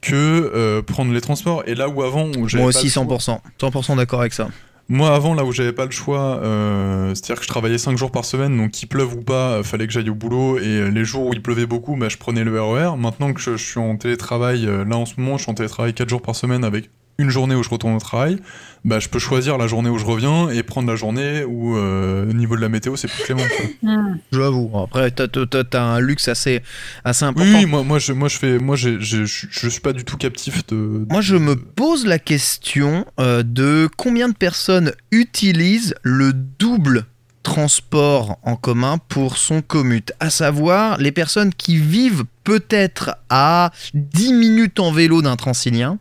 que 0.02 0.16
euh, 0.16 0.82
prendre 0.82 1.12
les 1.14 1.22
transports. 1.22 1.64
Et 1.68 1.76
là 1.76 1.90
où 1.90 2.02
avant, 2.04 2.26
où 2.38 2.48
j'avais 2.48 2.64
Moi 2.64 2.72
pas 2.72 2.78
aussi, 2.80 2.88
le 2.88 2.92
choix- 2.92 3.04
100%. 3.04 3.42
100% 3.60 3.96
d'accord 3.98 4.20
avec 4.22 4.34
ça. 4.34 4.48
Moi 4.90 5.14
avant, 5.14 5.34
là 5.34 5.44
où 5.44 5.52
j'avais 5.52 5.74
pas 5.74 5.84
le 5.84 5.92
choix, 5.92 6.40
euh, 6.42 7.10
c'est-à-dire 7.14 7.36
que 7.36 7.44
je 7.44 7.48
travaillais 7.50 7.78
5 7.78 7.98
jours 7.98 8.10
par 8.10 8.24
semaine, 8.24 8.56
donc 8.56 8.72
qu'il 8.72 8.88
pleuve 8.88 9.16
ou 9.16 9.22
pas, 9.22 9.56
euh, 9.58 9.64
fallait 9.64 9.86
que 9.86 9.92
j'aille 9.92 10.10
au 10.10 10.16
boulot. 10.16 10.60
Et 10.60 10.64
euh, 10.66 10.88
les 10.90 11.04
jours 11.04 11.26
où 11.26 11.34
il 11.34 11.42
pleuvait 11.42 11.66
beaucoup, 11.66 11.98
bah, 11.98 12.08
je 12.10 12.16
prenais 12.18 12.46
le 12.46 12.62
RER. 12.62 12.96
Maintenant 12.98 13.34
que 13.34 13.42
je, 13.42 13.58
je 13.58 13.66
suis 13.66 13.80
en 13.82 13.98
télétravail, 13.98 14.66
euh, 14.66 14.86
là 14.86 14.96
en 14.96 15.06
ce 15.06 15.16
moment, 15.18 15.38
je 15.38 15.44
suis 15.44 15.52
en 15.52 15.56
télétravail 15.56 15.94
4 15.94 16.08
jours 16.08 16.22
par 16.22 16.36
semaine 16.38 16.64
avec 16.64 16.90
une 17.20 17.30
journée 17.30 17.56
où 17.56 17.64
je 17.64 17.70
retourne 17.70 17.96
au 17.96 18.00
travail, 18.00 18.38
bah, 18.86 19.00
je 19.00 19.10
peux 19.10 19.20
choisir 19.20 19.58
la 19.58 19.68
journée 19.68 19.90
où 19.90 19.98
je 19.98 20.06
reviens 20.06 20.50
et 20.50 20.62
prendre 20.64 20.88
la 20.88 20.96
journée 20.96 21.44
où, 21.44 21.76
euh, 21.76 22.30
au 22.30 22.34
niveau 22.34 22.56
de 22.56 22.62
la 22.62 22.70
météo, 22.70 22.96
c'est 22.96 23.08
plus 23.08 23.24
clément. 23.24 23.44
Hmm. 23.84 24.18
J'avoue. 24.32 24.72
Après, 24.84 25.12
t'as- 25.12 25.28
t'as 25.28 25.82
un 25.82 26.00
luxe 26.00 26.28
assez, 26.28 26.62
assez 27.04 27.26
important. 27.26 27.50
Oui, 27.54 27.66
moi, 27.66 27.84
moi, 27.84 28.00
je, 28.00 28.12
moi, 28.14 28.28
je 28.28 28.38
fais, 28.38 28.58
je 28.76 28.98
je 29.26 29.70
suis 29.70 29.82
pas 29.82 29.94
du 29.94 30.04
tout 30.04 30.18
captif 30.18 30.66
de. 30.68 31.06
Moi, 31.10 31.22
je 31.22 31.36
me 31.36 31.56
pose 31.56 32.06
la 32.06 32.20
question 32.20 33.06
euh, 33.20 33.44
de 33.44 33.88
combien 33.98 34.30
de 34.30 34.34
personnes 34.36 34.94
utilisent 35.12 35.96
le 36.04 36.34
double 36.34 37.06
transport 37.44 38.38
en 38.44 38.56
commun 38.58 38.98
pour 39.10 39.38
son 39.38 39.62
commute, 39.62 40.12
à 40.20 40.30
savoir 40.30 40.98
les 40.98 41.12
personnes 41.14 41.54
qui 41.54 41.78
vivent 41.78 42.26
peut-être 42.44 43.16
à 43.30 43.72
10 43.94 44.34
minutes 44.34 44.80
en 44.82 44.92
vélo 44.92 45.22
d'un 45.22 45.38
transilien, 45.38 45.98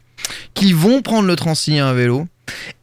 qui 0.54 0.72
vont 0.72 1.02
prendre 1.02 1.26
le 1.28 1.36
transilien 1.36 1.86
à 1.86 1.92
vélo 1.92 2.26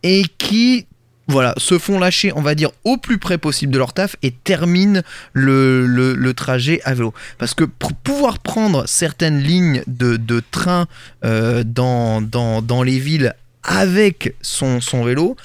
et 0.03 0.23
qui 0.37 0.85
voilà, 1.27 1.53
se 1.57 1.79
font 1.79 1.99
lâcher, 1.99 2.33
on 2.35 2.41
va 2.41 2.53
dire, 2.53 2.69
au 2.83 2.97
plus 2.97 3.17
près 3.17 3.37
possible 3.37 3.71
de 3.71 3.77
leur 3.77 3.93
taf 3.93 4.17
et 4.23 4.31
terminent 4.31 5.01
le, 5.31 5.85
le- 5.87 6.15
le 6.15 6.33
trajet 6.33 6.81
à 6.83 6.93
vélo. 6.93 7.13
Parce 7.37 7.53
que 7.53 7.63
pour 7.63 7.93
pouvoir 7.93 8.39
prendre 8.39 8.83
certaines 8.87 9.39
lignes 9.39 9.83
de, 9.87 10.17
de 10.17 10.41
train 10.51 10.85
euh, 11.23 11.63
dans, 11.65 12.21
dans, 12.21 12.61
dans 12.61 12.83
les 12.83 12.99
villes 12.99 13.33
avec 13.63 14.35
son, 14.41 14.81
son 14.81 15.05
vélo, 15.05 15.37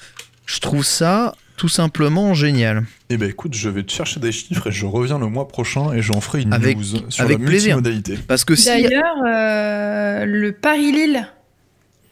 je 0.46 0.58
trouve 0.58 0.84
ça 0.84 1.36
tout 1.56 1.68
simplement 1.68 2.34
génial. 2.34 2.84
Eh 3.10 3.16
ben 3.16 3.30
écoute, 3.30 3.54
je 3.54 3.68
vais 3.68 3.84
te 3.84 3.92
chercher 3.92 4.18
des 4.18 4.32
chiffres 4.32 4.66
et 4.68 4.72
je 4.72 4.84
reviens 4.84 5.18
le 5.20 5.26
mois 5.28 5.46
prochain 5.46 5.92
et 5.92 6.02
j'en 6.02 6.20
ferai 6.20 6.42
une 6.42 6.52
Avec- 6.52 6.76
news 6.76 6.84
sur 7.08 7.24
avec 7.24 7.38
la 7.38 7.46
plaisir. 7.46 7.76
multimodalité. 7.76 8.18
Parce 8.26 8.44
que 8.44 8.56
si. 8.56 8.66
D'ailleurs, 8.66 9.04
euh, 9.28 10.24
le 10.24 10.52
Paris-Lille, 10.52 11.28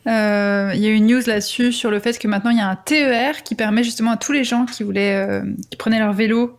euh, 0.06 0.70
il 0.74 0.80
y 0.80 0.86
a 0.86 0.90
eu 0.90 0.94
une 0.94 1.06
news 1.06 1.22
là-dessus 1.26 1.72
sur 1.72 1.90
le 1.90 1.98
fait 2.00 2.18
que 2.18 2.28
maintenant 2.28 2.50
il 2.50 2.58
y 2.58 2.60
a 2.60 2.68
un 2.68 2.76
TER 2.76 3.42
qui 3.42 3.54
permet 3.54 3.82
justement 3.82 4.12
à 4.12 4.16
tous 4.16 4.32
les 4.32 4.44
gens 4.44 4.64
qui 4.66 4.82
voulaient, 4.84 5.14
euh, 5.16 5.42
qui 5.70 5.76
prenaient 5.76 5.98
leur 5.98 6.12
vélo 6.12 6.58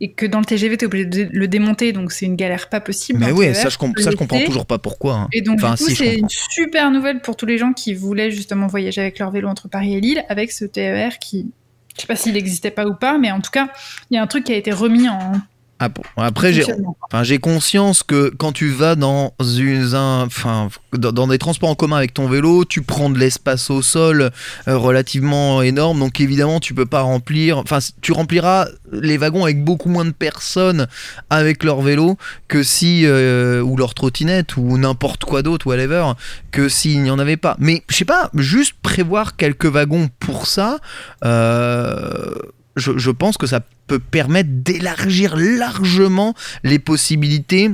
et 0.00 0.12
que 0.12 0.24
dans 0.26 0.38
le 0.38 0.44
TGV 0.44 0.76
t'es 0.76 0.86
obligé 0.86 1.04
de 1.06 1.28
le 1.32 1.48
démonter, 1.48 1.92
donc 1.92 2.12
c'est 2.12 2.24
une 2.26 2.36
galère 2.36 2.68
pas 2.68 2.80
possible. 2.80 3.18
Mais 3.18 3.32
ouais, 3.32 3.52
TER, 3.52 3.56
ça 3.62 3.68
je, 3.68 3.78
com- 3.78 3.90
tu 3.90 3.94
peux 3.96 4.02
ça, 4.02 4.10
je 4.10 4.14
le 4.14 4.18
comprends 4.18 4.38
toujours 4.46 4.64
pas 4.66 4.78
pourquoi. 4.78 5.14
hein. 5.14 5.28
Et 5.32 5.42
donc 5.42 5.58
Enfin, 5.62 5.74
du 5.74 5.82
coup, 5.82 5.88
si, 5.90 5.96
c'est 5.96 6.14
une 6.16 6.28
super 6.28 6.90
nouvelle 6.90 7.20
pour 7.20 7.36
tous 7.36 7.46
les 7.46 7.58
gens 7.58 7.72
qui 7.72 7.94
voulaient 7.94 8.30
justement 8.30 8.68
voyager 8.68 9.00
avec 9.00 9.18
leur 9.18 9.30
vélo 9.32 9.48
entre 9.48 9.68
Paris 9.68 9.94
et 9.96 10.00
Lille, 10.00 10.24
avec 10.28 10.52
ce 10.52 10.64
TER 10.64 11.18
qui, 11.18 11.50
je 11.96 12.02
sais 12.02 12.06
pas 12.06 12.14
s'il 12.16 12.34
n'existait 12.34 12.70
pas 12.70 12.86
ou 12.86 12.94
pas, 12.94 13.18
mais 13.18 13.32
en 13.32 13.40
tout 13.40 13.50
cas, 13.50 13.68
il 14.10 14.14
y 14.14 14.18
a 14.18 14.22
un 14.22 14.26
truc 14.28 14.44
qui 14.44 14.52
a 14.52 14.56
été 14.56 14.70
remis 14.72 15.08
en 15.08 15.32
Ah 15.80 15.88
bon. 15.88 16.02
Après, 16.16 16.52
j'ai 16.52 16.64
enfin, 17.12 17.22
conscience 17.40 18.02
que 18.02 18.32
quand 18.36 18.50
tu 18.50 18.68
vas 18.70 18.96
dans, 18.96 19.32
une, 19.40 19.94
un- 19.94 20.24
enfin, 20.26 20.68
dans, 20.92 21.12
dans 21.12 21.28
des 21.28 21.38
transports 21.38 21.68
en 21.70 21.76
commun 21.76 21.96
avec 21.98 22.12
ton 22.14 22.26
vélo, 22.26 22.64
tu 22.64 22.82
prends 22.82 23.10
de 23.10 23.18
l'espace 23.18 23.70
au 23.70 23.80
sol 23.80 24.30
euh, 24.66 24.76
relativement 24.76 25.62
énorme. 25.62 26.00
Donc 26.00 26.20
évidemment, 26.20 26.58
tu 26.58 26.74
peux 26.74 26.84
pas 26.86 27.02
remplir. 27.02 27.58
Enfin, 27.58 27.78
tu 28.00 28.10
rempliras 28.10 28.66
les 28.90 29.18
wagons 29.18 29.44
avec 29.44 29.62
beaucoup 29.62 29.88
moins 29.88 30.04
de 30.04 30.10
personnes 30.10 30.88
avec 31.30 31.62
leur 31.62 31.80
vélo 31.80 32.16
que 32.48 32.64
si 32.64 33.02
euh, 33.06 33.60
ou 33.62 33.76
leur 33.76 33.94
trottinette 33.94 34.56
ou 34.56 34.78
n'importe 34.78 35.24
quoi 35.24 35.42
d'autre, 35.42 35.68
whatever, 35.68 36.12
que 36.50 36.68
s'il 36.68 37.02
n'y 37.04 37.10
en 37.10 37.20
avait 37.20 37.36
pas. 37.36 37.54
Mais 37.60 37.84
je 37.88 37.94
sais 37.96 38.04
pas, 38.04 38.30
juste 38.34 38.74
prévoir 38.82 39.36
quelques 39.36 39.66
wagons 39.66 40.08
pour 40.18 40.46
ça. 40.46 40.78
euh, 41.24 42.34
je, 42.78 43.10
pense 43.10 43.36
que 43.36 43.46
ça 43.46 43.60
peut 43.86 43.98
permettre 43.98 44.50
d'élargir 44.52 45.36
largement 45.36 46.34
les 46.64 46.78
possibilités 46.78 47.70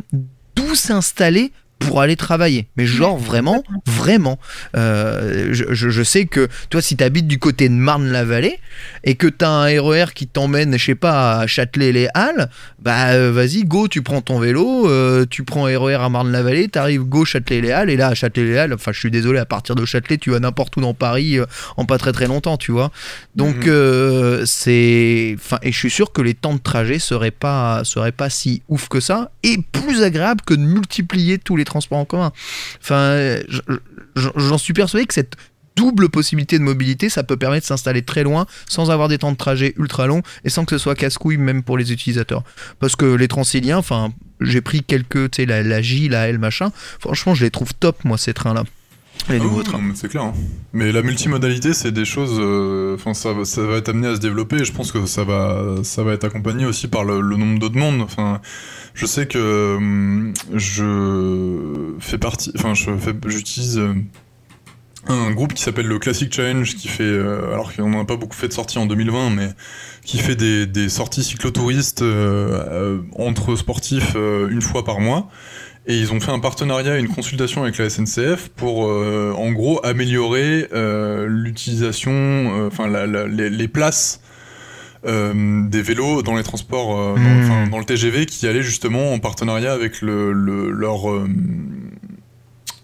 d'où 0.56 0.74
s'installer 0.74 1.52
pour 1.78 2.00
aller 2.00 2.16
travailler. 2.16 2.66
Mais 2.76 2.86
genre 2.86 3.18
vraiment, 3.18 3.62
vraiment. 3.86 4.38
Euh, 4.76 5.48
je, 5.52 5.64
je- 5.74 6.02
sais 6.02 6.26
que 6.26 6.48
toi, 6.70 6.80
si 6.82 6.96
tu 6.96 7.04
habites 7.04 7.26
du 7.26 7.38
côté 7.38 7.68
de 7.68 7.74
Marne-la-Vallée 7.74 8.58
et 9.04 9.14
que 9.16 9.26
tu 9.26 9.44
as 9.44 9.50
un 9.50 9.80
RER 9.82 10.06
qui 10.14 10.26
t'emmène, 10.26 10.76
je 10.78 10.84
sais 10.84 10.94
pas, 10.94 11.40
à 11.40 11.46
Châtelet-les-Halles, 11.46 12.48
bah 12.80 13.08
euh, 13.10 13.32
vas-y, 13.32 13.64
go, 13.64 13.88
tu 13.88 14.02
prends 14.02 14.20
ton 14.22 14.38
vélo, 14.38 14.88
euh, 14.88 15.24
tu 15.28 15.44
prends 15.44 15.64
RER 15.64 15.94
à 15.96 16.08
Marne-la-Vallée, 16.08 16.68
t'arrives 16.68 17.02
go 17.04 17.24
Châtelet-les-Halles, 17.24 17.90
et 17.90 17.96
là, 17.96 18.08
à 18.08 18.14
Châtelet-les-Halles, 18.14 18.72
enfin, 18.74 18.92
je 18.92 18.98
suis 18.98 19.10
désolé, 19.10 19.38
à 19.38 19.44
partir 19.46 19.74
de 19.74 19.84
Châtelet, 19.84 20.16
tu 20.18 20.30
vas 20.30 20.40
n'importe 20.40 20.76
où 20.76 20.80
dans 20.80 20.94
Paris 20.94 21.38
euh, 21.38 21.44
en 21.76 21.84
pas 21.84 21.98
très 21.98 22.12
très 22.12 22.26
longtemps, 22.26 22.56
tu 22.56 22.72
vois. 22.72 22.90
Donc, 23.36 23.66
Mhm. 23.66 24.44
c'est. 24.46 25.36
Enfin, 25.38 25.58
et 25.62 25.72
je 25.72 25.78
suis 25.78 25.90
sûr 25.90 26.12
que 26.12 26.22
les 26.22 26.34
temps 26.34 26.54
de 26.54 26.60
trajet 26.60 26.98
seraient 26.98 27.30
pas, 27.30 27.82
seraient 27.84 28.12
pas 28.12 28.30
si 28.30 28.62
ouf 28.68 28.88
que 28.88 29.00
ça, 29.00 29.30
et 29.42 29.58
plus 29.72 30.02
agréable 30.02 30.40
que 30.46 30.54
de 30.54 30.60
multiplier 30.62 31.38
tous 31.38 31.56
les 31.56 31.63
transports 31.64 31.98
en 31.98 32.04
commun. 32.04 32.32
Enfin, 32.80 33.38
je- 33.48 33.60
je- 34.16 34.28
j'en 34.36 34.58
suis 34.58 34.72
persuadé 34.72 35.06
que 35.06 35.14
cette 35.14 35.34
double 35.76 36.08
possibilité 36.08 36.56
de 36.58 36.62
mobilité, 36.62 37.08
ça 37.08 37.24
peut 37.24 37.36
permettre 37.36 37.64
de 37.64 37.66
s'installer 37.68 38.02
très 38.02 38.22
loin 38.22 38.46
sans 38.68 38.90
avoir 38.92 39.08
des 39.08 39.18
temps 39.18 39.32
de 39.32 39.36
trajet 39.36 39.74
ultra 39.76 40.06
longs 40.06 40.22
et 40.44 40.48
sans 40.50 40.64
que 40.64 40.70
ce 40.70 40.78
soit 40.82 40.94
casse-couille 40.94 41.36
même 41.36 41.64
pour 41.64 41.76
les 41.76 41.92
utilisateurs. 41.92 42.44
Parce 42.78 42.94
que 42.94 43.06
les 43.06 43.26
transiliens, 43.26 43.78
enfin, 43.78 44.12
j'ai 44.40 44.60
pris 44.60 44.82
quelques, 44.84 45.32
tu 45.32 45.42
sais, 45.42 45.46
la, 45.46 45.62
la 45.64 45.82
J, 45.82 46.08
la 46.08 46.28
L, 46.28 46.38
machin. 46.38 46.70
Franchement, 47.00 47.34
je 47.34 47.42
les 47.44 47.50
trouve 47.50 47.74
top, 47.74 48.04
moi, 48.04 48.18
ces 48.18 48.34
trains-là. 48.34 48.62
Les 49.30 49.38
Ah 49.40 49.42
oui, 49.44 49.64
c'est 49.94 50.08
clair. 50.08 50.24
hein. 50.24 50.34
Mais 50.74 50.92
la 50.92 51.00
multimodalité, 51.02 51.72
c'est 51.72 51.92
des 51.92 52.04
choses. 52.04 52.36
euh, 52.38 52.94
Enfin, 52.94 53.14
ça, 53.14 53.32
va- 53.32 53.44
ça 53.46 53.62
va 53.62 53.76
être 53.76 53.88
amené 53.88 54.08
à 54.08 54.14
se 54.16 54.20
développer. 54.20 54.56
Et 54.56 54.64
je 54.64 54.72
pense 54.72 54.92
que 54.92 55.06
ça 55.06 55.24
va, 55.24 55.76
ça 55.82 56.02
va 56.02 56.12
être 56.12 56.24
accompagné 56.24 56.66
aussi 56.66 56.88
par 56.88 57.04
le, 57.04 57.20
le 57.20 57.36
nombre 57.36 57.58
de 57.58 57.68
demandes. 57.68 58.02
Enfin, 58.02 58.40
je 58.94 59.06
sais 59.06 59.26
que 59.26 59.76
hum, 59.76 60.34
je 60.52 61.94
fais 62.00 62.18
partie. 62.18 62.52
Enfin, 62.56 62.74
je 62.74 62.90
fais, 62.98 63.14
j'utilise. 63.26 63.78
euh, 63.78 63.94
un 65.06 65.32
groupe 65.32 65.52
qui 65.52 65.62
s'appelle 65.62 65.86
le 65.86 65.98
Classic 65.98 66.32
Challenge 66.32 66.74
qui 66.76 66.88
fait, 66.88 67.02
euh, 67.02 67.52
alors 67.52 67.74
qu'on 67.74 67.90
n'a 67.90 68.04
pas 68.06 68.16
beaucoup 68.16 68.34
fait 68.36 68.48
de 68.48 68.54
sorties 68.54 68.78
en 68.78 68.86
2020, 68.86 69.28
mais 69.30 69.50
qui 70.02 70.16
fait 70.16 70.34
des, 70.34 70.66
des 70.66 70.88
sorties 70.88 71.22
cyclotouristes 71.22 72.00
euh, 72.00 72.58
euh, 72.70 72.98
entre 73.18 73.54
sportifs 73.54 74.14
euh, 74.16 74.48
une 74.48 74.62
fois 74.62 74.82
par 74.82 75.00
mois. 75.00 75.28
Et 75.86 75.98
ils 75.98 76.12
ont 76.14 76.20
fait 76.20 76.30
un 76.30 76.38
partenariat 76.38 76.96
et 76.96 77.00
une 77.00 77.08
consultation 77.08 77.62
avec 77.62 77.76
la 77.76 77.90
SNCF 77.90 78.48
pour, 78.56 78.86
euh, 78.88 79.34
en 79.36 79.52
gros, 79.52 79.84
améliorer 79.84 80.68
euh, 80.72 81.26
l'utilisation, 81.28 82.12
euh, 82.12 82.68
enfin, 82.68 82.88
la- 82.88 83.06
la- 83.06 83.26
les, 83.26 83.50
les 83.50 83.68
places 83.68 84.20
des 85.06 85.82
vélos 85.82 86.22
dans 86.22 86.34
les 86.34 86.42
transports, 86.42 86.98
euh, 86.98 87.14
dans, 87.16 87.20
enfin, 87.44 87.66
dans 87.68 87.78
le 87.78 87.84
TGV, 87.84 88.24
qui 88.24 88.46
allait 88.48 88.62
justement 88.62 89.12
en 89.12 89.18
partenariat 89.18 89.74
avec 89.74 90.00
le, 90.00 90.32
le- 90.32 90.70
leur 90.70 91.00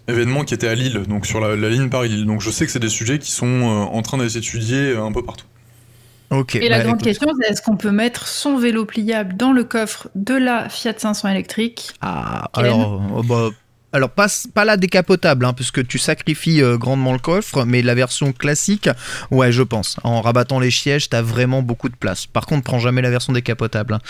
événement 0.07 0.43
qui 0.43 0.53
était 0.53 0.67
à 0.67 0.75
Lille, 0.75 1.03
donc 1.07 1.25
sur 1.25 1.39
la, 1.39 1.55
la 1.55 1.69
ligne 1.69 1.89
Paris-Lille. 1.89 2.25
Donc 2.25 2.41
je 2.41 2.49
sais 2.51 2.65
que 2.65 2.71
c'est 2.71 2.79
des 2.79 2.89
sujets 2.89 3.17
qui 3.19 3.31
sont 3.31 3.61
en 3.91 4.01
train 4.03 4.17
d'être 4.19 4.35
étudiés 4.35 4.95
un 4.95 5.11
peu 5.11 5.23
partout. 5.23 5.45
Et 6.55 6.69
la 6.69 6.77
bah, 6.77 6.83
grande 6.83 6.95
écoute. 6.95 7.03
question, 7.03 7.29
c'est 7.39 7.51
est-ce 7.51 7.61
qu'on 7.61 7.77
peut 7.77 7.91
mettre 7.91 8.27
son 8.27 8.57
vélo 8.57 8.85
pliable 8.85 9.35
dans 9.35 9.51
le 9.51 9.63
coffre 9.63 10.09
de 10.15 10.33
la 10.35 10.69
Fiat 10.69 10.93
500 10.97 11.29
électrique? 11.29 11.91
Ah, 12.01 12.49
Ken 12.53 12.65
alors, 12.65 13.01
euh, 13.17 13.21
bah, 13.23 13.49
alors 13.93 14.09
pas, 14.09 14.27
pas 14.53 14.63
la 14.63 14.77
décapotable, 14.77 15.43
hein, 15.43 15.51
puisque 15.51 15.85
tu 15.85 15.97
sacrifies 15.97 16.61
euh, 16.61 16.77
grandement 16.77 17.11
le 17.11 17.19
coffre, 17.19 17.65
mais 17.65 17.81
la 17.81 17.93
version 17.93 18.31
classique, 18.31 18.87
ouais, 19.31 19.51
je 19.51 19.63
pense. 19.63 19.97
En 20.03 20.21
rabattant 20.21 20.59
les 20.59 20.71
sièges, 20.71 21.09
t'as 21.09 21.21
vraiment 21.21 21.61
beaucoup 21.61 21.89
de 21.89 21.95
place. 21.97 22.25
Par 22.25 22.45
contre, 22.45 22.63
prends 22.63 22.79
jamais 22.79 23.01
la 23.01 23.09
version 23.09 23.33
décapotable. 23.33 23.95
hein. 23.95 23.99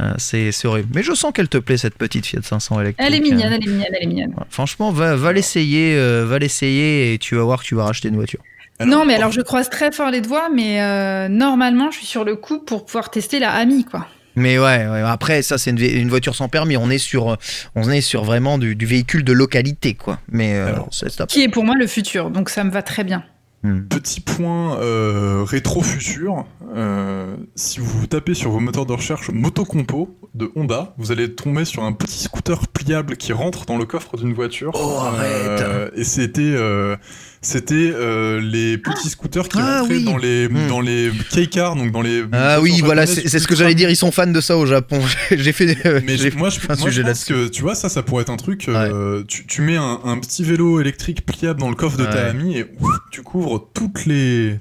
Euh, 0.00 0.14
c'est 0.18 0.64
horrible. 0.64 0.88
Mais 0.94 1.02
je 1.02 1.12
sens 1.12 1.32
qu'elle 1.32 1.48
te 1.48 1.58
plaît, 1.58 1.76
cette 1.76 1.96
petite 1.96 2.26
Fiat 2.26 2.40
500 2.42 2.80
électrique. 2.80 3.06
Elle 3.06 3.14
est 3.14 3.18
euh. 3.18 3.22
mignonne, 3.22 3.52
elle 3.52 3.62
est 3.62 3.66
mignonne, 3.66 3.86
elle 3.92 4.02
est 4.02 4.06
mignonne. 4.06 4.30
Ouais, 4.30 4.44
Franchement, 4.50 4.90
va, 4.90 5.14
va 5.14 5.32
l'essayer, 5.32 5.94
euh, 5.96 6.24
va 6.26 6.38
l'essayer 6.38 7.14
et 7.14 7.18
tu 7.18 7.36
vas 7.36 7.42
voir 7.44 7.60
que 7.62 7.66
tu 7.66 7.74
vas 7.74 7.84
racheter 7.84 8.08
une 8.08 8.16
voiture. 8.16 8.40
Non, 8.86 9.04
mais 9.04 9.14
alors 9.14 9.32
je 9.32 9.40
croise 9.40 9.70
très 9.70 9.92
fort 9.92 10.10
les 10.10 10.20
doigts, 10.20 10.48
mais 10.54 10.80
euh, 10.80 11.28
normalement, 11.28 11.90
je 11.90 11.98
suis 11.98 12.06
sur 12.06 12.24
le 12.24 12.36
coup 12.36 12.58
pour 12.58 12.84
pouvoir 12.84 13.10
tester 13.10 13.38
la 13.38 13.52
Ami, 13.52 13.84
quoi. 13.84 14.06
Mais 14.34 14.58
ouais, 14.58 14.88
ouais, 14.88 15.02
après 15.02 15.42
ça 15.42 15.58
c'est 15.58 15.70
une, 15.70 16.08
voiture 16.08 16.34
sans 16.34 16.48
permis. 16.48 16.76
On 16.76 16.88
est 16.90 16.98
sur, 16.98 17.32
euh, 17.32 17.36
on 17.74 17.90
est 17.90 18.00
sur 18.00 18.24
vraiment 18.24 18.56
du, 18.56 18.74
du 18.74 18.86
véhicule 18.86 19.24
de 19.24 19.32
localité, 19.32 19.94
quoi. 19.94 20.20
Mais 20.30 20.54
euh, 20.54 20.68
Alors, 20.68 20.88
c'est 20.90 21.14
top. 21.14 21.28
Qui 21.28 21.42
est 21.42 21.48
pour 21.48 21.64
moi 21.64 21.74
le 21.76 21.86
futur, 21.86 22.30
donc 22.30 22.48
ça 22.48 22.64
me 22.64 22.70
va 22.70 22.82
très 22.82 23.04
bien. 23.04 23.24
Hmm. 23.64 23.82
Petit 23.82 24.20
point 24.20 24.76
euh, 24.80 25.44
rétro 25.46 25.82
futur, 25.82 26.46
euh, 26.74 27.36
si 27.54 27.78
vous 27.78 28.08
tapez 28.08 28.34
sur 28.34 28.50
vos 28.50 28.58
moteurs 28.58 28.86
de 28.86 28.92
recherche 28.92 29.30
Motocompo 29.30 30.18
de 30.34 30.50
Honda, 30.56 30.94
vous 30.98 31.12
allez 31.12 31.32
tomber 31.32 31.64
sur 31.64 31.84
un 31.84 31.92
petit 31.92 32.18
scooter 32.18 32.66
pliable 32.66 33.16
qui 33.16 33.32
rentre 33.32 33.64
dans 33.64 33.78
le 33.78 33.84
coffre 33.84 34.16
d'une 34.16 34.34
voiture. 34.34 34.72
Oh, 34.74 34.98
arrête. 34.98 35.60
Euh, 35.60 35.90
Et 35.94 36.02
c'était 36.02 36.40
euh, 36.42 36.96
c'était 37.44 37.74
euh, 37.94 38.40
les 38.40 38.78
petits 38.78 39.08
scooters 39.08 39.48
qui 39.48 39.58
Ah, 39.60 39.80
rentraient 39.80 39.96
oui. 39.96 40.04
dans 40.04 40.16
les 40.16 40.48
Hmm. 40.48 40.68
dans 40.68 40.80
les 40.80 41.10
K-cars, 41.32 41.74
donc 41.76 41.90
dans 41.92 42.00
les 42.02 42.22
Ah 42.32 42.60
oui, 42.60 42.80
voilà, 42.82 43.04
c'est 43.06 43.28
c'est 43.28 43.38
ce 43.40 43.48
que 43.48 43.56
j'allais 43.56 43.74
dire. 43.74 43.90
Ils 43.90 43.96
sont 43.96 44.12
fans 44.12 44.26
de 44.26 44.40
ça 44.40 44.56
au 44.56 44.64
Japon. 44.64 45.00
j'ai 45.30 45.52
fait, 45.52 45.76
euh, 45.86 46.00
mais 46.04 46.16
moi, 46.36 46.50
je, 46.50 46.60
un 46.60 46.66
moi, 46.68 46.76
je 46.76 46.82
sujet 46.84 47.02
pense 47.02 47.24
que 47.24 47.48
tu 47.48 47.62
vois 47.62 47.74
ça, 47.74 47.88
ça 47.88 48.02
pourrait 48.02 48.22
être 48.22 48.30
un 48.30 48.36
truc. 48.36 48.68
euh, 48.68 49.24
tu, 49.26 49.44
tu 49.46 49.60
mets 49.62 49.76
un, 49.76 50.00
un 50.04 50.18
petit 50.18 50.44
vélo 50.44 50.80
électrique 50.80 51.26
pliable 51.26 51.60
dans 51.60 51.68
le 51.68 51.74
coffre 51.76 51.98
de 51.98 52.04
ta 52.04 52.26
amie 52.28 52.56
et 52.58 52.66
ouf, 52.80 52.94
tu 53.10 53.22
couvres 53.22 53.68
toutes 53.74 54.06
les 54.06 54.58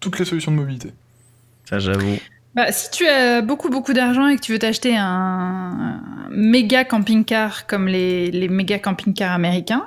toutes 0.00 0.18
les 0.18 0.24
solutions 0.24 0.50
de 0.52 0.56
mobilité. 0.56 0.90
Ça, 1.68 1.78
j'avoue. 1.78 2.18
Bah, 2.54 2.70
si 2.70 2.90
tu 2.90 3.06
as 3.06 3.40
beaucoup 3.42 3.68
beaucoup 3.70 3.92
d'argent 3.94 4.28
et 4.28 4.36
que 4.36 4.40
tu 4.40 4.52
veux 4.52 4.58
t'acheter 4.58 4.96
un, 4.96 5.04
un 5.04 6.00
méga 6.30 6.84
camping-car 6.84 7.66
comme 7.66 7.88
les, 7.88 8.30
les 8.30 8.48
méga 8.48 8.78
camping-cars 8.78 9.32
américains, 9.32 9.84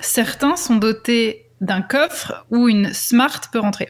certains 0.00 0.56
sont 0.56 0.76
dotés 0.76 1.46
d'un 1.60 1.82
coffre 1.82 2.46
où 2.50 2.68
une 2.68 2.92
Smart 2.92 3.40
peut 3.52 3.58
rentrer. 3.60 3.88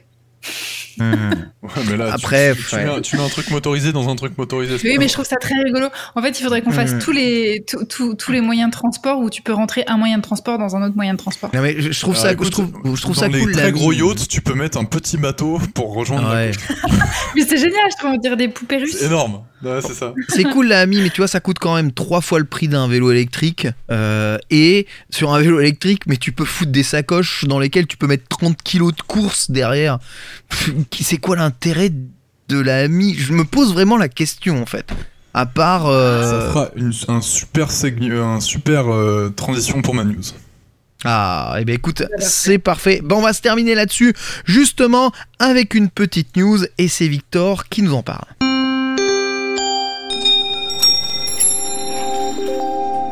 Hmm. 0.99 1.15
Ouais, 1.61 1.83
mais 1.91 1.97
là, 1.99 2.07
tu- 2.09 2.15
Après, 2.15 2.55
tu, 2.55 2.63
tu 2.65 2.75
ouais. 2.77 2.85
mets, 2.85 2.91
un- 2.91 3.01
tu 3.03 3.17
mets 3.17 3.23
un 3.23 3.29
truc 3.29 3.51
motorisé 3.51 3.93
dans 3.93 4.09
un 4.09 4.17
truc 4.17 4.39
motorisé. 4.39 4.77
Oui, 4.85 4.97
mais 4.99 5.07
je 5.09 5.13
trouve 5.13 5.27
ça 5.27 5.37
très 5.37 5.55
rigolo. 5.63 5.89
En 6.15 6.23
fait, 6.23 6.39
il 6.39 6.43
faudrait 6.43 6.63
qu'on 6.63 6.71
fasse 6.71 6.93
Mhm. 6.93 6.99
tous 7.01 7.11
les 7.13 7.63
tous- 7.69 7.85
tous- 7.85 8.15
tous 8.15 8.33
les 8.33 8.41
moyens 8.41 8.71
de 8.71 8.73
transport 8.73 9.19
où 9.21 9.29
tu 9.29 9.43
peux 9.43 9.53
rentrer 9.53 9.85
un 9.87 9.99
moyen 9.99 10.17
de 10.17 10.23
transport 10.23 10.57
dans 10.57 10.77
un 10.77 10.83
autre 10.83 10.95
moyen 10.97 11.13
de 11.13 11.19
transport. 11.19 11.51
Non, 11.53 11.61
mais 11.61 11.79
je, 11.79 11.91
je 11.93 12.01
trouve 12.01 12.15
Alors, 12.15 12.23
ça, 12.27 12.33
écoute, 12.33 12.47
je 12.47 12.51
trouve, 12.53 12.73
je 12.85 13.03
trouve 13.03 13.17
dans 13.17 13.21
ça 13.21 13.29
les 13.29 13.41
cool. 13.41 13.53
très 13.53 13.63
la 13.65 13.71
gros 13.73 13.93
yachts, 13.93 14.29
tu 14.29 14.41
peux 14.41 14.55
mettre 14.55 14.79
un 14.79 14.85
petit 14.85 15.19
bateau 15.19 15.59
pour 15.75 15.93
rejoindre. 15.95 16.29
la 16.29 16.35
Ouais. 16.47 16.53
côte. 16.53 16.77
Mais 17.37 17.43
c'est 17.43 17.59
génial, 17.59 17.83
je 17.93 17.97
trouve, 17.99 18.11
on 18.13 18.17
dirait 18.17 18.37
des 18.37 18.49
poupées 18.49 18.79
russes. 18.79 18.97
C'est 18.99 19.07
énorme. 19.07 19.43
Ouais, 19.63 19.81
c'est 19.83 19.95
ça. 19.95 20.15
C'est 20.29 20.45
cool 20.45 20.69
la 20.69 20.81
Ami, 20.81 21.01
mais 21.01 21.11
tu 21.11 21.21
vois, 21.21 21.27
ça 21.29 21.41
coûte 21.41 21.59
quand 21.59 21.75
même 21.75 21.93
trois 21.93 22.21
fois 22.21 22.39
le 22.39 22.45
prix 22.45 22.69
d'un 22.69 22.87
vélo 22.89 23.11
électrique. 23.11 23.67
euh, 23.91 24.39
et 24.51 24.87
sur 25.11 25.33
un 25.35 25.41
vélo 25.41 25.59
électrique, 25.61 26.03
mais 26.07 26.17
tu 26.17 26.33
peux 26.33 26.45
foutre 26.45 26.71
des 26.71 26.83
sacoches 26.83 27.45
dans 27.45 27.59
lesquelles 27.59 27.87
tu 27.87 27.97
peux 27.97 28.07
mettre 28.07 28.29
30 28.29 28.63
kilos 28.63 28.95
de 28.95 29.03
course 29.03 29.51
derrière. 29.51 29.99
C'est 31.01 31.19
quoi 31.19 31.37
l'intérêt 31.37 31.91
de 32.49 32.59
la 32.61 32.83
Ami 32.83 33.15
Je 33.15 33.33
me 33.33 33.45
pose 33.45 33.73
vraiment 33.73 33.97
la 33.97 34.09
question 34.09 34.63
en 34.63 34.67
fait. 34.67 34.91
À 35.35 35.47
part. 35.47 35.87
euh, 35.87 36.41
Ça 36.43 36.49
fera 36.49 36.71
une, 36.77 36.93
un 37.09 37.21
super, 37.21 37.69
un 37.69 38.41
super 38.41 38.93
euh, 38.93 39.29
transition 39.35 39.83
pour 39.83 39.95
ma 39.95 40.05
news. 40.05 40.23
Ah, 41.05 41.55
et 41.57 41.61
eh 41.61 41.65
bien 41.65 41.77
écoute, 41.77 42.03
c'est 42.19 42.59
parfait. 42.59 43.01
Bon, 43.05 43.19
on 43.19 43.23
va 43.23 43.33
se 43.33 43.41
terminer 43.41 43.77
là-dessus, 43.77 44.15
justement, 44.47 45.13
avec 45.39 45.75
une 45.75 45.91
petite 45.91 46.37
news, 46.37 46.59
et 46.77 46.89
c'est 46.89 47.07
Victor 47.07 47.69
qui 47.69 47.83
nous 47.83 47.95
en 47.95 48.03
parle. 48.03 48.25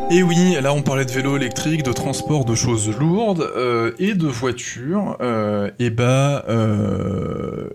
Et 0.08 0.22
oui, 0.22 0.56
là 0.62 0.72
on 0.72 0.82
parlait 0.82 1.04
de 1.04 1.10
vélo 1.10 1.36
électrique, 1.36 1.82
de 1.82 1.92
transport 1.92 2.44
de 2.44 2.54
choses 2.54 2.88
lourdes 2.96 3.50
euh, 3.56 3.90
et 3.98 4.14
de 4.14 4.28
voitures. 4.28 5.16
Euh, 5.20 5.68
et 5.80 5.90
bah, 5.90 6.44
euh, 6.48 7.68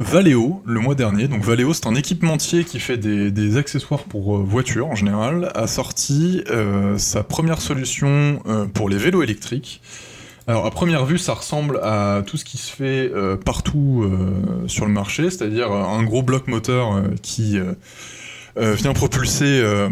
Valeo, 0.00 0.60
le 0.66 0.80
mois 0.80 0.96
dernier, 0.96 1.28
donc 1.28 1.42
Valeo 1.42 1.72
c'est 1.72 1.86
un 1.86 1.94
équipementier 1.94 2.64
qui 2.64 2.80
fait 2.80 2.96
des, 2.96 3.56
accessoires 3.56 4.02
pour 4.02 4.38
voitures 4.38 4.88
en 4.88 4.96
général, 4.96 5.52
a 5.54 5.68
sorti 5.68 6.42
sa 6.96 7.22
première 7.22 7.60
solution 7.60 8.40
pour 8.74 8.88
les 8.88 8.96
vélos 8.96 9.22
électriques. 9.22 9.80
Alors 10.48 10.66
à 10.66 10.70
première 10.72 11.04
vue, 11.04 11.18
ça 11.18 11.34
ressemble 11.34 11.78
à 11.82 12.22
tout 12.26 12.36
ce 12.36 12.44
qui 12.44 12.58
se 12.58 12.72
fait 12.72 13.12
partout 13.44 14.04
sur 14.66 14.84
le 14.84 14.92
marché, 14.92 15.30
c'est-à-dire 15.30 15.70
un 15.72 16.02
gros 16.02 16.22
bloc 16.22 16.48
moteur 16.48 17.02
qui 17.22 17.58
euh, 18.56 18.74
vient 18.74 18.92
propulser 18.92 19.60
euh, 19.62 19.88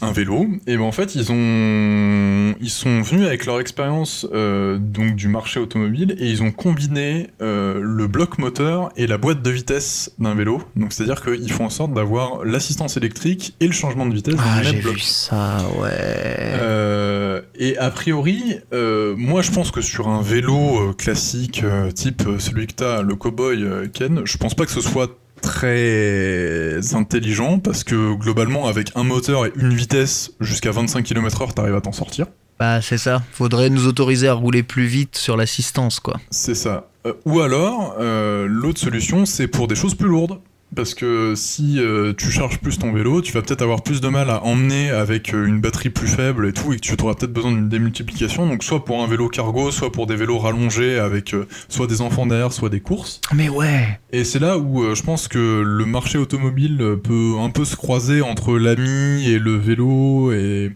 un 0.00 0.12
vélo. 0.12 0.46
Et 0.66 0.76
ben 0.76 0.82
en 0.82 0.92
fait, 0.92 1.14
ils 1.14 1.32
ont 1.32 2.54
ils 2.60 2.70
sont 2.70 3.02
venus 3.02 3.26
avec 3.26 3.46
leur 3.46 3.60
expérience 3.60 4.26
euh, 4.32 4.78
donc 4.78 5.16
du 5.16 5.28
marché 5.28 5.60
automobile 5.60 6.16
et 6.18 6.28
ils 6.28 6.42
ont 6.42 6.50
combiné 6.50 7.28
le 7.40 8.06
bloc 8.06 8.38
moteur 8.38 8.90
et 8.96 9.06
la 9.06 9.18
boîte 9.18 9.42
de 9.42 9.50
vitesse 9.50 10.12
d'un 10.18 10.34
vélo. 10.34 10.62
Donc 10.76 10.92
c'est-à-dire 10.92 11.22
qu'ils 11.22 11.52
font 11.52 11.66
en 11.66 11.70
sorte 11.70 11.92
d'avoir 11.92 12.44
l'assistance 12.44 12.96
électrique 12.96 13.54
et 13.60 13.66
le 13.66 13.72
changement 13.72 14.06
de 14.06 14.14
vitesse 14.14 14.34
ah, 14.38 14.62
j'ai 14.62 14.78
vu 14.78 14.98
ça, 14.98 15.58
ouais. 15.78 17.42
et 17.56 17.76
a 17.78 17.90
priori, 17.90 18.56
moi 18.72 19.42
je 19.42 19.50
pense 19.50 19.70
que 19.70 19.80
sur 19.80 20.08
un 20.08 20.22
vélo 20.22 20.94
classique 20.96 21.64
type 21.94 22.22
celui 22.38 22.66
que 22.66 22.74
t'as, 22.74 23.02
le 23.02 23.14
cowboy 23.16 23.64
Ken, 23.92 24.22
je 24.24 24.36
pense 24.36 24.54
pas 24.54 24.64
que 24.64 24.72
ce 24.72 24.80
soit 24.80 25.18
très 25.44 26.94
intelligent 26.94 27.58
parce 27.58 27.84
que 27.84 28.14
globalement 28.14 28.66
avec 28.66 28.90
un 28.94 29.04
moteur 29.04 29.46
et 29.46 29.52
une 29.56 29.74
vitesse 29.74 30.32
jusqu'à 30.40 30.70
25 30.70 31.04
km/h 31.04 31.52
t'arrives 31.52 31.74
à 31.74 31.80
t'en 31.80 31.92
sortir. 31.92 32.26
Bah 32.58 32.80
c'est 32.80 32.98
ça, 32.98 33.22
faudrait 33.32 33.68
nous 33.68 33.86
autoriser 33.86 34.28
à 34.28 34.32
rouler 34.32 34.62
plus 34.62 34.86
vite 34.86 35.16
sur 35.16 35.36
l'assistance 35.36 36.00
quoi. 36.00 36.20
C'est 36.30 36.54
ça. 36.54 36.88
Euh, 37.06 37.12
ou 37.26 37.40
alors 37.40 37.96
euh, 38.00 38.46
l'autre 38.48 38.80
solution 38.80 39.26
c'est 39.26 39.48
pour 39.48 39.68
des 39.68 39.74
choses 39.74 39.94
plus 39.94 40.08
lourdes 40.08 40.38
parce 40.74 40.94
que 40.94 41.34
si 41.36 41.78
euh, 41.78 42.12
tu 42.16 42.30
charges 42.30 42.58
plus 42.58 42.78
ton 42.78 42.92
vélo, 42.92 43.22
tu 43.22 43.32
vas 43.32 43.42
peut-être 43.42 43.62
avoir 43.62 43.82
plus 43.82 44.00
de 44.00 44.08
mal 44.08 44.30
à 44.30 44.44
emmener 44.44 44.90
avec 44.90 45.32
euh, 45.32 45.46
une 45.46 45.60
batterie 45.60 45.90
plus 45.90 46.08
faible 46.08 46.46
et 46.46 46.52
tout, 46.52 46.72
et 46.72 46.76
que 46.76 46.80
tu 46.80 46.94
auras 47.00 47.14
peut-être 47.14 47.32
besoin 47.32 47.52
d'une 47.52 47.68
démultiplication. 47.68 48.46
Donc 48.46 48.64
soit 48.64 48.84
pour 48.84 49.02
un 49.02 49.06
vélo 49.06 49.28
cargo, 49.28 49.70
soit 49.70 49.92
pour 49.92 50.06
des 50.06 50.16
vélos 50.16 50.38
rallongés 50.38 50.98
avec 50.98 51.34
euh, 51.34 51.46
soit 51.68 51.86
des 51.86 52.00
enfants 52.00 52.26
derrière, 52.26 52.52
soit 52.52 52.68
des 52.68 52.80
courses. 52.80 53.20
Mais 53.32 53.48
ouais. 53.48 53.98
Et 54.12 54.24
c'est 54.24 54.38
là 54.38 54.58
où 54.58 54.94
je 54.94 55.02
pense 55.02 55.28
que 55.28 55.62
le 55.64 55.86
marché 55.86 56.18
automobile 56.18 56.96
peut 57.02 57.34
un 57.38 57.50
peu 57.50 57.64
se 57.64 57.76
croiser 57.76 58.20
entre 58.22 58.56
l'ami 58.56 59.28
et 59.28 59.38
le 59.38 59.56
vélo 59.56 60.32
et 60.32 60.72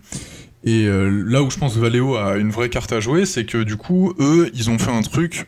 et 0.64 0.86
là 0.86 1.42
où 1.42 1.50
je 1.50 1.56
pense 1.56 1.74
que 1.74 1.78
Valeo 1.78 2.16
a 2.16 2.36
une 2.36 2.50
vraie 2.50 2.68
carte 2.68 2.92
à 2.92 3.00
jouer, 3.00 3.24
c'est 3.24 3.46
que 3.46 3.62
du 3.62 3.76
coup, 3.76 4.12
eux, 4.18 4.50
ils 4.52 4.68
ont 4.68 4.76
fait 4.76 4.90
un 4.90 5.00
truc 5.00 5.46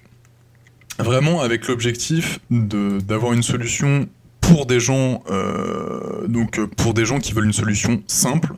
vraiment 0.98 1.40
avec 1.40 1.66
l'objectif 1.66 2.38
d'avoir 2.50 3.32
une 3.32 3.42
solution 3.42 4.08
pour 4.50 4.66
des 4.66 4.80
gens, 4.80 5.22
euh, 5.30 6.26
donc 6.26 6.58
euh, 6.58 6.66
pour 6.66 6.92
des 6.92 7.04
gens 7.04 7.20
qui 7.20 7.32
veulent 7.32 7.46
une 7.46 7.52
solution 7.52 8.02
simple. 8.08 8.54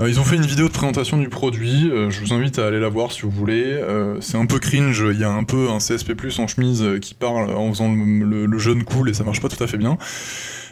Euh, 0.00 0.08
ils 0.08 0.18
ont 0.18 0.24
fait 0.24 0.36
une 0.36 0.46
vidéo 0.46 0.68
de 0.68 0.72
présentation 0.72 1.18
du 1.18 1.28
produit. 1.28 1.90
je 2.08 2.20
vous 2.20 2.32
invite 2.32 2.58
à 2.58 2.66
aller 2.66 2.80
la 2.80 2.88
voir 2.88 3.12
si 3.12 3.22
vous 3.22 3.30
voulez. 3.30 3.80
c'est 4.20 4.36
un 4.36 4.46
peu 4.46 4.58
cringe. 4.58 5.04
Il 5.12 5.20
y 5.20 5.24
a 5.24 5.30
un 5.30 5.44
peu 5.44 5.70
un 5.70 5.78
CSP+ 5.78 6.12
en 6.38 6.46
chemise 6.46 6.84
qui 7.00 7.14
parle 7.14 7.50
en 7.50 7.70
faisant 7.70 7.92
le, 7.92 8.58
jeune 8.58 8.84
cool 8.84 9.10
et 9.10 9.14
ça 9.14 9.24
marche 9.24 9.40
pas 9.40 9.48
tout 9.48 9.62
à 9.62 9.66
fait 9.66 9.78
bien. 9.78 9.98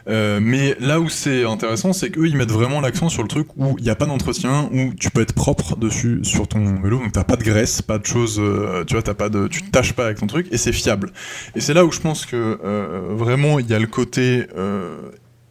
Euh, 0.09 0.40
mais 0.40 0.74
là 0.80 1.00
où 1.00 1.09
c'est 1.09 1.44
intéressant, 1.44 1.92
c'est 1.92 2.10
qu'eux 2.10 2.26
ils 2.26 2.36
mettent 2.36 2.50
vraiment 2.50 2.80
l'accent 2.80 3.09
sur 3.09 3.22
le 3.22 3.28
truc 3.28 3.48
où 3.56 3.76
il 3.78 3.84
n'y 3.84 3.90
a 3.90 3.94
pas 3.94 4.06
d'entretien, 4.06 4.70
où 4.72 4.94
tu 4.94 5.10
peux 5.10 5.20
être 5.20 5.34
propre 5.34 5.76
dessus 5.76 6.20
sur 6.22 6.48
ton 6.48 6.80
vélo, 6.80 6.98
donc 6.98 7.12
t'as 7.12 7.24
pas 7.24 7.36
de 7.36 7.44
graisse, 7.44 7.82
pas 7.82 7.98
de 7.98 8.06
choses, 8.06 8.38
euh, 8.40 8.84
tu 8.86 8.94
vois, 8.94 9.02
t'as 9.02 9.14
pas 9.14 9.28
de, 9.28 9.48
tu 9.48 9.62
tâches 9.64 9.92
pas 9.92 10.06
avec 10.06 10.18
ton 10.18 10.26
truc, 10.26 10.48
et 10.50 10.56
c'est 10.56 10.72
fiable. 10.72 11.12
Et 11.55 11.60
c'est 11.60 11.74
là 11.74 11.84
où 11.84 11.92
je 11.92 12.00
pense 12.00 12.24
que 12.24 12.59
euh, 12.64 13.09
vraiment 13.12 13.59
il 13.59 13.68
y 13.68 13.74
a 13.74 13.78
le 13.78 13.86
côté 13.86 14.46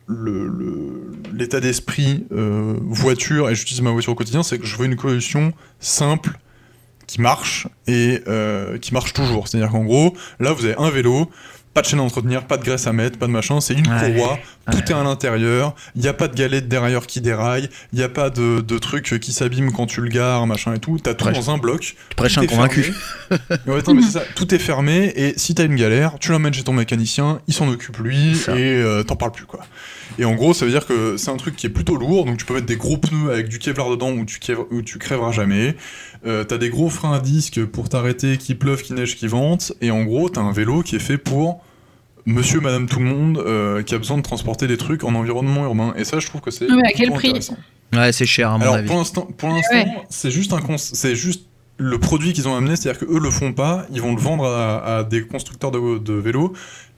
l'état 0.10 1.60
d'esprit 1.60 2.26
voiture 2.30 3.50
et 3.50 3.56
j'utilise 3.56 3.82
ma 3.82 3.92
voiture 3.92 4.14
au 4.14 4.16
quotidien 4.16 4.44
c'est 4.44 4.58
que 4.58 4.66
je 4.66 4.76
veux 4.78 4.86
une 4.86 4.98
solution 4.98 5.54
simple 5.80 6.32
qui 7.08 7.22
marche 7.22 7.68
et 7.88 8.22
qui 8.82 8.94
marche 8.94 9.14
toujours 9.14 9.48
c'est 9.48 9.58
à 9.58 9.62
dire 9.62 9.72
qu'en 9.72 9.84
gros 9.84 10.16
là 10.40 10.54
vous 10.54 10.66
avez 10.66 10.76
un 10.78 10.90
vélo 10.90 11.30
pas 11.78 11.84
de 11.84 11.88
chaîne 11.90 12.00
à 12.00 12.02
entretenir, 12.02 12.48
pas 12.48 12.58
de 12.58 12.64
graisse 12.64 12.88
à 12.88 12.92
mettre, 12.92 13.20
pas 13.20 13.28
de 13.28 13.32
machin, 13.32 13.62
c'est 13.62 13.76
une 13.76 13.86
courroie, 13.86 14.40
tout 14.72 14.80
est 14.80 14.94
à 14.94 15.04
l'intérieur, 15.04 15.76
il 15.96 16.02
n'y 16.02 16.08
a 16.08 16.14
pas 16.14 16.28
de 16.28 16.34
galette 16.34 16.68
derrière 16.68 17.06
qui 17.06 17.22
déraille, 17.22 17.70
il 17.94 18.00
n'y 18.00 18.04
a 18.04 18.10
pas 18.10 18.32
de, 18.32 18.62
de 18.62 18.78
truc 18.80 19.20
qui 19.22 19.32
s'abîme 19.32 19.72
quand 19.72 19.86
tu 19.86 20.02
le 20.02 20.10
gares, 20.10 20.48
machin 20.48 20.74
et 20.74 20.80
tout, 20.80 20.98
t'as 20.98 21.14
tout 21.14 21.30
dans 21.30 21.52
un 21.52 21.60
bloc. 21.60 21.82
Tu 21.82 22.16
prêches 22.16 22.40
un 22.40 22.48
convaincu. 22.48 22.96
ouais, 23.68 23.78
attends, 23.78 23.94
mais 23.94 24.02
ça, 24.02 24.24
tout 24.36 24.56
est 24.56 24.60
fermé 24.60 25.14
et 25.16 25.38
si 25.38 25.54
t'as 25.54 25.66
une 25.66 25.76
galère, 25.76 26.18
tu 26.20 26.32
l'emmènes 26.32 26.52
chez 26.52 26.64
ton 26.64 26.74
mécanicien, 26.74 27.42
il 27.48 27.54
s'en 27.54 27.68
occupe 27.68 27.98
lui 28.00 28.32
et 28.32 28.50
euh, 28.50 29.04
t'en 29.04 29.16
parles 29.16 29.34
plus 29.34 29.46
quoi. 29.46 29.60
Et 30.20 30.26
en 30.26 30.34
gros, 30.34 30.54
ça 30.54 30.66
veut 30.66 30.72
dire 30.72 30.86
que 30.86 31.18
c'est 31.18 31.30
un 31.30 31.38
truc 31.38 31.56
qui 31.56 31.68
est 31.68 31.72
plutôt 31.72 31.96
lourd, 31.96 32.26
donc 32.26 32.38
tu 32.38 32.46
peux 32.46 32.56
mettre 32.56 32.66
des 32.66 32.78
gros 32.78 32.98
pneus 32.98 33.32
avec 33.32 33.50
du 33.50 33.60
Kevlar 33.60 33.90
dedans 33.90 34.12
où 34.12 34.26
tu, 34.26 34.40
où 34.72 34.82
tu 34.82 34.98
crèveras 34.98 35.32
jamais. 35.32 35.76
Euh, 36.26 36.44
t'as 36.44 36.58
des 36.58 36.70
gros 36.70 36.90
freins 36.90 37.14
à 37.14 37.20
disque 37.20 37.64
pour 37.66 37.90
t'arrêter, 37.90 38.38
qui 38.38 38.56
pleuve, 38.56 38.82
qui 38.82 38.94
neige, 38.94 39.16
qui 39.16 39.28
vente, 39.28 39.74
et 39.82 39.92
en 39.92 40.04
gros, 40.04 40.30
t'as 40.30 40.42
un 40.42 40.52
vélo 40.52 40.82
qui 40.82 40.96
est 40.96 41.00
fait 41.00 41.18
pour 41.18 41.64
monsieur, 42.26 42.60
madame, 42.60 42.88
tout 42.88 43.00
le 43.00 43.06
monde 43.06 43.38
euh, 43.38 43.82
qui 43.82 43.96
a 43.96 43.98
besoin 43.98 44.18
de 44.18 44.22
transporter 44.22 44.68
des 44.68 44.78
trucs 44.78 45.04
en 45.04 45.16
environnement 45.16 45.64
urbain. 45.64 45.94
Et 45.98 46.04
ça, 46.04 46.20
je 46.20 46.28
trouve 46.28 46.42
que 46.42 46.52
c'est. 46.52 46.68
Mais 46.70 46.88
à 46.88 46.92
quel 46.92 47.12
prix 47.12 47.34
Ouais, 47.94 48.12
c'est 48.12 48.26
cher 48.26 48.52
à 48.52 48.58
mon 48.58 48.64
Alors, 48.64 48.86
pour 48.86 48.98
l'instant, 48.98 49.28
pour 49.38 49.50
l'instant, 49.50 50.06
c'est 50.10 50.30
juste 50.30 50.52
un 50.52 50.60
c'est 50.78 51.16
juste 51.16 51.46
le 51.78 52.00
produit 52.00 52.34
qu'ils 52.34 52.48
ont 52.48 52.56
amené, 52.56 52.76
c'est-à-dire 52.76 53.08
qu'eux 53.08 53.20
le 53.20 53.30
font 53.30 53.54
pas, 53.54 53.86
ils 53.92 54.02
vont 54.02 54.16
le 54.16 54.20
vendre 54.20 54.46
à, 54.46 55.04
des 55.04 55.26
constructeurs 55.26 55.72
de, 55.72 56.14
vélos 56.14 56.54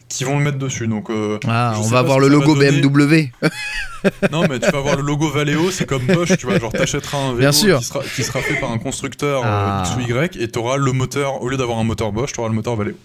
qui 0.09 0.23
vont 0.23 0.37
le 0.37 0.43
mettre 0.43 0.57
dessus. 0.57 0.87
Donc, 0.87 1.09
euh, 1.09 1.39
ah, 1.47 1.75
on 1.77 1.87
va 1.87 1.99
avoir 1.99 2.19
le 2.19 2.27
logo 2.27 2.55
BMW. 2.55 3.29
non, 4.31 4.47
mais 4.49 4.59
tu 4.59 4.69
vas 4.69 4.79
avoir 4.79 4.95
le 4.95 5.03
logo 5.03 5.29
Valeo, 5.29 5.71
c'est 5.71 5.85
comme 5.85 6.05
Bosch, 6.05 6.35
tu 6.37 6.45
vois, 6.45 6.59
genre 6.59 6.71
t'achèteras 6.71 7.17
un 7.17 7.33
vélo 7.33 7.51
Qui, 7.51 7.83
sera, 7.83 8.03
qui, 8.03 8.23
sera, 8.23 8.41
fait 8.41 8.59
par 8.59 8.71
un 8.71 8.79
constructeur 8.79 9.43
euh, 9.43 9.47
ah. 9.47 9.83
X 9.85 9.95
ou 9.95 10.01
Y 10.01 10.41
et 10.41 10.47
t'auras 10.49 10.77
le 10.77 10.91
moteur, 10.91 11.41
au 11.41 11.49
lieu 11.49 11.57
d'avoir 11.57 11.77
un 11.77 11.83
moteur 11.83 12.11
Bosch, 12.11 12.33
t'auras 12.33 12.49
le 12.49 12.55
moteur 12.55 12.75
Valeo. 12.75 12.95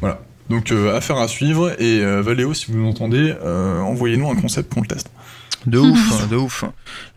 Voilà. 0.00 0.20
Donc 0.48 0.70
euh, 0.70 0.96
affaire 0.96 1.18
à 1.18 1.28
suivre 1.28 1.72
et 1.80 2.00
euh, 2.00 2.22
Valéo 2.22 2.54
si 2.54 2.70
vous 2.70 2.78
m'entendez, 2.78 3.34
euh, 3.42 3.80
envoyez-nous 3.80 4.30
un 4.30 4.36
concept 4.36 4.72
pour 4.72 4.82
le 4.82 4.88
test. 4.88 5.10
De 5.66 5.78
ouf, 5.80 6.28
de 6.28 6.36
ouf. 6.36 6.64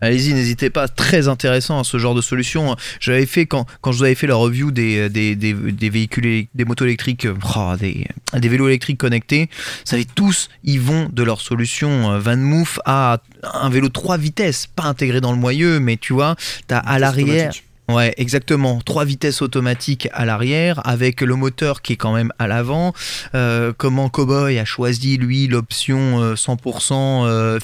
Allez-y, 0.00 0.34
n'hésitez 0.34 0.70
pas. 0.70 0.88
Très 0.88 1.28
intéressant 1.28 1.80
hein, 1.80 1.84
ce 1.84 1.98
genre 1.98 2.14
de 2.14 2.20
solution. 2.20 2.76
J'avais 3.00 3.26
fait 3.26 3.46
quand, 3.46 3.66
quand 3.80 3.92
je 3.92 3.98
vous 3.98 4.04
avais 4.04 4.14
fait 4.14 4.26
la 4.26 4.34
review 4.34 4.70
des, 4.70 5.08
des, 5.08 5.34
des, 5.34 5.90
véhicules, 5.90 6.46
des 6.54 6.64
motos 6.64 6.84
électriques, 6.84 7.26
oh, 7.56 7.72
des, 7.78 8.06
des 8.34 8.48
vélos 8.48 8.68
électriques 8.68 8.98
connectés. 8.98 9.48
Vous 9.50 9.86
savez, 9.86 10.04
tous, 10.04 10.48
ils 10.64 10.80
vont 10.80 11.08
de 11.12 11.22
leur 11.22 11.40
solution 11.40 12.18
Van 12.18 12.36
Moof 12.36 12.78
à 12.84 13.18
un 13.42 13.70
vélo 13.70 13.88
3 13.88 14.18
vitesses, 14.18 14.66
pas 14.66 14.84
intégré 14.84 15.20
dans 15.20 15.32
le 15.32 15.38
moyeu, 15.38 15.80
mais 15.80 15.96
tu 15.96 16.12
vois, 16.12 16.36
t'as 16.66 16.78
à 16.78 16.98
l'arrière. 16.98 17.52
Ouais, 17.90 18.14
exactement. 18.18 18.80
Trois 18.84 19.04
vitesses 19.04 19.42
automatiques 19.42 20.08
à 20.12 20.24
l'arrière, 20.24 20.80
avec 20.86 21.22
le 21.22 21.34
moteur 21.34 21.82
qui 21.82 21.94
est 21.94 21.96
quand 21.96 22.12
même 22.12 22.32
à 22.38 22.46
l'avant. 22.46 22.92
Euh, 23.34 23.72
comment 23.76 24.08
Cowboy 24.08 24.58
a 24.58 24.64
choisi, 24.64 25.16
lui, 25.16 25.48
l'option 25.48 26.34
100% 26.34 26.92
euh, 27.26 27.58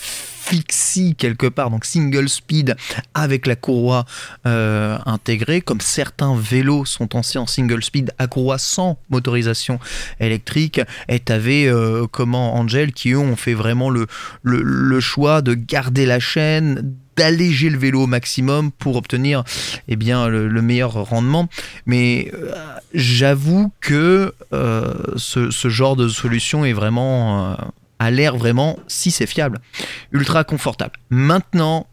euh, 0.46 0.56
fixie 0.56 1.14
quelque 1.16 1.46
part, 1.46 1.70
donc 1.70 1.84
single 1.84 2.28
speed 2.28 2.76
avec 3.14 3.46
la 3.46 3.56
courroie 3.56 4.04
intégrée, 4.44 5.60
comme 5.60 5.80
certains 5.80 6.36
vélos 6.36 6.84
sont 6.84 7.16
anciens 7.16 7.42
en 7.42 7.46
single 7.46 7.82
speed 7.82 8.12
à 8.18 8.26
courroie 8.26 8.58
sans 8.58 8.98
motorisation 9.10 9.78
électrique. 10.20 10.80
Et 11.08 11.20
t'avais 11.20 11.70
comment 12.12 12.54
Angel 12.56 12.92
qui 12.92 13.10
eux 13.10 13.18
ont 13.18 13.36
fait 13.36 13.54
vraiment 13.54 13.90
le, 13.90 14.06
le, 14.42 15.00
choix 15.00 15.42
de 15.42 15.54
garder 15.54 16.06
la 16.06 16.20
chaîne, 16.20 16.94
d'alléger 17.16 17.70
le 17.70 17.78
vélo 17.78 18.02
au 18.02 18.06
maximum 18.06 18.70
pour 18.70 18.96
obtenir 18.96 19.42
eh 19.88 19.96
bien, 19.96 20.28
le, 20.28 20.62
meilleur 20.62 20.92
rendement. 20.92 21.48
Mais 21.86 22.30
euh, 22.34 22.52
j'avoue 22.94 23.72
que 23.80 24.34
euh, 24.52 24.94
ce, 25.16 25.68
genre 25.68 25.96
de 25.96 26.08
solution 26.08 26.64
est 26.64 26.72
vraiment, 26.72 27.52
euh, 27.52 27.54
a 27.98 28.10
l'air 28.10 28.36
vraiment, 28.36 28.78
si 28.86 29.10
c'est 29.10 29.26
fiable, 29.26 29.60
ultra 30.12 30.44
confortable. 30.44 30.92
Maintenant, 31.10 31.86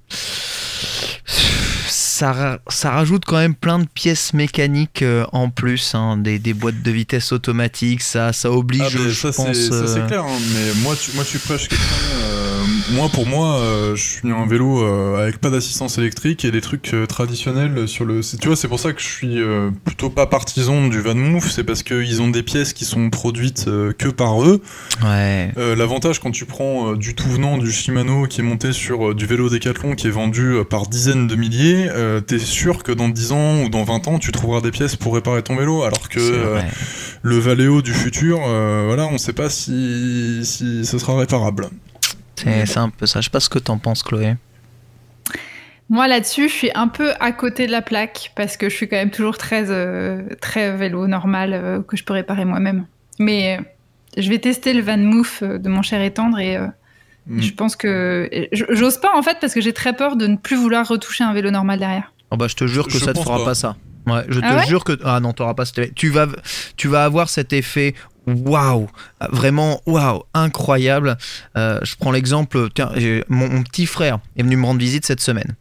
ça, 1.87 2.59
ça, 2.67 2.91
rajoute 2.91 3.25
quand 3.25 3.37
même 3.37 3.55
plein 3.55 3.79
de 3.79 3.87
pièces 3.87 4.33
mécaniques 4.33 5.03
en 5.31 5.49
plus, 5.49 5.95
hein, 5.95 6.17
des, 6.17 6.39
boîtes 6.53 6.81
de 6.81 6.91
vitesse 6.91 7.31
automatiques, 7.31 8.01
ça, 8.01 8.33
ça 8.33 8.51
oblige, 8.51 8.81
ah, 8.95 9.09
je 9.09 9.31
ça, 9.31 9.31
pense... 9.31 9.57
Ça 9.57 9.87
c'est 9.87 10.05
clair, 10.07 10.23
hein, 10.23 10.39
mais 10.53 10.81
moi 10.81 10.95
tu, 10.95 11.11
moi 11.15 11.23
tu 11.23 11.39
prêches 11.39 11.67
quelqu'un 11.67 12.32
moi, 12.91 13.09
pour 13.09 13.25
moi, 13.25 13.57
euh, 13.59 13.95
je 13.95 14.03
suis 14.03 14.31
un 14.31 14.45
vélo 14.45 14.83
euh, 14.83 15.21
avec 15.21 15.39
pas 15.39 15.49
d'assistance 15.49 15.97
électrique 15.97 16.43
et 16.43 16.51
des 16.51 16.61
trucs 16.61 16.93
euh, 16.93 17.05
traditionnels 17.05 17.87
sur 17.87 18.03
le. 18.05 18.21
Tu 18.21 18.47
vois, 18.47 18.55
c'est 18.55 18.67
pour 18.67 18.79
ça 18.79 18.93
que 18.93 19.01
je 19.01 19.07
suis 19.07 19.39
plutôt 19.85 20.09
pas 20.09 20.27
partisan 20.27 20.87
du 20.87 20.99
Van 20.99 21.15
Moof, 21.15 21.49
c'est 21.49 21.63
parce 21.63 21.83
qu'ils 21.83 22.21
ont 22.21 22.29
des 22.29 22.43
pièces 22.43 22.73
qui 22.73 22.85
sont 22.85 23.09
produites 23.09 23.65
que 23.65 24.09
par 24.09 24.43
eux. 24.43 24.61
Ouais. 25.03 25.51
L'avantage 25.55 26.19
quand 26.19 26.31
tu 26.31 26.45
prends 26.45 26.93
du 26.93 27.15
tout 27.15 27.29
venant 27.29 27.57
du 27.57 27.71
Shimano 27.71 28.27
qui 28.27 28.41
est 28.41 28.43
monté 28.43 28.73
sur 28.73 29.15
du 29.15 29.25
vélo 29.25 29.49
Decathlon 29.49 29.95
qui 29.95 30.07
est 30.07 30.11
vendu 30.11 30.57
par 30.69 30.87
dizaines 30.87 31.27
de 31.27 31.35
milliers, 31.35 31.89
t'es 32.27 32.39
sûr 32.39 32.83
que 32.83 32.91
dans 32.91 33.09
10 33.09 33.31
ans 33.31 33.63
ou 33.63 33.69
dans 33.69 33.83
20 33.83 34.07
ans, 34.07 34.19
tu 34.19 34.31
trouveras 34.31 34.61
des 34.61 34.71
pièces 34.71 34.95
pour 34.95 35.15
réparer 35.15 35.43
ton 35.43 35.55
vélo, 35.55 35.83
alors 35.83 36.09
que 36.09 36.59
le 37.21 37.37
Valeo 37.37 37.81
du 37.81 37.93
futur, 37.93 38.39
voilà, 38.39 39.07
on 39.07 39.17
sait 39.17 39.33
pas 39.33 39.49
si, 39.49 40.41
si 40.43 40.85
ce 40.85 40.97
sera 40.97 41.17
réparable. 41.17 41.69
C'est 42.35 42.77
un 42.77 42.89
peu 42.89 43.05
ça. 43.05 43.19
Je 43.21 43.25
sais 43.25 43.29
pas 43.29 43.39
ce 43.39 43.49
que 43.49 43.59
t'en 43.59 43.77
penses, 43.77 44.03
Chloé. 44.03 44.35
Moi 45.89 46.07
là-dessus, 46.07 46.49
je 46.49 46.53
suis 46.53 46.71
un 46.75 46.87
peu 46.87 47.11
à 47.19 47.31
côté 47.31 47.67
de 47.67 47.71
la 47.71 47.81
plaque 47.81 48.31
parce 48.35 48.57
que 48.57 48.69
je 48.69 48.75
suis 48.75 48.87
quand 48.87 48.95
même 48.95 49.11
toujours 49.11 49.37
très, 49.37 49.69
euh, 49.69 50.23
très 50.41 50.75
vélo 50.75 51.07
normal 51.07 51.53
euh, 51.53 51.81
que 51.81 51.97
je 51.97 52.03
peux 52.03 52.13
réparer 52.13 52.45
moi-même. 52.45 52.85
Mais 53.19 53.59
euh, 53.59 53.63
je 54.21 54.29
vais 54.29 54.39
tester 54.39 54.73
le 54.73 54.81
Van 54.81 54.97
Moof 54.97 55.43
de 55.43 55.69
mon 55.69 55.81
cher 55.81 56.01
étendre 56.01 56.39
et 56.39 56.57
euh, 56.57 56.67
Mm. 57.25 57.39
je 57.41 57.53
pense 57.53 57.77
que 57.77 58.29
j'ose 58.51 58.97
pas 58.97 59.15
en 59.15 59.21
fait 59.21 59.37
parce 59.39 59.53
que 59.53 59.61
j'ai 59.61 59.71
très 59.71 59.93
peur 59.95 60.17
de 60.17 60.27
ne 60.27 60.35
plus 60.35 60.57
vouloir 60.57 60.85
retoucher 60.85 61.23
un 61.23 61.31
vélo 61.33 61.51
normal 61.51 61.79
derrière. 61.79 62.11
Oh 62.31 62.35
bah 62.35 62.47
je 62.49 62.55
te 62.55 62.67
jure 62.67 62.85
que 62.85 62.91
Je 62.91 62.97
ça 62.97 63.13
te 63.13 63.19
fera 63.19 63.37
pas, 63.37 63.45
pas. 63.45 63.55
ça. 63.55 63.77
Ouais, 64.07 64.23
je 64.27 64.41
te 64.41 64.45
Ah 64.45 64.57
ouais? 64.57 64.65
jure 64.67 64.83
que 64.83 64.99
ah 65.05 65.21
non, 65.21 65.31
t'auras 65.31 65.53
pas 65.53 65.63
cet 65.63 65.77
effet. 65.79 65.91
Tu 65.95 66.09
vas 66.09 66.27
tu 66.75 66.89
vas 66.89 67.05
avoir 67.05 67.29
cet 67.29 67.53
effet 67.53 67.95
waouh, 68.27 68.87
vraiment 69.31 69.81
waouh, 69.85 70.23
incroyable. 70.33 71.17
Euh, 71.57 71.79
je 71.83 71.95
prends 71.95 72.11
l'exemple 72.11 72.69
mon, 73.29 73.49
mon 73.49 73.63
petit 73.63 73.85
frère 73.85 74.19
est 74.37 74.43
venu 74.43 74.55
me 74.55 74.65
rendre 74.65 74.79
visite 74.79 75.05
cette 75.05 75.21
semaine 75.21 75.55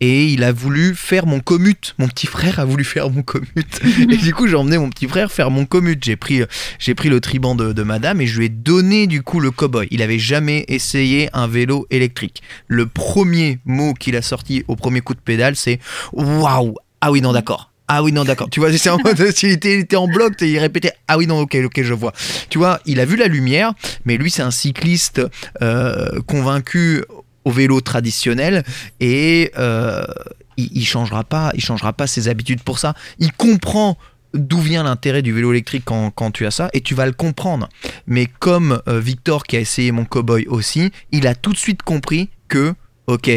et 0.00 0.26
il 0.26 0.44
a 0.44 0.52
voulu 0.52 0.94
faire 0.94 1.26
mon 1.26 1.40
commute. 1.40 1.94
Mon 1.98 2.08
petit 2.08 2.26
frère 2.26 2.58
a 2.58 2.64
voulu 2.64 2.84
faire 2.84 3.10
mon 3.10 3.22
commute 3.22 3.80
et 3.84 4.16
du 4.16 4.34
coup 4.34 4.46
j'ai 4.48 4.56
emmené 4.56 4.78
mon 4.78 4.90
petit 4.90 5.08
frère 5.08 5.30
faire 5.30 5.50
mon 5.50 5.66
commute. 5.66 6.04
J'ai 6.04 6.16
pris 6.16 6.42
j'ai 6.78 6.94
pris 6.94 7.08
le 7.08 7.20
triban 7.20 7.54
de, 7.54 7.72
de 7.72 7.82
madame 7.82 8.20
et 8.20 8.26
je 8.26 8.38
lui 8.38 8.46
ai 8.46 8.48
donné 8.48 9.06
du 9.06 9.22
coup 9.22 9.40
le 9.40 9.50
cowboy. 9.50 9.88
Il 9.90 10.02
avait 10.02 10.18
jamais 10.18 10.64
essayé 10.68 11.28
un 11.32 11.46
vélo 11.46 11.86
électrique. 11.90 12.42
Le 12.66 12.86
premier 12.86 13.58
mot 13.64 13.94
qu'il 13.94 14.16
a 14.16 14.22
sorti 14.22 14.64
au 14.68 14.76
premier 14.76 15.00
coup 15.00 15.14
de 15.14 15.20
pédale, 15.20 15.56
c'est 15.56 15.78
waouh. 16.12 16.74
Ah 17.00 17.12
oui, 17.12 17.20
non, 17.20 17.32
d'accord. 17.32 17.72
Ah 17.90 18.02
oui, 18.02 18.12
non, 18.12 18.22
d'accord. 18.24 18.50
Tu 18.50 18.60
vois, 18.60 18.70
c'est 18.76 18.90
en 18.90 18.98
mode, 18.98 19.30
s'il 19.34 19.50
était, 19.50 19.74
il 19.74 19.80
était 19.80 19.96
en 19.96 20.06
bloc, 20.06 20.34
il 20.42 20.58
répétait 20.58 20.92
Ah 21.08 21.16
oui, 21.16 21.26
non, 21.26 21.40
ok, 21.40 21.56
ok, 21.64 21.82
je 21.82 21.94
vois. 21.94 22.12
Tu 22.50 22.58
vois, 22.58 22.80
il 22.84 23.00
a 23.00 23.06
vu 23.06 23.16
la 23.16 23.28
lumière, 23.28 23.72
mais 24.04 24.18
lui, 24.18 24.30
c'est 24.30 24.42
un 24.42 24.50
cycliste 24.50 25.22
euh, 25.62 26.20
convaincu 26.26 27.02
au 27.46 27.50
vélo 27.50 27.80
traditionnel 27.80 28.62
et 29.00 29.52
euh, 29.56 30.04
il, 30.58 30.68
il 30.74 30.84
changera 30.84 31.24
pas, 31.24 31.50
il 31.54 31.62
changera 31.62 31.94
pas 31.94 32.06
ses 32.06 32.28
habitudes 32.28 32.62
pour 32.62 32.78
ça. 32.78 32.92
Il 33.18 33.32
comprend 33.32 33.96
d'où 34.34 34.60
vient 34.60 34.82
l'intérêt 34.82 35.22
du 35.22 35.32
vélo 35.32 35.52
électrique 35.52 35.84
quand, 35.86 36.10
quand 36.10 36.30
tu 36.30 36.44
as 36.44 36.50
ça 36.50 36.68
et 36.74 36.82
tu 36.82 36.94
vas 36.94 37.06
le 37.06 37.12
comprendre. 37.12 37.70
Mais 38.06 38.26
comme 38.26 38.82
euh, 38.86 39.00
Victor 39.00 39.44
qui 39.44 39.56
a 39.56 39.60
essayé 39.60 39.92
mon 39.92 40.04
cowboy 40.04 40.46
aussi, 40.48 40.92
il 41.10 41.26
a 41.26 41.34
tout 41.34 41.54
de 41.54 41.58
suite 41.58 41.82
compris 41.82 42.28
que, 42.48 42.74
ok, 43.06 43.30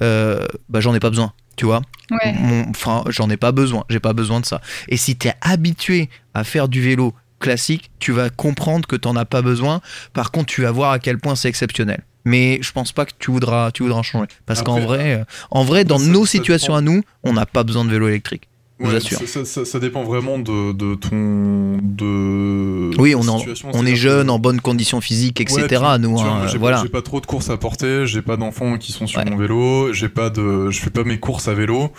bah, 0.00 0.80
j'en 0.80 0.94
ai 0.94 1.00
pas 1.00 1.10
besoin, 1.10 1.34
tu 1.58 1.66
vois. 1.66 1.82
Ouais. 2.10 2.32
Mon- 2.32 2.70
Enfin, 2.70 3.04
j'en 3.08 3.28
ai 3.28 3.36
pas 3.36 3.52
besoin, 3.52 3.84
j'ai 3.90 4.00
pas 4.00 4.14
besoin 4.14 4.40
de 4.40 4.46
ça. 4.46 4.62
Et 4.88 4.96
si 4.96 5.16
tu 5.18 5.28
es 5.28 5.34
habitué 5.42 6.08
à 6.32 6.44
faire 6.44 6.68
du 6.68 6.80
vélo 6.80 7.12
classique, 7.40 7.90
tu 7.98 8.12
vas 8.12 8.30
comprendre 8.30 8.86
que 8.88 8.96
t'en 8.96 9.14
as 9.16 9.24
pas 9.26 9.42
besoin. 9.42 9.80
Par 10.14 10.30
contre, 10.30 10.46
tu 10.46 10.62
vas 10.62 10.70
voir 10.70 10.92
à 10.92 10.98
quel 10.98 11.18
point 11.18 11.34
c'est 11.36 11.48
exceptionnel. 11.48 12.02
Mais 12.24 12.58
je 12.62 12.72
pense 12.72 12.92
pas 12.92 13.04
que 13.06 13.12
tu 13.18 13.30
voudras, 13.30 13.70
tu 13.70 13.82
voudras 13.84 14.02
changer. 14.02 14.26
Parce 14.44 14.60
qu'en 14.62 14.80
vrai, 14.86 15.14
euh, 15.20 15.24
en 15.50 15.62
vrai, 15.64 15.84
dans 15.84 15.98
nos 15.98 16.26
situations 16.26 16.74
à 16.74 16.80
nous, 16.80 17.02
on 17.22 17.32
n'a 17.32 17.46
pas 17.46 17.62
besoin 17.64 17.84
de 17.84 17.90
vélo 17.90 18.08
électrique. 18.08 18.47
Ouais, 18.80 19.00
ça, 19.00 19.26
ça- 19.26 19.44
ça- 19.44 19.64
ça 19.64 19.78
dépend 19.80 20.04
vraiment 20.04 20.38
de, 20.38 20.72
de 20.72 20.94
ton. 20.94 21.78
De 21.82 22.90
Oui, 23.00 23.14
on, 23.16 23.26
en- 23.28 23.38
situation, 23.38 23.70
on 23.74 23.84
est 23.86 23.96
jeune, 23.96 24.26
que- 24.26 24.32
en 24.32 24.38
bonne 24.38 24.60
condition 24.60 25.00
physique, 25.00 25.40
etc. 25.40 25.62
Ouais, 25.62 25.66
puis, 25.68 25.78
nous, 26.00 26.20
hein, 26.20 26.46
j'ai 26.50 26.58
voilà. 26.58 26.80
J'ai 26.82 26.88
pas 26.88 27.02
trop 27.02 27.20
de 27.20 27.26
courses 27.26 27.50
à 27.50 27.56
porter, 27.56 28.06
j'ai 28.06 28.22
pas 28.22 28.36
d'enfants 28.36 28.78
qui 28.78 28.92
sont 28.92 29.06
sur 29.08 29.18
Ouais. 29.18 29.24
mon 29.28 29.36
vélo, 29.36 29.92
j'ai 29.92 30.08
pas 30.08 30.30
de, 30.30 30.70
je 30.70 30.80
fais 30.80 30.90
pas 30.90 31.02
mes 31.04 31.18
courses 31.18 31.48
à 31.48 31.54
vélo. 31.54 31.90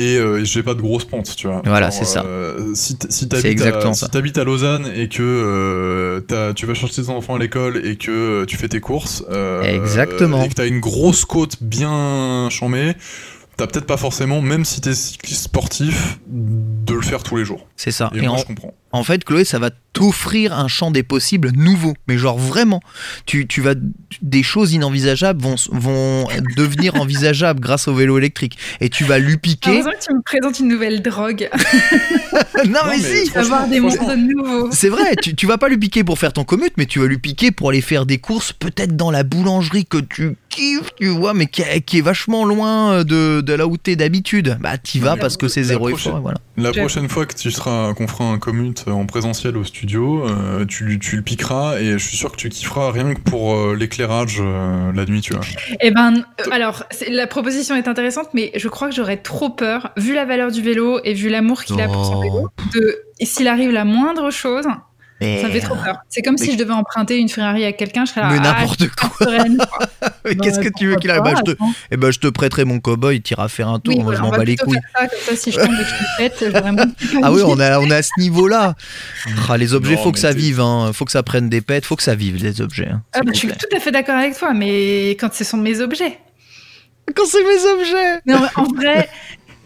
Et 0.00 0.16
euh, 0.16 0.44
j'ai 0.44 0.62
pas 0.62 0.74
de 0.74 0.80
grosses 0.80 1.04
pentes, 1.04 1.34
tu 1.34 1.48
vois. 1.48 1.60
Voilà, 1.64 1.90
c'est 1.90 2.04
ça. 2.04 2.22
euh, 2.24 2.70
si 2.74 2.96
t'habites 2.96 3.60
à, 3.62 3.80
ça. 3.92 4.06
si 4.06 4.08
t'habites 4.12 4.38
à 4.38 4.44
Lausanne 4.44 4.88
et 4.94 5.08
que 5.08 5.22
euh, 5.24 6.52
tu 6.54 6.66
vas 6.66 6.74
chercher 6.74 7.02
tes 7.02 7.08
enfants 7.10 7.34
à 7.34 7.38
l'école 7.40 7.84
et 7.84 7.96
que 7.96 8.44
tu 8.44 8.56
fais 8.56 8.68
tes 8.68 8.78
courses, 8.78 9.24
Exactement. 9.64 10.44
et 10.44 10.48
que 10.48 10.54
t'as 10.54 10.68
une 10.68 10.78
grosse 10.78 11.24
côte 11.24 11.56
bien 11.60 12.48
chamée, 12.48 12.94
t'as 13.58 13.66
peut-être 13.66 13.86
pas 13.86 13.96
forcément, 13.96 14.40
même 14.40 14.64
si 14.64 14.80
t'es 14.80 14.94
cycliste 14.94 15.42
sportif, 15.42 16.20
de 16.28 16.94
le 16.94 17.02
faire 17.02 17.22
tous 17.24 17.36
les 17.36 17.44
jours. 17.44 17.66
C'est 17.76 17.90
ça. 17.90 18.08
Et, 18.14 18.18
Et 18.18 18.22
moi, 18.22 18.30
en, 18.30 18.36
je 18.38 18.46
comprends. 18.46 18.72
En 18.92 19.04
fait, 19.04 19.24
Chloé, 19.24 19.44
ça 19.44 19.58
va 19.58 19.70
t'offrir 19.92 20.52
un 20.52 20.68
champ 20.68 20.90
des 20.90 21.02
possibles 21.02 21.50
nouveau. 21.54 21.94
Mais 22.06 22.18
genre 22.18 22.38
vraiment, 22.38 22.80
tu, 23.26 23.46
tu 23.46 23.60
vas, 23.60 23.74
des 24.22 24.42
choses 24.42 24.72
inenvisageables 24.72 25.42
vont, 25.42 25.56
vont 25.72 26.26
devenir 26.56 26.94
envisageables 27.00 27.60
grâce 27.60 27.88
au 27.88 27.94
vélo 27.94 28.16
électrique. 28.18 28.56
Et 28.80 28.88
tu 28.88 29.04
vas 29.04 29.18
lui 29.18 29.32
J'ai 29.32 29.36
piquer. 29.38 29.80
que 29.82 30.04
tu 30.06 30.14
me 30.14 30.22
présentes 30.22 30.58
une 30.60 30.68
nouvelle 30.68 31.02
drogue. 31.02 31.48
non, 32.66 32.70
Non, 32.72 32.80
mais, 32.88 32.98
mais 32.98 33.24
si! 33.24 33.36
Avoir 33.36 33.66
des 33.68 33.80
mondes 33.80 33.98
nouveaux. 34.18 34.68
C'est 34.72 34.88
vrai, 34.88 35.16
tu, 35.22 35.34
tu 35.34 35.46
vas 35.46 35.58
pas 35.58 35.68
lui 35.68 35.78
piquer 35.78 36.04
pour 36.04 36.18
faire 36.18 36.32
ton 36.32 36.44
commute, 36.44 36.72
mais 36.76 36.86
tu 36.86 36.98
vas 37.00 37.06
lui 37.06 37.18
piquer 37.18 37.50
pour 37.50 37.70
aller 37.70 37.80
faire 37.80 38.06
des 38.06 38.18
courses, 38.18 38.52
peut-être 38.52 38.96
dans 38.96 39.10
la 39.10 39.22
boulangerie 39.22 39.84
que 39.86 39.98
tu 39.98 40.36
kiffes, 40.48 40.90
tu 41.00 41.08
vois, 41.08 41.34
mais 41.34 41.46
qui, 41.46 41.62
est- 41.62 41.80
qui 41.82 41.98
est 41.98 42.02
vachement 42.02 42.44
loin 42.44 43.04
de, 43.04 43.40
de 43.40 43.52
là 43.52 43.66
où 43.66 43.76
t'es 43.76 43.96
d'habitude. 43.96 44.58
Bah, 44.60 44.78
t'y 44.78 44.98
vas 44.98 45.16
parce 45.16 45.36
que 45.36 45.48
c'est 45.48 45.62
zéro 45.62 45.88
effort, 45.88 46.20
voilà. 46.20 46.38
La 46.56 46.72
prochaine 46.72 47.08
fois 47.08 47.26
que 47.26 47.34
tu 47.34 47.50
seras, 47.50 47.94
qu'on 47.94 48.06
fera 48.08 48.24
un 48.24 48.38
commute 48.38 48.77
en 48.86 49.06
présentiel 49.06 49.56
au 49.56 49.64
studio, 49.64 50.26
euh, 50.26 50.64
tu, 50.66 50.84
le 50.84 51.22
piqueras 51.22 51.78
et 51.80 51.92
je 51.92 51.98
suis 51.98 52.16
sûr 52.16 52.30
que 52.30 52.36
tu 52.36 52.48
kifferas 52.48 52.92
rien 52.92 53.14
que 53.14 53.20
pour 53.20 53.54
euh, 53.54 53.74
l'éclairage 53.74 54.38
euh, 54.40 54.92
la 54.92 55.04
nuit, 55.06 55.20
tu 55.20 55.32
vois. 55.34 55.42
Eh 55.80 55.90
ben, 55.90 56.14
euh, 56.16 56.50
alors, 56.50 56.84
la 57.10 57.26
proposition 57.26 57.74
est 57.74 57.88
intéressante, 57.88 58.28
mais 58.34 58.52
je 58.54 58.68
crois 58.68 58.88
que 58.88 58.94
j'aurais 58.94 59.18
trop 59.18 59.50
peur, 59.50 59.90
vu 59.96 60.14
la 60.14 60.24
valeur 60.24 60.50
du 60.50 60.62
vélo 60.62 61.00
et 61.04 61.14
vu 61.14 61.28
l'amour 61.28 61.64
qu'il 61.64 61.80
a 61.80 61.86
pour 61.86 62.04
son 62.04 62.18
Oh. 62.18 62.22
vélo, 62.22 62.48
de 62.74 62.98
s'il 63.20 63.48
arrive 63.48 63.70
la 63.70 63.84
moindre 63.84 64.30
chose, 64.30 64.66
ça 65.20 65.48
me 65.48 65.52
fait 65.52 65.60
trop 65.60 65.74
peur. 65.74 65.98
C'est 66.08 66.22
comme 66.22 66.36
Mais- 66.38 66.44
si 66.46 66.52
je 66.52 66.58
devais 66.58 66.72
emprunter 66.72 67.16
une 67.18 67.28
Ferrari 67.28 67.64
à 67.64 67.72
quelqu'un, 67.72 68.04
je 68.04 68.10
serais 68.10 68.20
là. 68.20 68.28
Mais 68.30 68.38
ah, 68.40 68.54
n'importe 68.60 68.88
quoi. 68.90 69.26
Qu'est-ce 70.42 70.60
que 70.60 70.68
tu 70.68 70.86
veux 70.88 70.96
qu'il 70.96 71.10
arrive 71.10 71.22
bah, 71.24 71.34
je, 71.38 71.52
te, 71.52 71.56
eh 71.90 71.96
ben, 71.96 72.10
je 72.12 72.18
te 72.18 72.26
prêterai 72.28 72.64
mon 72.64 72.80
cowboy, 72.80 73.20
t'iras 73.20 73.48
faire 73.48 73.68
un 73.68 73.78
tour, 73.80 73.96
Oui, 73.96 74.02
moi 74.02 74.14
je 74.14 74.20
m'en 74.20 74.30
bats 74.30 74.44
les 74.44 74.56
couilles. 74.56 74.74
faire 74.74 75.02
ça, 75.02 75.08
comme 75.08 75.18
ça, 75.20 75.36
si 75.36 75.50
je 75.52 75.56
tombe 75.58 75.72
et 75.74 75.82
que 75.82 75.88
je 75.88 75.94
me 75.94 76.16
pète, 76.28 76.44
vraiment 76.52 76.84
Ah 77.22 77.32
oui, 77.32 77.42
on 77.44 77.58
a, 77.58 77.78
on 77.80 77.90
est 77.90 77.94
à 77.96 78.02
ce 78.02 78.10
niveau-là. 78.18 78.74
Ah, 79.48 79.56
les 79.56 79.74
objets, 79.74 79.94
Non, 79.96 80.02
faut 80.02 80.12
que 80.12 80.18
ça 80.18 80.32
vive, 80.32 80.60
hein. 80.60 80.90
faut 80.92 81.04
que 81.04 81.12
ça 81.12 81.22
prenne 81.22 81.48
des 81.48 81.60
pètes, 81.60 81.84
faut 81.86 81.96
que 81.96 82.02
ça 82.02 82.14
vive 82.14 82.42
les 82.42 82.60
objets. 82.60 82.88
hein. 82.88 83.02
Ah, 83.12 83.20
bah, 83.24 83.32
je 83.32 83.38
suis 83.38 83.48
tout 83.48 83.76
à 83.76 83.80
fait 83.80 83.90
d'accord 83.90 84.16
avec 84.16 84.36
toi, 84.38 84.52
mais 84.54 85.10
quand 85.12 85.32
ce 85.34 85.44
sont 85.44 85.56
mes 85.56 85.80
objets. 85.80 86.18
Quand 87.16 87.24
c'est 87.26 87.42
mes 87.42 87.80
objets 87.80 88.20
Non, 88.26 88.40
mais 88.42 88.48
en 88.62 88.64
vrai, 88.74 89.08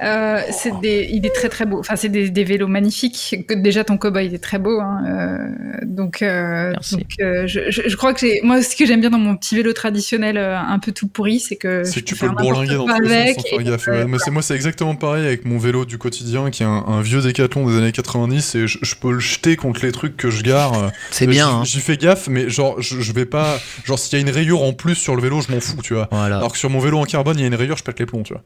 euh, 0.02 0.40
c'est 0.50 0.72
des, 0.80 1.08
il 1.10 1.24
est 1.26 1.34
très 1.34 1.48
très 1.48 1.64
beau. 1.66 1.78
Enfin, 1.78 1.96
c'est 1.96 2.08
des, 2.08 2.30
des 2.30 2.44
vélos 2.44 2.66
magnifiques. 2.68 3.44
Que 3.48 3.54
Déjà, 3.54 3.84
ton 3.84 3.96
cowboy 3.98 4.26
il 4.26 4.34
est 4.34 4.38
très 4.42 4.58
beau. 4.58 4.80
hein, 4.80 5.02
euh, 5.06 5.78
donc, 5.84 6.22
euh, 6.22 6.70
Merci. 6.72 6.96
donc 6.96 7.06
euh, 7.20 7.46
je, 7.46 7.70
je, 7.70 7.82
je 7.86 7.96
crois 7.96 8.12
que 8.14 8.20
j'ai, 8.20 8.40
moi, 8.42 8.62
ce 8.62 8.74
que 8.76 8.86
j'aime 8.86 9.00
bien 9.00 9.10
dans 9.10 9.18
mon 9.18 9.36
petit 9.36 9.54
vélo 9.56 9.72
traditionnel, 9.72 10.38
un 10.38 10.78
peu 10.78 10.92
tout 10.92 11.06
pourri, 11.08 11.40
c'est 11.40 11.56
que 11.56 11.84
C'est 11.84 12.00
que 12.00 12.06
tu 12.06 12.16
peux 12.16 12.26
le 12.26 12.32
bourlinguer 12.32 12.74
dans 12.76 12.86
tous 12.86 13.00
les 13.00 13.08
sens 13.08 13.16
avec. 13.16 13.40
sans 13.40 13.48
faire 13.48 13.62
gaffe. 13.62 13.86
Ouais, 13.86 14.04
mais 14.06 14.18
c'est 14.18 14.30
moi, 14.30 14.42
c'est 14.42 14.54
exactement 14.54 14.94
pareil 14.96 15.24
avec 15.26 15.44
mon 15.44 15.58
vélo 15.58 15.84
du 15.84 15.98
quotidien 15.98 16.50
qui 16.50 16.62
est 16.62 16.66
un, 16.66 16.84
un 16.86 17.00
vieux 17.02 17.20
décathlon 17.22 17.66
des 17.66 17.76
années 17.78 17.92
90 17.92 18.54
et 18.54 18.66
je, 18.66 18.78
je 18.82 18.94
peux 18.94 19.12
le 19.12 19.20
jeter 19.20 19.56
contre 19.56 19.84
les 19.84 19.92
trucs 19.92 20.16
que 20.16 20.30
je 20.30 20.42
gare. 20.42 20.90
C'est 21.10 21.26
bien, 21.26 21.48
hein. 21.48 21.64
J'y 21.64 21.80
fais 21.80 21.96
gaffe, 21.96 22.28
mais 22.28 22.48
genre, 22.50 22.80
je, 22.80 23.00
je 23.00 23.12
vais 23.12 23.26
pas. 23.26 23.58
Genre, 23.84 23.98
s'il 23.98 24.18
y 24.18 24.22
a 24.22 24.26
une 24.26 24.30
rayure 24.34 24.62
en 24.62 24.72
plus 24.72 24.94
sur 24.94 25.14
le 25.16 25.22
vélo, 25.22 25.40
je 25.40 25.52
m'en 25.52 25.60
fous, 25.60 25.80
tu 25.82 25.94
vois. 25.94 26.08
Voilà, 26.10 26.36
Alors 26.38 26.52
que 26.52 26.58
sur 26.58 26.70
mon 26.70 26.78
vélo 26.80 26.98
en 26.98 27.04
carbone, 27.04 27.36
il 27.38 27.42
y 27.42 27.44
a 27.44 27.46
une 27.48 27.54
rayure, 27.54 27.76
je 27.76 27.84
pète 27.84 27.98
les 28.00 28.06
plombs, 28.06 28.22
tu 28.22 28.32
vois. 28.32 28.42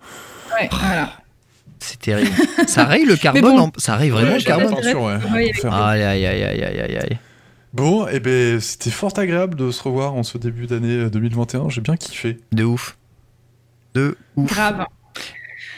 ouais, 0.61 0.69
voilà. 0.73 1.13
C'est 1.81 1.99
terrible. 2.01 2.31
ça 2.67 2.85
raye 2.85 3.05
le 3.05 3.17
carbone, 3.23 3.43
bon. 3.57 3.59
en- 3.61 3.73
ça 3.77 3.97
raye 3.97 4.11
vraiment 4.11 4.33
Ouais, 4.33 4.39
le 4.39 4.45
carbone. 4.45 4.75
peinture, 4.75 5.03
ouais. 5.03 5.17
Oui, 5.35 5.53
Faire. 5.53 5.75
Aïe 5.75 6.03
aïe 6.03 6.27
aïe 6.27 6.43
aïe 6.45 6.63
aïe 6.65 6.81
aïe 6.81 6.97
aïe. 6.99 7.19
Bon, 7.73 8.07
et 8.09 8.21
ben 8.21 8.59
c'était 8.61 8.91
fort 8.91 9.13
agréable 9.17 9.55
de 9.57 9.71
se 9.71 9.83
revoir 9.83 10.15
en 10.15 10.23
ce 10.23 10.39
début 10.39 10.67
d'année 10.67 10.97
euh, 10.97 11.11
2021. 11.11 11.69
J'ai 11.69 11.81
bien 11.83 11.97
kiffé. 11.97 12.39
De 12.53 12.65
ouf. 12.65 12.97
De 13.95 14.17
ouf. 14.37 14.51
grave. 14.51 14.87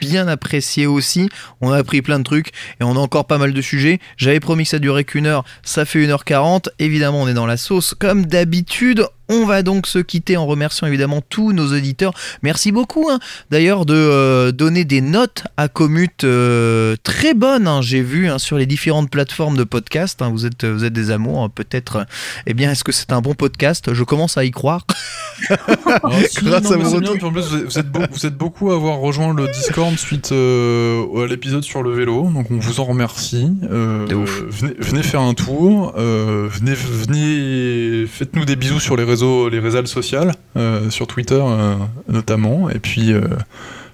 bien 0.01 0.29
apprécié 0.29 0.87
aussi. 0.87 1.29
On 1.61 1.73
a 1.73 1.79
appris 1.79 2.03
plein 2.03 2.19
de 2.19 2.25
trucs 2.25 2.49
et 2.81 2.85
on 2.85 2.93
a 2.95 2.99
encore 3.01 3.27
pas 3.27 3.39
mal 3.39 3.53
de 3.53 3.61
sujets. 3.61 3.99
J'avais 4.17 4.39
promis 4.39 4.63
que 4.65 4.71
ça 4.71 4.79
durait 4.79 5.03
qu'une 5.05 5.27
heure, 5.27 5.45
ça 5.65 5.85
fait 5.85 5.99
1h40. 6.07 6.69
Évidemment, 6.79 7.21
on 7.23 7.27
est 7.29 7.35
dans 7.35 7.47
la 7.47 7.57
sauce 7.57 7.95
comme 7.95 8.27
d'habitude. 8.27 9.05
On 9.29 9.45
va 9.47 9.63
donc 9.63 9.87
se 9.87 9.99
quitter 9.99 10.37
en 10.37 10.47
remerciant 10.47 10.87
évidemment 10.87 11.21
tous 11.29 11.53
nos 11.53 11.73
auditeurs. 11.77 12.13
Merci 12.43 12.73
beaucoup 12.73 13.09
hein, 13.11 13.19
d'ailleurs 13.51 13.85
de 13.87 13.95
euh, 13.95 14.53
donner 14.53 14.85
des 14.85 15.01
notes 15.01 15.45
à 15.57 15.69
Commute 15.69 16.25
euh, 16.25 16.97
très 17.03 17.35
bonnes. 17.35 17.67
hein, 17.69 17.83
J'ai 17.83 18.03
vu 18.03 18.29
hein, 18.29 18.39
sur 18.39 18.57
les 18.59 18.67
différentes 18.67 19.11
plateformes 19.11 19.57
de 19.57 19.65
podcast. 19.65 20.23
hein, 20.23 20.31
vous, 20.31 20.47
êtes, 20.47 20.65
vous 20.65 20.85
êtes 20.85 20.93
des 20.93 21.11
amours. 21.11 21.43
hein, 21.45 21.51
Peut-être, 21.55 21.97
euh, 21.97 22.05
eh 22.47 22.55
bien, 22.55 22.71
est-ce 22.71 22.85
que 22.85 22.93
c'est 22.93 23.13
un 23.13 23.21
bon 23.21 23.35
podcast? 23.35 23.93
Je 23.95 24.05
commence 24.05 24.39
à 24.39 24.45
y 24.45 24.51
croire. 24.51 24.87
Si, 26.29 26.41
Grâce 26.45 26.65
non, 26.65 26.73
à 26.73 26.77
vos 26.79 27.01
bien, 27.01 27.13
en 27.23 27.31
plus, 27.33 27.43
vous 27.43 27.57
êtes, 27.57 27.65
vous 27.65 27.79
êtes 27.79 27.91
beau- 27.93 28.01
vous 28.11 28.27
êtes 28.27 28.37
beaucoup 28.37 28.71
à 28.73 28.75
avoir 28.75 28.99
rejoint 28.99 29.33
le 29.35 29.47
Discord 29.49 29.97
suite 29.97 30.33
euh, 30.33 31.23
à 31.23 31.27
l'épisode 31.27 31.63
sur 31.63 31.83
le 31.83 31.93
vélo, 31.93 32.29
donc 32.35 32.51
on 32.51 32.59
vous 32.59 32.81
en 32.81 32.85
remercie. 32.85 33.49
Euh. 33.71 34.05
Venez, 34.51 34.75
venez 34.79 35.03
faire 35.03 35.21
un 35.21 35.35
tour, 35.35 35.95
euh, 35.97 36.49
venez, 36.51 36.75
venez, 36.75 38.07
faites-nous 38.07 38.45
des 38.45 38.57
bisous 38.57 38.81
sur 38.81 38.97
les 38.97 39.05
réseaux, 39.05 39.18
les 39.51 39.59
réseaux 39.61 39.87
sociaux, 39.87 40.21
euh, 40.57 40.91
sur 40.91 41.07
Twitter 41.07 41.41
euh, 41.43 41.77
notamment, 42.09 42.69
et 42.71 42.79
puis 42.79 43.13
euh, 43.13 43.23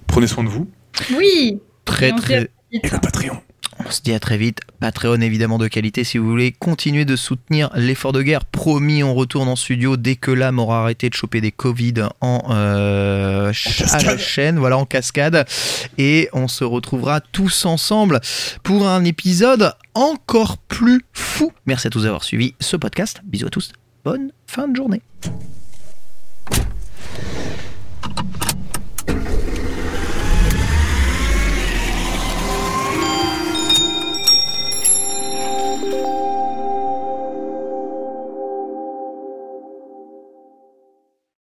prenez 0.06 0.26
soin 0.26 0.44
de 0.44 0.48
vous. 0.48 0.68
Oui. 1.16 1.60
Très 1.84 2.12
très. 2.12 2.50
Et 2.72 2.80
le 2.82 2.98
Patreon. 3.00 3.36
On 3.84 3.90
se 3.90 4.00
dit 4.02 4.12
à 4.12 4.20
très 4.20 4.38
vite. 4.38 4.60
Patreon 4.80 5.20
évidemment 5.20 5.58
de 5.58 5.66
qualité 5.66 6.04
si 6.04 6.16
vous 6.18 6.28
voulez 6.28 6.52
continuer 6.52 7.04
de 7.04 7.16
soutenir 7.16 7.70
l'effort 7.74 8.12
de 8.12 8.22
guerre. 8.22 8.44
Promis, 8.44 9.02
on 9.02 9.14
retourne 9.14 9.48
en 9.48 9.56
studio 9.56 9.96
dès 9.96 10.14
que 10.14 10.30
l'âme 10.30 10.60
aura 10.60 10.82
arrêté 10.82 11.08
de 11.10 11.14
choper 11.14 11.40
des 11.40 11.50
Covid 11.50 11.94
en, 12.20 12.42
euh, 12.50 13.52
ch- 13.52 13.82
à 13.82 13.84
la 13.98 14.04
cascade. 14.04 14.18
chaîne, 14.18 14.58
voilà 14.58 14.78
en 14.78 14.86
cascade. 14.86 15.44
Et 15.98 16.28
on 16.32 16.46
se 16.46 16.62
retrouvera 16.62 17.20
tous 17.20 17.64
ensemble 17.66 18.20
pour 18.62 18.86
un 18.88 19.04
épisode 19.04 19.72
encore 19.94 20.58
plus 20.58 21.04
fou. 21.12 21.52
Merci 21.66 21.88
à 21.88 21.90
tous 21.90 22.04
d'avoir 22.04 22.22
suivi 22.24 22.54
ce 22.60 22.76
podcast. 22.76 23.20
Bisous 23.24 23.46
à 23.48 23.50
tous 23.50 23.72
bonne 24.04 24.32
fin 24.46 24.68
de 24.68 24.76
journée. 24.76 25.02